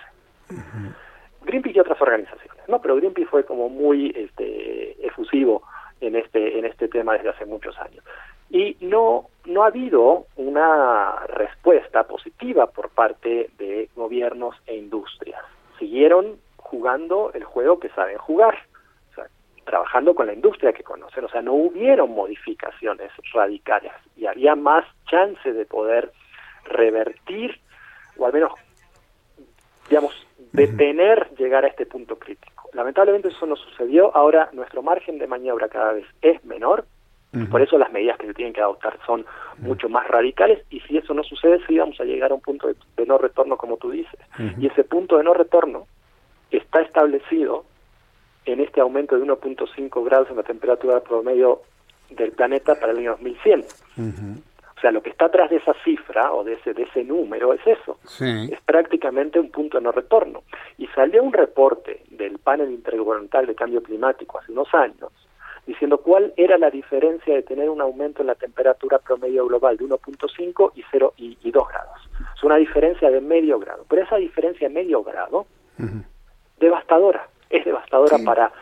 Greenpeace 1.42 1.78
y 1.78 1.80
otras 1.80 2.00
organizaciones, 2.02 2.68
¿no? 2.68 2.80
Pero 2.80 2.96
Greenpeace 2.96 3.28
fue 3.28 3.44
como 3.44 3.68
muy 3.68 4.12
este, 4.14 5.06
efusivo 5.06 5.62
en 6.00 6.16
este, 6.16 6.58
en 6.58 6.64
este 6.64 6.88
tema 6.88 7.14
desde 7.14 7.30
hace 7.30 7.46
muchos 7.46 7.78
años. 7.78 8.04
Y 8.50 8.76
no, 8.80 9.26
no 9.44 9.62
ha 9.62 9.68
habido 9.68 10.26
una 10.36 11.24
respuesta 11.28 12.02
positiva 12.04 12.66
por 12.66 12.90
parte 12.90 13.50
de 13.58 13.88
gobiernos 13.94 14.56
e 14.66 14.76
industrias. 14.76 15.40
Siguieron 15.78 16.38
jugando 16.56 17.30
el 17.32 17.44
juego 17.44 17.78
que 17.78 17.90
saben 17.90 18.18
jugar, 18.18 18.58
trabajando 19.64 20.14
con 20.14 20.26
la 20.26 20.32
industria 20.32 20.72
que 20.72 20.82
conocen, 20.82 21.24
o 21.24 21.28
sea, 21.28 21.42
no 21.42 21.54
hubieron 21.54 22.10
modificaciones 22.10 23.10
radicales 23.32 23.92
y 24.16 24.26
había 24.26 24.54
más 24.54 24.84
chance 25.08 25.52
de 25.52 25.64
poder 25.64 26.12
revertir 26.64 27.58
o 28.16 28.26
al 28.26 28.32
menos, 28.32 28.52
digamos, 29.88 30.14
detener 30.52 31.30
llegar 31.38 31.64
a 31.64 31.68
este 31.68 31.86
punto 31.86 32.18
crítico. 32.18 32.68
Lamentablemente 32.72 33.28
eso 33.28 33.46
no 33.46 33.56
sucedió, 33.56 34.14
ahora 34.14 34.50
nuestro 34.52 34.82
margen 34.82 35.18
de 35.18 35.26
maniobra 35.26 35.68
cada 35.68 35.92
vez 35.92 36.06
es 36.22 36.44
menor, 36.44 36.84
por 37.48 37.62
eso 37.62 37.78
las 37.78 37.92
medidas 37.92 38.18
que 38.18 38.26
se 38.26 38.34
tienen 38.34 38.52
que 38.52 38.60
adoptar 38.60 38.98
son 39.06 39.24
mucho 39.58 39.88
más 39.88 40.08
radicales 40.08 40.64
y 40.68 40.80
si 40.80 40.96
eso 40.96 41.14
no 41.14 41.22
sucede, 41.22 41.60
sí 41.64 41.78
vamos 41.78 42.00
a 42.00 42.04
llegar 42.04 42.32
a 42.32 42.34
un 42.34 42.40
punto 42.40 42.66
de, 42.66 43.06
no 43.06 43.18
retorno 43.18 43.56
como 43.56 43.76
tú 43.76 43.92
dices. 43.92 44.18
Y 44.58 44.66
ese 44.66 44.82
punto 44.82 45.16
de 45.16 45.22
no 45.22 45.32
retorno 45.32 45.86
está 46.50 46.80
establecido 46.80 47.64
en 48.44 48.60
este 48.60 48.80
aumento 48.80 49.18
de 49.18 49.24
1.5 49.24 50.04
grados 50.04 50.30
en 50.30 50.36
la 50.36 50.42
temperatura 50.42 51.00
promedio 51.00 51.62
del 52.10 52.32
planeta 52.32 52.74
para 52.74 52.92
el 52.92 52.98
año 52.98 53.10
2100. 53.12 53.64
O 54.76 54.80
sea, 54.80 54.92
lo 54.92 55.02
que 55.02 55.10
está 55.10 55.26
atrás 55.26 55.50
de 55.50 55.56
esa 55.56 55.74
cifra 55.84 56.32
o 56.32 56.42
de 56.42 56.54
ese, 56.54 56.72
de 56.72 56.84
ese 56.84 57.04
número 57.04 57.52
es 57.52 57.60
eso. 57.66 57.98
Es 58.18 58.60
prácticamente 58.64 59.38
un 59.38 59.50
punto 59.50 59.76
de 59.76 59.84
no 59.84 59.92
retorno. 59.92 60.42
Y 60.78 60.86
salió 60.88 61.22
un 61.22 61.34
reporte 61.34 62.02
del 62.10 62.38
panel 62.38 62.70
intergubernamental 62.70 63.46
de 63.46 63.54
cambio 63.54 63.82
climático 63.82 64.38
hace 64.38 64.52
unos 64.52 64.72
años 64.72 65.12
diciendo 65.66 65.98
cuál 65.98 66.32
era 66.36 66.58
la 66.58 66.70
diferencia 66.70 67.34
de 67.34 67.42
tener 67.42 67.68
un 67.70 67.80
aumento 67.80 68.22
en 68.22 68.28
la 68.28 68.34
temperatura 68.34 68.98
promedio 68.98 69.46
global 69.46 69.76
de 69.76 69.84
1.5 69.84 70.72
y 70.74 70.82
0 70.90 71.14
y, 71.16 71.50
2 71.50 71.68
grados. 71.68 72.10
Es 72.34 72.42
una 72.42 72.56
diferencia 72.56 73.10
de 73.10 73.20
medio 73.20 73.58
grado. 73.58 73.84
Pero 73.88 74.02
esa 74.02 74.16
diferencia 74.16 74.66
de 74.66 74.74
medio 74.74 75.04
grado, 75.04 75.46
devastadora, 76.58 77.28
es 77.50 77.64
devastadora 77.64 78.16
para 78.24 78.52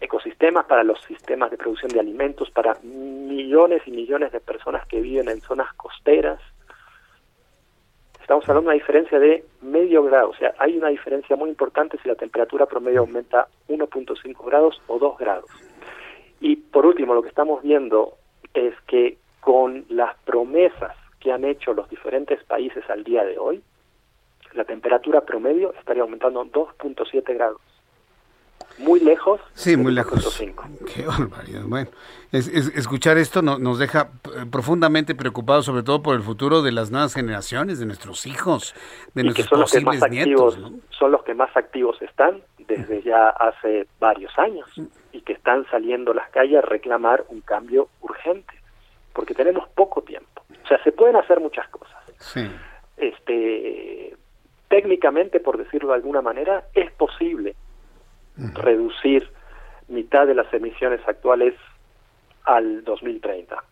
ecosistemas, 0.00 0.66
para 0.66 0.84
los 0.84 1.00
sistemas 1.02 1.50
de 1.50 1.56
producción 1.56 1.90
de 1.92 2.00
alimentos, 2.00 2.50
para 2.50 2.74
millones 2.82 3.82
y 3.86 3.92
millones 3.92 4.32
de 4.32 4.40
personas 4.40 4.86
que 4.86 5.00
viven 5.00 5.28
en 5.28 5.40
zonas 5.40 5.72
costeras. 5.74 6.40
Estamos 8.20 8.44
hablando 8.44 8.70
de 8.70 8.76
una 8.76 8.82
diferencia 8.82 9.18
de 9.18 9.44
medio 9.62 10.02
grado, 10.02 10.30
o 10.30 10.34
sea, 10.34 10.54
hay 10.58 10.76
una 10.76 10.88
diferencia 10.88 11.36
muy 11.36 11.50
importante 11.50 11.98
si 12.02 12.08
la 12.08 12.14
temperatura 12.14 12.66
promedio 12.66 13.00
aumenta 13.00 13.48
1.5 13.68 14.46
grados 14.46 14.80
o 14.86 14.98
2 14.98 15.18
grados. 15.18 15.50
Y 16.40 16.56
por 16.56 16.86
último, 16.86 17.14
lo 17.14 17.22
que 17.22 17.28
estamos 17.28 17.62
viendo 17.62 18.16
es 18.54 18.74
que 18.86 19.18
con 19.40 19.84
las 19.90 20.16
promesas 20.24 20.96
que 21.20 21.32
han 21.32 21.44
hecho 21.44 21.74
los 21.74 21.88
diferentes 21.88 22.42
países 22.44 22.82
al 22.88 23.04
día 23.04 23.24
de 23.24 23.38
hoy, 23.38 23.62
la 24.54 24.64
temperatura 24.64 25.20
promedio 25.22 25.74
estaría 25.74 26.02
aumentando 26.02 26.44
2.7 26.44 27.34
grados 27.34 27.60
muy 28.78 29.00
lejos. 29.00 29.40
Sí, 29.52 29.76
muy 29.76 29.92
lejos. 29.92 30.42
Qué 30.92 31.06
barbaridad. 31.06 31.62
Bueno, 31.64 31.90
escuchar 32.32 33.18
esto 33.18 33.42
nos 33.42 33.78
deja 33.78 34.10
eh, 34.36 34.46
profundamente 34.50 35.14
preocupados, 35.14 35.66
sobre 35.66 35.82
todo 35.82 36.02
por 36.02 36.16
el 36.16 36.22
futuro 36.22 36.62
de 36.62 36.72
las 36.72 36.90
nuevas 36.90 37.14
generaciones, 37.14 37.78
de 37.78 37.86
nuestros 37.86 38.26
hijos, 38.26 38.74
de 39.14 39.24
nuestros 39.24 39.48
son 39.48 39.60
posibles 39.60 39.84
los 39.84 39.94
que 39.94 40.00
más 40.00 40.10
nietos. 40.10 40.54
Activos, 40.54 40.82
Son 40.98 41.10
los 41.12 41.22
que 41.22 41.34
más 41.34 41.56
activos 41.56 42.00
están 42.02 42.42
desde 42.66 43.02
ya 43.02 43.28
hace 43.28 43.86
varios 44.00 44.36
años 44.38 44.68
y 45.12 45.20
que 45.20 45.34
están 45.34 45.66
saliendo 45.70 46.12
a 46.12 46.14
las 46.14 46.30
calles 46.30 46.58
a 46.58 46.66
reclamar 46.66 47.24
un 47.28 47.40
cambio 47.42 47.88
urgente, 48.00 48.54
porque 49.12 49.34
tenemos 49.34 49.68
poco 49.70 50.02
tiempo. 50.02 50.42
O 50.64 50.66
sea, 50.66 50.82
se 50.82 50.92
pueden 50.92 51.16
hacer 51.16 51.40
muchas 51.40 51.68
cosas. 51.68 51.94
Sí. 52.18 52.50
Este, 52.96 54.16
técnicamente, 54.68 55.40
por 55.40 55.58
decirlo 55.58 55.90
de 55.90 55.96
alguna 55.96 56.22
manera, 56.22 56.64
es 56.74 56.90
posible 56.92 57.54
reducir 58.36 59.28
mitad 59.88 60.26
de 60.26 60.34
las 60.34 60.52
emisiones 60.52 61.00
actuales 61.06 61.54
al 62.44 62.84
2030 62.84 63.62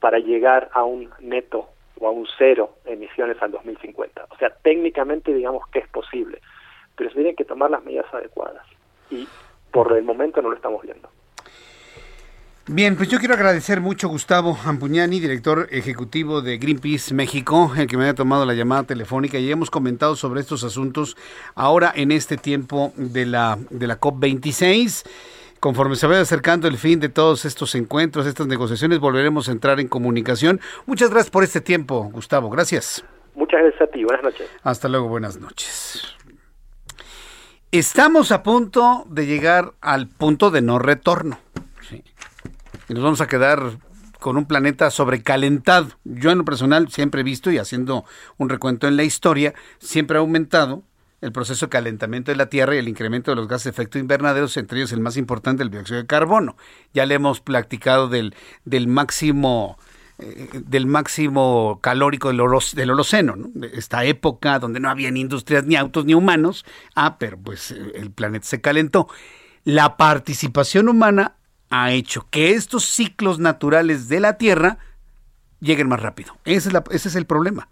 para 0.00 0.18
llegar 0.18 0.70
a 0.72 0.84
un 0.84 1.10
neto 1.20 1.68
o 1.98 2.08
a 2.08 2.10
un 2.10 2.26
cero 2.38 2.76
emisiones 2.84 3.40
al 3.40 3.52
2050. 3.52 4.26
O 4.30 4.36
sea, 4.36 4.50
técnicamente 4.62 5.32
digamos 5.32 5.66
que 5.68 5.80
es 5.80 5.88
posible, 5.88 6.40
pero 6.96 7.10
se 7.10 7.16
tienen 7.16 7.36
que 7.36 7.44
tomar 7.44 7.70
las 7.70 7.84
medidas 7.84 8.12
adecuadas 8.12 8.66
y 9.10 9.26
por 9.70 9.92
el 9.96 10.04
momento 10.04 10.42
no 10.42 10.50
lo 10.50 10.56
estamos 10.56 10.82
viendo. 10.82 11.08
Bien, 12.68 12.96
pues 12.96 13.08
yo 13.08 13.20
quiero 13.20 13.34
agradecer 13.34 13.80
mucho 13.80 14.08
a 14.08 14.10
Gustavo 14.10 14.58
Ampuñani, 14.64 15.20
director 15.20 15.68
ejecutivo 15.70 16.42
de 16.42 16.58
Greenpeace 16.58 17.14
México, 17.14 17.72
el 17.76 17.86
que 17.86 17.96
me 17.96 18.02
haya 18.02 18.14
tomado 18.14 18.44
la 18.44 18.54
llamada 18.54 18.82
telefónica 18.82 19.38
y 19.38 19.48
hemos 19.52 19.70
comentado 19.70 20.16
sobre 20.16 20.40
estos 20.40 20.64
asuntos 20.64 21.16
ahora 21.54 21.92
en 21.94 22.10
este 22.10 22.36
tiempo 22.36 22.92
de 22.96 23.24
la, 23.24 23.56
de 23.70 23.86
la 23.86 24.00
COP26. 24.00 25.08
Conforme 25.60 25.94
se 25.94 26.08
vaya 26.08 26.22
acercando 26.22 26.66
el 26.66 26.76
fin 26.76 26.98
de 26.98 27.08
todos 27.08 27.44
estos 27.44 27.76
encuentros, 27.76 28.26
estas 28.26 28.48
negociaciones, 28.48 28.98
volveremos 28.98 29.48
a 29.48 29.52
entrar 29.52 29.78
en 29.78 29.86
comunicación. 29.86 30.60
Muchas 30.86 31.10
gracias 31.10 31.30
por 31.30 31.44
este 31.44 31.60
tiempo, 31.60 32.10
Gustavo. 32.12 32.50
Gracias. 32.50 33.04
Muchas 33.36 33.60
gracias 33.62 33.82
a 33.82 33.86
ti. 33.86 34.02
Buenas 34.02 34.24
noches. 34.24 34.50
Hasta 34.64 34.88
luego. 34.88 35.06
Buenas 35.06 35.38
noches. 35.38 36.16
Estamos 37.70 38.32
a 38.32 38.42
punto 38.42 39.04
de 39.08 39.26
llegar 39.26 39.74
al 39.80 40.08
punto 40.08 40.50
de 40.50 40.62
no 40.62 40.80
retorno 40.80 41.45
y 42.88 42.94
nos 42.94 43.02
vamos 43.02 43.20
a 43.20 43.26
quedar 43.26 43.78
con 44.20 44.36
un 44.36 44.46
planeta 44.46 44.90
sobrecalentado. 44.90 45.88
Yo 46.04 46.30
en 46.30 46.38
lo 46.38 46.44
personal 46.44 46.90
siempre 46.90 47.20
he 47.20 47.24
visto 47.24 47.50
y 47.50 47.58
haciendo 47.58 48.04
un 48.38 48.48
recuento 48.48 48.88
en 48.88 48.96
la 48.96 49.04
historia, 49.04 49.54
siempre 49.78 50.16
ha 50.16 50.20
aumentado 50.20 50.82
el 51.20 51.32
proceso 51.32 51.66
de 51.66 51.70
calentamiento 51.70 52.30
de 52.30 52.36
la 52.36 52.48
Tierra 52.48 52.74
y 52.74 52.78
el 52.78 52.88
incremento 52.88 53.30
de 53.30 53.36
los 53.36 53.48
gases 53.48 53.64
de 53.64 53.70
efecto 53.70 53.98
invernadero, 53.98 54.46
entre 54.54 54.78
ellos 54.78 54.92
el 54.92 55.00
más 55.00 55.16
importante, 55.16 55.62
el 55.62 55.70
dióxido 55.70 55.98
de 55.98 56.06
carbono. 56.06 56.56
Ya 56.92 57.06
le 57.06 57.14
hemos 57.14 57.40
platicado 57.40 58.08
del, 58.08 58.34
del 58.64 58.86
máximo 58.86 59.78
eh, 60.18 60.48
del 60.64 60.86
máximo 60.86 61.78
calórico 61.82 62.28
del, 62.28 62.38
del 62.74 62.90
Holoceno, 62.90 63.36
esta 63.74 64.04
época 64.04 64.58
donde 64.58 64.80
no 64.80 64.88
había 64.88 65.10
ni 65.10 65.20
industrias, 65.20 65.64
ni 65.64 65.76
autos, 65.76 66.06
ni 66.06 66.14
humanos. 66.14 66.64
Ah, 66.94 67.18
pero 67.18 67.38
pues 67.38 67.70
el 67.70 68.10
planeta 68.10 68.46
se 68.46 68.60
calentó. 68.60 69.08
La 69.64 69.96
participación 69.96 70.88
humana 70.88 71.35
ha 71.70 71.92
hecho 71.92 72.26
que 72.30 72.52
estos 72.52 72.84
ciclos 72.84 73.38
naturales 73.38 74.08
de 74.08 74.20
la 74.20 74.38
Tierra 74.38 74.78
lleguen 75.60 75.88
más 75.88 76.00
rápido. 76.00 76.36
Ese 76.44 76.70
es, 76.90 77.16
el 77.16 77.26
problema. 77.26 77.68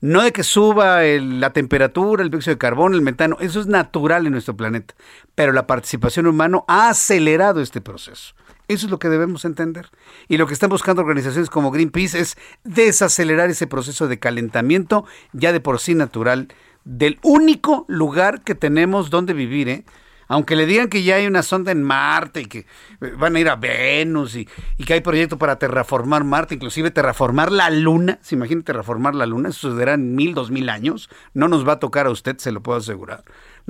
No 0.00 0.22
de 0.22 0.32
que 0.32 0.44
suba 0.44 1.02
la 1.02 1.52
temperatura, 1.52 2.22
el 2.22 2.30
dióxido 2.30 2.54
de 2.54 2.58
carbono, 2.58 2.94
el 2.94 3.02
metano, 3.02 3.36
eso 3.40 3.60
es 3.60 3.66
natural 3.66 4.26
en 4.26 4.32
nuestro 4.32 4.56
planeta. 4.56 4.94
Pero 5.34 5.52
la 5.52 5.66
participación 5.66 6.26
humana 6.26 6.60
ha 6.68 6.90
acelerado 6.90 7.60
este 7.60 7.80
proceso. 7.80 8.34
Eso 8.68 8.86
es 8.86 8.90
lo 8.90 8.98
que 8.98 9.08
debemos 9.08 9.44
entender. 9.44 9.90
Y 10.28 10.36
lo 10.36 10.46
que 10.46 10.52
están 10.52 10.68
buscando 10.68 11.00
organizaciones 11.02 11.48
como 11.48 11.70
Greenpeace 11.70 12.20
es 12.20 12.36
desacelerar 12.64 13.48
ese 13.48 13.66
proceso 13.66 14.08
de 14.08 14.18
calentamiento 14.18 15.06
ya 15.32 15.52
de 15.52 15.60
por 15.60 15.80
sí 15.80 15.94
natural 15.94 16.48
del 16.84 17.18
único 17.22 17.86
lugar 17.88 18.42
que 18.42 18.54
tenemos 18.54 19.10
donde 19.10 19.32
vivir. 19.32 19.68
¿eh? 19.68 19.84
Aunque 20.28 20.54
le 20.54 20.66
digan 20.66 20.88
que 20.88 21.02
ya 21.02 21.16
hay 21.16 21.26
una 21.26 21.42
sonda 21.42 21.72
en 21.72 21.82
Marte 21.82 22.42
y 22.42 22.46
que 22.46 22.58
eh, 22.58 23.12
van 23.16 23.34
a 23.34 23.40
ir 23.40 23.48
a 23.48 23.56
Venus 23.56 24.36
y, 24.36 24.46
que 24.84 24.94
hay 24.94 25.00
proyecto 25.00 25.38
para 25.38 25.58
terraformar 25.58 26.24
Marte, 26.24 26.54
inclusive 26.54 26.90
terraformar 26.90 27.50
la 27.50 27.70
Luna, 27.70 28.18
se 28.22 28.34
imagina 28.34 28.62
terraformar 28.62 29.14
la 29.14 29.26
Luna, 29.26 29.48
eso 29.48 29.70
sucederá 29.70 29.94
en 29.94 30.14
mil, 30.14 30.34
dos 30.34 30.50
mil 30.50 30.68
años, 30.68 31.10
no 31.34 31.48
nos 31.48 31.66
va 31.66 31.72
a 31.72 31.78
tocar 31.78 32.06
a 32.06 32.10
usted, 32.10 32.38
se 32.38 32.52
lo 32.52 32.62
puedo 32.62 32.78
asegurar, 32.78 33.24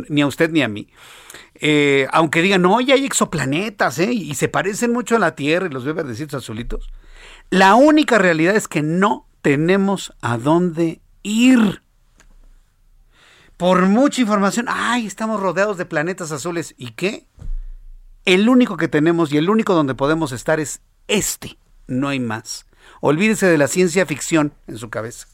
ni 0.09 0.21
a 0.21 0.27
usted 0.27 0.51
ni 0.51 0.63
a 0.63 0.69
mí. 0.69 0.89
Eh, 1.55 2.07
aunque 2.13 2.43
digan, 2.43 2.63
no, 2.63 2.81
ya 2.81 2.95
hay 2.95 3.05
exoplanetas, 3.05 3.99
¿eh? 3.99 4.13
y 4.13 4.35
se 4.35 4.49
parecen 4.49 4.93
mucho 4.93 5.17
a 5.17 5.19
la 5.19 5.35
Tierra 5.35 5.67
y 5.67 5.71
los 5.71 5.85
ve 5.85 5.93
verdecitos 5.93 6.43
azulitos, 6.43 6.91
la 7.51 7.75
única 7.77 8.19
realidad 8.19 8.57
es 8.57 8.69
que 8.69 8.83
no 8.83 9.27
tenemos 9.43 10.13
a 10.21 10.37
dónde 10.37 11.01
ir 11.23 11.83
por 13.59 13.83
mucha 13.87 14.21
información, 14.21 14.67
ay, 14.69 15.07
estamos 15.07 15.41
rodeados 15.41 15.77
de 15.77 15.85
planetas 15.85 16.31
azules. 16.31 16.75
¿Y 16.79 16.93
qué? 16.93 17.27
El 18.25 18.49
único 18.49 18.77
que 18.77 18.87
tenemos 18.87 19.33
y 19.33 19.37
el 19.37 19.51
único 19.51 19.75
donde 19.75 19.97
podemos 19.97 20.31
estar 20.31 20.61
es 20.61 20.81
este. 21.09 21.59
No 21.89 22.09
hay 22.09 22.21
más. 22.21 22.67
Olvídese 23.01 23.47
de 23.47 23.59
la 23.59 23.67
ciencia 23.67 24.07
ficción 24.07 24.55
en 24.69 24.79
su 24.79 24.91
cabeza. 24.91 25.27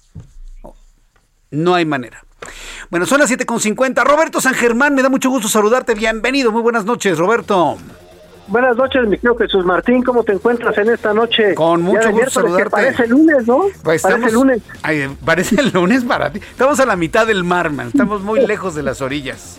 No 1.50 1.74
hay 1.74 1.84
manera. 1.84 2.24
Bueno, 2.90 3.04
son 3.04 3.20
las 3.20 3.30
7.50. 3.30 4.02
Roberto 4.04 4.40
San 4.40 4.54
Germán, 4.54 4.94
me 4.94 5.02
da 5.02 5.10
mucho 5.10 5.28
gusto 5.28 5.48
saludarte. 5.48 5.94
Bienvenido, 5.94 6.50
muy 6.50 6.62
buenas 6.62 6.86
noches, 6.86 7.18
Roberto. 7.18 7.76
Buenas 8.46 8.76
noches, 8.76 9.02
mi 9.08 9.16
querido 9.16 9.36
Jesús 9.36 9.64
Martín. 9.64 10.02
¿Cómo 10.02 10.22
te 10.22 10.32
encuentras 10.32 10.76
en 10.76 10.90
esta 10.90 11.14
noche? 11.14 11.54
Con 11.54 11.80
mucho 11.82 12.10
gusto 12.12 12.30
saludarte. 12.30 12.70
Parece 12.70 13.06
lunes, 13.06 13.46
¿no? 13.46 13.64
Pues 13.82 14.02
parece 14.02 14.30
lunes. 14.32 14.60
Ay, 14.82 15.16
parece 15.24 15.60
el 15.60 15.70
lunes 15.70 16.04
para 16.04 16.30
ti. 16.30 16.38
Estamos 16.40 16.78
a 16.78 16.84
la 16.86 16.94
mitad 16.94 17.26
del 17.26 17.42
mar, 17.42 17.70
man. 17.70 17.88
Estamos 17.88 18.22
muy 18.22 18.46
lejos 18.46 18.74
de 18.74 18.82
las 18.82 19.00
orillas. 19.00 19.58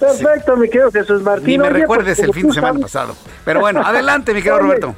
Perfecto, 0.00 0.56
mi 0.56 0.68
querido 0.68 0.90
Jesús 0.90 1.22
Martín. 1.22 1.46
Ni 1.46 1.58
me 1.58 1.64
Oye, 1.68 1.80
recuerdes 1.80 2.16
pues, 2.16 2.28
el 2.28 2.34
fin 2.34 2.46
de 2.48 2.52
semana 2.54 2.72
sabes- 2.72 2.82
pasado. 2.82 3.16
Pero 3.44 3.60
bueno, 3.60 3.80
adelante, 3.84 4.32
mi 4.32 4.40
querido 4.40 4.56
Oye, 4.60 4.64
Roberto. 4.64 4.94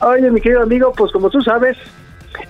Oye, 0.00 0.30
mi 0.30 0.40
querido 0.40 0.62
amigo, 0.62 0.92
pues 0.96 1.12
como 1.12 1.28
tú 1.30 1.42
sabes, 1.42 1.76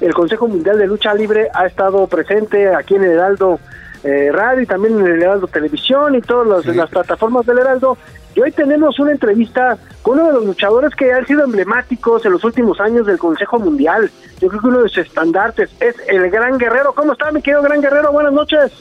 el 0.00 0.14
Consejo 0.14 0.46
Mundial 0.46 0.78
de 0.78 0.86
Lucha 0.86 1.12
Libre 1.14 1.48
ha 1.52 1.66
estado 1.66 2.06
presente 2.06 2.72
aquí 2.74 2.94
en 2.94 3.04
el 3.04 3.10
Heraldo 3.12 3.58
eh, 4.04 4.30
Radio 4.32 4.62
y 4.62 4.66
también 4.66 4.98
en 5.00 5.06
el 5.06 5.22
Heraldo 5.22 5.48
Televisión 5.48 6.14
y 6.14 6.20
todas 6.22 6.64
las, 6.64 6.76
las 6.76 6.88
plataformas 6.90 7.44
del 7.44 7.58
Heraldo. 7.58 7.98
Y 8.34 8.40
hoy 8.40 8.50
tenemos 8.52 8.98
una 8.98 9.12
entrevista 9.12 9.76
con 10.02 10.18
uno 10.18 10.28
de 10.28 10.32
los 10.34 10.44
luchadores 10.46 10.94
que 10.94 11.12
han 11.12 11.26
sido 11.26 11.44
emblemáticos 11.44 12.24
en 12.24 12.32
los 12.32 12.42
últimos 12.44 12.80
años 12.80 13.06
del 13.06 13.18
Consejo 13.18 13.58
Mundial. 13.58 14.10
Yo 14.40 14.48
creo 14.48 14.60
que 14.60 14.66
uno 14.68 14.82
de 14.82 14.88
sus 14.88 14.98
estandartes 15.06 15.70
es 15.80 15.94
el 16.08 16.30
Gran 16.30 16.58
Guerrero. 16.58 16.92
¿Cómo 16.94 17.12
está, 17.12 17.30
mi 17.30 17.42
querido 17.42 17.62
Gran 17.62 17.80
Guerrero? 17.80 18.10
Buenas 18.12 18.32
noches. 18.32 18.72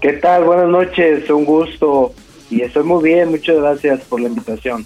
¿Qué 0.00 0.14
tal? 0.14 0.44
Buenas 0.44 0.68
noches, 0.68 1.28
un 1.30 1.44
gusto. 1.44 2.12
Y 2.50 2.62
estoy 2.62 2.82
muy 2.84 3.02
bien, 3.02 3.30
muchas 3.30 3.56
gracias 3.56 4.00
por 4.02 4.20
la 4.20 4.28
invitación. 4.28 4.84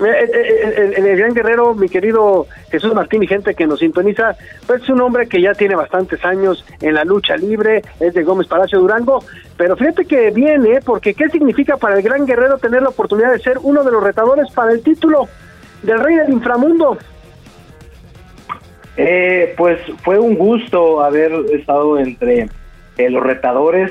Eh, 0.00 0.04
eh, 0.04 0.30
eh, 0.34 0.72
El, 0.78 0.94
el- 0.94 1.06
el 1.06 1.16
gran 1.18 1.32
guerrero, 1.34 1.74
mi 1.74 1.88
querido 1.88 2.46
Jesús 2.72 2.92
Martín 2.92 3.22
y 3.22 3.26
gente 3.28 3.54
que 3.54 3.66
nos 3.68 3.78
sintoniza, 3.78 4.34
pues 4.66 4.82
es 4.82 4.88
un 4.88 5.00
hombre 5.00 5.28
que 5.28 5.40
ya 5.40 5.52
tiene 5.52 5.76
bastantes 5.76 6.24
años 6.24 6.64
en 6.80 6.94
la 6.94 7.04
lucha 7.04 7.36
libre, 7.36 7.82
es 8.00 8.12
de 8.14 8.24
Gómez 8.24 8.48
Palacio 8.48 8.80
Durango, 8.80 9.22
pero 9.56 9.76
fíjate 9.76 10.04
que 10.04 10.30
viene, 10.30 10.80
porque 10.84 11.14
¿qué 11.14 11.28
significa 11.28 11.76
para 11.76 11.96
el 11.96 12.02
gran 12.02 12.26
guerrero 12.26 12.58
tener 12.58 12.82
la 12.82 12.88
oportunidad 12.88 13.32
de 13.32 13.38
ser 13.38 13.58
uno 13.62 13.84
de 13.84 13.92
los 13.92 14.02
retadores 14.02 14.50
para 14.52 14.72
el 14.72 14.82
título 14.82 15.28
del 15.82 16.00
rey 16.00 16.16
del 16.16 16.32
inframundo? 16.32 16.98
Eh, 18.96 19.54
pues 19.56 19.78
fue 20.02 20.18
un 20.18 20.34
gusto 20.34 21.02
haber 21.02 21.32
estado 21.52 21.98
entre 21.98 22.48
eh, 22.98 23.10
los 23.10 23.22
retadores. 23.22 23.90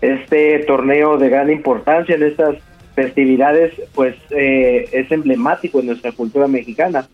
Este 0.00 0.60
torneo 0.60 1.18
de 1.18 1.28
gran 1.28 1.50
importancia 1.50 2.14
en 2.14 2.22
estas 2.22 2.56
festividades, 2.94 3.72
pues 3.94 4.16
eh, 4.30 4.88
es 4.92 5.10
emblemático 5.10 5.80
en 5.80 5.86
nuestra 5.86 6.12
cultura 6.12 6.46
mexicana. 6.46 7.06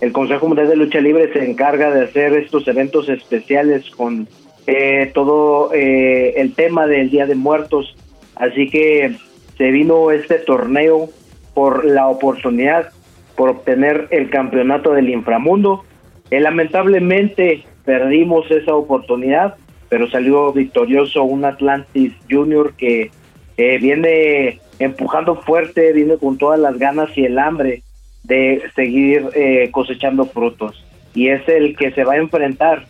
El 0.00 0.12
Consejo 0.12 0.46
Mundial 0.46 0.68
de 0.68 0.76
Lucha 0.76 1.00
Libre 1.00 1.32
se 1.32 1.48
encarga 1.48 1.90
de 1.90 2.04
hacer 2.04 2.34
estos 2.34 2.68
eventos 2.68 3.08
especiales 3.08 3.88
con 3.90 4.28
eh, 4.66 5.10
todo 5.14 5.72
eh, 5.72 6.34
el 6.36 6.54
tema 6.54 6.86
del 6.86 7.10
Día 7.10 7.26
de 7.26 7.34
Muertos. 7.34 7.96
Así 8.34 8.68
que 8.68 9.16
se 9.56 9.70
vino 9.70 10.10
este 10.10 10.38
torneo 10.38 11.08
por 11.54 11.84
la 11.84 12.08
oportunidad, 12.08 12.90
por 13.34 13.48
obtener 13.48 14.08
el 14.10 14.28
campeonato 14.30 14.92
del 14.92 15.08
inframundo. 15.08 15.84
Eh, 16.30 16.40
lamentablemente 16.40 17.64
perdimos 17.84 18.50
esa 18.50 18.74
oportunidad, 18.74 19.54
pero 19.88 20.10
salió 20.10 20.52
victorioso 20.52 21.22
un 21.22 21.44
Atlantis 21.44 22.12
Junior 22.28 22.74
que 22.74 23.10
eh, 23.56 23.78
viene 23.78 24.60
empujando 24.78 25.36
fuerte, 25.36 25.92
viene 25.92 26.18
con 26.18 26.36
todas 26.36 26.60
las 26.60 26.78
ganas 26.78 27.16
y 27.16 27.24
el 27.24 27.38
hambre 27.38 27.82
de 28.24 28.62
seguir 28.74 29.28
eh, 29.34 29.70
cosechando 29.70 30.26
frutos. 30.26 30.84
Y 31.14 31.28
es 31.28 31.48
el 31.48 31.76
que 31.76 31.92
se 31.92 32.04
va 32.04 32.14
a 32.14 32.18
enfrentar 32.18 32.86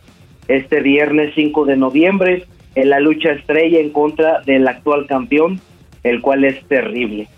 este 0.48 0.80
viernes 0.80 1.32
5 1.34 1.64
de 1.66 1.76
noviembre 1.76 2.44
en 2.74 2.90
la 2.90 3.00
lucha 3.00 3.32
estrella 3.32 3.78
en 3.80 3.90
contra 3.90 4.40
del 4.42 4.66
actual 4.68 5.06
campeón, 5.06 5.60
el 6.02 6.20
cual 6.20 6.44
es 6.44 6.62
terrible. 6.66 7.28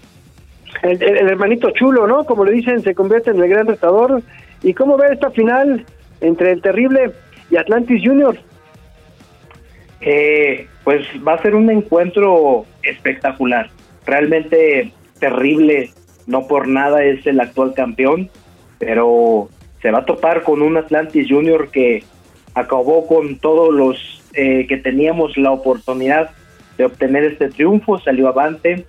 El, 0.83 1.03
el- 1.03 1.17
el 1.17 1.29
hermanito 1.29 1.71
chulo, 1.71 2.07
¿no? 2.07 2.25
Como 2.25 2.45
le 2.45 2.53
dicen, 2.53 2.83
se 2.83 2.95
convierte 2.95 3.31
en 3.31 3.41
el 3.43 3.49
gran 3.49 3.67
retador. 3.67 4.23
¿Y 4.63 4.75
cómo 4.75 4.97
ve 4.97 5.07
esta 5.13 5.31
final 5.31 5.85
entre 6.21 6.53
el 6.53 6.61
terrible 6.61 7.13
y 7.51 7.57
Atlantis 7.57 8.03
Junior? 8.05 8.37
Eh, 10.01 10.67
pues 10.85 11.07
va 11.27 11.35
a 11.35 11.43
ser 11.43 11.55
un 11.55 11.71
encuentro 11.71 12.67
espectacular, 12.83 13.69
realmente 14.07 14.93
terrible, 15.19 15.91
no 16.27 16.47
por 16.47 16.69
nada 16.69 17.03
es 17.05 17.27
el 17.27 17.41
actual 17.41 17.75
campeón, 17.75 18.31
pero 18.79 19.49
se 19.83 19.91
va 19.91 19.99
a 20.01 20.05
topar 20.05 20.45
con 20.45 20.63
un 20.63 20.77
Atlantis 20.77 21.27
Junior 21.29 21.71
que 21.71 22.05
acabó 22.59 23.07
con 23.07 23.39
todos 23.39 23.73
los 23.73 24.23
eh, 24.35 24.67
que 24.69 24.77
teníamos 24.77 25.37
la 25.37 25.53
oportunidad 25.53 26.31
de 26.77 26.85
obtener 26.85 27.25
este 27.25 27.49
triunfo, 27.49 27.99
salió 27.99 28.29
avante 28.29 28.87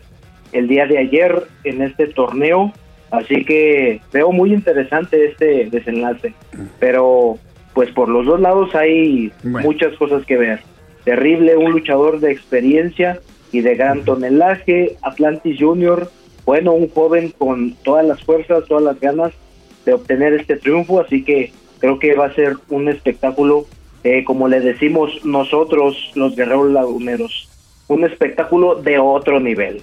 el 0.52 0.68
día 0.68 0.86
de 0.86 0.98
ayer 0.98 1.44
en 1.64 1.82
este 1.82 2.08
torneo, 2.08 2.74
así 3.12 3.46
que 3.46 4.02
veo 4.12 4.32
muy 4.32 4.54
interesante 4.54 5.26
este 5.26 5.70
desenlace, 5.70 6.34
pero 6.80 7.38
pues 7.74 7.92
por 7.92 8.10
los 8.10 8.26
dos 8.26 8.40
lados 8.40 8.74
hay 8.76 9.32
muchas 9.44 9.96
cosas 9.98 10.26
que 10.26 10.38
ver. 10.38 10.60
Terrible, 11.04 11.56
un 11.56 11.72
luchador 11.72 12.20
de 12.20 12.32
experiencia 12.32 13.20
y 13.52 13.62
de 13.62 13.76
gran 13.76 14.04
tonelaje, 14.04 14.98
Atlantis 15.02 15.58
Junior, 15.60 16.12
bueno, 16.46 16.74
un 16.74 16.90
joven 16.90 17.32
con 17.38 17.76
todas 17.84 18.06
las 18.06 18.24
fuerzas, 18.24 18.66
todas 18.68 18.84
las 18.84 19.00
ganas 19.00 19.32
de 19.86 19.94
obtener 19.94 20.34
este 20.34 20.58
triunfo, 20.58 21.00
así 21.00 21.24
que 21.24 21.52
creo 21.80 22.00
que 22.00 22.14
va 22.16 22.28
a 22.28 22.34
ser 22.34 22.56
un 22.70 22.88
espectáculo, 22.90 23.66
eh, 24.04 24.24
como 24.24 24.48
le 24.48 24.60
decimos 24.60 25.24
nosotros, 25.26 26.12
los 26.16 26.36
guerreros 26.36 26.72
laguneros, 26.72 27.50
un 27.88 28.06
espectáculo 28.06 28.76
de 28.76 29.00
otro 29.00 29.40
nivel. 29.40 29.82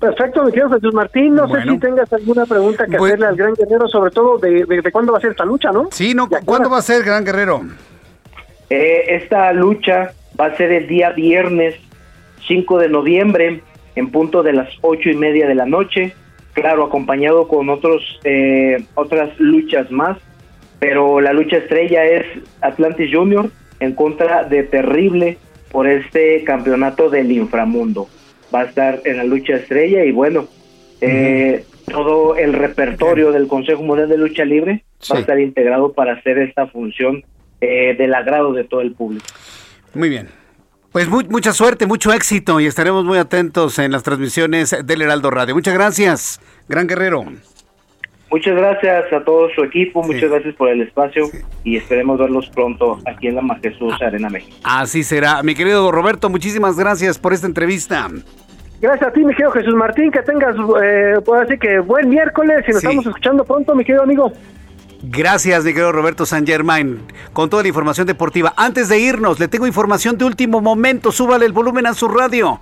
Perfecto, 0.00 0.42
mi 0.44 0.50
querido 0.50 0.70
Jesús 0.70 0.94
Martín. 0.94 1.34
No 1.34 1.46
sé 1.48 1.62
si 1.62 1.78
tengas 1.78 2.12
alguna 2.12 2.46
pregunta 2.46 2.86
que 2.86 2.96
hacerle 2.96 3.26
al 3.26 3.36
gran 3.36 3.54
guerrero, 3.54 3.86
sobre 3.88 4.10
todo 4.10 4.38
de, 4.38 4.64
de- 4.64 4.80
de 4.82 4.92
cuándo 4.92 5.12
va 5.12 5.18
a 5.18 5.20
ser 5.20 5.30
esta 5.32 5.44
lucha, 5.44 5.70
¿no? 5.70 5.88
Sí, 5.92 6.14
no, 6.14 6.28
¿cuándo 6.44 6.70
va 6.70 6.78
a 6.78 6.82
ser, 6.82 7.04
Gran 7.04 7.24
Guerrero? 7.24 7.62
Eh, 8.70 9.04
esta 9.16 9.52
lucha 9.52 10.12
va 10.40 10.46
a 10.46 10.56
ser 10.56 10.72
el 10.72 10.88
día 10.88 11.10
viernes 11.10 11.74
5 12.48 12.78
de 12.78 12.88
noviembre 12.88 13.62
en 13.94 14.10
punto 14.10 14.42
de 14.42 14.54
las 14.54 14.68
ocho 14.80 15.10
y 15.10 15.14
media 15.16 15.46
de 15.46 15.54
la 15.54 15.66
noche, 15.66 16.14
claro, 16.54 16.84
acompañado 16.84 17.46
con 17.46 17.68
otros 17.68 18.02
eh, 18.24 18.82
otras 18.94 19.38
luchas 19.38 19.90
más, 19.90 20.16
pero 20.82 21.20
la 21.20 21.32
lucha 21.32 21.58
estrella 21.58 22.04
es 22.04 22.26
Atlantis 22.60 23.08
Junior 23.14 23.48
en 23.78 23.94
contra 23.94 24.42
de 24.42 24.64
Terrible 24.64 25.38
por 25.70 25.86
este 25.86 26.42
campeonato 26.42 27.08
del 27.08 27.30
inframundo. 27.30 28.08
Va 28.52 28.62
a 28.62 28.64
estar 28.64 29.00
en 29.04 29.16
la 29.18 29.22
lucha 29.22 29.54
estrella 29.54 30.04
y 30.04 30.10
bueno, 30.10 30.48
eh, 31.00 31.64
todo 31.86 32.34
el 32.36 32.52
repertorio 32.52 33.30
del 33.30 33.46
Consejo 33.46 33.84
Mundial 33.84 34.08
de 34.08 34.18
Lucha 34.18 34.44
Libre 34.44 34.82
va 35.12 35.18
a 35.18 35.20
estar 35.20 35.38
integrado 35.38 35.92
para 35.92 36.14
hacer 36.14 36.38
esta 36.38 36.66
función 36.66 37.22
eh, 37.60 37.94
del 37.96 38.12
agrado 38.12 38.52
de 38.52 38.64
todo 38.64 38.80
el 38.80 38.90
público. 38.92 39.26
Muy 39.94 40.08
bien. 40.08 40.30
Pues 40.90 41.08
mu- 41.08 41.22
mucha 41.30 41.52
suerte, 41.52 41.86
mucho 41.86 42.12
éxito 42.12 42.58
y 42.58 42.66
estaremos 42.66 43.04
muy 43.04 43.18
atentos 43.18 43.78
en 43.78 43.92
las 43.92 44.02
transmisiones 44.02 44.76
del 44.84 45.00
Heraldo 45.02 45.30
Radio. 45.30 45.54
Muchas 45.54 45.74
gracias, 45.74 46.40
Gran 46.68 46.88
Guerrero. 46.88 47.24
Muchas 48.32 48.56
gracias 48.56 49.12
a 49.12 49.22
todo 49.24 49.48
su 49.54 49.62
equipo, 49.62 50.02
muchas 50.02 50.30
gracias 50.30 50.54
por 50.54 50.70
el 50.70 50.80
espacio 50.80 51.28
y 51.64 51.76
esperemos 51.76 52.18
verlos 52.18 52.48
pronto 52.54 52.98
aquí 53.06 53.26
en 53.28 53.34
la 53.36 53.42
Majestuosa 53.42 53.98
Ah. 54.00 54.06
Arena 54.06 54.30
México. 54.30 54.56
Así 54.64 55.04
será. 55.04 55.42
Mi 55.42 55.54
querido 55.54 55.92
Roberto, 55.92 56.30
muchísimas 56.30 56.78
gracias 56.78 57.18
por 57.18 57.34
esta 57.34 57.46
entrevista. 57.46 58.08
Gracias 58.80 59.10
a 59.10 59.12
ti, 59.12 59.20
mi 59.22 59.32
querido 59.34 59.50
Jesús 59.52 59.74
Martín, 59.74 60.10
que 60.10 60.22
tengas, 60.22 60.56
eh, 60.82 61.14
puedo 61.24 61.42
decir 61.42 61.58
que 61.58 61.78
buen 61.80 62.08
miércoles 62.08 62.64
y 62.66 62.72
nos 62.72 62.80
Sí. 62.80 62.86
estamos 62.86 63.06
escuchando 63.06 63.44
pronto, 63.44 63.74
mi 63.74 63.84
querido 63.84 64.02
amigo. 64.02 64.32
Gracias, 65.04 65.64
mi 65.64 65.72
querido 65.72 65.92
Roberto 65.92 66.24
San 66.26 66.46
Germain, 66.46 67.00
con 67.32 67.50
toda 67.50 67.62
la 67.62 67.68
información 67.68 68.06
deportiva. 68.06 68.54
Antes 68.56 68.88
de 68.88 68.98
irnos, 68.98 69.38
le 69.40 69.48
tengo 69.48 69.66
información 69.66 70.16
de 70.16 70.24
último 70.24 70.60
momento. 70.60 71.12
Súbale 71.12 71.44
el 71.44 71.52
volumen 71.52 71.86
a 71.86 71.92
su 71.94 72.08
radio. 72.08 72.60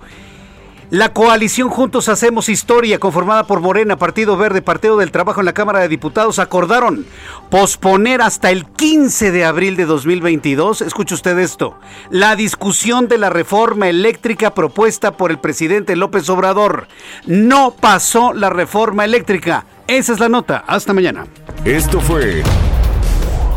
La 0.91 1.13
coalición 1.13 1.69
Juntos 1.69 2.09
Hacemos 2.09 2.49
Historia, 2.49 2.99
conformada 2.99 3.45
por 3.45 3.61
Morena, 3.61 3.95
Partido 3.95 4.35
Verde, 4.35 4.61
Partido 4.61 4.97
del 4.97 5.09
Trabajo 5.09 5.39
en 5.39 5.45
la 5.45 5.53
Cámara 5.53 5.79
de 5.79 5.87
Diputados, 5.87 6.37
acordaron 6.37 7.05
posponer 7.49 8.21
hasta 8.21 8.51
el 8.51 8.65
15 8.65 9.31
de 9.31 9.45
abril 9.45 9.77
de 9.77 9.85
2022, 9.85 10.81
escuche 10.81 11.15
usted 11.15 11.39
esto, 11.39 11.79
la 12.09 12.35
discusión 12.35 13.07
de 13.07 13.17
la 13.17 13.29
reforma 13.29 13.87
eléctrica 13.87 14.53
propuesta 14.53 15.15
por 15.15 15.31
el 15.31 15.39
presidente 15.39 15.95
López 15.95 16.27
Obrador. 16.29 16.89
No 17.25 17.71
pasó 17.71 18.33
la 18.33 18.49
reforma 18.49 19.05
eléctrica. 19.05 19.65
Esa 19.87 20.11
es 20.11 20.19
la 20.19 20.27
nota. 20.27 20.65
Hasta 20.67 20.91
mañana. 20.91 21.25
Esto 21.63 22.01
fue 22.01 22.43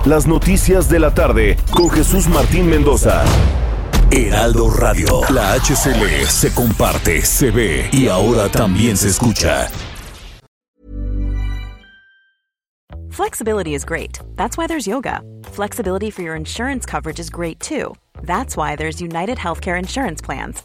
Las 0.05 0.29
Noticias 0.29 0.89
de 0.89 1.01
la 1.01 1.13
Tarde 1.13 1.57
con 1.73 1.91
Jesús 1.91 2.29
Martín 2.29 2.71
Mendoza. 2.71 3.25
Heraldo 4.11 4.69
Radio. 4.71 5.21
La 5.31 5.55
HCL 5.55 6.27
se 6.27 6.53
comparte, 6.55 7.23
se 7.23 7.51
ve 7.51 7.89
y 7.93 8.09
ahora 8.09 8.49
también 8.49 8.97
se 8.97 9.09
escucha. 9.09 9.69
Flexibility 13.11 13.75
is 13.75 13.85
great. 13.85 14.19
That's 14.35 14.59
why 14.59 14.67
there's 14.67 14.89
yoga. 14.89 15.21
Flexibility 15.45 16.11
for 16.11 16.23
your 16.23 16.35
insurance 16.35 16.85
coverage 16.85 17.21
is 17.21 17.31
great 17.31 17.61
too. 17.61 17.95
That's 18.23 18.57
why 18.57 18.75
there's 18.75 19.01
United 19.01 19.39
Healthcare 19.39 19.79
Insurance 19.79 20.21
Plans. 20.21 20.65